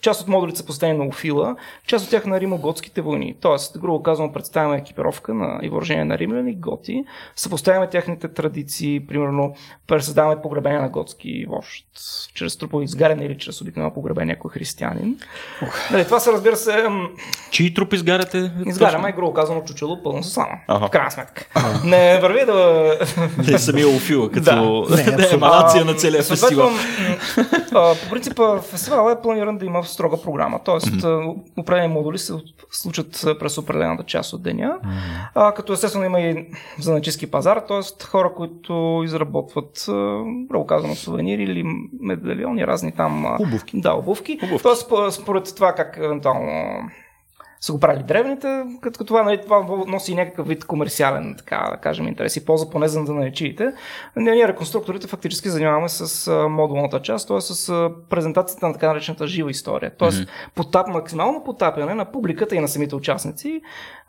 Част 0.00 0.20
от 0.20 0.28
модулите 0.28 0.58
са 0.58 0.66
посветени 0.66 0.98
на 0.98 1.04
Офила, 1.06 1.56
част 1.86 2.04
от 2.04 2.10
тях 2.10 2.26
на 2.26 2.40
римо-готските 2.40 3.00
войни. 3.00 3.36
Тоест, 3.40 3.78
грубо 3.80 4.02
казвам, 4.02 4.32
представяме 4.32 4.76
екипировка 4.76 5.34
на 5.34 5.60
и 5.62 5.68
въоръжение 5.68 6.04
на 6.04 6.18
римляни, 6.18 6.54
готи, 6.54 7.04
съпоставяме 7.36 7.90
техните 7.90 8.28
традиции, 8.28 9.06
примерно 9.06 9.54
пресъздаваме 9.86 10.42
погребение 10.42 10.78
на 10.78 10.88
готски 10.88 11.46
вожд, 11.48 11.86
чрез 12.34 12.56
трупово 12.56 12.82
изгаряне 12.82 13.24
или 13.24 13.38
чрез 13.38 13.60
обикновено 13.60 13.94
погребение 13.94 14.34
някой 14.34 14.50
християнин. 14.50 15.18
Нали, 15.90 16.04
това 16.04 16.20
са, 16.20 16.32
разбира 16.32 16.56
се, 16.56 16.86
Чии 17.50 17.74
труп 17.74 17.92
изгаряте? 17.92 18.52
изгаряме, 18.66 19.12
грубо 19.12 19.32
казано, 19.32 19.62
чучело 19.64 20.02
пълно 20.02 20.22
с 20.22 20.30
слама. 20.30 20.58
Аха. 20.68 20.86
В 20.86 20.90
крайна 20.90 21.10
сметка. 21.10 21.46
Не 21.84 22.20
върви 22.20 22.46
да 22.46 22.98
Те 23.46 23.58
самия 23.58 23.88
Офила, 23.88 24.30
като 24.30 24.86
Не, 24.90 25.02
да, 25.02 25.34
еманация 25.34 25.84
на 25.84 25.94
целия 25.94 26.22
фестивал. 26.22 26.70
по 27.72 28.10
принцип, 28.10 28.38
а, 28.38 28.60
фестивалът 28.62 29.18
е 29.18 29.22
планиран 29.22 29.58
да 29.58 29.66
има 29.66 29.82
строга 29.92 30.22
програма. 30.22 30.60
Тоест, 30.64 31.04
а, 31.04 31.34
определени 31.58 31.94
модули 31.94 32.18
се 32.18 32.32
случат 32.70 33.24
през 33.38 33.58
определената 33.58 34.02
част 34.04 34.32
от 34.32 34.42
деня. 34.42 34.78
А, 35.34 35.52
като 35.54 35.72
естествено 35.72 36.04
има 36.04 36.20
и 36.20 36.46
заначистски 36.78 37.30
пазар, 37.30 37.62
т.е. 37.68 38.04
хора, 38.04 38.32
които 38.36 39.02
изработват, 39.04 39.84
грубо 40.48 40.66
казано, 40.66 40.94
сувенири 40.94 41.42
или 41.42 41.64
медальони, 42.00 42.66
разни 42.66 42.92
там. 42.92 43.36
Обувки. 43.40 43.80
Да, 43.80 43.94
обувки. 43.94 44.38
Обувки. 44.44 44.62
Тоест, 44.62 44.88
спо- 44.90 45.10
според 45.10 45.54
това 45.56 45.72
как 45.72 45.96
евентуално 46.02 46.50
са 47.60 47.72
го 47.72 47.80
правили 47.80 48.02
древните, 48.02 48.64
като 48.80 49.04
това, 49.04 49.22
нали, 49.22 49.40
това 49.42 49.66
носи 49.86 50.14
някакъв 50.14 50.48
вид 50.48 50.64
комерциален, 50.64 51.34
така 51.38 51.68
да 51.70 51.76
кажем, 51.76 52.08
интерес 52.08 52.36
и 52.36 52.44
полза 52.44 52.70
поне 52.70 52.88
за 52.88 53.04
да 53.04 53.12
наречиите. 53.12 53.72
Ние, 54.16 54.34
ние 54.34 54.48
реконструкторите 54.48 55.06
фактически 55.06 55.48
занимаваме 55.48 55.88
с 55.88 56.28
а, 56.28 56.48
модулната 56.48 57.02
част, 57.02 57.28
т.е. 57.28 57.40
с 57.40 57.68
а, 57.68 57.90
презентацията 58.10 58.66
на 58.66 58.72
така 58.72 58.88
наречената 58.88 59.26
жива 59.26 59.50
история. 59.50 59.90
Т.е. 59.98 60.08
Mm-hmm. 60.08 60.28
потап, 60.54 60.88
максимално 60.88 61.44
потапяне 61.44 61.94
на 61.94 62.04
публиката 62.04 62.56
и 62.56 62.60
на 62.60 62.68
самите 62.68 62.94
участници 62.94 63.60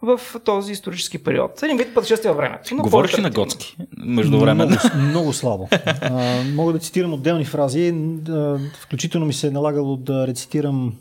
в 0.01 0.19
този 0.45 0.71
исторически 0.71 1.23
период. 1.23 1.63
Един 1.63 1.77
вид 1.77 1.93
пътешествие 1.95 2.31
във 2.31 2.37
времето. 2.37 2.75
Говориш 2.75 3.17
ли 3.17 3.21
на 3.21 3.29
готски? 3.29 3.77
Междувременно. 3.97 4.77
Много, 4.95 5.09
много 5.09 5.33
слабо. 5.33 5.67
А, 6.01 6.43
мога 6.55 6.73
да 6.73 6.79
цитирам 6.79 7.13
отделни 7.13 7.45
фрази. 7.45 7.93
А, 8.29 8.57
включително 8.79 9.25
ми 9.25 9.33
се 9.33 9.47
е 9.47 9.51
налагало 9.51 9.97
да 9.97 10.27
рецитирам 10.27 10.93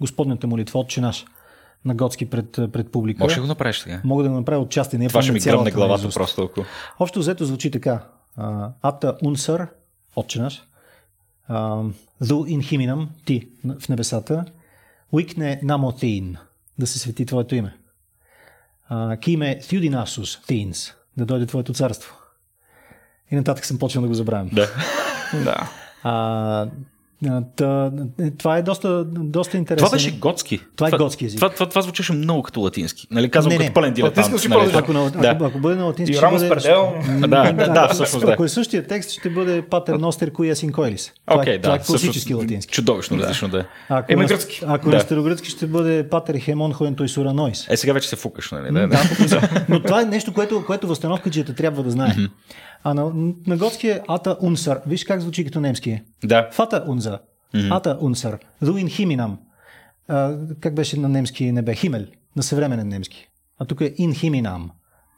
Господната 0.00 0.46
молитва, 0.46 0.80
Отче 0.80 1.00
наш, 1.00 1.24
на 1.84 1.94
готски 1.94 2.30
пред, 2.30 2.52
пред 2.52 2.92
публика. 2.92 3.24
Може 3.24 3.36
ли 3.36 3.40
го 3.40 3.46
направиш 3.46 3.78
сега? 3.78 4.00
Мога 4.04 4.22
да 4.22 4.28
го 4.28 4.34
направя 4.34 4.62
отчасти. 4.62 4.98
Не 4.98 5.04
е 5.04 5.08
Това 5.08 5.22
ще 5.22 5.32
ми 5.32 5.40
гръмне 5.40 5.70
главата 5.70 6.02
наизуст. 6.02 6.14
просто. 6.16 6.42
Ако... 6.42 6.64
Общо 6.98 7.18
взето 7.18 7.44
звучи 7.44 7.70
така. 7.70 8.04
Ата 8.82 9.16
унсър, 9.24 9.66
Отче 10.16 10.40
наш, 10.40 10.62
Зу 12.20 12.44
ин 12.46 12.62
химинам, 12.62 13.10
ти 13.24 13.48
в 13.80 13.88
небесата, 13.88 14.44
Уикне 15.12 15.60
намотеин, 15.62 16.36
да 16.78 16.86
се 16.86 16.98
свети 16.98 17.26
твоето 17.26 17.54
име. 17.54 17.76
Киме 19.20 19.58
Тюдинасус 19.58 20.38
Тейнс, 20.46 20.92
да 21.16 21.26
дойде 21.26 21.46
твоето 21.46 21.72
царство. 21.72 22.16
И 23.30 23.36
нататък 23.36 23.64
съм 23.64 23.78
почнал 23.78 24.02
да 24.02 24.08
го 24.08 24.14
забравям. 24.14 24.48
Да. 24.52 24.68
Да. 25.44 25.70
А, 26.02 26.68
та, 27.56 27.90
е, 28.20 28.30
това 28.30 28.56
е 28.56 28.62
доста, 28.62 29.04
доста 29.04 29.56
интересно. 29.56 29.86
Това 29.86 29.96
беше 29.96 30.18
готски. 30.18 30.60
Това 30.76 30.88
е 30.88 30.90
готски 30.90 31.24
език. 31.24 31.38
Това, 31.38 31.48
това, 31.48 31.66
това 31.68 31.82
звучеше 31.82 32.12
много 32.12 32.42
като 32.42 32.60
латински. 32.60 33.06
Нали, 33.10 33.30
казвам 33.30 33.52
Не, 33.52 33.58
не. 33.58 33.64
като 33.64 33.74
пълен 33.74 33.94
дилетант. 33.94 34.16
Латински 34.26 34.38
ще 34.38 34.48
нали. 34.58 34.70
Ако, 34.74 34.92
на, 34.92 35.06
ако, 35.06 35.18
Да. 35.20 35.36
ако 35.40 35.58
бъде 35.58 35.76
на 35.76 35.84
латински, 35.84 36.12
И 36.12 36.16
ще 36.16 36.26
бъде... 36.26 36.48
Да, 37.28 37.52
да, 37.52 37.68
да, 37.68 37.88
всъщност 37.88 38.26
да. 38.26 38.32
Ако 38.32 38.44
е 38.44 38.48
същия 38.48 38.86
текст, 38.86 39.10
ще 39.10 39.30
бъде 39.30 39.62
Патер 39.62 39.94
Ностер 39.94 40.32
Куя 40.32 40.56
Синкойлис. 40.56 41.12
Това, 41.26 41.40
Окей, 41.40 41.54
е, 41.54 41.60
това 41.60 41.74
да. 41.76 41.82
е 41.82 41.86
класически 41.86 42.34
латински. 42.34 42.72
Чудовищно 42.74 43.18
различно 43.18 43.48
да 43.48 43.58
е. 43.60 43.64
Ако, 43.88 44.16
на, 44.16 44.24
гръцки. 44.24 44.60
ако 44.66 44.90
Да. 44.90 44.96
на 44.96 45.00
старогръцки 45.02 45.50
ще 45.50 45.66
бъде 45.66 46.08
Патер 46.08 46.38
Хемон 46.38 46.72
Хоентой 46.72 47.08
Суранойс. 47.08 47.66
Е, 47.70 47.76
сега 47.76 47.92
вече 47.92 48.08
се 48.08 48.16
фукаш, 48.16 48.50
нали? 48.50 48.72
Да, 48.72 48.88
Да, 48.88 49.02
да. 49.28 49.64
Но 49.68 49.82
това 49.82 50.02
е 50.02 50.04
нещо, 50.04 50.32
което, 50.32 50.64
което 50.66 50.86
възстановкаджията 50.86 51.54
трябва 51.54 51.82
да 51.82 51.90
знае. 51.90 52.14
А 52.84 52.94
на, 52.94 53.12
на 53.46 53.56
готски 53.56 53.88
е 53.88 54.00
Ата 54.08 54.36
Унсър. 54.42 54.80
Виж 54.86 55.04
как 55.04 55.20
звучи 55.20 55.44
като 55.44 55.60
немски 55.60 55.90
е. 55.90 56.04
да. 56.24 56.48
Фата 56.52 56.84
Унза. 56.88 57.18
Ата 57.70 57.98
Унсър. 58.00 58.38
Руин 58.62 58.88
Химинам. 58.88 59.38
А, 60.08 60.36
Как 60.60 60.74
беше 60.74 61.00
на 61.00 61.08
немски 61.08 61.52
не 61.52 61.62
бе? 61.62 61.74
Химел. 61.74 62.06
На 62.36 62.42
съвременен 62.42 62.88
немски. 62.88 63.28
А 63.58 63.64
тук 63.64 63.80
е 63.80 63.94
Ин 63.98 64.14
Химинам. 64.14 64.70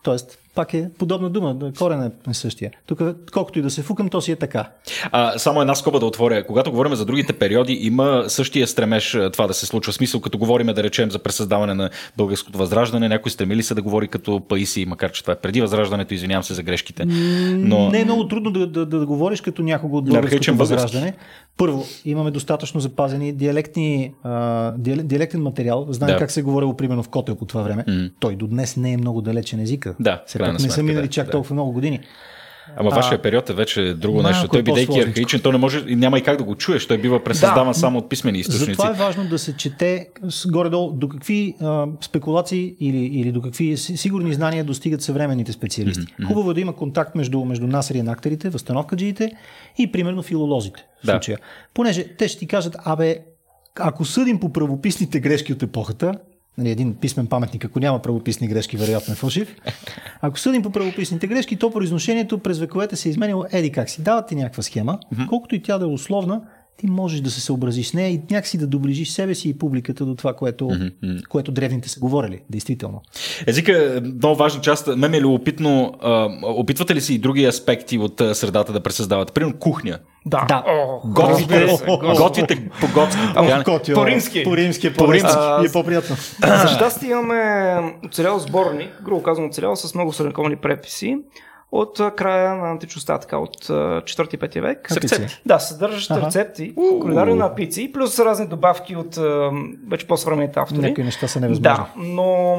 Тоест, 0.02 0.38
пак 0.54 0.74
е 0.74 0.90
подобна 0.98 1.30
дума, 1.30 1.56
корен 1.78 2.12
е 2.30 2.34
същия. 2.34 2.70
Тук, 2.86 3.00
колкото 3.32 3.58
и 3.58 3.62
да 3.62 3.70
се 3.70 3.82
фукам, 3.82 4.08
то 4.08 4.20
си 4.20 4.32
е 4.32 4.36
така. 4.36 4.70
А, 5.12 5.38
само 5.38 5.60
една 5.60 5.74
скоба 5.74 6.00
да 6.00 6.06
отворя. 6.06 6.46
Когато 6.46 6.70
говорим 6.70 6.94
за 6.94 7.04
другите 7.04 7.32
периоди, 7.32 7.72
има 7.72 8.24
същия 8.28 8.66
стремеж 8.66 9.18
това 9.32 9.46
да 9.46 9.54
се 9.54 9.66
случва. 9.66 9.92
Смисъл, 9.92 10.20
като 10.20 10.38
говорим 10.38 10.66
да 10.66 10.82
речем 10.82 11.10
за 11.10 11.18
пресъздаване 11.18 11.74
на 11.74 11.90
българското 12.16 12.58
възраждане, 12.58 13.08
някой 13.08 13.30
стремили 13.30 13.62
се 13.62 13.74
да 13.74 13.82
говори 13.82 14.08
като 14.08 14.40
Паиси, 14.48 14.84
макар 14.88 15.12
че 15.12 15.22
това 15.22 15.32
е 15.32 15.36
преди 15.36 15.60
възраждането, 15.60 16.14
извинявам 16.14 16.42
се 16.42 16.54
за 16.54 16.62
грешките. 16.62 17.04
Но... 17.04 17.90
Не 17.90 18.00
е 18.00 18.04
много 18.04 18.28
трудно 18.28 18.50
да, 18.50 18.66
да, 18.66 18.86
да, 18.86 18.98
да 18.98 19.06
говориш 19.06 19.40
като 19.40 19.62
някого 19.62 19.96
от 19.96 20.04
българското 20.04 20.54
възраждане. 20.54 21.14
Първо, 21.56 21.84
имаме 22.04 22.30
достатъчно 22.30 22.80
запазени 22.80 23.32
диалектни, 23.32 24.12
а, 24.22 24.72
диалектен 24.78 25.42
материал. 25.42 25.86
Знаем 25.88 26.14
да. 26.14 26.18
как 26.18 26.30
се 26.30 26.42
говорило 26.42 26.76
примерно 26.76 27.02
в 27.02 27.08
Котел 27.08 27.34
по 27.34 27.44
това 27.44 27.62
време. 27.62 27.84
Mm. 27.88 28.12
Той 28.20 28.36
до 28.36 28.46
днес 28.46 28.76
не 28.76 28.92
е 28.92 28.96
много 28.96 29.20
далечен 29.20 29.60
езика. 29.60 29.94
Да, 30.00 30.22
Все 30.46 30.52
пак 30.52 30.62
не 30.62 30.70
са 30.70 30.82
минали 30.82 31.06
да, 31.06 31.10
чак 31.10 31.26
да. 31.26 31.32
толкова 31.32 31.54
много 31.54 31.72
години. 31.72 32.00
Ама 32.76 32.90
а, 32.92 32.94
вашия 32.94 33.22
период 33.22 33.50
е 33.50 33.52
вече 33.52 33.94
друго 33.94 34.22
нещо. 34.22 34.48
Той, 34.48 34.62
бидейки 34.62 35.00
архаичен, 35.00 35.40
то 35.40 35.52
не 35.52 35.58
може, 35.58 35.84
няма 35.84 36.18
и 36.18 36.22
как 36.22 36.38
да 36.38 36.44
го 36.44 36.54
чуеш. 36.54 36.86
Той 36.86 36.98
бива 36.98 37.24
пресъздаван 37.24 37.72
да, 37.72 37.74
само 37.74 37.98
от 37.98 38.08
писмени 38.08 38.38
източници. 38.38 38.70
Затова 38.70 38.90
е 38.90 38.92
важно 38.92 39.24
да 39.24 39.38
се 39.38 39.56
чете 39.56 40.08
горе-долу 40.46 40.92
до 40.92 41.08
какви 41.08 41.54
а, 41.60 41.86
спекулации 42.00 42.76
или, 42.80 43.04
или 43.04 43.32
до 43.32 43.42
какви 43.42 43.76
сигурни 43.76 44.34
знания 44.34 44.64
достигат 44.64 45.02
съвременните 45.02 45.52
специалисти. 45.52 46.06
Mm-hmm. 46.06 46.26
Хубаво 46.26 46.50
е 46.50 46.54
да 46.54 46.60
има 46.60 46.76
контакт 46.76 47.14
между, 47.14 47.44
между 47.44 47.66
нас 47.66 47.90
реакторите, 47.90 48.50
възстановкаджиите 48.50 49.32
и 49.78 49.92
примерно 49.92 50.22
филолозите. 50.22 50.84
В 51.02 51.06
да. 51.06 51.12
случая. 51.12 51.38
Понеже 51.74 52.04
те 52.18 52.28
ще 52.28 52.38
ти 52.38 52.46
кажат, 52.46 52.76
абе, 52.84 53.18
ако 53.80 54.04
съдим 54.04 54.40
по 54.40 54.52
правописните 54.52 55.20
грешки 55.20 55.52
от 55.52 55.62
епохата, 55.62 56.14
нали, 56.58 56.70
един 56.70 56.94
писмен 56.94 57.26
паметник, 57.26 57.64
ако 57.64 57.80
няма 57.80 58.02
правописни 58.02 58.48
грешки, 58.48 58.76
вероятно 58.76 59.12
е 59.12 59.16
фалшив. 59.16 59.56
Ако 60.20 60.38
съдим 60.38 60.62
по 60.62 60.70
правописните 60.70 61.26
грешки, 61.26 61.56
то 61.56 61.70
произношението 61.70 62.38
през 62.38 62.58
вековете 62.58 62.96
се 62.96 63.08
е 63.08 63.10
изменило 63.10 63.44
еди 63.52 63.72
как 63.72 63.90
си. 63.90 64.02
Дават 64.02 64.26
ти 64.26 64.34
някаква 64.34 64.62
схема, 64.62 64.98
mm-hmm. 65.14 65.28
колкото 65.28 65.54
и 65.54 65.62
тя 65.62 65.78
да 65.78 65.84
е 65.84 65.88
условна, 65.88 66.42
ти 66.82 66.90
можеш 66.90 67.20
да 67.20 67.30
се 67.30 67.40
съобразиш 67.40 67.86
с 67.86 67.94
нея 67.94 68.08
и 68.08 68.20
някакси 68.30 68.58
да 68.58 68.66
доближиш 68.66 69.10
себе 69.10 69.34
си 69.34 69.48
и 69.48 69.58
публиката 69.58 70.04
до 70.04 70.14
това, 70.14 70.34
което, 70.34 70.64
mm-hmm. 70.64 71.26
което 71.28 71.52
древните 71.52 71.88
са 71.88 72.00
говорили, 72.00 72.40
действително. 72.50 73.02
Езика 73.46 73.96
е 73.96 74.00
много 74.00 74.36
важна 74.36 74.60
част. 74.60 74.86
Ме 74.96 75.16
е 75.16 75.20
любопитно, 75.20 75.94
а, 76.00 76.28
опитвате 76.42 76.94
ли 76.94 77.00
си 77.00 77.14
и 77.14 77.18
други 77.18 77.44
аспекти 77.44 77.98
от 77.98 78.22
средата 78.32 78.72
да 78.72 78.80
пресъздавате? 78.80 79.32
Примерно 79.32 79.58
кухня. 79.58 79.98
Да. 80.26 80.44
да. 80.48 80.64
готвите, 81.04 81.78
готвите 82.16 82.68
по 82.80 82.86
готски. 82.94 83.92
По 83.94 84.06
римски. 84.06 84.42
По 84.42 84.56
римски 84.56 84.86
е 84.86 84.92
по-римски. 84.92 85.36
И 85.62 85.66
е 85.66 85.72
по-приятно. 85.72 86.16
За 86.40 86.68
щастие 86.68 87.10
имаме 87.10 87.94
оцелял 88.06 88.38
сборник, 88.38 89.02
грубо 89.04 89.22
казвам 89.22 89.46
оцелял 89.46 89.76
с 89.76 89.94
много 89.94 90.12
средновековни 90.12 90.56
преписи 90.56 91.16
от 91.72 92.00
края 92.16 92.54
на 92.54 92.70
античността, 92.70 93.18
така 93.18 93.38
от 93.38 93.56
4-5 93.64 94.60
век. 94.60 94.92
С 94.92 94.96
рецепти. 94.96 95.40
Да, 95.46 95.58
съдържащ 95.58 96.10
ага. 96.10 96.26
рецепти, 96.26 96.74
кулинарни 96.74 97.34
напици 97.34 97.82
и 97.82 97.92
плюс 97.92 98.18
разни 98.18 98.46
добавки 98.46 98.96
от 98.96 99.18
вече 99.90 100.06
по-съвременните 100.06 100.60
автори. 100.60 100.88
Някои 100.88 101.04
неща 101.04 101.28
са 101.28 101.40
невъзможни. 101.40 101.62
Да, 101.62 101.86
но 101.96 102.56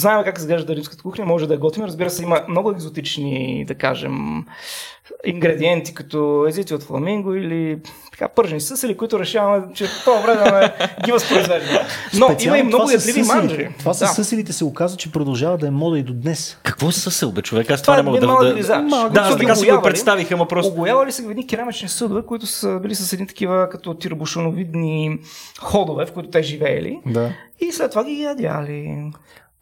знаем 0.00 0.24
как 0.24 0.38
изглежда 0.38 0.76
римската 0.76 1.02
кухня, 1.02 1.24
може 1.24 1.46
да 1.46 1.54
я 1.54 1.60
готвим. 1.60 1.84
Разбира 1.84 2.10
се, 2.10 2.22
има 2.22 2.40
много 2.48 2.70
екзотични, 2.70 3.64
да 3.68 3.74
кажем, 3.74 4.44
ингредиенти, 5.24 5.94
като 5.94 6.46
езици 6.48 6.74
от 6.74 6.82
фламинго 6.82 7.34
или 7.34 7.78
така 8.12 8.28
пържени 8.28 8.60
съсели, 8.60 8.96
които 8.96 9.20
решаваме, 9.20 9.66
че 9.74 9.86
в 9.86 10.04
това 10.04 10.20
време 10.20 10.50
да 10.50 10.72
ги 11.04 11.12
възпроизвеждаме. 11.12 11.80
Но 12.14 12.26
Специално 12.26 12.56
има 12.56 12.58
и 12.58 12.62
много 12.62 12.90
ядливи 12.90 13.22
манджери. 13.22 13.74
Това 13.78 13.94
с 13.94 13.98
да. 13.98 14.06
съселите 14.06 14.52
се 14.52 14.64
оказа, 14.64 14.96
че 14.96 15.12
продължава 15.12 15.58
да 15.58 15.66
е 15.66 15.70
мода 15.70 15.98
и 15.98 16.02
до 16.02 16.12
днес. 16.12 16.58
Какво 16.62 16.88
е 16.88 16.92
съсел, 16.92 17.32
бе, 17.32 17.42
човек? 17.42 17.70
Аз 17.70 17.82
това, 17.82 17.94
това 17.94 18.02
не 18.02 18.26
мога 18.26 18.42
да... 18.42 18.54
Да, 18.54 18.82
да, 18.82 19.08
да, 19.08 19.36
така 19.38 19.54
си 19.54 19.70
го 19.70 19.82
представих, 19.82 20.32
ама 20.32 20.48
просто... 20.48 20.72
Оголявали 20.72 21.12
са 21.12 21.22
едни 21.22 21.46
керамични 21.46 21.88
съдове, 21.88 22.22
които 22.26 22.46
са 22.46 22.80
били 22.82 22.94
с 22.94 23.12
едни 23.12 23.26
такива 23.26 23.68
като 23.70 23.94
тирбушоновидни 23.94 25.18
ходове, 25.60 26.06
в 26.06 26.12
които 26.12 26.30
те 26.30 26.42
живеели. 26.42 27.00
Да. 27.06 27.32
И 27.60 27.72
след 27.72 27.90
това 27.90 28.04
ги 28.04 28.22
ядяли. 28.22 29.10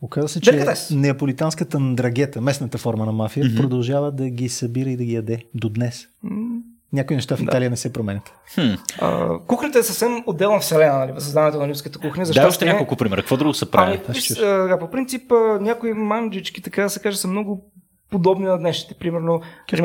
Оказва 0.04 0.28
се, 0.28 0.40
че 0.40 0.64
неаполитанската 0.90 1.78
драгета, 1.80 2.40
местната 2.40 2.78
форма 2.78 3.06
на 3.06 3.12
мафия, 3.12 3.44
mm-hmm. 3.44 3.56
продължава 3.56 4.12
да 4.12 4.28
ги 4.28 4.48
събира 4.48 4.90
и 4.90 4.96
да 4.96 5.04
ги 5.04 5.14
яде 5.14 5.44
до 5.54 5.68
днес. 5.68 6.06
Mm-hmm. 6.24 6.60
Някои 6.92 7.16
неща 7.16 7.36
в 7.36 7.40
Италия 7.40 7.66
да. 7.66 7.70
не 7.70 7.76
се 7.76 7.92
променят. 7.92 8.32
Хм. 8.54 8.60
А, 9.00 9.38
кухнята 9.46 9.78
е 9.78 9.82
съвсем 9.82 10.22
отделна 10.26 10.60
вселена, 10.60 10.98
нали, 10.98 11.12
създаването 11.18 11.58
на 11.58 11.68
римската 11.68 11.98
кухня. 11.98 12.24
Защо 12.24 12.42
да, 12.42 12.48
още 12.48 12.64
няколко 12.64 12.96
примера. 12.96 13.20
Какво 13.20 13.36
друго 13.36 13.54
се 13.54 13.70
прави? 13.70 14.00
Ами, 14.42 14.78
по 14.80 14.90
принцип, 14.90 15.32
някои 15.60 15.92
манджички, 15.92 16.62
така 16.62 16.82
да 16.82 16.90
се 16.90 17.00
каже, 17.00 17.16
са 17.16 17.28
много 17.28 17.70
подобни 18.10 18.46
на 18.46 18.58
днешните. 18.58 18.94
Примерно, 18.94 19.40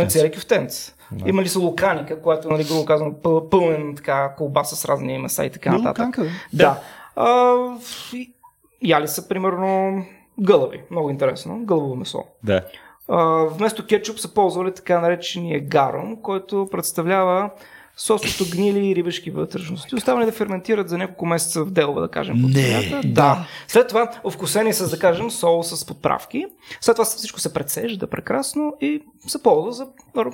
цели 0.08 0.32
кюфтенц. 0.32 0.94
Да. 1.12 1.30
Има 1.30 1.42
ли 1.42 1.48
са 1.48 1.60
луканика, 1.60 2.22
която, 2.22 2.50
нали, 2.50 2.64
грубо 2.64 2.86
казвам, 2.86 3.16
пълнен 3.52 3.96
така 3.96 4.34
колбаса 4.38 4.76
с 4.76 4.86
разни 4.86 5.18
меса 5.18 5.46
и 5.46 5.50
така 5.50 5.72
нататък. 5.72 6.06
Луканка, 6.06 6.24
да. 6.24 6.30
да. 6.54 6.80
А, 7.16 7.56
яли 8.84 9.08
са 9.08 9.28
примерно 9.28 10.04
гълъби. 10.40 10.82
Много 10.92 11.10
интересно. 11.10 11.60
Гълъбово 11.66 11.96
месо. 11.96 12.24
Да. 12.44 12.62
А, 13.08 13.44
вместо 13.44 13.86
кетчуп 13.86 14.20
са 14.20 14.34
ползвали 14.34 14.74
така 14.74 15.02
наречения 15.02 15.60
гаром, 15.60 16.22
който 16.22 16.68
представлява 16.72 17.50
сосото 18.00 18.46
гнили 18.52 18.90
и 18.90 18.96
рибешки 18.96 19.32
вътрешности, 19.32 19.96
оставани 19.96 20.26
да 20.26 20.32
ферментират 20.32 20.90
за 20.90 20.98
няколко 20.98 21.26
месеца 21.26 21.64
в 21.64 21.72
делва, 21.72 22.02
да 22.02 22.08
кажем. 22.08 22.36
Не, 22.38 23.02
да. 23.06 23.46
След 23.68 23.88
това 23.88 24.12
овкусени 24.24 24.74
с, 24.74 24.90
да 24.90 25.00
кажем, 25.00 25.32
сол 25.32 25.64
с 25.64 25.86
подправки. 25.86 26.46
След 26.82 26.96
това 26.96 27.06
всичко 27.06 27.40
се 27.40 27.54
прецежда 27.54 28.08
прекрасно 28.08 28.74
и 28.82 29.02
се 29.28 29.44
ползва 29.44 29.72
за 29.72 29.88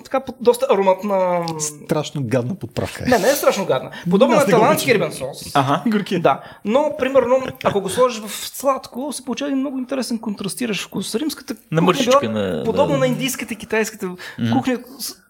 така 0.03 0.21
доста 0.41 0.67
ароматна... 0.71 1.45
Страшно 1.59 2.21
гадна 2.23 2.55
подправка. 2.55 3.05
Не, 3.07 3.17
не 3.17 3.29
е 3.29 3.35
страшно 3.35 3.65
гадна. 3.65 3.91
Подобно 4.09 4.35
на 4.35 4.45
талантски 4.45 4.93
рибен 4.93 5.11
сос. 5.11 5.51
Ага. 5.53 5.83
Горки. 5.87 6.19
Да. 6.19 6.43
Но, 6.65 6.95
примерно, 6.99 7.43
ако 7.63 7.81
го 7.81 7.89
сложиш 7.89 8.21
в 8.21 8.31
сладко, 8.47 9.13
се 9.13 9.25
получава 9.25 9.49
един 9.49 9.59
много 9.59 9.77
интересен 9.77 10.19
контрастиращ 10.19 10.83
вкус. 10.87 11.15
Римската 11.15 11.55
на 11.71 11.81
мъжичка, 11.81 12.29
на... 12.29 12.63
подобно 12.65 12.93
да. 12.93 12.99
на 12.99 13.07
индийската 13.07 13.53
и 13.53 13.57
китайската 13.57 14.05
mm-hmm. 14.05 14.53
кухня 14.53 14.79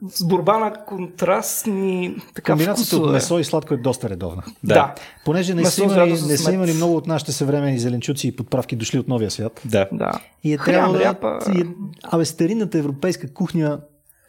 с 0.10 0.28
борба 0.28 0.58
на 0.58 0.74
контрастни 0.74 2.16
така, 2.34 2.52
Комбинацията 2.52 2.98
от 2.98 3.12
месо 3.12 3.40
и 3.40 3.44
сладко 3.44 3.74
е 3.74 3.78
доста 3.78 4.10
редовна. 4.10 4.44
Да. 4.64 4.74
да. 4.74 4.96
Понеже 5.26 5.54
не 5.54 5.66
са, 5.66 5.84
имали, 5.84 6.12
не 6.12 6.38
са 6.38 6.52
имали 6.52 6.74
много 6.74 6.96
от 6.96 7.08
нашите 7.08 7.32
съвремени 7.32 7.80
зеленчуци 7.80 8.28
и 8.28 8.36
подправки 8.36 8.76
дошли 8.76 9.00
от 9.00 9.08
новия 9.08 9.32
свят. 9.32 9.62
Да. 9.66 9.88
да. 9.92 10.12
И 10.44 10.54
е 10.54 10.58
трябвало 10.58 10.94
да... 10.98 11.40
И 11.56 11.62
е, 11.62 11.66
абе, 12.04 12.26
старинната 12.26 12.78
европейска 12.78 13.34
кухня, 13.34 13.80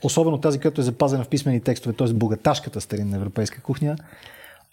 особено 0.03 0.41
тази, 0.41 0.59
която 0.59 0.81
е 0.81 0.85
запазена 0.85 1.25
в 1.25 1.29
писмени 1.29 1.61
текстове, 1.61 1.95
т.е. 1.95 2.13
богаташката 2.13 2.81
старинна 2.81 3.17
европейска 3.17 3.61
кухня, 3.61 3.97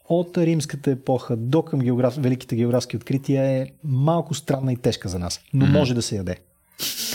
от 0.10 0.38
римската 0.38 0.92
епоха 0.92 1.36
до 1.36 1.62
към 1.62 1.80
географ... 1.80 2.16
великите 2.18 2.56
географски 2.56 2.98
открития 2.98 3.44
е 3.44 3.68
малко 3.84 4.34
странна 4.34 4.74
и 4.74 4.78
тежка 4.78 5.10
за 5.10 5.20
нас, 5.20 5.42
но 5.54 5.66
mm-hmm. 5.66 5.72
може 5.72 5.94
да 5.94 6.02
се 6.02 6.16
яде. 6.16 6.38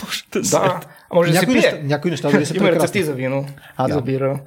Може 0.03 0.23
да, 0.31 0.41
да. 0.41 0.81
А 1.09 1.15
може 1.15 1.31
някои 1.31 1.55
да 1.55 1.61
се 1.61 1.67
пие. 1.67 1.71
Неща, 1.71 1.87
някои 1.87 2.11
неща 2.11 2.31
дори 2.31 2.45
са 2.45 2.53
Има 2.57 2.71
рецепти 2.71 3.03
за 3.03 3.13
вино 3.13 3.45
а, 3.77 3.87
да. 3.87 3.93
за 3.93 4.01
бира. 4.01 4.39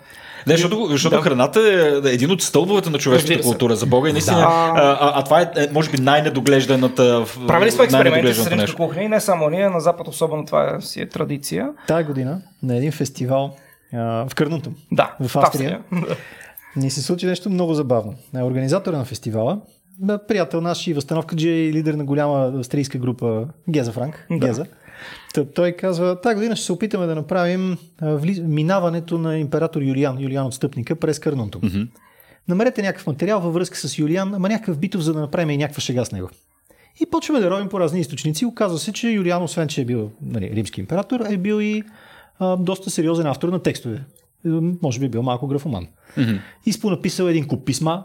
Не, 0.47 0.57
защото, 0.57 0.87
защото 0.91 1.17
да. 1.17 1.23
храната 1.23 1.61
е 2.05 2.09
един 2.09 2.31
от 2.31 2.43
стълбовете 2.43 2.91
на 2.91 2.99
човешката 2.99 3.41
култура 3.41 3.77
за 3.77 3.87
Бога 3.87 4.09
и 4.09 4.13
наистина. 4.13 4.37
Да. 4.37 4.45
А, 4.45 4.73
а, 4.77 5.13
а, 5.15 5.25
това 5.25 5.41
е, 5.41 5.51
е, 5.57 5.69
може 5.73 5.91
би, 5.91 5.99
най-недоглежданата. 5.99 7.25
Правили 7.47 7.71
сме 7.71 7.85
експерименти 7.85 8.35
с 8.35 8.47
римска 8.47 8.77
кухня 8.77 9.03
и 9.03 9.09
не 9.09 9.21
само 9.21 9.49
ние, 9.49 9.69
на 9.69 9.81
Запад 9.81 10.09
особено 10.09 10.47
това 10.47 10.81
си 10.81 11.01
е 11.01 11.09
традиция. 11.09 11.69
Тая 11.87 12.05
година 12.05 12.41
на 12.63 12.77
един 12.77 12.93
фестивал 12.93 13.57
а, 13.95 13.99
в 14.29 14.35
Кърнутъм, 14.35 14.75
да, 14.93 15.17
в 15.21 15.37
Австрия, 15.37 15.81
ни 16.77 16.91
се 16.91 17.03
случи 17.03 17.27
нещо 17.27 17.51
много 17.51 17.75
забавно. 17.75 18.15
Организатора 18.35 18.99
на 18.99 19.05
фестивала, 19.05 19.59
приятел 20.29 20.61
наш 20.61 20.87
и 20.87 20.95
възстановка, 20.95 21.37
че 21.37 21.51
е 21.51 21.73
лидер 21.73 21.95
на 21.95 22.05
голяма 22.05 22.53
австрийска 22.59 22.99
група 22.99 23.47
Геза 23.69 23.93
Франк. 23.93 24.27
Да. 24.31 24.47
Геза. 24.47 24.67
Той 25.55 25.73
казва, 25.73 26.21
тази 26.21 26.35
година 26.35 26.57
ще 26.57 26.67
се 26.67 26.73
опитаме 26.73 27.07
да 27.07 27.15
направим 27.15 27.79
минаването 28.43 29.19
на 29.19 29.39
император 29.39 29.83
Юлиан, 29.83 30.21
Юлиан 30.21 30.47
отстъпника, 30.47 30.97
през 30.97 31.19
Кърнунто. 31.19 31.61
Mm-hmm. 31.61 31.89
Намерете 32.49 32.83
някакъв 32.83 33.07
материал 33.07 33.41
във 33.41 33.55
връзка 33.55 33.77
с 33.77 33.99
Юлиан, 33.99 34.35
ама 34.35 34.49
някакъв 34.49 34.79
битов, 34.79 35.01
за 35.03 35.13
да 35.13 35.21
направим 35.21 35.51
и 35.51 35.57
някаква 35.57 35.81
шега 35.81 36.05
с 36.05 36.13
него. 36.13 36.29
И 37.01 37.11
почваме 37.11 37.41
да 37.41 37.51
робим 37.51 37.69
по 37.69 37.81
разни 37.81 38.01
източници. 38.01 38.47
Оказва 38.47 38.79
се, 38.79 38.93
че 38.93 39.11
Юлиан, 39.11 39.43
освен 39.43 39.69
че 39.69 39.81
е 39.81 39.85
бил 39.85 40.11
нали, 40.23 40.51
римски 40.51 40.81
император, 40.81 41.21
е 41.21 41.37
бил 41.37 41.61
и 41.61 41.83
а, 42.39 42.57
доста 42.57 42.91
сериозен 42.91 43.27
автор 43.27 43.49
на 43.49 43.63
текстове. 43.63 44.05
Може 44.83 45.01
би 45.01 45.07
е 45.07 45.09
бил 45.09 45.23
малко 45.23 45.47
графоман. 45.47 45.87
Mm-hmm. 46.19 46.41
И 46.67 46.73
спонаписал 46.73 47.25
един 47.25 47.49
куп 47.49 47.67
писма, 47.67 48.05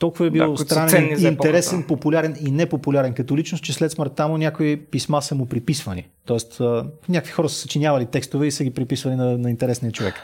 толкова 0.00 0.26
е 0.26 0.30
бил 0.30 0.54
да, 0.54 0.64
странен, 0.64 1.26
интересен, 1.26 1.82
популярен 1.82 2.36
и 2.40 2.50
непопулярен 2.50 3.14
като 3.14 3.36
личност, 3.36 3.64
че 3.64 3.72
след 3.72 3.92
смъртта 3.92 4.28
му 4.28 4.38
някои 4.38 4.76
писма 4.76 5.22
са 5.22 5.34
му 5.34 5.46
приписвани. 5.46 6.08
Тоест, 6.24 6.60
някакви 7.08 7.32
хора 7.32 7.48
са 7.48 7.56
съчинявали 7.56 8.06
текстове 8.06 8.46
и 8.46 8.50
са 8.50 8.64
ги 8.64 8.70
приписвали 8.70 9.16
на, 9.16 9.38
на 9.38 9.50
интересния 9.50 9.92
човек. 9.92 10.14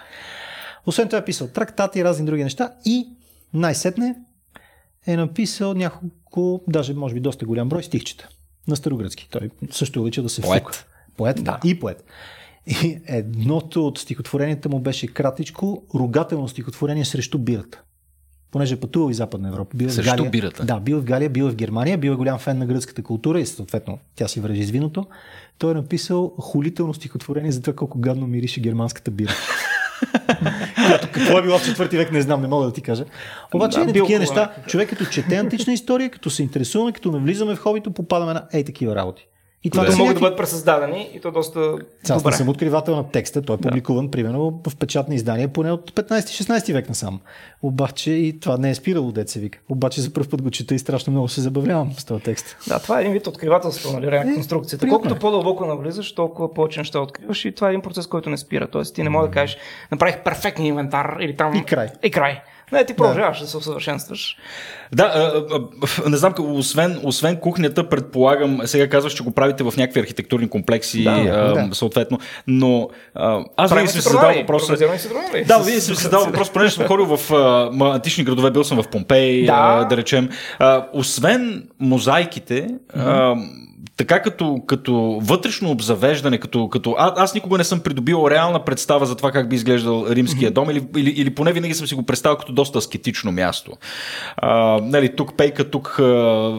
Освен 0.87 1.09
това 1.09 1.19
е 1.19 1.25
писал 1.25 1.49
трактати 1.49 1.99
и 1.99 2.05
разни 2.05 2.27
други 2.27 2.45
неща 2.45 2.73
и 2.85 3.09
най-сетне 3.55 4.15
е 5.07 5.17
написал 5.17 5.75
няколко, 5.75 6.65
даже 6.69 6.95
може 6.95 7.15
би 7.15 7.21
доста 7.21 7.47
голям 7.47 7.69
брой 7.69 7.83
стихчета 7.83 8.29
на 8.69 8.77
старогръцки. 8.77 9.29
Той 9.31 9.51
също 9.71 10.01
обича 10.01 10.23
да 10.23 10.29
се 10.29 10.43
Поет. 10.43 10.63
фука. 10.63 10.85
Поет, 11.17 11.45
да. 11.45 11.61
и 11.65 11.81
поет. 11.81 12.05
И 12.67 12.99
едното 13.07 13.87
от 13.87 13.99
стихотворенията 13.99 14.69
му 14.69 14.81
беше 14.81 15.07
кратичко, 15.07 15.83
ругателно 15.95 16.49
стихотворение 16.49 17.05
срещу 17.05 17.39
бирата. 17.39 17.83
Понеже 18.57 18.75
е 18.75 18.81
пътувал 18.81 19.11
и 19.11 19.15
Западна 19.15 19.49
Европа. 19.49 19.77
Бил 19.77 19.91
Срещу 19.91 20.11
в 20.11 20.17
Галия, 20.17 20.31
бирата? 20.31 20.65
Да, 20.65 20.81
бил 20.81 21.01
в 21.01 21.05
Галия, 21.05 21.31
бил 21.31 21.51
в 21.51 21.55
Германия, 21.55 21.99
бил 21.99 22.13
е 22.13 22.15
голям 22.15 22.39
фен 22.39 22.59
на 22.59 22.67
гръцката 22.67 23.03
култура 23.03 23.41
и 23.41 23.47
съответно 23.47 23.99
тя 24.15 24.29
си 24.29 24.41
връжи 24.41 24.65
с 24.65 24.71
виното. 24.71 25.07
Той 25.59 25.71
е 25.71 25.75
написал 25.75 26.33
хулително 26.39 26.95
стихотворение 26.95 27.53
за 27.53 27.63
това 27.63 27.77
колко 27.77 27.99
гадно 27.99 28.27
мирише 28.27 28.61
германската 28.61 29.11
бира. 29.11 29.33
Която 30.87 31.09
какво 31.13 31.39
е 31.39 31.43
било 31.43 31.59
в 31.59 31.65
четвърти 31.65 31.97
век, 31.97 32.13
не 32.13 32.23
знам, 32.23 32.41
не 32.41 32.49
мога 32.49 32.67
да 32.67 32.73
ти 32.73 32.81
кажа. 32.81 33.05
Обаче 33.55 33.79
Да, 33.79 33.87
такива 33.87 34.19
неща, 34.19 34.53
човек 34.67 34.89
като 34.89 35.05
чете 35.05 35.37
антична 35.37 35.73
история, 35.73 36.11
като 36.11 36.31
се 36.31 36.43
интересуваме, 36.43 36.93
като 36.93 37.13
навлизаме 37.13 37.55
в 37.55 37.59
хобито, 37.59 37.91
попадаме 37.91 38.33
на 38.33 38.47
ей 38.53 38.65
такива 38.65 38.95
работи. 38.95 39.27
И 39.65 39.71
това 39.71 39.85
Да. 39.85 39.91
да 39.91 39.97
могат 39.97 40.15
да 40.15 40.21
бъдат 40.21 40.37
пресъздадени 40.37 41.11
и 41.15 41.21
то 41.21 41.31
доста 41.31 41.75
Аз 42.11 42.25
не 42.25 42.33
съм 42.33 42.49
откривател 42.49 42.97
на 42.97 43.11
текста, 43.11 43.43
той 43.43 43.55
е 43.57 43.59
публикуван 43.59 44.11
примерно 44.11 44.61
в 44.69 44.77
печатни 44.77 45.15
издания 45.15 45.49
поне 45.49 45.73
от 45.73 45.93
15-16 45.93 46.73
век 46.73 46.89
насам. 46.89 47.21
Обаче 47.63 48.11
и 48.13 48.41
това 48.41 48.57
не 48.57 48.71
е 48.71 48.75
спирало, 48.75 49.13
деца 49.13 49.41
вика. 49.41 49.59
Обаче 49.69 50.01
за 50.01 50.13
първ 50.13 50.29
път 50.31 50.43
го 50.43 50.51
чета 50.51 50.75
и 50.75 50.79
страшно 50.79 51.11
много 51.11 51.29
се 51.29 51.41
забавлявам 51.41 51.93
с 51.93 52.05
този 52.05 52.23
текст. 52.23 52.57
Да, 52.69 52.79
това 52.79 52.99
е 52.99 53.01
един 53.01 53.13
вид 53.13 53.27
откривателство, 53.27 53.93
нали, 53.93 54.07
Е, 54.07 54.11
реконструкцията. 54.11 54.81
приятно 54.81 54.99
Колкото 54.99 55.15
е. 55.15 55.19
по-дълбоко 55.19 55.67
навлизаш, 55.67 56.15
толкова 56.15 56.55
повече 56.55 56.81
неща 56.81 57.01
откриваш 57.01 57.45
и 57.45 57.53
това 57.53 57.69
е 57.69 57.71
един 57.71 57.81
процес, 57.83 58.07
който 58.07 58.31
не 58.31 58.37
спира. 58.37 58.67
Тоест 58.67 58.95
ти 58.95 59.03
не 59.03 59.11
можеш 59.11 59.29
да 59.29 59.35
кажеш, 59.35 59.57
направих 59.91 60.25
перфектния 60.25 60.69
инвентар 60.69 61.17
или 61.21 61.37
там... 61.37 61.55
И 61.55 61.65
край. 61.65 61.89
И 62.03 62.11
край. 62.11 62.43
Не, 62.73 62.85
ти 62.85 62.95
продължаваш 62.95 63.41
да 63.41 63.47
се 63.47 63.57
усъвършенстваш. 63.57 64.37
Да, 64.93 65.05
а, 65.05 65.43
а, 66.07 66.11
не 66.11 66.17
знам, 66.17 66.35
освен, 66.39 67.01
освен 67.03 67.37
кухнята, 67.37 67.89
предполагам, 67.89 68.61
сега 68.65 68.89
казваш, 68.89 69.13
че 69.13 69.23
го 69.23 69.31
правите 69.31 69.65
в 69.65 69.73
някакви 69.77 70.01
архитектурни 70.01 70.49
комплекси, 70.49 71.05
Да, 71.05 71.11
а, 71.11 71.67
да. 71.67 71.75
съответно, 71.75 72.19
но 72.47 72.89
а, 73.15 73.45
аз 73.57 73.71
винаги 73.71 73.89
съм 73.89 74.01
си 74.01 74.09
задал 74.09 74.21
програми. 74.21 74.47
Да, 75.47 75.59
вие 75.59 75.81
съм 75.81 75.97
си 75.97 76.03
задал 76.03 76.25
въпрос, 76.25 76.51
понеже 76.51 76.75
съм 76.75 76.87
ходил 76.87 77.17
в 77.17 77.33
а, 77.33 77.95
антични 77.95 78.25
градове, 78.25 78.51
бил 78.51 78.65
съм 78.65 78.83
в 78.83 78.89
Помпей, 78.89 79.47
Да. 79.47 79.53
а, 79.57 79.85
да 79.85 79.97
речем. 79.97 80.29
А, 80.59 80.87
освен 80.93 81.69
мозайките, 81.81 82.69
а, 82.95 83.35
така 83.97 84.23
като, 84.23 84.63
като 84.67 85.19
вътрешно 85.23 85.71
обзавеждане, 85.71 86.39
като, 86.39 86.69
като 86.69 86.95
а, 86.99 87.15
аз 87.17 87.35
никога 87.35 87.59
не 87.59 87.65
съм 87.65 87.81
придобил 87.81 88.27
реална 88.31 88.65
представа 88.65 89.07
за 89.07 89.17
това 89.17 89.33
как 89.33 89.49
би 89.49 89.57
изглеждал 89.57 90.07
римския 90.11 90.51
дом 90.51 90.71
или, 90.71 90.87
или, 90.97 91.11
или 91.11 91.35
поне 91.35 91.53
винаги 91.53 91.75
съм 91.75 91.87
си 91.87 91.95
го 91.95 92.03
представил 92.03 92.37
като 92.37 92.53
доста 92.53 92.79
аскетично 92.79 93.33
място. 93.33 93.73
А, 94.37 94.81
нали, 94.83 95.17
тук 95.17 95.37
пейка, 95.37 95.71
тук 95.71 95.97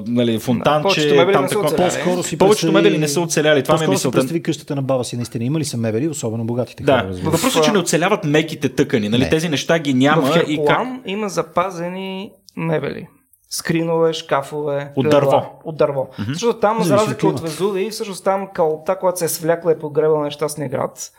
нали, 0.07 0.39
фонтанче, 0.39 1.15
там 1.33 1.47
такова. 1.47 1.75
По-скоро 1.75 2.23
си 2.23 2.38
Повечето 2.38 2.71
мебели 2.71 2.97
не 2.97 3.07
са 3.07 3.21
оцеляли, 3.21 3.63
това 3.63 3.77
ми 3.77 3.85
е 3.85 3.88
мисълта. 3.88 4.17
представи 4.17 4.43
къщата 4.43 4.75
на 4.75 4.81
баба 4.81 5.03
си. 5.03 5.15
Наистина 5.15 5.45
има 5.45 5.59
ли 5.59 5.65
са 5.65 5.77
мебели, 5.77 6.07
особено 6.07 6.45
богатите 6.45 6.83
Да, 6.83 6.99
хора? 6.99 7.13
въпросът 7.23 7.63
е, 7.63 7.65
че 7.65 7.71
не 7.71 7.77
оцеляват 7.77 8.23
меките 8.23 8.69
тъкани. 8.69 9.09
Нали? 9.09 9.23
Не. 9.23 9.29
Тези 9.29 9.49
неща 9.49 9.79
ги 9.79 9.93
няма 9.93 10.21
в 10.21 10.43
и 10.47 10.59
как... 10.67 10.88
Има 11.05 11.29
запазени 11.29 12.31
мебели. 12.55 13.07
Скринове, 13.50 14.14
шкафове. 14.14 14.91
От 14.95 15.10
дърво. 15.10 15.60
От 15.64 15.78
дърво. 15.78 16.10
Mm-hmm. 16.20 16.34
Защото 16.34 16.60
там, 16.60 16.84
за 16.84 16.95
разлика 16.95 17.14
от 17.14 17.20
климата. 17.20 17.41
Везуви, 17.41 17.89
всъщност 17.89 18.24
там 18.24 18.48
калта, 18.54 19.00
която 19.00 19.20
се 19.20 19.26
е 19.26 19.30
свлякла 19.30 19.72
е 19.72 19.80
подгребала 19.80 20.24
нещастния 20.24 20.70
град. 20.70 21.12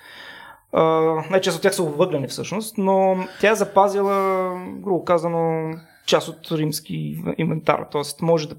Uh, 0.75 1.31
най-често 1.31 1.57
от 1.57 1.63
тях 1.63 1.75
са 1.75 1.83
обвъглени 1.83 2.29
всъщност, 2.29 2.79
но 2.79 3.17
тя 3.41 3.51
е 3.51 3.55
запазила, 3.55 4.51
грубо 4.69 5.05
казано, 5.05 5.73
част 6.07 6.29
от 6.29 6.49
римски 6.53 7.25
инвентар. 7.39 7.87
Тоест 7.91 8.23
може 8.23 8.49
да 8.49 8.55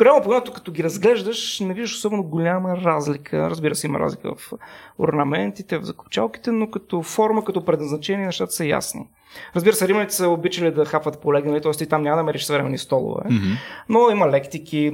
Реално 0.00 0.22
погледнато, 0.22 0.52
като 0.52 0.72
ги 0.72 0.84
разглеждаш, 0.84 1.60
не 1.60 1.74
виждаш 1.74 1.96
особено 1.96 2.22
голяма 2.22 2.76
разлика. 2.76 3.50
Разбира 3.50 3.74
се, 3.74 3.86
има 3.86 3.98
разлика 3.98 4.34
в 4.34 4.52
орнаментите, 4.98 5.78
в 5.78 5.84
закопчалките, 5.84 6.52
но 6.52 6.70
като 6.70 7.02
форма, 7.02 7.44
като 7.44 7.64
предназначение, 7.64 8.26
нещата 8.26 8.52
са 8.52 8.64
ясни. 8.64 9.08
Разбира 9.56 9.74
се, 9.74 9.88
римляните 9.88 10.14
са 10.14 10.28
обичали 10.28 10.70
да 10.70 10.84
хапват 10.84 11.20
полегнали, 11.20 11.60
т.е. 11.60 11.72
ти 11.72 11.86
там 11.86 12.02
няма 12.02 12.16
да 12.16 12.22
намериш 12.22 12.44
съвременни 12.44 12.78
столове, 12.78 13.22
Мгм. 13.30 13.52
но 13.88 14.10
има 14.10 14.28
лектики, 14.30 14.92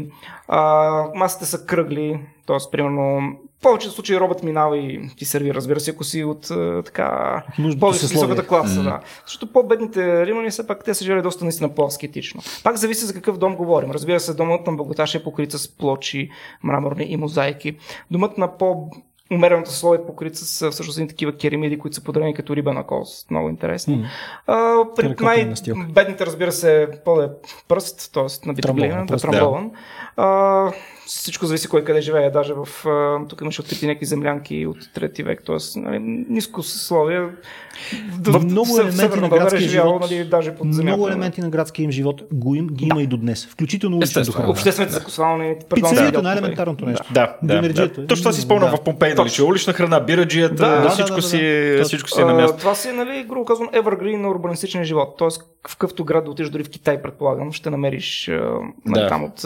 а, 0.49 0.91
масите 1.15 1.45
са 1.45 1.67
кръгли, 1.67 2.21
т.е. 2.47 2.57
примерно 2.73 3.21
в 3.59 3.63
повечето 3.63 3.95
случаи 3.95 4.21
робът 4.21 4.43
минава 4.43 4.79
и 4.79 5.09
ти 5.17 5.25
сервира, 5.25 5.55
разбира 5.55 5.81
се, 5.81 5.91
ако 5.91 6.05
си 6.05 6.25
от 6.25 6.49
така 6.85 7.43
по-високата 7.81 8.47
класа. 8.47 8.83
Да. 8.83 9.01
Защото 9.27 9.53
по-бедните 9.53 10.27
римляни 10.27 10.51
все 10.51 10.67
пак 10.67 10.85
те 10.85 10.95
са 10.95 11.05
жили 11.05 11.23
доста 11.23 11.45
наистина 11.45 11.75
по-аскетично. 11.75 12.43
Пак 12.65 12.77
зависи 12.77 13.05
за 13.05 13.15
какъв 13.15 13.39
дом 13.39 13.57
говорим. 13.57 13.91
Разбира 13.91 14.21
се, 14.21 14.35
домът 14.35 14.67
на 14.67 14.73
богаташ 14.73 15.15
е 15.15 15.23
покрит 15.23 15.53
с 15.53 15.77
плочи, 15.77 16.31
мраморни 16.63 17.05
и 17.05 17.17
мозайки. 17.17 17.77
Домът 18.11 18.39
на 18.39 18.59
по 18.59 18.91
умереното 19.33 19.73
слой 19.73 19.97
е 19.97 20.07
покрит 20.07 20.37
с 20.37 20.71
всъщност 20.71 20.99
едни 20.99 21.09
такива 21.09 21.33
керамиди, 21.37 21.79
които 21.79 21.95
са 21.95 22.05
подредени 22.05 22.35
като 22.35 22.57
риба 22.57 22.73
на 22.73 22.87
кост. 22.87 23.31
Много 23.31 23.49
интересни. 23.49 23.97
М. 23.97 24.07
А, 24.47 24.85
при 24.97 25.15
най-бедните, 25.21 26.27
разбира 26.27 26.53
се, 26.53 26.89
по 27.05 27.23
е 27.23 27.29
пръст, 27.69 28.13
т.е. 28.13 28.47
набит 28.47 28.63
Трамбован 28.63 28.89
глина, 28.89 29.05
да, 29.07 29.13
пръст, 29.13 29.27
да. 30.17 30.73
всичко 31.07 31.47
зависи 31.47 31.69
кой 31.69 31.85
къде 31.85 32.01
живее. 32.01 32.31
Даже 32.31 32.55
в... 32.55 32.87
А, 32.87 33.29
тук 33.29 33.41
имаше 33.41 33.61
открити 33.61 33.87
някакви 33.87 34.07
землянки 34.07 34.67
от 34.67 34.77
трети 34.95 35.23
век, 35.23 35.43
т.е. 35.47 35.81
Нали, 35.81 35.99
ниско 36.29 36.63
съсловие. 36.63 37.29
В 38.21 38.45
много 38.45 38.81
елементи 38.81 39.21
на 39.21 39.29
градския 39.29 39.69
живот, 39.69 40.01
нали, 40.01 40.25
даже 40.25 40.55
под 40.55 40.75
земята. 40.75 40.97
много 40.97 41.09
елементи 41.09 41.41
на 41.41 41.51
градския 41.51 41.85
им 41.85 41.91
живот 41.91 42.23
го 42.33 42.55
им, 42.55 42.67
ги 42.67 42.87
има 42.87 43.03
и 43.03 43.07
до 43.07 43.17
днес. 43.17 43.47
Включително 43.47 43.99
Естествено. 44.03 44.39
духа. 44.39 44.51
Обществените 44.51 44.93
закусвални 44.95 45.55
Пицарията 45.75 46.13
да. 46.13 46.19
е 46.19 46.23
най-елементарното 46.23 46.87
нещо. 46.87 47.07
Да, 47.15 47.37
да, 47.43 47.73
да. 47.73 47.93
Точно 47.93 48.23
това 48.23 48.33
си 48.33 48.41
спомням 48.41 48.71
Да. 48.71 48.77
в 48.77 48.81
Помпей, 48.81 49.15
нали, 49.23 49.31
че 49.31 49.43
улична 49.43 49.73
храна, 49.73 50.01
бираджията, 50.01 50.55
Да, 50.55 50.81
да, 50.81 50.89
всичко, 50.89 51.09
да, 51.11 51.17
да, 51.17 51.23
си, 51.23 51.39
да. 51.43 51.73
Точно. 51.73 51.85
всичко 51.85 52.09
си 52.11 52.21
е 52.21 52.25
на 52.25 52.35
място. 52.35 52.55
А, 52.57 52.59
това 52.59 52.75
си, 52.75 52.93
нали, 52.93 53.25
грубо 53.29 53.45
казвам, 53.45 53.69
evergreen 53.69 54.17
на 54.17 54.31
урбанистичния 54.31 54.85
живот. 54.85 55.15
Тоест, 55.19 55.43
в 55.69 55.73
какъвто 55.77 56.05
град 56.05 56.25
да 56.25 56.31
отидеш, 56.31 56.51
дори 56.51 56.65
в 56.65 56.71
Китай, 56.71 57.03
предполагам, 57.03 57.53
ще 57.53 57.71
намериш 57.71 58.29
а, 58.29 58.33
нали, 58.87 59.01
Да. 59.03 59.09
там 59.09 59.25
от... 59.25 59.43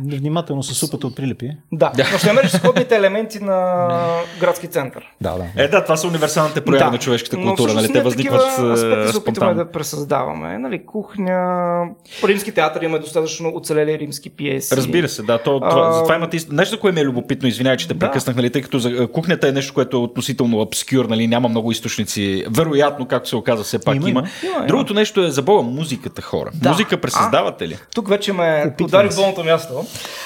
Внимателно 0.00 0.62
с 0.62 0.74
супата 0.74 1.06
от 1.06 1.16
прилепи. 1.16 1.50
Да, 1.72 1.92
но 2.12 2.18
ще 2.18 2.26
намериш 2.26 2.50
сходните 2.50 2.96
елементи 2.96 3.38
на 3.44 3.88
градски 4.40 4.66
център. 4.68 5.04
Да, 5.20 5.34
да. 5.34 5.64
Е, 5.64 5.68
да, 5.68 5.82
това 5.84 5.96
са 5.96 6.06
универсалните 6.08 6.60
прояви 6.60 6.90
на 6.90 6.98
човешката 6.98 7.36
но 7.36 7.46
култура, 7.46 7.68
всъщност 7.68 7.82
нали? 7.82 7.92
Те 7.92 7.98
ние 7.98 8.04
възникват 8.04 8.40
аспекти 8.40 9.00
е, 9.00 9.08
се 9.08 9.18
опитваме 9.18 9.20
спонтанно. 9.20 9.54
да 9.54 9.70
пресъздаваме. 9.70 10.58
Нали, 10.58 10.86
кухня, 10.86 11.84
римски 12.24 12.52
театър 12.52 12.82
има 12.82 12.98
достатъчно 12.98 13.52
оцелели 13.54 13.98
римски 13.98 14.30
пиеси. 14.30 14.76
Разбира 14.76 15.08
се, 15.08 15.22
да. 15.22 15.38
То, 15.38 15.60
това, 15.60 15.88
А, 15.88 15.92
затова 15.92 16.14
имате. 16.16 16.36
Нещо, 16.50 16.74
за 16.74 16.80
кое 16.80 16.92
ми 16.92 17.00
е 17.00 17.04
любопитно, 17.04 17.48
извинявай, 17.48 17.76
че 17.76 17.88
те 17.88 17.94
Да. 17.94 17.98
прекъснах, 18.00 18.36
нали, 18.36 18.50
тъй 18.50 18.62
като 18.62 18.78
за, 18.78 19.07
кухнята 19.12 19.48
е 19.48 19.52
нещо, 19.52 19.74
което 19.74 19.96
е 19.96 20.00
относително 20.00 20.60
обскюр, 20.60 21.04
нали, 21.04 21.26
няма 21.26 21.48
много 21.48 21.72
източници. 21.72 22.44
Вероятно, 22.50 23.06
както 23.06 23.28
се 23.28 23.36
оказа, 23.36 23.62
все 23.62 23.78
пак 23.78 23.96
има. 23.96 24.08
Има, 24.08 24.28
има. 24.44 24.66
Другото 24.66 24.94
нещо 24.94 25.24
е 25.24 25.30
за 25.30 25.42
Бога, 25.42 25.62
музиката 25.62 26.22
хора. 26.22 26.50
Да. 26.54 26.70
Музика 26.70 27.00
пресъздавате 27.00 27.68
ли? 27.68 27.78
Тук 27.94 28.08
вече 28.08 28.32
ме 28.32 28.74
удари 28.82 29.10
в 29.10 29.16
болното 29.16 29.44
място. 29.44 29.84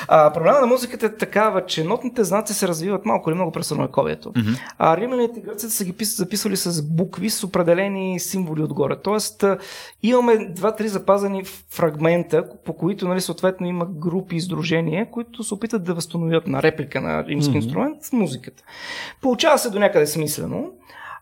А, 0.09 0.33
проблема 0.33 0.61
на 0.61 0.67
музиката 0.67 1.07
е 1.07 1.17
такава, 1.17 1.67
че 1.67 1.85
нотните 1.85 2.25
знаци 2.25 2.55
се 2.55 2.69
развиват 2.69 3.05
малко 3.05 3.31
или 3.31 3.35
много 3.35 3.53
през 3.53 3.67
средновековието. 3.67 4.33
Mm-hmm. 4.33 4.59
А 4.79 4.97
римляните 4.97 5.41
и 5.41 5.71
са 5.71 5.85
ги 5.85 5.93
пис- 5.93 6.17
записвали 6.17 6.57
с 6.57 6.83
букви 6.83 7.31
с 7.31 7.45
определени 7.45 8.21
символи 8.21 8.63
отгоре. 8.63 8.97
Тоест, 9.03 9.45
имаме 10.03 10.49
два-три 10.49 10.89
запазени 10.89 11.45
фрагмента, 11.71 12.45
по 12.65 12.73
които 12.73 13.09
нали, 13.09 13.21
съответно 13.21 13.67
има 13.67 13.87
групи 13.87 14.35
и 14.35 14.39
издружения, 14.39 15.11
които 15.11 15.45
се 15.45 15.55
опитат 15.55 15.85
да 15.85 15.95
възстановят 15.95 16.47
на 16.47 16.63
реплика 16.63 17.01
на 17.01 17.25
римски 17.25 17.53
mm-hmm. 17.53 17.57
инструмент 17.57 17.97
музиката. 18.13 18.63
Получава 19.21 19.59
се 19.59 19.71
до 19.71 19.79
някъде 19.79 20.07
смислено. 20.07 20.71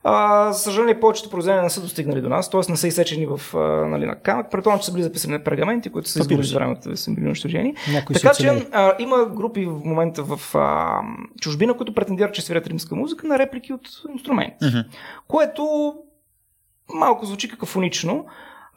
А, 0.05 0.53
за 0.53 0.59
съжаление, 0.59 1.01
повечето 1.01 1.31
произведения 1.31 1.63
не 1.63 1.71
са 1.71 1.81
достигнали 1.81 2.21
до 2.21 2.29
нас, 2.29 2.51
т.е. 2.51 2.61
не 2.71 2.77
са 2.77 2.89
изсечени 2.89 3.27
в, 3.27 3.41
а, 3.55 3.59
нали, 3.87 4.07
на 4.07 4.15
камък. 4.15 4.51
Предполагам, 4.51 4.81
че 4.81 4.87
са 4.87 4.93
били 4.93 5.03
записани 5.03 5.33
на 5.33 5.45
пергаменти, 5.45 5.91
които 5.91 6.09
са 6.09 6.19
изгубили 6.19 6.47
с 6.47 6.53
времето, 6.53 6.97
са 6.97 7.11
били 7.11 7.27
унищожени. 7.27 7.75
Така 8.13 8.35
че 8.35 8.67
а, 8.73 8.93
има 8.99 9.27
групи 9.27 9.67
в 9.67 9.81
момента 9.85 10.23
в 10.23 10.55
а, 10.55 11.01
чужбина, 11.41 11.75
които 11.75 11.95
претендират, 11.95 12.35
че 12.35 12.43
свирят 12.43 12.67
римска 12.67 12.95
музика 12.95 13.27
на 13.27 13.39
реплики 13.39 13.73
от 13.73 13.89
инструменти. 14.13 14.65
Мгм. 14.65 14.79
Което 15.29 15.95
малко 16.95 17.27
звучи 17.27 17.49
какафонично, 17.49 18.27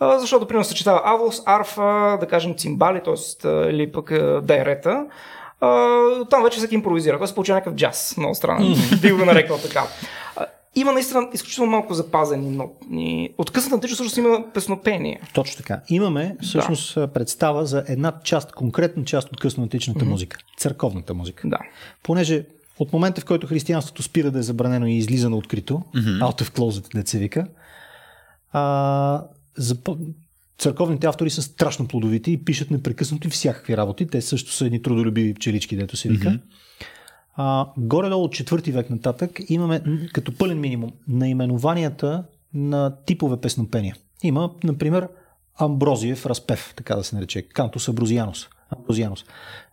защото 0.01 0.47
примерно 0.47 0.63
съчетава 0.63 1.01
авос, 1.05 1.43
арфа, 1.45 2.17
да 2.19 2.27
кажем 2.27 2.55
цимбали, 2.57 3.01
т.е. 3.03 3.49
или 3.49 3.91
пък 3.91 4.13
дайрета. 4.41 5.05
А, 5.63 6.25
там 6.29 6.43
вече 6.43 6.57
всеки 6.57 6.75
импровизира. 6.75 7.17
Той 7.17 7.27
се 7.27 7.35
получава 7.35 7.57
някакъв 7.57 7.75
джаз, 7.75 8.17
много 8.17 8.35
странно. 8.35 8.75
Бих 9.01 9.17
го 9.17 9.25
нарекал 9.25 9.57
така. 9.57 9.83
А, 10.35 10.45
Има 10.75 10.91
наистина 10.91 11.29
изключително 11.33 11.71
малко 11.71 11.93
запазени 11.93 12.49
нотни. 12.49 13.29
От 13.37 13.51
късната 13.51 13.75
античност 13.75 13.95
всъщност 13.95 14.17
има 14.17 14.53
песнопение. 14.53 15.21
Точно 15.33 15.57
така. 15.57 15.81
Имаме 15.89 16.37
всъщност 16.41 16.95
представа 17.13 17.65
за 17.65 17.83
една 17.87 18.13
част, 18.23 18.51
конкретна 18.51 19.03
част 19.03 19.31
от 19.31 19.39
късноантичната 19.39 20.05
музика. 20.05 20.37
Църковната 20.57 21.13
музика. 21.13 21.47
Да. 21.47 21.57
Понеже 22.03 22.45
от 22.79 22.93
момента, 22.93 23.21
в 23.21 23.25
който 23.25 23.47
християнството 23.47 24.03
спира 24.03 24.31
да 24.31 24.39
е 24.39 24.43
забранено 24.43 24.85
и 24.85 24.97
излиза 24.97 25.29
на 25.29 25.37
открито, 25.37 25.81
mm-hmm. 25.95 26.19
out 26.19 26.41
of 26.41 26.57
closet, 26.57 26.95
деца 26.95 27.17
вика, 27.17 27.47
а, 28.51 29.23
за, 29.57 29.75
църковните 30.57 31.07
автори 31.07 31.29
са 31.29 31.41
страшно 31.41 31.87
плодовити 31.87 32.31
и 32.31 32.45
пишат 32.45 32.71
непрекъснато 32.71 33.27
и 33.27 33.31
всякакви 33.31 33.77
работи. 33.77 34.07
Те 34.07 34.21
също 34.21 34.51
са 34.51 34.65
едни 34.65 34.81
трудолюбиви 34.81 35.33
пчелички, 35.33 35.77
дето 35.77 35.97
се 35.97 36.09
вика. 36.09 36.29
Mm-hmm. 36.29 36.41
а, 37.35 37.67
горе-долу 37.77 38.23
от 38.23 38.33
четвърти 38.33 38.71
век 38.71 38.89
нататък 38.89 39.39
имаме 39.49 39.81
като 40.13 40.37
пълен 40.37 40.59
минимум 40.59 40.91
наименованията 41.07 42.23
на 42.53 42.95
типове 43.05 43.37
песнопения. 43.37 43.95
Има, 44.23 44.51
например, 44.63 45.07
Амброзиев 45.55 46.25
разпев, 46.25 46.73
така 46.77 46.95
да 46.95 47.03
се 47.03 47.15
нарече, 47.15 47.41
Кантус 47.41 47.89
Аброзианус. 47.89 48.47
Амброзианус. 48.69 49.25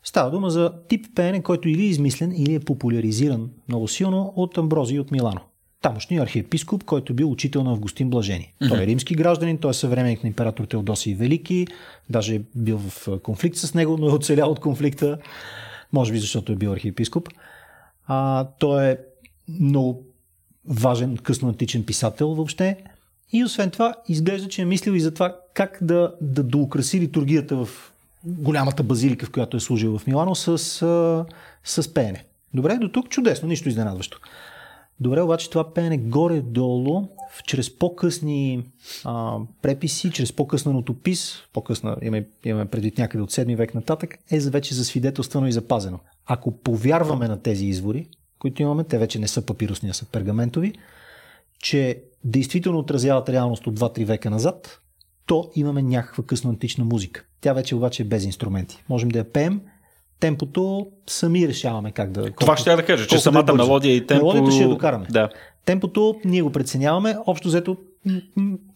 Става 0.04 0.30
дума 0.30 0.50
за 0.50 0.72
тип 0.88 1.06
пеене, 1.14 1.42
който 1.42 1.68
или 1.68 1.82
е 1.82 1.88
измислен, 1.88 2.32
или 2.36 2.54
е 2.54 2.60
популяризиран 2.60 3.50
много 3.68 3.88
силно 3.88 4.32
от 4.36 4.58
Амброзий 4.58 4.98
от 4.98 5.10
Милано. 5.10 5.40
Тамошния 5.82 6.22
архиепископ, 6.22 6.84
който 6.84 7.12
е 7.12 7.16
бил 7.16 7.30
учител 7.30 7.64
на 7.64 7.70
Августин 7.70 8.10
Блажени. 8.10 8.52
Mm-hmm. 8.62 8.68
Той 8.68 8.82
е 8.82 8.86
римски 8.86 9.14
гражданин, 9.14 9.58
той 9.58 9.70
е 9.70 9.74
съвременник 9.74 10.22
на 10.22 10.28
император 10.28 10.64
Теодосий 10.64 11.14
Велики, 11.14 11.66
даже 12.10 12.34
е 12.34 12.40
бил 12.54 12.78
в 12.78 13.20
конфликт 13.22 13.56
с 13.56 13.74
него, 13.74 13.96
но 13.96 14.08
е 14.08 14.12
оцелял 14.12 14.50
от 14.50 14.60
конфликта, 14.60 15.18
може 15.92 16.12
би 16.12 16.18
защото 16.18 16.52
е 16.52 16.56
бил 16.56 16.72
архиепископ. 16.72 17.28
А, 18.06 18.44
той 18.58 18.86
е 18.86 18.96
много 19.60 20.02
важен 20.64 21.16
късноантичен 21.16 21.84
писател 21.84 22.28
въобще. 22.28 22.76
И 23.32 23.44
освен 23.44 23.70
това, 23.70 23.94
изглежда, 24.08 24.48
че 24.48 24.62
е 24.62 24.64
мислил 24.64 24.92
и 24.92 25.00
за 25.00 25.14
това 25.14 25.36
как 25.54 25.78
да, 25.80 26.14
да 26.20 26.42
доукраси 26.42 27.00
литургията 27.00 27.56
в 27.56 27.92
голямата 28.24 28.82
базилика, 28.82 29.26
в 29.26 29.30
която 29.30 29.56
е 29.56 29.60
служил 29.60 29.98
в 29.98 30.06
Милано, 30.06 30.34
с, 30.34 30.58
с, 30.58 31.24
с 31.64 31.94
пеене. 31.94 32.24
Добре, 32.54 32.74
до 32.74 32.88
тук 32.88 33.08
чудесно, 33.08 33.48
нищо 33.48 33.68
изненадващо. 33.68 34.20
Добре, 35.00 35.20
обаче 35.20 35.50
това 35.50 35.74
пеене 35.74 35.98
горе-долу, 35.98 37.08
чрез 37.46 37.78
по-късни 37.78 38.64
а, 39.04 39.38
преписи, 39.62 40.10
чрез 40.10 40.32
по-късна 40.32 40.72
нотопис, 40.72 41.34
по-късна, 41.52 41.96
имаме, 42.02 42.26
имаме 42.44 42.66
предвид 42.66 42.98
някъде 42.98 43.22
от 43.22 43.30
7 43.30 43.56
век 43.56 43.74
нататък, 43.74 44.18
е 44.30 44.40
вече 44.40 44.74
засвидетелствано 44.74 45.46
и 45.46 45.52
запазено. 45.52 45.98
Ако 46.26 46.56
повярваме 46.56 47.28
на 47.28 47.42
тези 47.42 47.66
извори, 47.66 48.08
които 48.38 48.62
имаме, 48.62 48.84
те 48.84 48.98
вече 48.98 49.18
не 49.18 49.28
са 49.28 49.46
папирусни, 49.46 49.90
а 49.90 49.94
са 49.94 50.04
пергаментови, 50.04 50.72
че 51.58 52.02
действително 52.24 52.78
отразяват 52.78 53.28
реалност 53.28 53.66
от 53.66 53.78
2-3 53.78 54.04
века 54.04 54.30
назад, 54.30 54.80
то 55.26 55.50
имаме 55.54 55.82
някаква 55.82 56.24
късно 56.24 56.50
антична 56.50 56.84
музика. 56.84 57.24
Тя 57.40 57.52
вече 57.52 57.74
обаче 57.74 58.02
е 58.02 58.06
без 58.06 58.24
инструменти. 58.24 58.84
Можем 58.88 59.08
да 59.08 59.18
я 59.18 59.32
пеем, 59.32 59.60
темпото 60.20 60.86
сами 61.06 61.48
решаваме 61.48 61.92
как 61.92 62.10
да. 62.10 62.30
Това 62.30 62.56
ще 62.56 62.70
я 62.70 62.76
да 62.76 62.84
кажа, 62.84 63.06
че 63.06 63.18
самата 63.18 63.42
да 63.42 63.54
мелодия 63.54 63.96
и 63.96 64.06
темпо. 64.06 64.24
Мелодията 64.24 64.50
ще 64.50 64.62
я 64.62 64.68
докараме. 64.68 65.06
Да. 65.10 65.28
Темпото 65.64 66.14
ние 66.24 66.42
го 66.42 66.52
преценяваме. 66.52 67.16
Общо 67.26 67.48
взето 67.48 67.76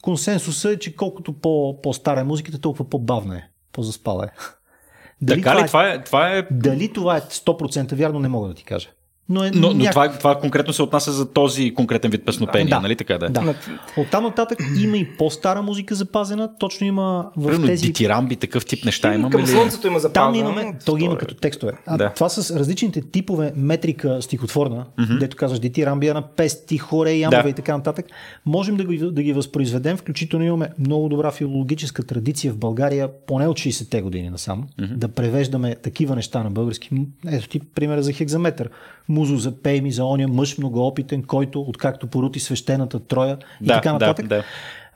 консенсуса 0.03 0.71
е, 0.71 0.77
че 0.77 0.97
колкото 0.97 1.33
по, 1.33 1.81
по-стара 1.83 2.21
е 2.21 2.25
музиката, 2.25 2.61
толкова 2.61 2.91
по-бавна 2.91 3.37
е. 3.37 3.43
По-заспала 3.73 4.25
е. 4.25 4.29
Дали 5.23 5.43
така 5.43 5.51
това 5.51 5.65
ли? 5.65 5.67
Това 5.67 5.89
е, 5.89 6.05
това 6.05 6.31
е... 6.31 6.47
Дали 6.51 6.93
това 6.93 7.17
е 7.17 7.21
100% 7.21 7.95
вярно, 7.95 8.19
не 8.19 8.29
мога 8.29 8.49
да 8.49 8.55
ти 8.55 8.65
кажа. 8.65 8.89
Но, 9.29 9.45
е 9.45 9.51
но, 9.55 9.69
няк... 9.69 9.77
но 9.77 9.91
това, 9.91 10.19
това 10.19 10.39
конкретно 10.39 10.73
се 10.73 10.83
отнася 10.83 11.13
за 11.13 11.33
този 11.33 11.75
конкретен 11.75 12.11
вид 12.11 12.25
песнопение, 12.27 12.71
да, 12.71 12.81
нали 12.81 12.97
така 12.97 13.19
да? 13.19 13.29
Да. 13.29 13.55
От 13.97 14.11
там 14.11 14.25
нататък 14.25 14.59
има 14.81 14.97
и 14.97 15.17
по-стара 15.17 15.63
музика 15.63 15.95
запазена, 15.95 16.51
точно 16.59 16.87
има 16.87 17.31
в 17.37 17.47
Примерно, 17.47 17.67
тези... 17.67 17.87
дитирамби, 17.87 18.37
такъв 18.37 18.67
тип 18.67 18.85
неща 18.85 19.15
имаме 19.15 19.43
ли? 19.43 19.47
Слънцето 19.47 19.87
има 19.87 19.99
запазено. 19.99 20.33
Там 20.33 20.41
имаме, 20.41 20.79
то 20.87 20.95
ги 20.95 21.05
има 21.05 21.19
като 21.19 21.35
текстове. 21.35 21.73
А 21.87 21.97
да. 21.97 22.11
това 22.11 22.29
с 22.29 22.57
различните 22.57 23.01
типове 23.11 23.53
метрика 23.57 24.23
стихотворна, 24.23 24.87
mm-hmm. 24.99 25.19
дето 25.19 25.37
казваш 25.37 25.61
дитирамбия 25.61 26.15
на 26.15 26.23
пести, 26.23 26.79
хоре, 26.79 27.13
ямове 27.13 27.43
да. 27.43 27.49
и 27.49 27.53
така 27.53 27.77
нататък, 27.77 28.07
можем 28.47 28.77
да 28.77 28.85
ги, 28.85 28.99
да 28.99 29.23
ги 29.23 29.33
възпроизведем, 29.33 29.97
включително 29.97 30.45
имаме 30.45 30.69
много 30.79 31.09
добра 31.09 31.31
филологическа 31.31 32.03
традиция 32.03 32.53
в 32.53 32.57
България, 32.57 33.09
поне 33.27 33.49
от 33.49 33.59
60-те 33.59 34.03
години 34.03 34.31
насам, 34.31 34.67
mm-hmm. 34.81 34.95
да 34.95 35.09
превеждаме 35.09 35.75
такива 35.75 36.17
неща 36.17 36.43
на 36.43 36.51
български. 36.51 36.91
Ето 37.27 37.49
ти 37.49 37.61
примера 37.61 38.03
за 38.03 38.13
хекзаметър 38.13 38.71
музо 39.09 39.37
запей 39.37 39.81
ми 39.81 39.93
за 39.93 40.05
оня 40.05 40.29
мъж 40.29 40.59
многоопитен, 40.59 41.23
който 41.23 41.61
откакто 41.61 42.07
порути 42.07 42.41
свещената 42.41 43.01
троя 43.01 43.39
и 43.61 43.67
да, 43.67 43.75
така 43.75 43.93
нататък. 43.93 44.27
Да, 44.27 44.37
да. 44.37 44.45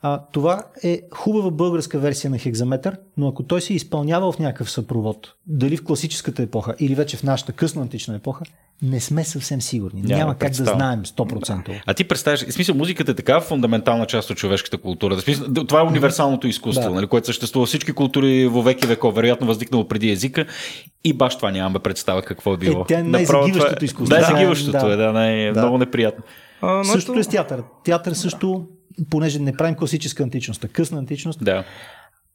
А, 0.03 0.21
това 0.33 0.63
е 0.83 1.01
хубава 1.15 1.51
българска 1.51 1.99
версия 1.99 2.31
на 2.31 2.39
хекзаметър, 2.39 2.99
но 3.17 3.29
ако 3.29 3.43
той 3.43 3.61
се 3.61 3.75
изпълнява 3.75 4.33
в 4.33 4.39
някакъв 4.39 4.71
съпровод, 4.71 5.35
дали 5.47 5.77
в 5.77 5.85
класическата 5.85 6.43
епоха 6.43 6.75
или 6.79 6.95
вече 6.95 7.17
в 7.17 7.23
нашата 7.23 7.53
късна 7.53 7.83
антична 7.83 8.17
епоха, 8.17 8.45
не 8.83 9.01
сме 9.01 9.25
съвсем 9.25 9.63
сигурни. 9.63 10.03
Няма, 10.03 10.19
Няма 10.19 10.35
как 10.35 10.53
да 10.53 10.65
знаем 10.65 11.03
100%. 11.05 11.83
А 11.87 11.95
ти 11.95 12.05
представяш, 12.05 12.47
в 12.49 12.53
смисъл, 12.53 12.75
музиката 12.75 13.13
е 13.13 13.15
така 13.15 13.41
фундаментална 13.41 14.07
част 14.07 14.31
от 14.31 14.37
човешката 14.37 14.79
култура. 14.79 15.17
Да, 15.17 15.23
смисъл, 15.23 15.47
това 15.55 15.81
е 15.81 15.83
универсалното 15.83 16.47
изкуство, 16.47 16.89
да. 16.89 16.95
нали, 16.95 17.07
което 17.07 17.27
съществува 17.27 17.67
всички 17.67 17.93
култури 17.93 18.47
във 18.47 18.65
веки 18.65 18.87
веков, 18.87 19.15
вероятно 19.15 19.47
възникнало 19.47 19.89
преди 19.89 20.11
езика. 20.11 20.47
И 21.05 21.13
баш 21.13 21.37
това 21.37 21.51
нямаме 21.51 21.79
представа 21.79 22.23
какво 22.23 22.55
е 22.55 22.57
било. 22.57 22.81
Е, 22.81 22.85
тя 22.89 22.99
е 22.99 23.03
най-загиващото 23.03 23.85
изкуство. 23.85 24.15
Най-загиващото 24.15 24.87
да, 24.87 24.93
е, 24.93 24.97
да, 24.97 25.13
най- 25.13 25.53
да. 25.53 25.61
много 25.61 25.79
неприятно. 25.79 26.25
А, 26.63 26.85
Същото 26.85 27.19
е 27.19 27.23
с 27.23 27.29
театър. 27.29 27.63
Театър 27.85 28.13
също, 28.13 28.67
понеже 29.11 29.39
не 29.39 29.57
правим 29.57 29.75
класическа 29.75 30.23
античност, 30.23 30.65
а 30.65 30.69
късна 30.69 30.99
античност. 30.99 31.45
Да. 31.45 31.65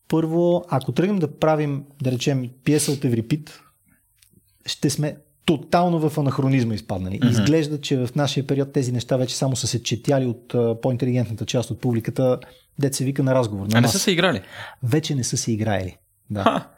Първо, 0.07 0.66
ако 0.70 0.91
тръгнем 0.91 1.20
да 1.20 1.39
правим, 1.39 1.84
да 2.01 2.11
речем, 2.11 2.49
пиеса 2.64 2.91
от 2.91 3.05
Еврипит, 3.05 3.59
ще 4.66 4.89
сме 4.89 5.16
тотално 5.45 6.09
в 6.09 6.18
анахронизма 6.18 6.74
изпаднали. 6.74 7.20
Mm-hmm. 7.20 7.30
Изглежда, 7.30 7.82
че 7.82 7.97
в 7.97 8.09
нашия 8.16 8.47
период 8.47 8.72
тези 8.72 8.91
неща 8.91 9.18
вече 9.18 9.36
само 9.36 9.55
са 9.55 9.68
се 9.68 9.84
четяли 9.84 10.26
от 10.26 10.55
по-интелигентната 10.82 11.45
част 11.45 11.72
от 11.72 11.82
публиката, 11.82 12.39
дет 12.80 12.95
се 12.95 13.05
вика 13.05 13.24
на 13.24 13.36
разговор. 13.36 13.68
На 13.68 13.78
а 13.78 13.82
не 13.82 13.88
са 13.88 13.99
се 13.99 14.11
играли? 14.11 14.41
Вече 14.84 15.16
не 15.16 15.24
са 15.24 15.38
се 15.38 15.51
играели. 15.51 15.97
Да. 16.30 16.43
Ха. 16.43 16.70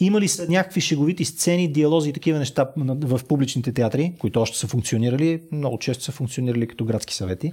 Има 0.00 0.20
ли 0.20 0.28
са 0.28 0.46
някакви 0.48 0.80
шеговити 0.80 1.24
сцени, 1.24 1.72
диалози 1.72 2.10
и 2.10 2.12
такива 2.12 2.38
неща 2.38 2.68
в 2.76 3.20
публичните 3.28 3.72
театри, 3.72 4.14
които 4.18 4.40
още 4.40 4.58
са 4.58 4.66
функционирали, 4.66 5.42
много 5.52 5.78
често 5.78 6.04
са 6.04 6.12
функционирали 6.12 6.66
като 6.66 6.84
градски 6.84 7.14
съвети? 7.14 7.52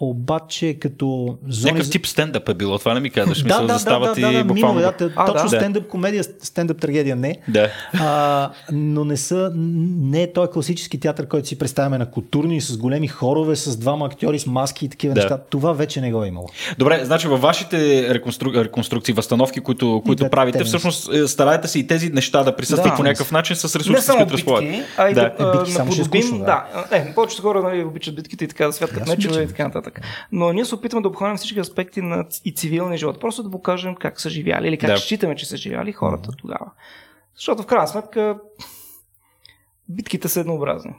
Обаче 0.00 0.74
като 0.74 1.38
зони... 1.48 1.72
Някакъв 1.72 1.90
тип 1.90 2.06
стендъп 2.06 2.48
е 2.48 2.54
било, 2.54 2.78
това 2.78 2.94
не 2.94 3.00
ми 3.00 3.10
казваш. 3.10 3.42
Да, 3.42 3.60
да, 3.60 3.66
да, 3.66 3.98
да, 3.98 4.14
да, 4.14 4.32
да, 4.32 4.44
буквално... 4.44 4.80
да, 4.80 4.92
да, 4.98 5.12
а, 5.16 5.26
точно 5.26 5.50
да. 5.50 5.56
стендъп 5.56 5.88
комедия, 5.88 6.24
стендъп 6.24 6.80
трагедия 6.80 7.16
не. 7.16 7.36
Да. 7.48 7.68
А, 7.92 8.50
но 8.72 9.04
не 9.04 9.16
са, 9.16 9.52
не 9.54 10.22
е 10.22 10.32
той 10.32 10.50
класически 10.50 11.00
театър, 11.00 11.28
който 11.28 11.48
си 11.48 11.58
представяме 11.58 11.98
на 11.98 12.10
културни, 12.10 12.60
с 12.60 12.76
големи 12.76 13.08
хорове, 13.08 13.56
с 13.56 13.76
двама 13.76 14.06
актьори, 14.06 14.38
с 14.38 14.46
маски 14.46 14.84
и 14.84 14.88
такива 14.88 15.14
да. 15.14 15.20
неща. 15.20 15.38
Това 15.50 15.72
вече 15.72 16.00
не 16.00 16.12
го 16.12 16.24
е 16.24 16.28
имало. 16.28 16.48
Добре, 16.78 17.00
значи 17.04 17.28
във 17.28 17.40
вашите 17.40 18.08
реконстру... 18.14 18.52
реконструкции, 18.54 19.14
възстановки, 19.14 19.60
които, 19.60 20.02
които 20.06 20.30
правите, 20.30 20.64
всъщност 20.64 21.12
е, 21.12 21.28
стараете 21.28 21.68
се 21.68 21.78
и 21.78 21.86
тези 21.86 22.10
неща 22.10 22.42
да 22.42 22.56
присъстват 22.56 22.90
да, 22.90 22.96
по 22.96 23.02
някакъв 23.02 23.32
начин 23.32 23.56
с 23.56 23.76
ресурсите, 23.76 24.12
с 24.12 24.16
които 24.16 24.32
разполагате. 24.32 24.84
Да, 24.98 25.12
да, 25.12 25.26
е, 25.38 25.58
битки, 25.58 25.78
наподобим, 25.78 26.38
да. 26.38 26.64
Е, 26.92 27.14
повечето 27.14 27.42
хора 27.42 27.62
нали, 27.62 27.84
обичат 27.84 28.14
битките 28.14 28.44
и 28.44 28.48
така 28.48 28.66
да 28.66 28.72
святкат 28.72 29.08
мечове 29.08 29.42
и 29.42 29.48
така 29.48 29.64
нататък. 29.64 29.85
Но 30.32 30.52
ние 30.52 30.64
се 30.64 30.74
опитваме 30.74 31.02
да 31.02 31.08
обхванем 31.08 31.36
всички 31.36 31.60
аспекти 31.60 32.02
на 32.02 32.26
и 32.44 32.54
цивилния 32.54 32.98
живот. 32.98 33.20
Просто 33.20 33.42
да 33.42 33.50
покажем 33.50 33.94
как 33.94 34.20
са 34.20 34.30
живяли 34.30 34.68
или 34.68 34.78
как 34.78 34.90
да. 34.90 34.98
считаме, 34.98 35.36
че 35.36 35.46
са 35.46 35.56
живяли 35.56 35.92
хората 35.92 36.30
тогава. 36.38 36.70
Защото 37.34 37.62
в 37.62 37.66
крайна 37.66 37.88
сметка 37.88 38.38
битките 39.88 40.28
са 40.28 40.40
еднообразни. 40.40 40.94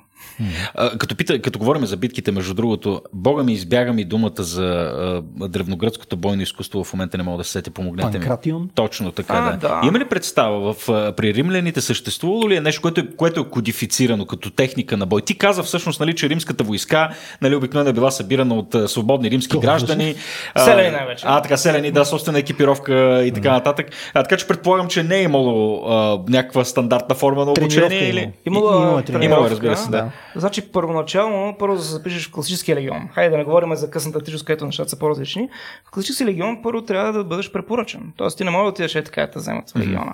Като, 0.97 1.15
пита, 1.15 1.41
като 1.41 1.59
говорим 1.59 1.85
за 1.85 1.97
битките, 1.97 2.31
между 2.31 2.53
другото, 2.53 3.01
Бога 3.13 3.43
ми 3.43 3.53
избяга 3.53 3.93
ми 3.93 4.05
думата 4.05 4.43
за 4.43 4.65
а, 4.65 5.21
древногръцкото 5.47 6.17
бойно 6.17 6.41
изкуство, 6.41 6.83
в 6.83 6.93
момента 6.93 7.17
не 7.17 7.23
мога 7.23 7.37
да 7.37 7.43
се 7.43 7.51
сети, 7.51 7.69
помогнете 7.69 8.11
Панкратион? 8.11 8.61
ми. 8.61 8.69
Точно 8.75 9.11
така, 9.11 9.33
а, 9.33 9.51
да. 9.51 9.57
да. 9.57 9.87
Има 9.87 9.99
ли 9.99 10.05
представа 10.05 10.73
в, 10.73 10.89
а, 10.89 11.11
при 11.11 11.33
римляните 11.33 11.81
съществувало 11.81 12.49
ли 12.49 12.55
е 12.55 12.61
нещо, 12.61 12.81
което 12.81 13.01
е, 13.01 13.07
което 13.17 13.41
е 13.41 13.49
кодифицирано 13.49 14.25
като 14.25 14.51
техника 14.51 14.97
на 14.97 15.05
бой? 15.05 15.21
Ти 15.21 15.37
каза 15.37 15.63
всъщност, 15.63 15.99
нали, 15.99 16.15
че 16.15 16.29
римската 16.29 16.63
войска 16.63 17.09
нали, 17.41 17.55
обикновено 17.55 17.89
е 17.89 17.93
била 17.93 18.11
събирана 18.11 18.55
от 18.55 18.75
а, 18.75 18.87
свободни 18.87 19.31
римски 19.31 19.51
Това 19.51 19.61
граждани. 19.61 20.15
А, 20.53 20.59
селени 20.65 20.91
най-вече. 20.91 21.25
А, 21.27 21.41
така, 21.41 21.57
селени, 21.57 21.91
да, 21.91 22.05
собствена 22.05 22.39
екипировка 22.39 23.23
и 23.23 23.31
така 23.31 23.51
нататък. 23.51 23.87
А, 24.13 24.23
така 24.23 24.37
че 24.37 24.47
предполагам, 24.47 24.87
че 24.87 25.03
не 25.03 25.17
е 25.17 25.23
имало 25.23 25.83
а, 25.87 26.19
някаква 26.27 26.65
стандартна 26.65 27.15
форма 27.15 27.45
на 27.45 27.51
обучение. 27.51 28.09
Или... 28.09 28.31
Имало, 28.45 28.71
имало, 28.71 29.23
имало, 29.23 29.49
разбира 29.49 29.77
се, 29.77 29.89
да. 29.89 30.06
Значи 30.35 30.71
първоначално, 30.71 31.55
първо 31.59 31.75
да 31.75 31.81
се 31.81 31.91
запишеш 31.91 32.27
в 32.29 32.31
класическия 32.31 32.75
легион. 32.75 33.09
Хайде 33.13 33.29
да 33.29 33.37
не 33.37 33.43
говорим 33.43 33.75
за 33.75 33.89
късната 33.89 34.17
античност, 34.17 34.45
където 34.45 34.65
нещата 34.65 34.89
са 34.89 34.99
по-различни. 34.99 35.49
В 35.85 35.91
класическия 35.91 36.27
легион 36.27 36.61
първо 36.63 36.81
трябва 36.81 37.13
да 37.13 37.23
бъдеш 37.23 37.51
препоръчен. 37.51 38.13
Тоест 38.17 38.37
ти 38.37 38.43
не 38.43 38.51
можеш 38.51 38.63
да 38.63 38.69
отидеш 38.69 38.95
е 38.95 39.03
така 39.03 39.27
да 39.27 39.39
вземат 39.39 39.71
в 39.71 39.75
легиона. 39.75 40.13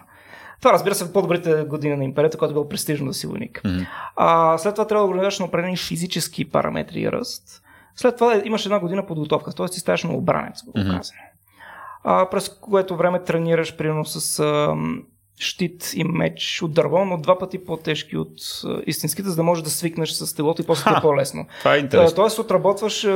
Това 0.59 0.73
разбира 0.73 0.95
се 0.95 1.05
в 1.05 1.13
по-добрите 1.13 1.63
години 1.63 1.95
на 1.95 2.03
империята, 2.03 2.37
когато 2.37 2.51
е 2.51 2.53
било 2.53 2.69
престижно 2.69 3.07
да 3.07 3.13
си 3.13 3.27
войник. 3.27 3.61
Mm-hmm. 3.65 3.87
А, 4.15 4.57
след 4.57 4.75
това 4.75 4.87
трябва 4.87 5.07
да 5.07 5.13
го 5.13 5.21
на 5.39 5.45
определени 5.45 5.77
физически 5.77 6.49
параметри 6.49 7.01
и 7.01 7.11
ръст. 7.11 7.61
След 7.95 8.15
това 8.15 8.41
имаш 8.45 8.65
една 8.65 8.79
година 8.79 9.05
подготовка, 9.05 9.53
т.е. 9.53 9.65
ти 9.65 9.79
ставаш 9.79 10.03
на 10.03 10.13
обранец, 10.13 10.61
mm-hmm. 10.61 11.13
а, 12.03 12.29
през 12.29 12.49
което 12.49 12.95
време 12.95 13.23
тренираш 13.23 13.77
примерно 13.77 14.05
с 14.05 14.39
а, 14.39 14.75
щит 15.39 15.91
и 15.95 16.03
меч 16.03 16.61
от 16.61 16.73
дърво, 16.73 17.05
но 17.05 17.17
два 17.17 17.37
пъти 17.37 17.65
по-тежки 17.65 18.17
от 18.17 18.33
истинските, 18.85 19.29
за 19.29 19.35
да 19.35 19.43
можеш 19.43 19.63
да 19.63 19.69
свикнеш 19.69 20.11
с 20.11 20.35
телото 20.35 20.61
и 20.61 20.65
после 20.65 20.91
е 20.91 21.01
по-лесно. 21.01 21.45
Това 21.59 21.75
е 21.75 21.79
интересно. 21.79 22.15
Тоест 22.15 22.39
отработваш 22.39 23.07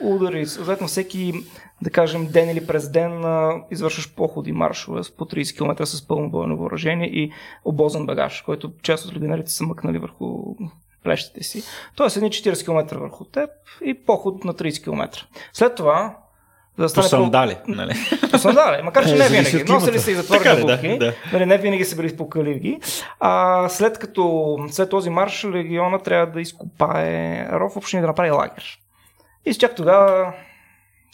удари, 0.00 0.46
съответно 0.46 0.86
всеки, 0.86 1.32
да 1.82 1.90
кажем, 1.90 2.26
ден 2.26 2.50
или 2.50 2.66
през 2.66 2.90
ден 2.90 3.24
извършваш 3.70 4.14
походи, 4.14 4.52
маршове 4.52 5.00
по 5.18 5.24
30 5.24 5.56
км 5.56 5.86
с 5.86 6.08
пълно 6.08 6.30
бойно 6.30 6.56
въоръжение 6.56 7.06
и 7.06 7.32
обозен 7.64 8.06
багаж, 8.06 8.40
който 8.40 8.72
част 8.82 9.06
от 9.06 9.14
легионерите 9.14 9.50
са 9.50 9.64
мъкнали 9.64 9.98
върху 9.98 10.54
плещите 11.04 11.42
си. 11.42 11.62
Тоест 11.96 12.16
едни 12.16 12.30
40 12.30 12.64
км 12.64 12.98
върху 12.98 13.24
теб 13.24 13.50
и 13.84 14.04
поход 14.04 14.44
на 14.44 14.54
30 14.54 14.84
км. 14.84 15.26
След 15.52 15.74
това 15.74 16.16
да 16.82 16.88
стане 16.88 17.04
по 17.04 17.08
сандали, 17.08 17.56
нали? 17.68 17.92
По 18.30 18.38
сандали, 18.38 18.82
макар 18.82 19.04
че 19.06 19.14
е, 19.14 19.18
не 19.18 19.28
винаги. 19.28 19.72
Носили 19.72 19.98
се 19.98 20.10
и 20.10 20.14
затворени 20.14 20.60
бутки, 20.60 20.88
да, 20.88 20.98
да. 20.98 21.14
Нали, 21.32 21.46
не 21.46 21.58
винаги 21.58 21.84
са 21.84 21.96
били 21.96 22.16
покаливги. 22.16 22.78
А 23.20 23.68
след 23.68 23.98
като 23.98 24.56
след 24.70 24.90
този 24.90 25.10
марш 25.10 25.44
легиона 25.44 25.98
трябва 25.98 26.26
да 26.32 26.40
изкопае 26.40 27.48
ров 27.52 27.76
общини 27.76 28.00
да 28.00 28.06
направи 28.06 28.30
лагер. 28.30 28.78
И 29.46 29.54
чак 29.54 29.74
тогава 29.74 30.32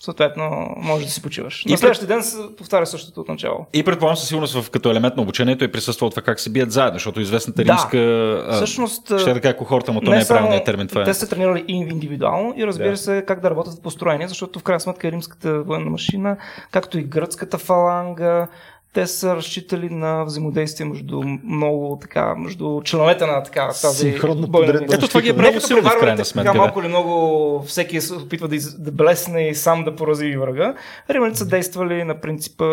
съответно 0.01 0.75
може 0.77 1.05
да 1.05 1.11
си 1.11 1.23
почиваш. 1.23 1.65
И 1.67 1.71
на 1.71 1.79
следващия 1.79 2.09
ден 2.09 2.23
се 2.23 2.37
повтаря 2.59 2.87
същото 2.87 3.21
от 3.21 3.29
начало. 3.29 3.67
И 3.73 3.85
предполагам 3.85 4.17
със 4.17 4.29
сигурност 4.29 4.55
в, 4.55 4.71
като 4.71 4.91
елемент 4.91 5.17
на 5.17 5.23
обучението 5.23 5.65
е 5.65 5.73
присъствало 5.73 6.11
това 6.11 6.23
как 6.23 6.41
се 6.41 6.51
бият 6.51 6.73
заедно, 6.73 6.95
защото 6.95 7.21
известната 7.21 7.65
да. 7.65 7.73
римска 7.73 8.53
Всъщност, 8.53 9.21
ще 9.21 9.31
е 9.31 9.35
така 9.35 9.57
кохорта, 9.57 9.93
но 9.93 10.01
то 10.01 10.11
не, 10.11 10.17
не 10.17 10.23
е 10.23 10.27
правилният 10.27 10.65
термин. 10.65 10.89
Това 10.89 11.03
е. 11.03 11.05
Те 11.05 11.15
са 11.15 11.29
тренирали 11.29 11.65
индивидуално 11.69 12.55
и 12.57 12.67
разбира 12.67 12.91
да. 12.91 12.97
се 12.97 13.25
как 13.27 13.41
да 13.41 13.51
работят 13.51 13.75
в 13.75 13.81
построение, 13.81 14.29
защото 14.29 14.59
в 14.59 14.63
крайна 14.63 14.81
сметка 14.81 15.11
римската 15.11 15.63
военна 15.63 15.91
машина, 15.91 16.37
както 16.71 16.99
и 16.99 17.03
гръцката 17.03 17.59
фаланга, 17.59 18.49
те 18.97 19.07
са 19.07 19.37
разчитали 19.37 19.91
на 19.91 20.25
взаимодействие 20.25 20.87
между 20.87 21.23
много 21.45 21.99
така, 22.01 22.35
между 22.35 22.81
членовете 22.85 23.27
на 23.27 23.43
така 23.43 23.69
тази 23.83 24.19
бойна 24.49 24.87
Ето 24.93 25.09
това 25.09 25.21
ги 25.21 25.29
е 25.29 25.33
много 25.33 25.61
силно 25.61 25.83
в 25.83 25.99
крайна 26.01 26.25
сметка. 26.25 26.53
Така, 26.53 26.59
малко 26.59 26.81
или 26.81 26.89
много 26.89 27.63
всеки 27.63 28.01
се 28.01 28.15
опитва 28.15 28.49
да, 28.49 28.57
из, 28.57 28.79
да 28.79 28.93
блесне 28.93 29.49
и 29.49 29.55
сам 29.55 29.85
да 29.85 29.97
порази 29.97 30.37
врага. 30.37 30.75
Римляните 31.11 31.39
са 31.39 31.47
действали 31.47 32.05
на 32.05 32.21
принципа 32.21 32.65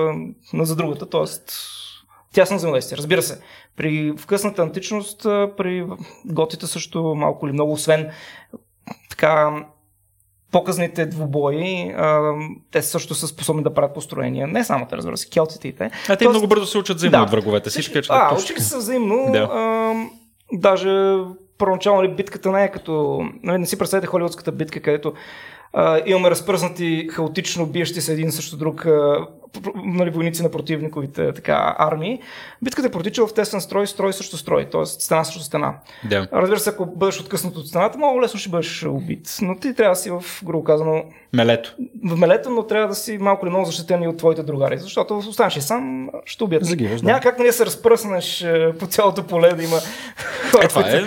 на 0.54 0.66
за 0.66 0.76
другата, 0.76 1.10
т.е. 1.10 1.24
тясно 2.34 2.58
взаимодействие. 2.58 2.98
Разбира 2.98 3.22
се, 3.22 3.40
при 3.76 4.14
в 4.18 4.26
късната 4.26 4.62
античност, 4.62 5.22
при 5.58 5.86
готите 6.26 6.68
също 6.68 7.04
малко 7.04 7.48
или 7.48 7.54
много, 7.54 7.72
освен 7.72 8.10
така 9.10 9.66
показните 10.54 11.06
двубои, 11.06 11.94
а, 11.98 12.34
те 12.72 12.82
също 12.82 13.16
са 13.16 13.28
способни 13.28 13.64
да 13.64 13.74
правят 13.74 13.94
построения. 13.94 14.48
Не 14.48 14.64
само 14.64 14.86
те, 14.86 14.98
разбира 14.98 15.18
се, 15.18 15.30
келтите 15.30 15.68
и 15.68 15.72
те. 15.72 15.92
А 16.10 16.16
те 16.16 16.30
много 16.30 16.48
бързо 16.48 16.66
се 16.66 16.78
учат 16.78 16.98
взаимно 16.98 17.18
да. 17.18 17.24
от 17.24 17.32
враговете 17.32 17.70
си. 17.70 17.84
Така, 17.84 18.02
че 18.02 18.10
а, 18.14 18.36
учиха 18.36 18.62
се 18.62 18.78
взаимно. 18.78 19.30
Да. 19.32 19.50
А, 19.54 19.94
даже 20.54 20.90
първоначално 21.58 22.16
битката 22.16 22.52
не 22.52 22.64
е 22.64 22.72
като... 22.72 23.22
Нали, 23.44 23.58
не 23.58 23.66
си 23.66 23.78
представете 23.78 24.08
холивудската 24.08 24.52
битка, 24.52 24.82
където 24.82 25.14
а, 25.74 26.02
имаме 26.06 26.30
разпръснати 26.30 27.08
хаотично 27.12 27.66
биещи 27.66 28.02
се 28.02 28.14
един 28.14 28.32
срещу 28.32 28.58
друг 28.58 28.86
а, 28.86 29.28
нали, 29.76 30.10
войници 30.10 30.44
на 30.44 30.52
противниковите 30.52 31.34
така, 31.34 31.76
армии. 31.78 32.20
Битката 32.62 32.88
е 32.88 32.92
протичала 32.92 33.28
в 33.28 33.34
тесен 33.34 33.62
строй, 33.62 33.88
строй 33.88 34.14
срещу 34.14 34.38
строй, 34.38 34.70
т.е. 34.70 34.86
стена 34.86 35.24
срещу 35.24 35.44
стена. 35.44 35.74
Да. 36.10 36.28
Разбира 36.34 36.60
се, 36.60 36.70
ако 36.70 36.86
бъдеш 36.86 37.20
откъснат 37.20 37.58
от 37.58 37.68
стената, 37.68 37.98
много 37.98 38.22
лесно 38.22 38.40
ще 38.40 38.50
бъдеш 38.50 38.84
убит. 38.84 39.38
Но 39.42 39.56
ти 39.60 39.74
трябва 39.74 39.96
да 39.96 40.02
си 40.02 40.10
в, 40.10 40.24
грубо 40.44 40.64
казано, 40.64 41.04
мелето. 41.34 41.76
В 42.06 42.18
мелето, 42.18 42.50
но 42.50 42.64
трябва 42.64 42.88
да 42.88 42.96
си 42.96 43.18
малко 43.18 43.46
или 43.46 43.50
много 43.50 43.66
защитен 43.66 44.04
и 44.04 44.08
от 44.08 44.18
твоите 44.18 44.44
другари, 44.44 44.78
защото 44.78 45.18
останеш 45.18 45.56
и 45.56 45.62
сам, 45.62 46.10
ще 46.26 46.44
убият. 46.44 46.66
Загиваш, 46.66 47.02
да. 47.02 47.08
Няма 47.08 47.20
как 47.20 47.40
нали 47.40 47.52
се 47.52 47.66
разпръснеш 47.66 48.42
е, 48.42 48.74
по 48.80 48.88
цялото 48.88 49.24
поле 49.24 49.54
да 49.54 49.64
има 49.64 49.78
Е, 50.62 50.68
това 50.68 50.82
е. 50.82 51.04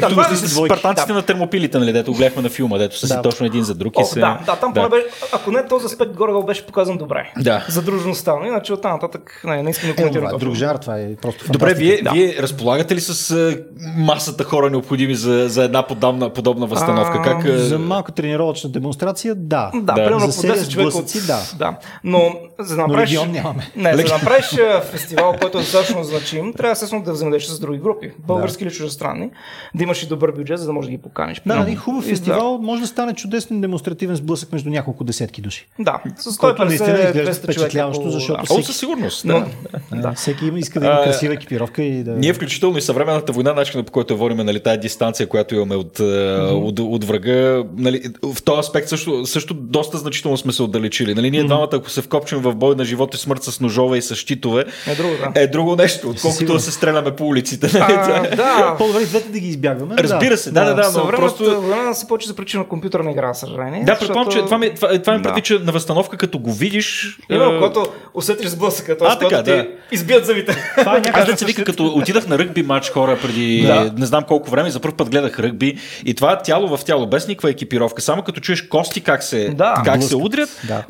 Това 0.08 0.28
е 0.32 0.36
спартанците 0.36 1.12
на 1.12 1.22
термопилите, 1.22 1.78
нали, 1.78 1.92
дето 1.92 2.12
гледахме 2.12 2.42
на 2.42 2.48
филма, 2.48 2.78
дето 2.78 2.98
са 2.98 3.06
си 3.06 3.14
точно 3.22 3.46
един 3.46 3.62
за 3.62 3.74
друг 3.74 3.94
се... 4.04 4.20
Да, 4.20 4.40
да, 4.46 4.56
там 4.56 4.74
поне 4.74 4.88
ако 5.32 5.50
не 5.50 5.66
този 5.66 5.86
аспект 5.86 6.12
горе 6.12 6.46
беше 6.46 6.66
показан 6.66 6.98
добре. 6.98 7.32
Да. 7.38 7.66
За 7.70 7.82
дружността, 7.82 8.36
но 8.36 8.46
иначе 8.46 8.72
оттам 8.72 8.92
нататък 8.92 9.42
не, 9.44 9.62
не 9.62 9.70
искам 9.70 9.90
да 9.90 9.96
коментирам. 9.96 10.34
Е, 10.34 10.38
друг 10.38 10.54
жар, 10.54 10.76
това 10.76 10.98
е 10.98 11.16
просто 11.16 11.52
Добре, 11.52 11.74
вие, 11.74 12.00
вие 12.12 12.36
разполагате 12.38 12.94
ли 12.94 13.00
с 13.00 13.56
масата 13.96 14.44
хора 14.44 14.70
необходими 14.70 15.14
за, 15.14 15.48
за 15.48 15.64
една 15.64 15.86
подобна, 15.86 16.32
подобна 16.32 16.66
възстановка? 16.66 17.22
Как... 17.22 17.46
За 17.46 17.78
малка 17.78 18.12
тренировъчна 18.12 18.70
демонстрация, 18.70 19.34
да. 19.34 19.70
Да, 19.74 19.80
да. 19.80 19.94
примерно 19.94 20.26
по 20.26 20.32
10 20.32 20.68
човека 20.68 20.98
от... 20.98 21.12
да. 21.26 21.40
да. 21.58 21.76
Но 22.04 22.34
за 22.58 22.76
да 22.76 22.86
направиш... 22.86 23.12
Но 23.14 23.24
нямаме. 23.24 23.70
Не, 23.76 23.96
за 23.96 24.02
да 24.02 24.12
направиш 24.12 24.56
фестивал, 24.90 25.34
който 25.40 25.58
е 25.58 25.60
достатъчно 25.60 26.04
значим, 26.04 26.52
трябва 26.52 26.72
естествено 26.72 27.02
да 27.02 27.12
взаимодействаш 27.12 27.56
с 27.56 27.60
други 27.60 27.78
групи. 27.78 28.12
Български 28.18 28.64
да. 28.64 28.68
или 28.68 28.74
чуждестранни. 28.74 29.30
Да 29.74 29.82
имаш 29.82 30.02
и 30.02 30.08
добър 30.08 30.32
бюджет, 30.32 30.58
за 30.58 30.66
да 30.66 30.72
можеш 30.72 30.90
да 30.90 30.96
ги 30.96 31.02
поканиш. 31.02 31.42
Да, 31.46 31.60
един 31.60 31.76
хубав 31.76 32.04
фестивал 32.04 32.58
да. 32.58 32.66
може 32.66 32.80
да 32.82 32.86
стане 32.86 33.14
чудесен 33.14 33.60
демонстративен 33.60 34.16
сблъсък 34.16 34.52
между 34.52 34.70
няколко 34.70 35.04
десетки 35.04 35.40
души. 35.40 35.68
Да, 35.78 36.02
с 36.16 36.36
150 36.36 37.59
впечатляващо, 37.60 38.10
защото 38.10 38.44
всеки... 38.44 38.62
Със 38.62 38.76
сигурност. 38.76 39.26
Да. 39.26 39.46
Да. 39.92 39.96
да. 40.02 40.12
Всеки 40.12 40.46
има, 40.46 40.58
иска 40.58 40.80
да 40.80 40.86
има 40.86 41.02
красива 41.04 41.34
екипировка 41.34 41.82
и 41.82 42.02
да... 42.02 42.10
Ние 42.10 42.32
включително 42.32 42.78
и 42.78 42.82
съвременната 42.82 43.32
война, 43.32 43.52
начинът 43.52 43.86
по 43.86 43.92
който 43.92 44.16
водим 44.16 44.36
нали, 44.36 44.60
тази 44.60 44.78
дистанция, 44.78 45.26
която 45.26 45.54
имаме 45.54 45.74
от, 45.74 45.98
mm-hmm. 45.98 46.50
от, 46.50 46.80
от 46.80 47.04
врага, 47.04 47.64
нали, 47.76 48.02
в 48.22 48.42
този 48.42 48.58
аспект 48.58 48.88
също, 48.88 49.26
също 49.26 49.54
доста 49.54 49.98
значително 49.98 50.36
сме 50.36 50.52
се 50.52 50.62
отдалечили. 50.62 51.14
Нали, 51.14 51.30
ние 51.30 51.42
mm-hmm. 51.42 51.46
двамата, 51.46 51.68
ако 51.72 51.90
се 51.90 52.02
вкопчим 52.02 52.38
в 52.38 52.54
бой 52.54 52.74
на 52.76 52.84
живот 52.84 53.14
и 53.14 53.18
смърт 53.18 53.42
с 53.42 53.60
ножове 53.60 53.98
и 53.98 54.02
с 54.02 54.14
щитове, 54.14 54.64
е 54.86 54.94
друго, 54.94 55.14
да. 55.34 55.40
е 55.42 55.46
друго 55.46 55.76
нещо, 55.76 56.10
отколкото 56.10 56.52
да 56.52 56.60
се 56.60 56.70
стреляме 56.70 57.16
по 57.16 57.26
улиците. 57.26 57.78
Нали? 57.78 57.92
А, 57.96 58.36
да. 58.36 58.74
По-добре 58.78 59.04
двете 59.04 59.28
да 59.28 59.38
ги 59.38 59.48
избягваме. 59.48 59.94
Разбира 59.98 60.36
се, 60.36 60.50
да, 60.50 60.64
да, 60.64 60.74
да. 60.74 60.92
но 60.98 61.10
просто... 61.10 61.60
война 61.60 61.94
се 61.94 62.08
почва 62.08 62.28
за 62.28 62.36
причина 62.36 62.64
компютърна 62.64 63.10
игра, 63.10 63.34
съжаление. 63.34 63.84
Да, 63.84 63.98
предполагам, 63.98 64.32
че 64.32 64.38
това 64.38 64.58
ми, 64.58 64.74
това, 64.74 64.98
това 64.98 65.12
ми 65.16 65.22
да. 65.22 65.40
че 65.40 65.58
на 65.58 65.72
възстановка, 65.72 66.16
като 66.16 66.38
го 66.38 66.52
видиш. 66.52 67.18
Има, 67.50 67.58
когато 67.58 67.92
усетиш 68.14 68.48
сблъсъка, 68.48 68.98
т.е. 68.98 69.24
когато 69.24 69.44
ти 69.44 69.68
избият 69.92 70.26
зъбите. 70.26 70.56
Това 70.78 70.96
е 70.96 71.02
Аз 71.12 71.26
да 71.26 71.36
се 71.36 71.44
вика, 71.44 71.64
като 71.64 71.86
отидах 71.86 72.26
на 72.26 72.38
ръгби 72.38 72.62
матч 72.62 72.90
хора 72.90 73.18
преди 73.22 73.62
да. 73.66 73.92
не 73.96 74.06
знам 74.06 74.24
колко 74.24 74.50
време, 74.50 74.70
за 74.70 74.80
първ 74.80 74.96
път 74.96 75.10
гледах 75.10 75.38
ръгби 75.38 75.78
и 76.04 76.14
това 76.14 76.38
тяло 76.38 76.76
в 76.76 76.84
тяло, 76.84 77.06
без 77.06 77.28
никаква 77.28 77.50
екипировка, 77.50 78.02
само 78.02 78.22
като 78.22 78.40
чуеш 78.40 78.62
кости 78.62 79.00
как 79.00 79.22
се, 79.22 79.48
да, 79.48 79.82
как 79.84 80.02
се 80.02 80.16
удрят. 80.16 80.60
Да. 80.68 80.84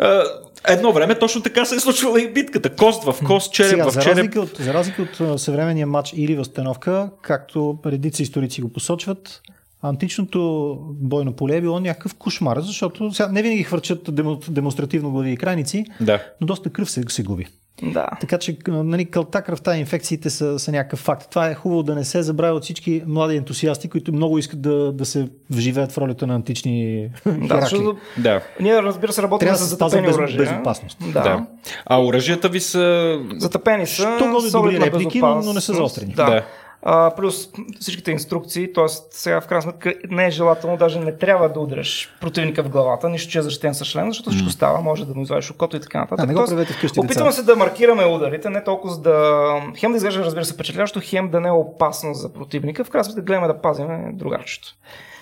Едно 0.69 0.93
време 0.93 1.15
точно 1.15 1.43
така 1.43 1.65
се 1.65 1.75
е 1.75 1.81
случвала 1.81 2.21
и 2.21 2.33
битката. 2.33 2.71
Кост 2.77 3.05
в 3.05 3.15
кост, 3.27 3.53
череп 3.53 3.71
Сега, 3.71 3.91
в 3.91 3.93
череп. 3.93 4.05
За 4.07 4.11
разлика, 4.15 4.41
от, 4.41 4.57
за 4.61 4.75
разлика 4.75 5.07
от 5.21 5.41
съвременния 5.41 5.87
матч 5.87 6.13
или 6.17 6.37
възстановка, 6.37 7.11
както 7.23 7.79
редици 7.87 8.23
историци 8.23 8.63
го 8.63 8.73
посочват, 8.73 9.41
античното 9.83 10.79
бойно 10.83 11.33
поле 11.33 11.57
е 11.57 11.61
било 11.61 11.81
някакъв 11.81 12.15
кошмар, 12.15 12.61
защото 12.61 13.13
сега 13.13 13.29
не 13.29 13.43
винаги 13.43 13.63
хвърчат 13.63 14.15
демонстративно 14.49 15.11
глави 15.11 15.31
и 15.31 15.37
крайници, 15.37 15.85
да. 16.01 16.23
но 16.41 16.47
доста 16.47 16.71
кръв 16.71 16.91
се, 16.91 17.03
се 17.09 17.23
губи. 17.23 17.47
Да. 17.83 18.07
Така 18.21 18.39
че 18.39 18.57
нали, 18.67 19.05
кълта, 19.05 19.43
кръвта 19.43 19.77
и 19.77 19.81
инфекциите 19.81 20.31
са, 20.31 20.59
са 20.59 20.73
някакъв 20.73 20.99
факт. 20.99 21.31
Това 21.31 21.47
е 21.47 21.55
хубаво 21.55 21.83
да 21.83 21.95
не 21.95 22.05
се 22.05 22.23
забравя 22.23 22.55
от 22.57 22.63
всички 22.63 23.03
млади 23.07 23.37
ентусиасти, 23.37 23.89
които 23.89 24.13
много 24.13 24.39
искат 24.39 24.61
да, 24.61 24.93
да 24.93 25.05
се 25.05 25.29
вживеят 25.51 25.93
в 25.93 25.99
ролята 25.99 26.27
на 26.27 26.35
антични 26.35 27.09
да, 27.27 27.61
защото, 27.61 27.97
да. 28.19 28.41
Ние, 28.61 28.83
разбира 28.83 29.13
се, 29.13 29.23
работим 29.23 29.55
с 29.55 29.65
затъпени 29.65 30.07
без, 30.07 30.17
оръжия. 30.17 30.39
безопасност. 30.39 30.99
Да. 31.13 31.23
да. 31.23 31.47
А 31.87 32.03
оръжията 32.05 32.49
ви 32.49 32.61
са... 32.61 33.17
Затъпени 33.39 33.87
са. 33.87 34.17
Що 34.19 34.31
годи 34.31 34.51
добри 34.51 34.81
реплики, 34.81 35.21
но, 35.21 35.43
но 35.43 35.53
не 35.53 35.61
са 35.61 35.75
заострени. 35.75 36.13
Да. 36.13 36.25
да. 36.25 36.45
А, 36.83 37.15
плюс 37.17 37.49
всичките 37.81 38.11
инструкции, 38.11 38.73
т.е. 38.73 38.85
сега 39.11 39.41
в 39.41 39.47
крайна 39.47 39.63
сметка 39.63 39.95
не 40.11 40.27
е 40.27 40.31
желателно, 40.31 40.77
даже 40.77 41.01
не 41.01 41.17
трябва 41.17 41.49
да 41.49 41.61
удряш 41.61 42.15
противника 42.21 42.63
в 42.63 42.69
главата, 42.69 43.09
нищо, 43.09 43.33
че 43.33 43.39
е 43.39 43.43
защитен 43.43 43.75
с 43.75 43.85
член, 43.85 44.07
защото 44.09 44.31
всичко 44.31 44.51
става, 44.51 44.81
може 44.81 45.07
да 45.07 45.15
му 45.15 45.23
извадиш 45.23 45.51
окото 45.51 45.77
и 45.77 45.81
така 45.81 45.99
нататък. 45.99 46.25
А, 46.25 46.27
не 46.27 46.35
го 46.35 46.45
правете 46.45 46.73
вкъщи, 46.73 47.01
опитваме 47.01 47.33
се 47.33 47.43
да 47.43 47.57
маркираме 47.57 48.05
ударите, 48.05 48.51
не 48.51 48.65
толкова 48.65 48.95
за 48.95 49.01
да 49.01 49.47
хем 49.77 49.93
да 49.93 49.97
изглежда, 49.97 50.25
разбира 50.25 50.45
се, 50.45 50.55
впечатляващо, 50.55 51.01
хем 51.05 51.31
да 51.31 51.41
не 51.41 51.49
е 51.49 51.53
опасно 51.53 52.15
за 52.15 52.33
противника. 52.33 52.85
В 52.85 52.91
крайна 52.91 53.05
сметка 53.05 53.23
гледаме 53.23 53.47
да 53.47 53.61
пазим 53.61 53.89
другарчето. 54.13 54.75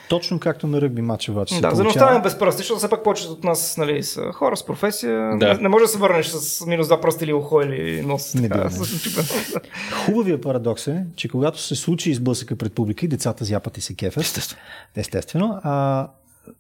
Точно 0.09 0.39
както 0.39 0.67
на 0.67 0.81
ръгби 0.81 1.03
матча 1.03 1.33
обаче. 1.33 1.61
Да, 1.61 1.71
за 1.71 1.83
да 1.83 1.89
останем 1.89 2.23
без 2.23 2.39
пръсти, 2.39 2.59
защото 2.59 2.79
все 2.79 2.89
пак 2.89 3.05
повечето 3.05 3.33
от 3.33 3.45
нас 3.45 3.77
нали, 3.77 4.03
са 4.03 4.33
хора 4.33 4.57
с 4.57 4.67
професия. 4.67 5.37
Да. 5.39 5.55
Не, 5.55 5.61
не 5.61 5.69
може 5.69 5.83
да 5.83 5.89
се 5.89 5.99
върнеш 5.99 6.27
с 6.27 6.67
минус 6.67 6.87
два 6.87 7.01
пръсти 7.01 7.25
или 7.25 7.33
ухо 7.33 7.61
или 7.61 8.03
нос. 8.03 8.35
Не 8.35 8.49
така, 8.49 8.71
Хубавия 10.07 10.41
парадокс 10.41 10.87
е, 10.87 11.05
че 11.17 11.29
когато 11.29 11.61
се 11.61 11.75
случи 11.75 12.11
изблъсъка 12.11 12.57
пред 12.57 12.73
публика 12.73 13.07
и 13.07 13.09
децата 13.09 13.45
зяпат 13.45 13.79
и 13.79 13.81
се 13.81 13.95
кефят. 13.95 14.23
Естествено. 14.23 14.61
Естествено. 14.97 15.61
А, 15.63 16.09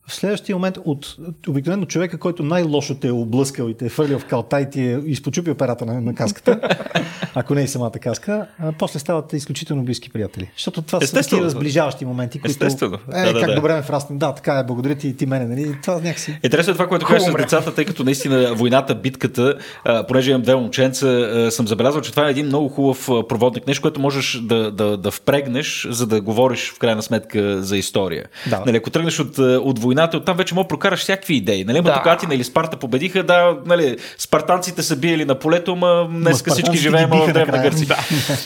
в 0.06 0.14
следващия 0.14 0.56
момент 0.56 0.78
от 0.84 1.16
обикновено 1.48 1.86
човека, 1.86 2.18
който 2.18 2.42
най-лошо 2.42 2.94
те 2.94 3.08
е 3.08 3.10
облъскал 3.10 3.68
и 3.68 3.74
те 3.74 3.86
е 3.86 3.88
фърлил 3.88 4.18
в 4.18 4.24
калта 4.24 4.60
и 4.60 4.70
ти 4.70 4.82
е 4.82 5.00
изпочупил 5.06 5.54
перата 5.54 5.86
на, 5.86 6.00
на 6.00 6.14
каската, 6.14 6.60
ако 7.34 7.54
не 7.54 7.62
и 7.62 7.68
самата 7.68 7.90
каска, 7.90 8.46
а, 8.58 8.72
после 8.78 8.98
стават 8.98 9.32
изключително 9.32 9.84
близки 9.84 10.10
приятели. 10.10 10.50
Защото 10.56 10.82
това 10.82 10.98
Естествено. 11.02 11.22
са 11.22 11.30
такива 11.30 11.50
сближаващи 11.50 12.04
моменти, 12.04 12.40
които... 12.40 12.50
Естествено. 12.50 12.98
Е, 13.14 13.22
да, 13.22 13.32
да, 13.32 13.40
как 13.40 13.48
да. 13.48 13.54
добре 13.54 13.74
ме 13.74 13.82
фраснем. 13.82 14.18
Да, 14.18 14.34
така 14.34 14.58
е, 14.58 14.64
благодаря 14.64 14.94
ти 14.94 15.08
и 15.08 15.16
ти 15.16 15.26
мене. 15.26 15.46
Нали? 15.46 15.76
Това 15.82 15.94
някакси... 15.94 16.38
Е, 16.42 16.48
трябва 16.48 16.72
това, 16.72 16.88
което 16.88 17.06
кажеш 17.06 17.28
с 17.28 17.34
децата, 17.36 17.74
тъй 17.74 17.84
като 17.84 18.04
наистина 18.04 18.54
войната, 18.54 18.94
битката, 18.94 19.54
а, 19.84 20.06
понеже 20.06 20.30
имам 20.30 20.42
две 20.42 20.54
момченца, 20.54 21.06
а, 21.06 21.50
съм 21.50 21.66
забелязал, 21.66 22.00
че 22.00 22.10
това 22.10 22.28
е 22.28 22.30
един 22.30 22.46
много 22.46 22.68
хубав 22.68 23.06
проводник, 23.28 23.66
нещо, 23.66 23.82
което 23.82 24.00
можеш 24.00 24.40
да, 24.40 24.72
да, 24.72 24.96
да 24.96 25.10
впрегнеш, 25.10 25.86
за 25.90 26.06
да 26.06 26.20
говориш 26.20 26.72
в 26.72 26.78
крайна 26.78 27.02
сметка 27.02 27.62
за 27.62 27.76
история. 27.76 28.24
Да. 28.50 28.62
Нали, 28.66 28.76
ако 28.76 28.90
тръгнеш 28.90 29.20
от, 29.20 29.38
от 29.38 29.77
от 29.78 29.82
войната, 29.82 30.16
оттам 30.16 30.36
вече 30.36 30.54
мога 30.54 30.68
прокараш 30.68 31.00
всякакви 31.00 31.34
идеи. 31.34 31.64
Нали? 31.64 31.76
Да. 31.76 31.82
Да. 31.82 31.94
Тук 31.94 32.06
Атина 32.06 32.34
или 32.34 32.44
Спарта 32.44 32.76
победиха, 32.76 33.22
да, 33.22 33.56
нали, 33.66 33.96
спартанците 34.18 34.82
са 34.82 34.96
биели 34.96 35.24
на 35.24 35.34
полето, 35.34 35.76
ма 35.76 36.08
днеска 36.10 36.50
всички 36.50 36.76
живеем 36.76 37.08
в 37.10 37.32
Древна. 37.32 37.62
Гърция. 37.62 37.96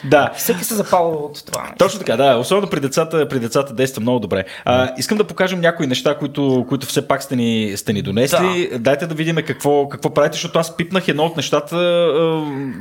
Да. 0.05 0.31
Всеки 0.37 0.65
се 0.65 0.75
запалва 0.75 1.17
от 1.17 1.47
това. 1.47 1.63
нещо. 1.63 1.77
Точно 1.79 1.99
така, 1.99 2.17
да. 2.17 2.37
Особено 2.37 2.67
при 2.67 2.81
децата, 2.81 3.29
при 3.29 3.39
децата 3.39 3.75
действа 3.75 4.01
много 4.01 4.19
добре. 4.19 4.45
А, 4.65 4.91
искам 4.99 5.19
да 5.19 5.25
покажем 5.25 5.61
някои 5.61 5.87
неща, 5.87 6.15
които, 6.19 6.67
които 6.69 6.87
все 6.87 7.09
пак 7.09 7.23
сте 7.23 7.37
ни, 7.37 7.73
сте 7.77 7.93
ни 7.93 8.03
донесли. 8.03 8.69
Да. 8.73 8.79
Дайте 8.79 9.07
да 9.07 9.15
видим 9.15 9.37
какво, 9.37 9.89
какво 9.89 10.15
правите, 10.15 10.35
защото 10.35 10.59
аз 10.59 10.77
пипнах 10.77 11.09
едно 11.09 11.25
от 11.25 11.37
нещата 11.37 11.77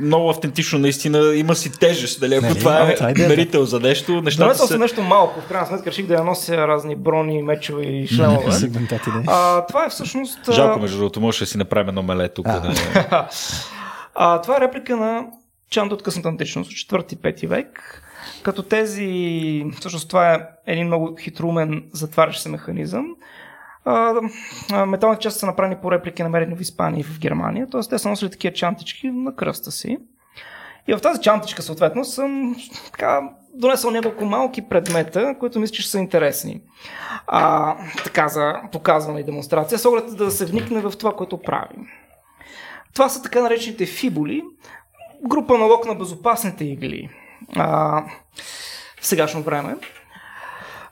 много 0.00 0.30
автентично, 0.30 0.78
наистина. 0.78 1.34
Има 1.36 1.54
си 1.54 1.78
тежест, 1.78 2.20
дали 2.20 2.34
ако 2.34 2.46
Нали? 2.46 2.58
това 2.58 2.80
е 2.80 2.96
е 3.22 3.28
мерител 3.28 3.64
за 3.64 3.80
нещо. 3.80 4.22
Нещата 4.22 4.44
Донесъл 4.44 4.66
са... 4.66 4.72
съм 4.72 4.80
нещо 4.80 5.02
малко, 5.02 5.40
в 5.40 5.48
крайна 5.48 5.66
сметка 5.66 5.90
реших 5.90 6.06
да 6.06 6.14
я 6.14 6.24
нося 6.24 6.56
разни 6.56 6.96
брони, 6.96 7.42
мечове 7.42 7.82
и 7.82 8.06
шлемове. 8.06 8.41
Сегментати, 8.50 9.10
да. 9.10 9.22
А, 9.26 9.66
това 9.66 9.84
е 9.84 9.88
всъщност... 9.88 10.52
Жалко, 10.52 10.80
между 10.80 10.96
другото, 10.96 11.20
може 11.20 11.38
да 11.38 11.46
си 11.46 11.58
направим 11.58 11.88
едно 11.88 12.02
меле 12.02 12.28
тук. 12.28 12.46
А. 12.48 12.60
Да. 12.60 13.28
А, 14.14 14.40
това 14.40 14.56
е 14.56 14.60
реплика 14.60 14.96
на 14.96 15.26
чанта 15.70 15.94
от 15.94 16.02
късната 16.02 16.28
античност, 16.28 16.92
от 16.92 17.02
4-5 17.02 17.46
век. 17.46 18.02
Като 18.42 18.62
тези, 18.62 19.64
всъщност 19.80 20.08
това 20.08 20.34
е 20.34 20.40
един 20.66 20.86
много 20.86 21.16
хитрумен 21.20 21.84
затварящ 21.92 22.42
се 22.42 22.48
механизъм. 22.48 23.06
А, 23.84 24.14
а, 24.72 24.86
металните 24.86 25.22
части 25.22 25.40
са 25.40 25.46
направени 25.46 25.76
по 25.82 25.92
реплики, 25.92 26.22
намерени 26.22 26.56
в 26.56 26.60
Испания 26.60 27.00
и 27.00 27.04
в 27.04 27.18
Германия. 27.18 27.66
Т.е. 27.70 27.80
те 27.80 27.98
са 27.98 28.08
носили 28.08 28.30
такива 28.30 28.54
чантички 28.54 29.10
на 29.10 29.36
кръста 29.36 29.70
си. 29.70 29.98
И 30.88 30.94
в 30.94 31.00
тази 31.00 31.20
чантичка, 31.20 31.62
съответно, 31.62 32.04
съм 32.04 32.56
така, 32.92 33.20
донесъл 33.54 33.90
няколко 33.90 34.24
малки 34.24 34.68
предмета, 34.68 35.34
които 35.40 35.60
мисля, 35.60 35.74
че 35.74 35.90
са 35.90 35.98
интересни. 35.98 36.60
А, 37.26 37.76
така 38.04 38.28
за 38.28 38.54
показване 38.72 39.20
и 39.20 39.24
демонстрация, 39.24 39.78
с 39.78 39.86
оглед 39.86 40.16
да 40.16 40.30
се 40.30 40.46
вникне 40.46 40.80
в 40.80 40.92
това, 40.98 41.12
което 41.16 41.42
правим. 41.42 41.86
Това 42.94 43.08
са 43.08 43.22
така 43.22 43.42
наречените 43.42 43.86
фибули, 43.86 44.42
група 45.24 45.58
налог 45.58 45.86
на 45.86 45.94
безопасните 45.94 46.64
игли 46.64 47.08
а, 47.56 48.02
в 49.00 49.06
сегашно 49.06 49.42
време, 49.42 49.76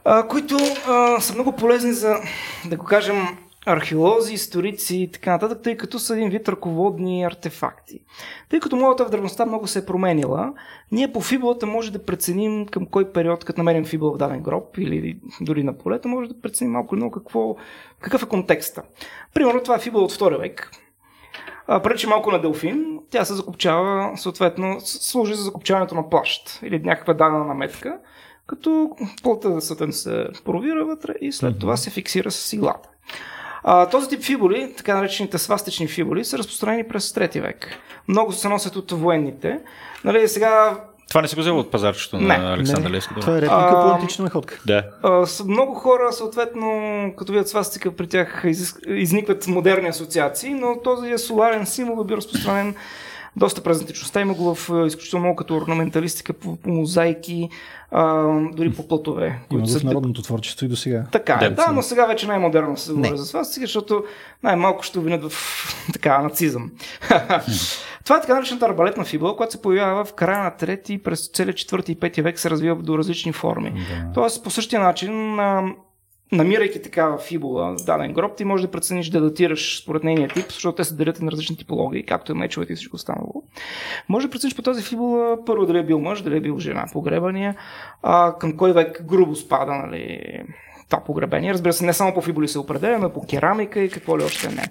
а, 0.04 0.28
които 0.28 0.56
а, 0.88 1.20
са 1.20 1.34
много 1.34 1.52
полезни 1.52 1.92
за, 1.92 2.16
да 2.64 2.76
го 2.76 2.84
кажем, 2.84 3.38
археолози, 3.66 4.34
историци 4.34 4.96
и 4.96 5.10
така 5.10 5.30
нататък, 5.30 5.62
тъй 5.62 5.76
като 5.76 5.98
са 5.98 6.14
един 6.14 6.30
вид 6.30 6.48
ръководни 6.48 7.24
артефакти. 7.24 8.00
Тъй 8.48 8.60
като 8.60 8.76
моята 8.76 9.04
в 9.04 9.10
древността 9.10 9.46
много 9.46 9.66
се 9.66 9.78
е 9.78 9.86
променила, 9.86 10.52
ние 10.92 11.12
по 11.12 11.20
фибулата 11.20 11.66
може 11.66 11.92
да 11.92 12.04
преценим 12.04 12.66
към 12.66 12.86
кой 12.86 13.12
период, 13.12 13.44
като 13.44 13.60
намерим 13.60 13.84
фибула 13.84 14.12
в 14.12 14.18
даден 14.18 14.40
гроб 14.40 14.78
или 14.78 15.18
дори 15.40 15.64
на 15.64 15.78
полето, 15.78 16.08
може 16.08 16.28
да 16.28 16.40
преценим 16.40 16.72
малко 16.72 16.96
много 16.96 17.12
какво, 17.12 17.56
какъв 18.00 18.22
е 18.22 18.26
контекста. 18.26 18.82
Примерно 19.34 19.62
това 19.62 19.74
е 19.74 19.80
фибула 19.80 20.04
от 20.04 20.12
2 20.12 20.38
век, 20.40 20.70
пречи 21.66 22.06
малко 22.06 22.30
на 22.30 22.40
Делфин, 22.40 22.98
тя 23.10 23.24
се 23.24 23.34
закопчава, 23.34 24.16
съответно, 24.16 24.80
служи 24.80 25.34
за 25.34 25.42
закопчаването 25.42 25.94
на 25.94 26.10
плащ 26.10 26.60
или 26.62 26.78
някаква 26.78 27.14
дадена 27.14 27.44
наметка, 27.44 27.98
като 28.46 28.90
плътта 29.22 29.60
съответно 29.60 29.92
се 29.92 30.26
провира 30.44 30.84
вътре 30.84 31.14
и 31.20 31.32
след 31.32 31.58
това 31.58 31.76
се 31.76 31.90
фиксира 31.90 32.30
с 32.30 32.52
иглата. 32.52 32.88
А, 33.64 33.86
този 33.86 34.08
тип 34.08 34.22
фибули, 34.22 34.74
така 34.76 34.94
наречените 34.94 35.38
свастични 35.38 35.88
фибули, 35.88 36.24
са 36.24 36.38
разпространени 36.38 36.88
през 36.88 37.12
3 37.12 37.40
век. 37.40 37.66
Много 38.08 38.32
се 38.32 38.48
носят 38.48 38.76
от 38.76 38.90
военните. 38.90 39.58
Нали, 40.04 40.28
сега 40.28 40.76
Това 41.08 41.22
не 41.22 41.28
се 41.28 41.36
го 41.36 41.40
взело 41.40 41.58
от 41.58 41.70
пазарчето 41.70 42.16
Не, 42.16 42.38
на 42.38 42.54
Александър 42.54 42.90
Левски. 42.90 43.14
Това 43.20 43.32
е 43.32 43.36
реплика 43.36 43.54
А, 43.54 43.82
по 43.82 43.88
антична 43.94 44.24
находка. 44.24 44.60
Да. 44.66 44.84
А, 45.02 45.26
с 45.26 45.44
много 45.44 45.74
хора, 45.74 46.12
съответно, 46.12 46.70
като 47.18 47.32
видят 47.32 47.48
свастика, 47.48 47.96
при 47.96 48.06
тях 48.06 48.42
из, 48.46 48.74
изникват 48.88 49.46
модерни 49.46 49.88
асоциации, 49.88 50.54
но 50.54 50.80
този 50.84 51.10
е 51.10 51.18
соларен 51.18 51.66
символ 51.66 52.04
бил 52.04 52.16
разпространен 52.16 52.74
доста 53.36 53.62
през 53.62 53.80
античността. 53.80 54.20
Има 54.20 54.34
го 54.34 54.54
в 54.54 54.70
а, 54.70 54.86
изключително 54.86 55.24
много 55.24 55.36
като 55.36 55.56
орнаменталистика, 55.56 56.32
по, 56.32 56.56
по 56.56 56.70
мозайки, 56.70 57.48
а, 57.90 58.26
дори 58.52 58.72
по 58.72 58.88
плътове. 58.88 59.26
Има 59.26 59.44
които 59.48 59.68
са 59.68 59.78
в 59.80 59.84
народното 59.84 60.22
творчество 60.22 60.66
и 60.66 60.68
до 60.68 60.76
сега. 60.76 61.04
Така 61.12 61.38
е, 61.42 61.48
Да, 61.48 61.54
да, 61.66 61.72
но 61.72 61.82
сега 61.82 62.06
вече 62.06 62.26
най-модерно 62.26 62.76
се 62.76 62.92
говори 62.92 63.18
за 63.18 63.24
свастика, 63.24 63.66
защото 63.66 64.04
най-малко 64.42 64.82
ще 64.82 64.98
обвинят 64.98 65.32
в 65.32 65.32
така, 65.92 66.22
нацизъм. 66.22 66.70
Това 68.04 68.16
е 68.16 68.20
така 68.20 68.34
наречената 68.34 68.66
арбалетна 68.66 69.04
фибула, 69.04 69.36
която 69.36 69.52
се 69.52 69.62
появява 69.62 70.04
в 70.04 70.14
края 70.14 70.44
на 70.44 70.50
трети 70.50 70.98
през 70.98 71.28
целия 71.28 71.54
4 71.54 71.90
и 71.90 71.96
5 71.96 72.22
век 72.22 72.38
се 72.38 72.50
развива 72.50 72.82
до 72.82 72.98
различни 72.98 73.32
форми. 73.32 73.70
Да. 73.70 74.12
Тоест, 74.14 74.44
по 74.44 74.50
същия 74.50 74.80
начин, 74.80 75.38
намирайки 76.32 76.82
такава 76.82 77.18
фибула 77.18 77.76
в 77.76 77.84
даден 77.84 78.12
гроб, 78.12 78.36
ти 78.36 78.44
можеш 78.44 78.66
да 78.66 78.70
прецениш 78.70 79.08
да 79.08 79.20
датираш 79.20 79.82
според 79.82 80.04
нейния 80.04 80.28
тип, 80.28 80.52
защото 80.52 80.76
те 80.76 80.84
се 80.84 80.94
делят 80.94 81.20
на 81.20 81.32
различни 81.32 81.56
типологии, 81.56 82.06
както 82.06 82.32
и 82.32 82.34
мечовете 82.34 82.72
и 82.72 82.76
всичко 82.76 82.96
останало. 82.96 83.42
Може 84.08 84.26
да 84.26 84.30
прецениш 84.30 84.56
по 84.56 84.62
тази 84.62 84.82
фибула 84.82 85.44
първо 85.46 85.66
дали 85.66 85.78
е 85.78 85.82
бил 85.82 86.00
мъж, 86.00 86.22
дали 86.22 86.36
е 86.36 86.40
бил 86.40 86.58
жена, 86.58 86.86
погребания, 86.92 87.56
а, 88.02 88.34
към 88.38 88.56
кой 88.56 88.72
век 88.72 89.02
грубо 89.04 89.36
спада, 89.36 89.72
нали, 89.72 90.20
това 90.90 91.04
погребение. 91.04 91.52
Разбира 91.52 91.72
се, 91.72 91.86
не 91.86 91.92
само 91.92 92.14
по 92.14 92.20
фибули 92.20 92.48
се 92.48 92.58
определя, 92.58 92.98
но 92.98 93.10
по 93.10 93.26
керамика 93.26 93.80
и 93.80 93.90
какво 93.90 94.18
ли 94.18 94.22
още 94.22 94.48
не. 94.48 94.64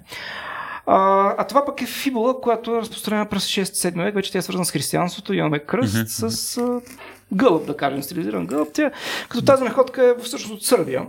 А, 0.86 1.34
а 1.38 1.44
това 1.44 1.64
пък 1.64 1.82
е 1.82 1.86
фибула, 1.86 2.40
която 2.40 2.76
е 2.76 2.80
разпространена 2.80 3.26
през 3.26 3.46
6-7 3.46 4.04
век, 4.04 4.14
вече 4.14 4.32
тя 4.32 4.38
е 4.38 4.42
свързана 4.42 4.64
с 4.64 4.70
християнството, 4.70 5.34
имаме 5.34 5.58
кръст 5.58 5.94
mm-hmm. 5.94 6.28
с 6.28 6.58
а, 6.58 6.80
гълъб, 7.32 7.66
да 7.66 7.76
кажем, 7.76 8.02
стилизиран 8.02 8.46
гълъб. 8.46 8.68
Тя, 8.72 8.90
като 9.28 9.44
тази 9.44 9.64
находка 9.64 10.04
е 10.04 10.22
всъщност 10.22 10.54
от 10.54 10.64
Сърбия. 10.64 11.06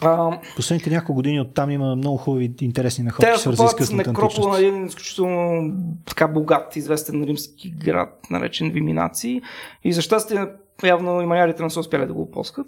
А, 0.00 0.40
Последните 0.56 0.90
няколко 0.90 1.14
години 1.14 1.40
оттам 1.40 1.70
има 1.70 1.96
много 1.96 2.16
хубави 2.16 2.54
интересни 2.60 3.04
находки, 3.04 3.32
те 3.32 3.38
свързани 3.38 3.68
с 3.68 3.74
късната 3.74 4.10
некропола 4.10 4.48
на 4.48 4.54
античност. 4.54 4.74
един 4.74 4.86
изключително 4.86 5.72
така 6.06 6.28
богат, 6.28 6.76
известен 6.76 7.24
римски 7.24 7.70
град, 7.70 8.18
наречен 8.30 8.70
Виминаци. 8.70 9.40
И 9.84 9.92
за 9.92 10.02
щастие, 10.02 10.46
явно 10.84 11.22
и 11.22 11.26
манярите 11.26 11.62
не 11.62 11.70
са 11.70 11.80
успяли 11.80 12.06
да 12.06 12.12
го 12.12 12.22
опоскат. 12.22 12.66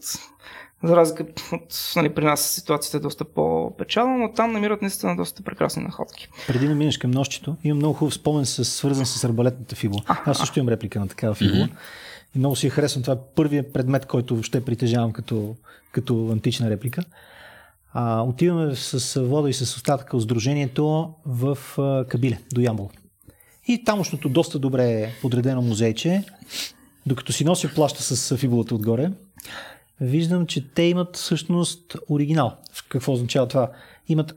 За 0.84 0.96
разлика 0.96 1.24
от 1.52 1.92
нали, 1.96 2.14
при 2.14 2.24
нас 2.24 2.40
ситуацията 2.40 2.96
е 2.96 3.00
доста 3.00 3.24
по-печална, 3.24 4.18
но 4.18 4.32
там 4.32 4.52
намират 4.52 4.82
наистина 4.82 5.16
доста 5.16 5.42
прекрасни 5.42 5.82
находки. 5.82 6.28
Преди 6.46 6.68
да 6.68 6.74
минеш 6.74 6.98
към 6.98 7.10
нощчето, 7.10 7.56
имам 7.64 7.78
много 7.78 7.94
хубав 7.94 8.14
спомен, 8.14 8.46
с, 8.46 8.64
свързан 8.64 9.06
с 9.06 9.24
арбалетната 9.24 9.76
фибула. 9.76 10.02
Аз 10.06 10.38
също 10.38 10.58
имам 10.58 10.68
реплика 10.68 11.00
на 11.00 11.08
такава 11.08 11.34
фибула. 11.34 11.68
И 12.34 12.38
много 12.38 12.56
си 12.56 12.70
харесвам. 12.70 13.02
Това 13.02 13.14
е 13.14 13.18
първият 13.34 13.72
предмет, 13.72 14.06
който 14.06 14.42
ще 14.42 14.64
притежавам 14.64 15.12
като, 15.12 15.54
като 15.92 16.28
антична 16.32 16.70
реплика. 16.70 17.04
А, 17.92 18.22
отиваме 18.22 18.74
с 18.74 19.22
Вода 19.22 19.50
и 19.50 19.52
с 19.52 19.62
остатъка 19.76 20.16
от 20.16 20.22
сдружението 20.22 21.14
в 21.26 21.58
Кабиле, 22.08 22.38
до 22.54 22.60
Ямбол. 22.60 22.90
И 23.68 23.84
тамошното 23.84 24.28
доста 24.28 24.58
добре 24.58 25.12
подредено 25.22 25.62
музейче, 25.62 26.24
докато 27.06 27.32
си 27.32 27.44
нося 27.44 27.70
плаща 27.74 28.02
с 28.02 28.36
фибулата 28.36 28.74
отгоре, 28.74 29.10
виждам, 30.00 30.46
че 30.46 30.74
те 30.74 30.82
имат 30.82 31.16
всъщност 31.16 31.96
оригинал. 32.08 32.56
Какво 32.88 33.12
означава 33.12 33.48
това? 33.48 33.70
Имат 34.08 34.34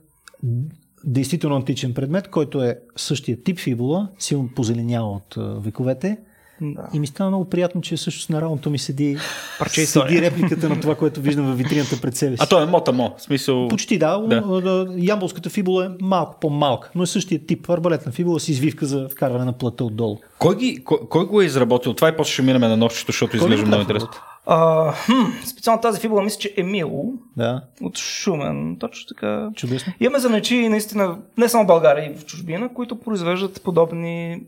действително 1.04 1.56
античен 1.56 1.94
предмет, 1.94 2.30
който 2.30 2.64
е 2.64 2.80
същия 2.96 3.44
тип 3.44 3.60
фибула, 3.60 4.10
силно 4.20 4.50
позеленял 4.56 5.12
от 5.12 5.36
вековете. 5.64 6.18
Да. 6.62 6.88
И 6.94 7.00
ми 7.00 7.08
стана 7.08 7.30
много 7.30 7.46
приятно, 7.46 7.82
че 7.82 7.96
всъщност 7.96 8.30
на 8.30 8.42
рамото 8.42 8.70
ми 8.70 8.80
седи, 8.80 9.18
Парче 9.60 9.86
седи 9.86 10.22
репликата 10.22 10.70
на 10.70 10.82
това, 10.82 10.96
което 10.96 11.22
виждам 11.22 11.46
във 11.46 11.58
витрината 11.58 12.02
пред 12.02 12.16
себе 12.16 12.38
си. 12.38 12.44
А 12.44 12.48
то 12.48 12.62
е 12.62 12.66
мота-мо. 12.66 13.16
В 13.18 13.22
смисъл... 13.22 13.68
Почти 13.68 13.98
да, 13.98 14.18
Да. 14.18 14.62
да. 14.62 14.88
Ямболската 14.98 15.50
фибула 15.50 15.86
е 15.86 15.90
малко 16.02 16.40
по-малка, 16.42 16.92
но 16.96 17.04
е 17.04 17.08
същия 17.08 17.46
тип. 17.46 17.70
Арбалетна 17.70 18.12
фибула 18.12 18.40
с 18.40 18.50
извивка 18.50 18.86
за 18.86 19.08
вкарване 19.12 19.46
на 19.46 19.54
плътта 19.54 19.84
отдолу. 19.84 20.18
Кой, 20.40 20.56
ги, 20.56 20.84
кой, 20.84 20.98
кой 21.10 21.26
го 21.26 21.42
е 21.42 21.46
изработил? 21.46 21.94
Това 21.94 22.10
и 22.10 22.16
после 22.18 22.34
ще 22.34 22.42
минем 22.42 22.62
на 22.62 22.78
нощчето, 22.78 23.12
защото 23.12 23.36
изглежда 23.36 23.64
го 23.64 23.68
много 23.68 23.82
интересно. 23.82 24.10
А, 24.46 24.92
хм, 24.92 25.12
специално 25.46 25.82
тази 25.82 26.00
фибула 26.00 26.22
мисля, 26.22 26.40
че 26.40 26.54
Емил 26.58 27.14
Да, 27.38 27.62
от 27.82 27.98
Шумен. 27.98 28.78
Точно 28.80 29.08
така. 29.08 29.50
чудесно. 29.56 29.94
Имаме 30.00 30.20
занечи 30.20 30.70
наистина, 30.70 31.18
не 31.38 31.50
само 31.50 31.64
в 31.64 31.68
България 31.68 32.12
и 32.12 32.16
в 32.18 32.26
чужбина, 32.26 32.70
които 32.74 33.00
произвеждат 33.00 33.62
подобни 33.64 34.42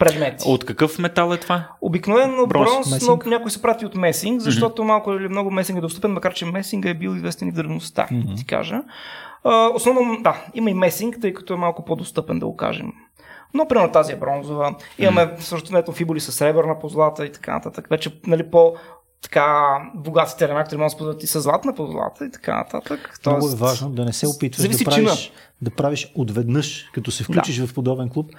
предмети. 0.00 0.44
От 0.46 0.64
какъв 0.64 0.98
метал 0.98 1.32
е 1.32 1.36
това? 1.36 1.68
Обикновено 1.80 2.46
Бронз, 2.46 2.70
бронз, 2.70 3.06
но 3.06 3.18
някой 3.26 3.50
се 3.50 3.62
прати 3.62 3.86
от 3.86 3.94
месинг, 3.94 4.40
защото 4.40 4.84
малко 4.84 5.12
или 5.12 5.28
много 5.28 5.50
месинг 5.50 5.78
е 5.78 5.80
достъпен, 5.80 6.12
макар 6.12 6.34
че 6.34 6.46
месинга 6.46 6.90
е 6.90 6.94
бил 6.94 7.10
известен 7.10 7.48
и 7.48 7.50
в 7.50 7.54
древността, 7.54 8.06
Мгм. 8.10 8.34
ти 8.34 8.46
кажа. 8.46 8.82
А, 9.44 9.68
основно, 9.74 10.22
да, 10.22 10.44
има 10.54 10.70
и 10.70 10.74
месинг, 10.74 11.16
тъй 11.20 11.34
като 11.34 11.54
е 11.54 11.56
малко 11.56 11.84
по-достъпен, 11.84 12.38
да 12.38 12.46
го 12.46 12.56
кажем. 12.56 12.92
Но, 13.54 13.68
примерно, 13.68 13.92
тази 13.92 14.12
е 14.12 14.16
бронзова. 14.16 14.74
Имаме 14.98 15.30
също 15.38 15.76
ето 15.76 15.92
фибули 15.92 16.20
с 16.20 16.32
сребърна 16.32 16.78
позлата 16.78 17.26
и 17.26 17.32
така 17.32 17.52
нататък. 17.54 17.86
Вече, 17.90 18.20
нали, 18.26 18.50
по 18.50 18.74
така 19.22 19.78
богатите 19.94 20.48
ремактори 20.48 20.78
могат 20.78 20.86
да 20.86 20.90
се 20.90 20.96
ползват 20.96 21.22
и 21.22 21.26
с 21.26 21.40
златна 21.40 21.74
позлата 21.74 22.24
и 22.24 22.30
така 22.30 22.56
нататък. 22.56 23.18
Много 23.26 23.48
е 23.48 23.54
важно 23.54 23.90
да 23.90 24.04
не 24.04 24.12
се 24.12 24.26
опитваш 24.28 24.62
зависи 24.62 24.84
да 24.84 24.90
чина. 24.90 25.06
правиш, 25.06 25.32
да 25.62 25.70
правиш 25.70 26.12
отведнъж, 26.16 26.90
като 26.94 27.10
се 27.10 27.24
включиш 27.24 27.60
в 27.60 27.74
подобен 27.74 28.08
клуб, 28.08 28.30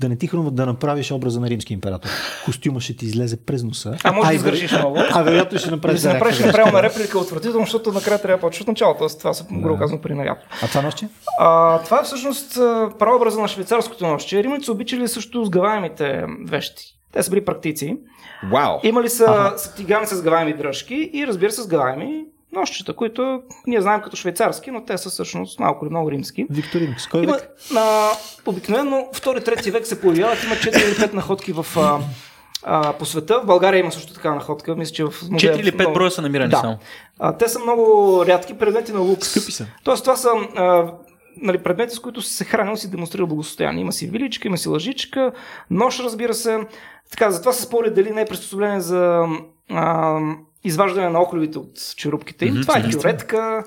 да 0.00 0.08
не 0.08 0.16
ти 0.16 0.26
хрумва 0.26 0.50
да 0.50 0.66
направиш 0.66 1.12
образа 1.12 1.40
на 1.40 1.50
римски 1.50 1.72
император. 1.72 2.10
Костюма 2.44 2.80
ще 2.80 2.96
ти 2.96 3.06
излезе 3.06 3.36
през 3.36 3.64
носа. 3.64 3.96
А 4.04 4.12
може 4.12 4.28
да 4.28 4.34
издържиш 4.34 4.72
много. 4.72 4.98
А 5.10 5.22
вероятно 5.22 5.58
ще 5.58 5.70
направиш 5.70 6.00
се 6.00 6.12
направиш 6.12 6.38
неправилна 6.38 6.82
реплика 6.82 7.18
е 7.18 7.20
отвратително, 7.20 7.64
защото 7.64 7.92
накрая 7.92 8.22
трябва 8.22 8.36
да 8.36 8.40
почваш 8.40 8.60
от 8.60 8.68
началото. 8.68 8.98
Тоест, 8.98 9.18
това 9.18 9.34
са 9.34 9.46
грубо 9.52 9.78
казано 9.78 10.00
при 10.00 10.14
наряд. 10.14 10.38
А 10.62 10.68
това 10.68 10.82
нощче? 10.82 11.08
А, 11.38 11.78
това 11.82 12.00
е 12.00 12.04
всъщност 12.04 12.54
прообраза 12.98 13.40
на 13.40 13.48
швейцарското 13.48 14.06
нощче. 14.06 14.42
Римляните 14.42 14.64
са 14.64 14.72
обичали 14.72 15.08
също 15.08 15.44
сгъваемите 15.44 16.24
вещи. 16.46 16.84
Те 17.12 17.22
са 17.22 17.30
били 17.30 17.44
практици. 17.44 17.96
Вау! 18.52 18.78
Имали 18.82 19.08
са 19.08 19.54
тигани 19.76 20.06
с 20.06 20.16
сгъваеми 20.16 20.56
дръжки 20.56 21.10
и 21.12 21.26
разбира 21.26 21.50
се 21.50 21.62
сгъваеми 21.62 22.24
нощчета, 22.52 22.92
които 22.96 23.42
ние 23.66 23.80
знаем 23.80 24.00
като 24.00 24.16
швейцарски, 24.16 24.70
но 24.70 24.84
те 24.84 24.98
са 24.98 25.10
всъщност 25.10 25.58
малко 25.60 25.84
или 25.84 25.90
много 25.90 26.10
римски. 26.10 26.46
Викторин, 26.50 26.94
с 26.98 27.06
кой 27.06 27.22
Има, 27.22 27.32
век? 27.32 27.50
на, 27.72 28.10
обикновено 28.46 29.08
2-3 29.12 29.70
век 29.70 29.86
се 29.86 30.00
появяват, 30.00 30.44
има 30.44 30.54
4 30.54 30.66
или 30.66 30.94
5 30.94 31.14
находки 31.14 31.52
в, 31.52 31.66
а, 31.76 31.98
а, 32.62 32.92
по 32.92 33.04
света. 33.04 33.40
В 33.40 33.46
България 33.46 33.80
има 33.80 33.92
също 33.92 34.14
така 34.14 34.34
находка. 34.34 34.76
Мисля, 34.76 34.92
че 34.94 35.04
в 35.04 35.14
музея, 35.30 35.56
4 35.56 35.60
или 35.60 35.72
5 35.72 35.74
много- 35.78 35.94
броя 35.94 36.10
са 36.10 36.22
намирани 36.22 36.50
да. 36.50 36.56
само. 36.56 36.78
А, 37.18 37.36
те 37.36 37.48
са 37.48 37.58
много 37.58 38.24
рядки 38.26 38.58
предмети 38.58 38.92
на 38.92 39.00
лукс. 39.00 39.28
Скъпи 39.28 39.52
са. 39.52 39.66
Тоест, 39.84 40.04
това 40.04 40.16
са 40.16 40.28
а, 40.56 40.92
нали, 41.42 41.58
предмети, 41.58 41.94
с 41.94 41.98
които 41.98 42.22
се 42.22 42.44
хранил, 42.44 42.76
си 42.76 42.90
демонстрирал 42.90 43.26
благосостояние. 43.26 43.80
Има 43.80 43.92
си 43.92 44.06
виличка, 44.06 44.48
има 44.48 44.58
си 44.58 44.68
лъжичка, 44.68 45.32
нож, 45.70 46.00
разбира 46.00 46.34
се. 46.34 46.58
Така, 47.10 47.30
затова 47.30 47.52
се 47.52 47.62
спори 47.62 47.90
дали 47.90 48.10
не 48.10 48.20
е 48.20 48.26
приспособление 48.26 48.80
за 48.80 49.24
а, 49.70 50.18
изваждане 50.64 51.08
на 51.08 51.20
охлювите 51.22 51.58
от 51.58 51.72
черупките 51.96 52.46
им. 52.46 52.60
Това 52.62 52.78
е 52.78 52.90
кюретка. 52.92 53.64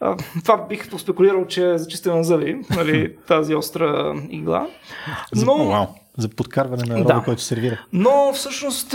А, 0.00 0.16
това 0.44 0.66
бих 0.68 0.90
поспекулирал, 0.90 1.46
че 1.46 1.70
е 1.70 1.78
за 1.78 1.88
чистене 1.88 2.14
на 2.16 2.24
зъби, 2.24 2.60
нали, 2.70 3.16
тази 3.26 3.54
остра 3.54 4.14
игла. 4.30 4.66
Но, 5.36 5.64
Вау. 5.68 5.86
За 6.18 6.28
подкарване 6.28 6.84
на 6.84 6.98
роба, 6.98 7.14
Да. 7.14 7.22
който 7.24 7.42
сервира. 7.42 7.80
но 7.92 8.32
всъщност 8.34 8.94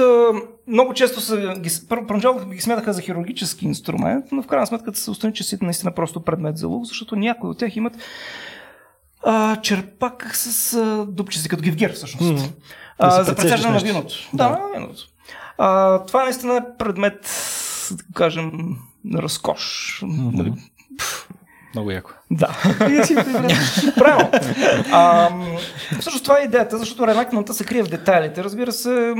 много 0.67 0.93
често 0.93 1.21
са, 1.21 1.53
ги, 1.59 1.69
първо 1.89 2.07
поначало 2.07 2.39
ги 2.39 2.61
смятаха 2.61 2.93
за 2.93 3.01
хирургически 3.01 3.65
инструмент, 3.65 4.25
но 4.31 4.41
в 4.43 4.47
крайна 4.47 4.67
сметка 4.67 4.95
се 4.95 5.11
установи, 5.11 5.35
че 5.35 5.43
си 5.43 5.57
наистина 5.61 5.91
просто 5.91 6.21
предмет 6.23 6.57
за 6.57 6.67
лук, 6.67 6.85
защото 6.85 7.15
някои 7.15 7.49
от 7.49 7.57
тях 7.57 7.75
имат 7.75 7.93
а, 9.23 9.55
черпак 9.61 10.31
с 10.35 10.73
а, 10.73 11.05
дупчици, 11.09 11.49
като 11.49 11.63
гивгер 11.63 11.93
всъщност. 11.93 12.31
Мгм. 12.33 12.43
А, 12.99 13.17
Да 13.17 13.23
за 13.23 13.35
прецеждане 13.35 13.73
на 13.73 13.79
виното. 13.79 14.13
Да, 14.33 14.49
на 14.49 14.59
виното. 14.73 15.03
А, 15.57 15.99
това 16.05 16.23
наистина 16.23 16.55
е 16.57 16.77
предмет, 16.77 17.21
да 17.91 18.03
кажем, 18.13 18.51
на 19.05 19.21
разкош. 19.21 19.99
Нали, 20.07 20.53
Много 21.73 21.91
яко. 21.91 22.11
да. 22.31 22.47
Правилно. 23.97 24.31
А, 24.91 25.29
всъщност 25.99 26.23
това 26.23 26.39
е 26.39 26.43
идеята, 26.43 26.77
защото 26.77 27.07
ремекната 27.07 27.53
се 27.53 27.65
крие 27.65 27.83
в 27.83 27.89
детайлите. 27.89 28.43
Разбира 28.43 28.71
се, 28.71 29.13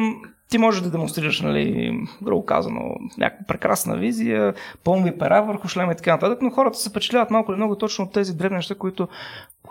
ти 0.50 0.58
можеш 0.58 0.82
да 0.82 0.90
демонстрираш, 0.90 1.42
нали, 1.42 1.92
грубо 2.24 2.46
казано, 2.46 2.82
някаква 3.18 3.46
прекрасна 3.48 3.98
визия, 3.98 4.54
пълни 4.84 5.12
пера 5.12 5.42
върху 5.42 5.68
шлема 5.68 5.92
и 5.92 5.96
така 5.96 6.12
нататък, 6.12 6.42
но 6.42 6.50
хората 6.50 6.78
се 6.78 6.90
впечатляват 6.90 7.32
малко 7.32 7.52
или 7.52 7.58
много 7.58 7.76
точно 7.76 8.06
от 8.06 8.14
тези 8.14 8.34
древни 8.34 8.56
неща, 8.56 8.76
които 8.76 9.08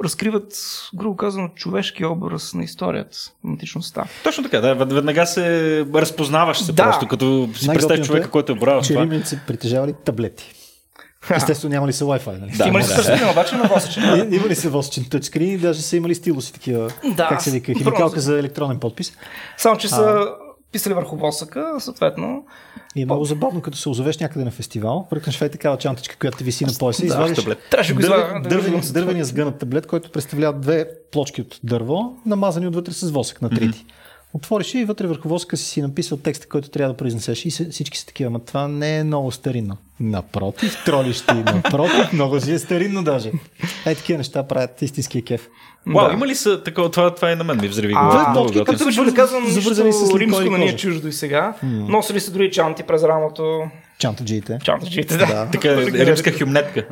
разкриват, 0.05 0.53
грубо 0.95 1.17
казано, 1.17 1.49
човешки 1.49 2.05
образ 2.05 2.55
на 2.55 2.65
историята, 2.65 3.17
на 3.45 3.51
античността. 3.51 4.05
Точно 4.25 4.45
така, 4.45 4.61
да, 4.61 4.75
вед- 4.75 4.93
веднага 4.93 5.27
се 5.27 5.41
разпознаваш 5.95 6.59
се 6.59 6.73
Да. 6.73 6.83
просто, 6.85 7.09
като 7.09 7.49
си 7.55 7.69
представиш 7.69 8.07
човека, 8.07 8.27
е, 8.27 8.31
който 8.31 8.53
е 8.53 8.57
брал. 8.57 8.81
Че 8.81 8.95
римляните 8.95 9.41
притежавали 9.47 9.95
таблети. 9.95 10.53
Естествено 11.31 11.71
няма 11.71 11.87
ли 11.87 11.93
са 11.93 12.05
Wi-Fi, 12.05 12.41
нали? 12.41 12.51
Да, 12.51 12.69
Има 12.69 12.79
ли 12.79 12.83
се 12.83 12.95
същото, 12.95 13.31
обаче 13.31 13.57
на 13.57 13.65
восъчен? 13.65 14.33
Има 14.33 14.47
ли 14.47 14.55
се 14.55 14.69
восъчен 14.69 15.05
тъчскрин 15.05 15.51
и 15.51 15.59
даже 15.59 15.83
са 15.83 15.97
имали 15.97 16.15
стилуси 16.15 16.53
такива, 16.53 16.91
Да, 17.07 17.29
как 17.29 17.43
се 17.43 17.51
вика, 17.51 17.73
с- 17.75 17.79
химикалка 17.79 18.21
за 18.21 18.39
електронен 18.39 18.79
подпис. 18.79 19.13
Само, 19.57 19.77
че 19.77 19.89
са 19.89 20.27
писали 20.75 20.95
върху 20.95 21.17
восъка, 21.17 21.75
съответно. 21.79 22.45
И 22.97 23.03
е 23.03 23.05
много 23.05 23.25
забавно, 23.25 23.61
като 23.61 23.79
се 23.79 23.89
озовеш 23.89 24.19
някъде 24.19 24.45
на 24.45 24.51
фестивал, 24.51 25.07
пръкнеш 25.11 25.41
е 25.41 25.49
такава 25.49 25.79
чантичка, 25.79 26.17
която 26.17 26.39
ти 26.39 26.45
виси 26.45 26.65
на 26.65 26.73
пояса 26.79 27.05
и 27.05 27.09
Да, 27.09 27.15
извадиш 27.15 27.37
таблет. 27.37 27.59
Трябваше 27.71 27.95
го 27.95 28.01
дървен, 28.01 28.83
дървения 28.93 29.25
сгънат 29.25 29.59
таблет, 29.59 29.87
който 29.87 30.11
представлява 30.11 30.59
две 30.61 30.89
плочки 31.13 31.41
от 31.41 31.61
дърво, 31.63 32.17
намазани 32.27 32.67
отвътре 32.67 32.93
с 32.93 33.11
восък 33.11 33.43
на 33.43 33.51
трити. 33.51 33.87
Отвориш 34.35 34.75
и 34.75 34.85
вътре 34.85 35.07
върху 35.07 35.29
восъка 35.29 35.57
си 35.57 35.65
си 35.65 35.83
написал 35.83 36.19
текста, 36.19 36.47
който 36.49 36.69
трябва 36.69 36.93
да 36.93 36.97
произнесеш 36.97 37.45
и 37.45 37.51
всички 37.51 37.99
са 37.99 38.07
такива, 38.07 38.29
ама 38.29 38.39
това 38.39 38.69
не 38.69 38.99
е 38.99 39.05
много 39.05 39.31
старинно. 39.31 39.77
Напротив, 40.01 40.83
тролищи, 40.85 41.35
напротив, 41.35 42.13
много 42.13 42.41
си 42.41 42.53
е 42.53 42.59
старинно 42.59 43.05
даже. 43.05 43.33
Ей, 43.87 43.95
такива 43.95 44.19
неща 44.19 44.43
правят 44.43 44.83
истинския 44.83 45.25
кеф. 45.25 45.49
Вау, 45.87 46.07
Да. 46.09 46.13
има 46.13 46.27
ли 46.27 46.35
са 46.35 46.63
такова, 46.63 46.91
това, 46.91 47.15
това 47.15 47.33
и 47.33 47.37
на 47.37 47.45
мен 47.45 47.59
ми 47.61 47.69
взриви 47.69 47.93
главата. 47.93 48.31
Много 48.31 48.47
точки, 48.47 48.59
готино. 48.59 48.65
Както 48.67 48.85
беше 48.85 49.01
да 49.03 49.15
казвам, 49.15 49.47
Завързани 49.49 49.93
с 49.93 50.15
римско 50.17 50.43
на 50.43 50.59
ни 50.59 50.65
е 50.65 50.67
кожа. 50.67 50.77
чуждо 50.77 51.09
и 51.09 51.13
сега. 51.13 51.55
Носили 51.63 52.21
се 52.21 52.31
дори 52.31 52.51
чанти 52.51 52.83
през 52.83 53.03
рамото. 53.03 53.63
Чантаджиите. 53.99 54.59
Чантаджиите, 54.65 55.17
да. 55.17 55.27
Да. 55.27 55.49
Така, 55.53 55.77
римска 55.77 56.39
хюмнетка. 56.39 56.81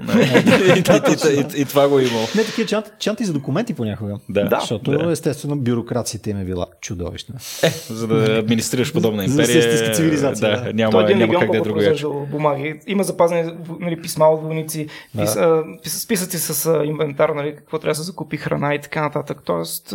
и, 1.57 1.65
това 1.65 1.89
го 1.89 1.99
е 1.99 2.05
имало. 2.05 2.27
Не 2.37 2.45
такива 2.45 2.69
чанти, 2.69 2.91
чанти 2.99 3.25
за 3.25 3.33
документи 3.33 3.75
понякога. 3.75 4.19
Да. 4.29 4.45
Да. 4.45 4.61
Защото 4.61 4.91
да. 4.91 5.13
естествено 5.13 5.57
бюрокрацията 5.57 6.31
им 6.31 6.41
е 6.41 6.45
била 6.45 6.67
чудовищна. 6.81 7.35
Е, 7.63 7.69
за 7.71 8.07
да 8.07 8.39
администрираш 8.39 8.93
подобна 8.93 9.23
За 9.29 9.37
да 9.37 9.43
империя. 9.43 9.59
истинска 9.59 9.95
цивилизация, 9.95 10.51
Да, 10.51 10.57
да. 10.57 10.63
Той 10.63 10.73
няма, 10.73 11.03
един 11.03 11.19
няма 11.19 11.33
легион 11.33 11.41
как 11.41 11.51
да 11.51 11.59
е 11.59 11.63
произвеждал 11.63 12.27
бумаги. 12.31 12.81
Има 12.87 13.05
запазени 13.05 13.53
нали, 13.81 14.03
писма 14.03 14.27
от 14.27 14.43
войници, 14.43 14.89
пис, 15.19 15.37
а, 15.37 15.63
пис, 15.83 16.03
списъци 16.03 16.39
с 16.39 16.83
инвентар, 16.85 17.29
нали, 17.29 17.57
какво 17.57 17.79
трябва 17.79 17.91
да 17.91 17.95
се 17.95 18.03
закупи 18.03 18.37
храна 18.37 18.75
и 18.75 18.81
така 18.81 19.03
нататък. 19.03 19.39
Тоест, 19.45 19.95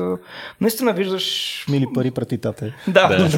наистина 0.62 0.94
виждаш... 0.94 1.66
Мили 1.70 1.86
пари 1.94 2.12
прати 2.12 2.38
тате. 2.38 2.74
Да, 2.88 3.30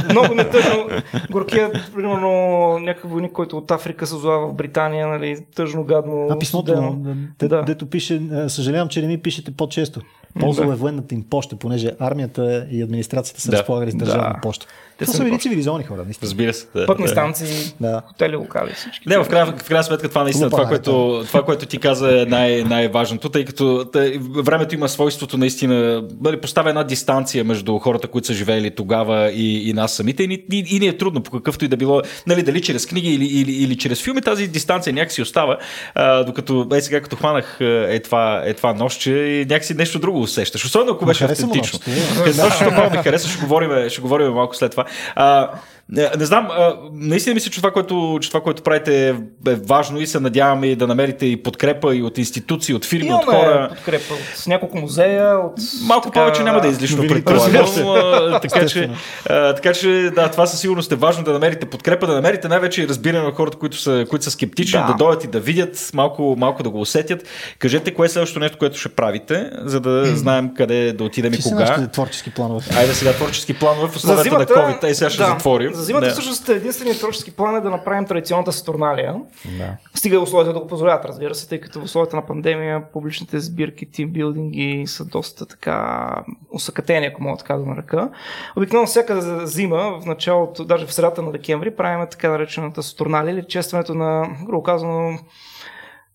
много 0.10 0.34
ми 0.34 0.40
е 0.40 0.50
тъжно. 0.50 0.88
Горкия, 1.30 1.72
примерно, 1.94 2.30
някакъв 2.78 3.05
войник, 3.06 3.32
който 3.32 3.56
от 3.58 3.70
Африка 3.70 4.06
се 4.06 4.14
озова 4.14 4.48
в 4.48 4.54
Британия, 4.54 5.06
нали, 5.08 5.44
тъжно, 5.54 5.84
гадно. 5.84 6.28
А 6.30 6.38
писмото, 6.38 6.66
студено. 6.66 6.96
де, 7.38 7.48
Да. 7.48 7.62
дето 7.62 7.86
пише, 7.86 8.22
е, 8.34 8.48
съжалявам, 8.48 8.88
че 8.88 9.00
не 9.02 9.06
ми 9.06 9.18
пишете 9.18 9.50
по-често. 9.50 10.00
Ползвал 10.40 10.68
е 10.68 10.74
военната 10.74 11.14
им 11.14 11.24
поща, 11.30 11.56
понеже 11.56 11.90
армията 11.98 12.66
и 12.70 12.82
администрацията 12.82 13.40
са 13.40 13.50
Да. 13.50 13.56
разполагали 13.56 13.90
с 13.90 13.96
държавна 13.96 14.32
Да. 14.34 14.40
поща. 14.40 14.66
Те 14.98 15.04
Това 15.04 15.16
са 15.16 15.24
били 15.24 15.38
цивилизовани 15.38 15.84
хора, 15.84 16.02
наистина. 16.04 16.26
Разбира 16.26 16.52
се. 16.54 16.66
Да, 16.74 16.86
Пътни 16.86 17.04
да. 17.04 17.10
станции, 17.10 17.72
Да. 17.80 18.02
хотели, 18.06 18.36
локали, 18.36 18.72
всички. 18.72 19.08
Не, 19.08 19.18
в 19.18 19.28
крайна, 19.28 19.52
в 19.52 19.64
крайна 19.64 19.84
сметка 19.84 20.08
това 20.08 20.22
наистина, 20.22 20.50
това 20.50 20.58
Глупа 20.58 20.68
е, 20.68 20.76
което, 20.76 21.24
това, 21.26 21.42
което 21.42 21.66
ти 21.66 21.78
каза 21.78 22.22
е 22.22 22.24
най- 22.24 22.64
най-важното, 22.64 23.28
тъй 23.28 23.44
като 23.44 23.84
тъй, 23.84 24.18
времето 24.36 24.74
има 24.74 24.88
свойството 24.88 25.38
наистина, 25.38 26.04
нали, 26.20 26.40
поставя 26.40 26.68
една 26.68 26.84
дистанция 26.84 27.44
между 27.44 27.78
хората, 27.78 28.08
които 28.08 28.26
са 28.26 28.34
живеели 28.34 28.70
тогава 28.70 29.30
и, 29.30 29.70
и 29.70 29.72
нас 29.72 29.92
самите 29.92 30.22
и, 30.22 30.28
ни- 30.28 30.44
и, 30.52 30.64
и 30.68 30.80
ни 30.80 30.86
е 30.86 30.96
трудно 30.96 31.22
по 31.22 31.30
какъвто 31.30 31.64
и 31.64 31.68
да 31.68 31.76
било, 31.76 32.02
нали, 32.26 32.42
дали 32.42 32.62
чрез 32.62 32.86
книги 32.86 33.08
или, 33.08 33.24
или, 33.24 33.52
или 33.52 33.76
чрез 33.76 34.02
филми, 34.02 34.22
тази 34.22 34.46
дистанция 34.48 34.92
някакси 34.92 35.22
остава, 35.22 35.58
а, 35.94 36.24
докато 36.24 36.68
е 36.74 36.80
сега 36.80 37.00
като 37.00 37.16
хванах 37.16 37.56
е 37.60 38.00
това, 38.00 38.42
е 38.46 38.54
това 38.54 38.74
нощче 38.74 39.10
и 39.12 39.44
някакси 39.44 39.74
нещо 39.74 39.98
друго 39.98 40.20
усещаш, 40.20 40.64
особено 40.64 40.92
ако 40.92 41.06
беше 41.06 41.24
автентично. 41.24 41.56
нощчето, 41.56 41.90
е. 42.22 42.32
Точно 42.32 42.70
това 42.70 42.90
ми 42.90 42.96
хареса, 42.96 43.28
ще 43.28 43.40
говорим, 43.40 43.88
ще 43.90 44.00
говорим 44.00 44.32
малко 44.32 44.56
след 44.56 44.70
това. 44.70 44.85
А, 45.14 45.60
не, 45.88 46.10
не 46.18 46.24
знам, 46.24 46.48
а, 46.50 46.76
наистина 46.92 47.34
мисля, 47.34 47.50
че 47.50 47.58
това, 47.58 47.70
което, 47.70 48.18
че 48.20 48.28
това, 48.28 48.40
което 48.40 48.62
правите 48.62 49.08
е, 49.08 49.54
важно 49.54 50.00
и 50.00 50.06
се 50.06 50.20
надяваме 50.20 50.66
и 50.66 50.76
да 50.76 50.86
намерите 50.86 51.26
и 51.26 51.42
подкрепа 51.42 51.96
и 51.96 52.02
от 52.02 52.18
институции, 52.18 52.74
от 52.74 52.84
фирми, 52.84 53.12
от 53.12 53.22
Имаме 53.22 53.38
хора. 53.38 53.68
подкрепа 53.68 54.14
от 54.14 54.46
няколко 54.46 54.78
музея, 54.78 55.38
от... 55.38 55.52
Малко 55.86 56.10
така, 56.10 56.20
повече 56.20 56.42
няма 56.42 56.60
да 56.60 56.68
е 56.68 56.70
излишно 56.70 57.08
предполагам. 57.08 57.66
Така 58.42 58.66
че, 58.66 58.90
а, 59.28 59.54
така 59.54 59.72
че 59.72 60.10
да, 60.14 60.30
това 60.30 60.46
със 60.46 60.60
сигурност 60.60 60.92
е 60.92 60.96
важно 60.96 61.24
да 61.24 61.32
намерите 61.32 61.66
подкрепа, 61.66 62.06
да 62.06 62.14
намерите 62.14 62.48
най-вече 62.48 62.82
и 62.82 62.88
разбиране 62.88 63.24
на 63.24 63.32
хората, 63.32 63.58
които 63.58 63.76
са, 63.76 64.06
които 64.10 64.24
са 64.24 64.30
скептични, 64.30 64.80
да. 64.80 64.86
Да. 64.86 64.92
да 64.92 64.98
дойдат 64.98 65.24
и 65.24 65.26
да 65.26 65.40
видят, 65.40 65.90
малко, 65.94 66.34
малко 66.38 66.62
да 66.62 66.70
го 66.70 66.80
усетят. 66.80 67.24
Кажете 67.58 67.94
кое 67.94 68.06
е 68.06 68.08
следващото 68.08 68.40
нещо, 68.40 68.58
което 68.58 68.78
ще 68.78 68.88
правите, 68.88 69.50
за 69.58 69.80
да 69.80 70.16
знаем 70.16 70.50
къде 70.56 70.92
да 70.92 71.04
отидем 71.04 71.32
и 71.34 71.42
кога. 71.42 71.60
нашите 71.60 71.88
творчески 71.88 72.30
планове? 72.30 72.66
Айде 72.76 72.94
сега 72.94 73.12
творчески 73.12 73.54
планове 73.54 73.88
в 73.88 73.98
За 73.98 74.12
условията 74.12 74.38
на 74.38 74.46
COVID. 74.46 74.84
Ей, 74.84 74.94
сега 74.94 75.10
ще 75.10 75.22
да, 75.22 75.28
затворим. 75.28 75.75
За 75.76 75.82
зимата 75.82 76.06
Да. 76.06 76.12
всъщност 76.12 76.48
единственият 76.48 76.98
творчески 76.98 77.30
план 77.30 77.56
е 77.56 77.60
да 77.60 77.70
направим 77.70 78.04
традиционната 78.04 78.52
Сатурналия. 78.52 79.14
Да. 79.58 79.76
Стига 79.94 80.20
условията 80.20 80.52
да 80.52 80.60
го 80.60 80.66
позволят, 80.66 81.04
разбира 81.04 81.34
се, 81.34 81.48
тъй 81.48 81.60
като 81.60 81.80
в 81.80 81.84
условията 81.84 82.16
на 82.16 82.26
пандемия 82.26 82.82
публичните 82.92 83.40
сбирки, 83.40 83.90
тимбилдинги 83.90 84.84
са 84.86 85.04
доста 85.04 85.46
така 85.46 86.08
усъкатени, 86.50 87.06
ако 87.06 87.22
мога 87.22 87.38
така 87.38 87.56
да 87.56 87.66
нарека. 87.66 88.10
Обикновено 88.56 88.86
всяка 88.86 89.46
зима, 89.46 90.00
в 90.02 90.06
началото, 90.06 90.64
даже 90.64 90.86
в 90.86 90.92
средата 90.92 91.22
на 91.22 91.32
декември, 91.32 91.76
правим 91.76 92.06
така 92.10 92.30
наречената 92.30 92.82
Сатурналия 92.82 93.32
или 93.32 93.44
честването 93.48 93.94
на, 93.94 94.28
грубо 94.46 94.62
казано, 94.62 95.18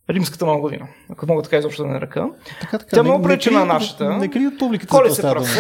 римската 0.09 0.45
година, 0.45 0.87
ако 1.09 1.25
мога 1.27 1.41
така 1.43 1.57
изобщо 1.57 1.83
да 1.83 1.89
нарека. 1.89 2.29
Така, 2.61 2.77
така. 2.77 2.89
Тя 2.89 3.03
не- 3.03 3.09
много 3.09 3.27
не 3.27 3.37
крие 3.37 3.57
на 3.57 3.65
нашата. 3.65 4.09
Не 4.09 4.27
крие 4.27 4.47
от 4.47 4.59
публиката. 4.59 4.95
Коли 4.95 5.11
се 5.11 5.21
прасе, 5.21 5.59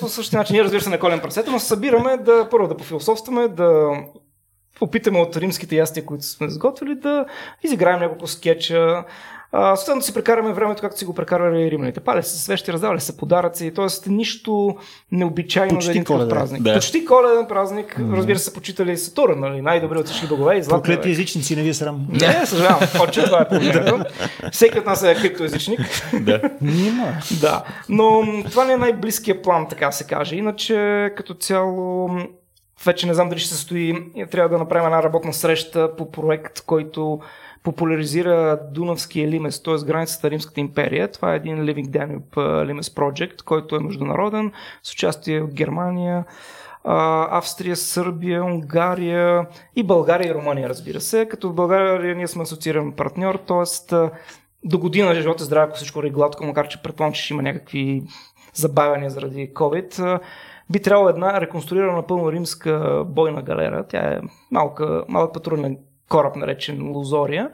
по 0.00 0.08
същия 0.08 0.38
начин. 0.38 0.54
Ние 0.54 0.64
разбира 0.64 0.80
се 0.82 0.90
не 0.90 0.98
колем 0.98 1.20
прасета, 1.20 1.50
но 1.50 1.58
се 1.58 1.66
събираме 1.66 2.16
да 2.16 2.48
първо 2.50 2.68
да 2.68 2.76
пофилософстваме, 2.76 3.48
да 3.48 3.90
опитаме 4.80 5.18
от 5.18 5.36
римските 5.36 5.76
ястия, 5.76 6.06
които 6.06 6.24
сме 6.24 6.50
сготвили, 6.50 6.94
да 6.94 7.26
изиграем 7.62 8.00
няколко 8.00 8.26
скетча. 8.26 9.04
Съответно 9.54 10.02
си 10.02 10.14
прекараме 10.14 10.52
времето, 10.52 10.80
както 10.82 10.98
си 10.98 11.04
го 11.04 11.14
прекарвали 11.14 11.70
римляните. 11.70 12.00
Пали 12.00 12.22
се 12.22 12.38
свещи, 12.38 12.72
раздавали 12.72 13.00
се 13.00 13.16
подаръци, 13.16 13.74
т.е. 13.74 14.10
нищо 14.10 14.76
необичайно 15.12 15.74
Почти 15.74 15.86
за 15.86 15.90
един 15.90 16.04
коледен. 16.04 16.28
празник. 16.28 16.62
Да. 16.62 16.74
Почти 16.74 17.04
коледен 17.04 17.46
празник, 17.46 18.00
разбира 18.12 18.38
се, 18.38 18.52
почитали 18.52 18.96
Сатурн, 18.96 19.40
нали? 19.40 19.62
най-добри 19.62 19.98
от 19.98 20.06
всички 20.06 20.26
богове 20.26 20.56
и 20.56 20.62
златния 20.62 20.96
Проклети 20.96 21.10
езичници, 21.10 21.56
не 21.56 21.62
ви 21.62 21.68
е 21.68 21.74
срам. 21.74 22.06
Не, 22.10 22.46
съжалявам, 22.46 22.80
отче, 23.02 23.24
това 23.24 23.40
е 23.40 23.48
положението. 23.48 24.04
Всеки 24.52 24.78
от 24.78 24.86
нас 24.86 25.02
е 25.02 25.14
криптоязичник. 25.14 25.80
Да. 26.20 26.40
Нима. 26.60 27.12
Да, 27.40 27.64
но 27.88 28.22
това 28.50 28.64
не 28.64 28.72
е 28.72 28.76
най-близкият 28.76 29.42
план, 29.42 29.68
така 29.68 29.92
се 29.92 30.06
каже. 30.06 30.36
Иначе, 30.36 31.10
като 31.16 31.34
цяло, 31.34 32.10
вече 32.86 33.06
не 33.06 33.14
знам 33.14 33.28
дали 33.28 33.40
ще 33.40 33.54
се 33.54 33.60
стои. 33.60 34.12
Трябва 34.30 34.48
да 34.48 34.58
направим 34.58 34.86
една 34.86 35.02
работна 35.02 35.32
среща 35.32 35.96
по 35.96 36.10
проект, 36.10 36.60
който 36.60 37.20
популяризира 37.64 38.60
Дунавския 38.72 39.28
лимес, 39.28 39.62
т.е. 39.62 39.86
границата 39.86 40.30
Римската 40.30 40.60
империя. 40.60 41.08
Това 41.08 41.32
е 41.32 41.36
един 41.36 41.56
Living 41.56 41.88
Danube 41.88 42.36
Limes 42.36 42.80
Project, 42.80 43.42
който 43.42 43.76
е 43.76 43.80
международен, 43.80 44.52
с 44.82 44.92
участие 44.92 45.42
от 45.42 45.54
Германия, 45.54 46.24
Австрия, 46.84 47.76
Сърбия, 47.76 48.44
Унгария 48.44 49.46
и 49.76 49.82
България 49.82 50.30
и 50.30 50.34
Румъния, 50.34 50.68
разбира 50.68 51.00
се. 51.00 51.26
Като 51.26 51.48
в 51.48 51.54
България 51.54 52.14
ние 52.14 52.28
сме 52.28 52.42
асоцииран 52.42 52.92
партньор, 52.92 53.34
т.е. 53.34 53.96
до 54.64 54.78
година 54.78 55.14
живота 55.14 55.42
и 55.42 55.46
здраве, 55.46 55.66
ако 55.66 55.76
всичко 55.76 55.98
върви 55.98 56.10
гладко, 56.10 56.44
макар 56.44 56.68
че 56.68 56.82
предполагам, 56.82 57.12
че 57.12 57.22
ще 57.22 57.34
има 57.34 57.42
някакви 57.42 58.02
забавяния 58.54 59.10
заради 59.10 59.50
COVID, 59.54 60.20
би 60.70 60.82
трябвало 60.82 61.08
една 61.08 61.40
реконструирана 61.40 61.92
напълно 61.92 62.32
римска 62.32 63.04
бойна 63.06 63.42
галера. 63.42 63.84
Тя 63.88 63.98
е 63.98 64.20
малка, 64.50 65.04
малък 65.08 65.34
патрулен 65.34 65.78
кораб, 66.08 66.36
наречен 66.36 66.92
Лозория, 66.92 67.50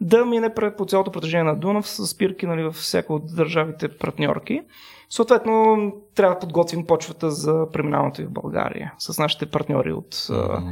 да 0.00 0.24
мине 0.24 0.54
по 0.78 0.86
цялото 0.86 1.12
протежение 1.12 1.44
на 1.44 1.56
Дунав 1.56 1.88
с 1.88 2.06
спирки 2.06 2.46
нали, 2.46 2.62
във 2.62 2.74
всяка 2.74 3.14
от 3.14 3.36
държавите 3.36 3.88
партньорки. 3.88 4.62
Съответно, 5.10 5.92
трябва 6.14 6.34
да 6.34 6.40
подготвим 6.40 6.86
почвата 6.86 7.30
за 7.30 7.66
преминаването 7.72 8.22
и 8.22 8.24
в 8.24 8.30
България 8.30 8.92
с 8.98 9.18
нашите 9.18 9.46
партньори 9.46 9.92
от, 9.92 10.26
а, 10.30 10.62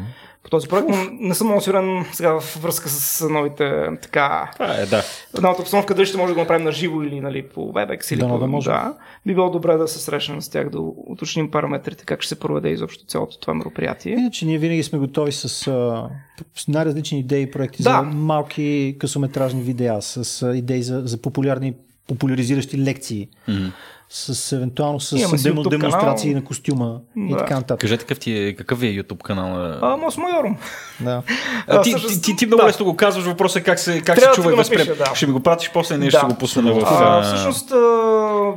по 0.44 0.50
този 0.50 0.68
проект. 0.68 0.88
Но 0.88 0.96
не 1.12 1.34
съм 1.34 1.46
много 1.46 1.60
сигурен 1.60 2.04
сега 2.12 2.40
в 2.40 2.58
връзка 2.62 2.88
с 2.88 3.28
новите 3.28 3.88
така 4.02 4.50
Това 4.52 4.74
е, 4.74 4.86
да. 4.86 5.02
новата 5.42 5.62
обстановка, 5.62 5.94
дали 5.94 6.06
ще 6.06 6.16
може 6.16 6.28
да 6.28 6.34
го 6.34 6.40
направим 6.40 6.64
на 6.64 6.72
живо 6.72 7.02
или 7.02 7.20
нали, 7.20 7.42
по 7.42 7.72
WebEx 7.72 8.12
или 8.12 8.20
Дано 8.20 8.34
по... 8.34 8.40
да 8.40 8.46
може. 8.46 8.70
Да, 8.70 8.94
би 9.26 9.34
било 9.34 9.50
добре 9.50 9.76
да 9.76 9.88
се 9.88 9.98
срещнем 9.98 10.42
с 10.42 10.48
тях, 10.48 10.70
да 10.70 10.78
уточним 10.80 11.50
параметрите, 11.50 12.04
как 12.04 12.22
ще 12.22 12.28
се 12.28 12.40
проведе 12.40 12.68
изобщо 12.68 13.04
цялото 13.04 13.38
това 13.38 13.54
мероприятие. 13.54 14.12
Иначе 14.12 14.46
ние 14.46 14.58
винаги 14.58 14.82
сме 14.82 14.98
готови 14.98 15.32
с, 15.32 15.66
а, 15.66 16.08
с 16.54 16.68
най-различни 16.68 17.18
идеи 17.18 17.42
и 17.42 17.50
проекти 17.50 17.82
Да. 17.82 17.90
за 17.90 18.02
малки 18.02 18.96
късометражни 18.98 19.62
видеа, 19.62 20.02
с 20.02 20.42
а, 20.42 20.56
идеи 20.56 20.82
за, 20.82 21.02
за 21.04 21.18
популярни, 21.22 21.74
популяризиращи 22.08 22.78
лекции, 22.78 23.28
с 24.16 24.52
евентуално 24.52 25.00
с 25.00 25.12
Имаме 25.12 25.38
демо, 25.38 25.62
демонстрации 25.62 26.30
канал. 26.30 26.42
на 26.42 26.46
костюма 26.46 27.00
и 27.16 27.30
Да. 27.30 27.36
така 27.36 27.54
нататък. 27.54 27.80
Кажете 27.80 28.04
какъв, 28.04 28.18
ти 28.18 28.38
е, 28.38 28.54
какъв 28.54 28.80
ви 28.80 28.86
е 28.88 29.02
YouTube 29.02 29.22
канал? 29.22 29.78
А, 29.82 29.96
Мос 29.96 30.16
Майорум. 30.16 30.56
Да. 31.00 31.22
А, 31.66 31.80
ти, 31.82 31.94
ти, 32.08 32.22
ти, 32.22 32.36
ти 32.36 32.46
много 32.46 32.60
да. 32.60 32.66
лесно 32.68 32.84
го 32.84 32.96
казваш, 32.96 33.24
въпросът 33.24 33.62
е 33.62 33.64
как 33.64 33.78
се, 33.78 34.00
как 34.00 34.16
се 34.16 34.20
Трябва 34.20 34.26
да 34.28 34.34
чува 34.34 34.50
ти 34.50 34.54
и 34.54 34.56
възприема. 34.56 34.94
да. 34.98 35.14
Ще 35.14 35.26
ми 35.26 35.32
го 35.32 35.40
пратиш 35.40 35.70
после 35.72 35.94
и 35.94 35.98
ние 35.98 36.10
ще 36.10 36.20
Да. 36.20 36.26
го 36.26 36.34
пуснем 36.34 36.64
в... 36.64 36.82
А, 36.86 37.22
всъщност, 37.22 37.72
а, 37.72 37.76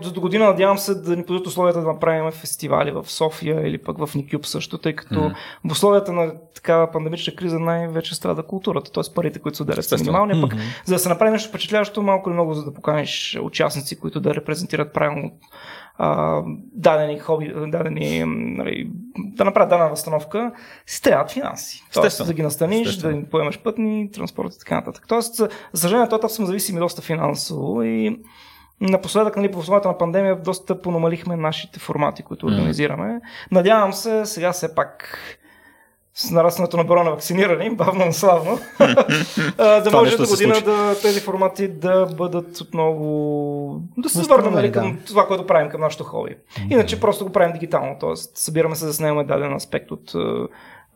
за 0.04 0.12
до 0.12 0.22
година 0.22 0.46
надявам 0.46 0.78
се 0.78 0.96
да 0.96 1.16
ни 1.16 1.26
подадат 1.26 1.48
условията 1.48 1.82
да 1.82 1.88
направим 1.88 2.32
фестивали 2.32 2.92
в 2.92 3.06
София 3.08 3.68
или 3.68 3.78
пък 3.78 3.98
в 4.00 4.16
Никюб 4.16 4.46
също, 4.46 4.78
тъй 4.78 4.94
като 4.94 5.32
в 5.66 5.72
условията 5.72 6.14
на 6.14 6.32
такава 6.56 6.92
пандемична 6.92 7.36
криза 7.36 7.60
най-вече 7.60 8.16
страда 8.16 8.44
културата, 8.44 8.92
т.е. 8.92 9.14
парите, 9.16 9.40
които 9.40 9.56
се 9.56 9.64
отделят 9.64 9.86
са 9.86 9.98
минимални, 9.98 10.42
пък 10.42 10.54
за 10.86 10.94
да 10.96 11.00
се 11.00 11.10
направи 11.10 11.32
нещо 11.32 11.50
впечатляващо, 11.50 12.02
малко 12.02 12.30
или 12.30 12.34
много, 12.34 12.54
за 12.54 12.64
да 12.64 12.74
поканиш 12.74 13.38
участници, 13.42 14.00
които 14.00 14.20
да 14.20 14.36
репрезентират 14.36 14.94
правилно 14.94 15.32
а, 15.98 16.42
дадени 16.74 17.20
хоби, 17.20 17.54
дадени, 17.68 18.24
нали, 18.26 18.90
да 19.18 19.46
направят 19.46 19.70
дадена 19.70 19.90
възстановка, 19.90 20.52
си 20.86 21.02
трябват 21.04 21.32
финанси. 21.32 21.84
Тоест 21.94 22.28
да 22.28 22.34
ги 22.34 22.42
настаниш, 22.42 22.88
Естествено. 22.88 23.14
да 23.14 23.20
им 23.20 23.26
поемаш 23.32 23.60
пътни, 23.64 24.12
транспорт 24.12 24.54
и 24.54 24.60
така 24.60 24.76
нататък. 24.76 25.06
Тоест, 25.08 25.36
за 25.36 25.50
съжаление, 25.74 26.10
този 26.10 26.20
етап 26.20 26.32
сме 26.32 26.46
зависими 26.46 26.80
доста 26.80 27.02
финансово 27.02 27.84
и 27.84 28.20
Напоследък, 28.82 29.38
нали, 29.38 29.52
по 29.52 29.60
условията 29.60 29.88
на 29.88 29.98
пандемия, 29.98 30.36
доста 30.36 30.82
понамалихме 30.82 31.36
нашите 31.36 31.80
формати, 31.80 32.24
които 32.24 32.46
организираме. 32.46 33.22
Надявам 33.52 33.94
се, 33.94 34.26
сега 34.26 34.52
все 34.52 34.76
пак 34.76 35.20
с 36.18 36.32
нарастването 36.32 36.78
на 36.78 36.84
броя 36.84 37.04
на 37.04 37.12
вакцинирани, 37.12 37.70
бавно, 37.70 38.06
но 38.06 38.14
славно, 38.14 38.60
да 39.58 39.90
може 39.94 40.18
до 40.18 40.28
година 40.28 40.62
да, 40.66 40.96
тези 41.02 41.20
формати 41.20 41.68
да 41.68 42.06
бъдат 42.06 42.62
отново, 42.62 43.82
да 43.98 44.10
се 44.10 44.22
върнем 44.22 44.54
нали, 44.54 44.72
към 44.72 45.00
това, 45.08 45.28
което 45.28 45.48
правим 45.48 45.70
към 45.70 45.82
нашото 45.82 46.04
хоби. 46.04 46.36
Иначе 46.70 47.00
просто 47.00 47.26
го 47.26 47.32
правим 47.32 47.54
дигитално, 47.54 47.98
т.е. 48.00 48.16
събираме 48.16 48.76
се 48.76 48.86
да 48.86 48.94
снимаме 48.94 49.24
даден 49.24 49.54
аспект 49.54 49.92
от, 49.92 50.14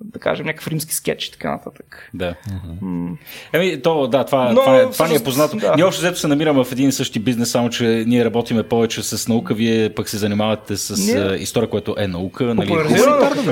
да 0.03 0.19
кажем, 0.19 0.45
някакъв 0.45 0.68
римски 0.68 0.95
скетч 0.95 1.26
и 1.26 1.32
така 1.32 1.52
нататък. 1.52 2.10
Да. 2.14 2.36
М. 2.82 3.10
Еми, 3.53 3.82
то, 3.82 4.07
да, 4.07 4.23
това, 4.23 4.52
Но, 4.52 4.60
това, 4.60 4.78
е, 4.78 4.90
това 4.90 5.07
ни 5.07 5.15
е 5.15 5.19
познато. 5.19 5.57
да. 5.57 5.73
Ние 5.76 5.84
още 5.84 5.99
взето 5.99 6.19
се 6.19 6.28
намираме 6.28 6.64
в 6.64 6.72
един 6.72 6.90
и 6.90 6.91
същи 6.91 7.19
бизнес, 7.19 7.52
само 7.52 7.69
че 7.69 8.03
ние 8.07 8.26
работиме 8.26 8.64
повече 8.64 9.03
с 9.03 9.28
наука, 9.28 9.53
вие 9.53 9.90
пък 9.90 10.10
се 10.10 10.18
занимавате 10.18 10.78
с 10.78 10.98
Ние- 10.98 11.36
история, 11.36 11.69
което 11.69 11.95
е 11.98 12.07
наука. 12.07 12.44
Нали, 12.44 12.68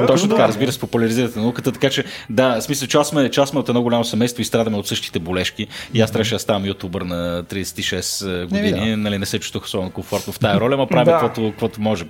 Точно 0.07 0.27
да. 0.27 0.35
така, 0.35 0.47
разбира 0.47 0.71
се, 0.71 0.79
популяризирате 0.79 1.39
науката, 1.39 1.71
така 1.71 1.89
че 1.89 2.03
да, 2.29 2.55
в 2.55 2.63
смисъл, 2.63 2.87
че 2.87 2.97
аз 2.97 3.07
сме, 3.07 3.29
че 3.29 3.41
аз 3.41 3.49
сме 3.49 3.59
от 3.59 3.69
едно 3.69 3.81
голямо 3.81 4.03
семейство 4.03 4.41
и 4.41 4.45
страдаме 4.45 4.77
от 4.77 4.87
същите 4.87 5.19
болешки. 5.19 5.67
И 5.93 6.01
аз 6.01 6.11
трябваше 6.11 6.35
да 6.35 6.39
ставам 6.39 6.65
ютубър 6.65 7.01
на 7.01 7.43
36 7.43 8.45
години. 8.45 8.89
да. 8.89 8.97
Нали, 8.97 9.17
не 9.17 9.25
се 9.25 9.39
чувствах 9.39 9.63
особено 9.63 9.91
комфортно 9.91 10.33
в 10.33 10.39
тая 10.39 10.59
роля, 10.59 10.77
ма 10.77 10.87
правим 10.87 11.05
Да. 11.05 11.19
каквото, 11.19 11.49
каквото 11.51 11.81
можем. 11.81 12.09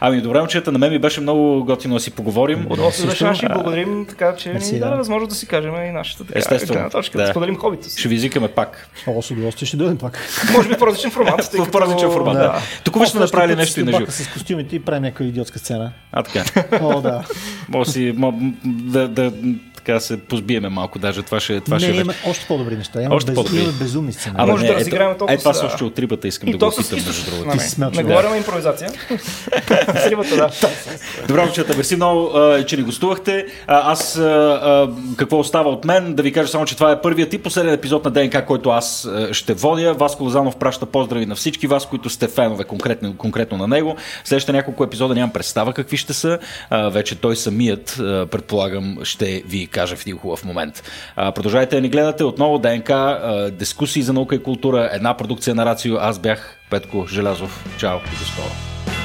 Ами, 0.00 0.20
добре, 0.20 0.38
момчета, 0.38 0.72
на 0.72 0.78
мен 0.78 0.90
ми 0.92 0.98
беше 0.98 1.20
много 1.20 1.64
готино 1.64 1.94
да 1.94 2.00
си 2.00 2.10
поговорим. 2.10 2.66
Удоволствие 2.70 3.06
и 3.06 3.79
благодарим, 3.84 4.06
така 4.06 4.36
че 4.36 4.52
Мерси, 4.52 4.72
ни 4.72 4.78
даде 4.78 4.90
да. 4.90 4.96
възможност 4.96 5.28
да 5.28 5.34
си 5.34 5.46
кажем 5.46 5.74
и 5.74 5.90
нашата 5.90 6.24
така, 6.24 6.38
Естествено, 6.38 6.90
точка, 6.90 7.18
да. 7.18 7.24
да 7.24 7.30
споделим 7.30 7.56
хобито 7.56 7.88
си. 7.90 8.00
Ще 8.00 8.08
ви 8.08 8.14
извикаме 8.14 8.48
пак. 8.48 8.88
О, 9.06 9.22
с 9.22 9.30
удоволствие 9.30 9.66
ще 9.66 9.76
дойдем 9.76 9.98
пак. 9.98 10.18
Може 10.52 10.68
би 10.68 10.74
в 10.74 10.78
по-различен 10.78 11.10
формат. 11.10 11.44
В 11.44 11.50
като- 11.50 11.70
по-различен 11.70 12.10
формат, 12.10 12.34
да. 12.34 12.60
Тук 12.84 13.08
сме 13.08 13.20
направили 13.20 13.56
нещо 13.56 13.80
и 13.80 13.82
на 13.82 13.92
живо. 13.92 14.10
С 14.10 14.28
костюмите 14.32 14.76
и 14.76 14.80
правим 14.80 15.02
някаква 15.02 15.24
идиотска 15.24 15.58
сцена. 15.58 15.92
А, 16.12 16.22
така. 16.22 16.44
О, 16.80 17.00
да. 17.00 17.24
Може 17.68 18.12
да 18.12 18.32
да, 18.64 19.08
да, 19.08 19.32
така 19.80 20.00
се 20.00 20.16
позбиеме 20.18 20.68
малко, 20.68 20.98
даже 20.98 21.22
това 21.22 21.40
ще, 21.40 21.60
това 21.60 21.76
не, 21.76 21.80
ще 21.80 21.90
имаме 21.90 22.04
вече. 22.04 22.28
още 22.30 22.46
по-добри 22.46 22.76
неща. 22.76 23.00
Имаме, 23.00 23.14
Още 23.14 23.30
без, 23.30 23.34
по-добри. 23.34 23.58
имаме 23.58 23.72
безумни 23.72 24.12
сцени. 24.12 24.34
Абе, 24.38 24.52
Може 24.52 24.64
не, 24.64 24.72
да 24.72 24.78
разиграем 24.78 25.18
толкова 25.18 25.34
Е, 25.34 25.38
това 25.38 25.54
са 25.54 25.66
още 25.66 25.84
от 25.84 25.98
рибата, 25.98 26.28
искам 26.28 26.48
И 26.48 26.52
да 26.52 26.58
го 26.58 26.72
с 26.72 26.78
опитам, 26.78 26.98
източно. 26.98 27.12
между 27.12 27.30
другото. 27.30 27.56
Не, 27.78 27.90
не 27.92 28.02
говорим 28.04 28.34
импровизация. 28.34 28.90
С 29.96 30.06
рибата, 30.06 30.36
да. 30.36 30.50
Добре, 31.28 31.44
момчета, 31.44 31.76
мерси 31.76 31.96
много, 31.96 32.30
че 32.66 32.76
ни 32.76 32.82
гостувахте. 32.82 33.46
Аз, 33.66 34.20
какво 35.16 35.38
остава 35.38 35.70
от 35.70 35.84
мен, 35.84 36.14
да 36.14 36.22
ви 36.22 36.32
кажа 36.32 36.48
само, 36.48 36.64
че 36.64 36.74
това 36.74 36.92
е 36.92 37.00
първият 37.00 37.32
и 37.32 37.38
последен 37.38 37.74
епизод 37.74 38.04
на 38.04 38.10
ДНК, 38.10 38.46
който 38.46 38.70
аз 38.70 39.08
ще 39.32 39.54
водя. 39.54 39.94
Васко 39.94 40.24
Лозанов 40.24 40.56
праща 40.56 40.86
поздрави 40.86 41.26
на 41.26 41.34
всички 41.34 41.66
вас, 41.66 41.86
които 41.86 42.10
сте 42.10 42.28
фенове 42.28 42.64
конкретно, 42.64 43.16
конкретно 43.16 43.58
на 43.58 43.66
него. 43.68 43.96
Следващите 44.24 44.52
няколко 44.52 44.84
епизода 44.84 45.14
нямам 45.14 45.32
представа 45.32 45.72
какви 45.72 45.96
ще 45.96 46.12
са. 46.12 46.38
Вече 46.90 47.14
той 47.14 47.36
самият, 47.36 47.94
предполагам, 48.30 48.98
ще 49.02 49.42
ви 49.46 49.66
каже 49.70 49.96
в 49.96 50.00
един 50.00 50.18
хубав 50.18 50.44
момент. 50.44 50.82
А, 51.16 51.32
Продължайте 51.32 51.76
да 51.76 51.82
ни 51.82 51.88
гледате 51.88 52.24
отново 52.24 52.58
ДНК, 52.58 52.90
дискусии 53.52 54.02
за 54.02 54.12
наука 54.12 54.34
и 54.34 54.42
култура, 54.42 54.90
една 54.92 55.16
продукция 55.16 55.54
на 55.54 55.66
Рацио. 55.66 55.96
Аз 55.96 56.18
бях 56.18 56.56
Петко 56.70 57.06
Желязов. 57.06 57.64
Чао 57.78 57.98
и 57.98 58.18
до 58.18 58.24
скоро. 58.24 58.99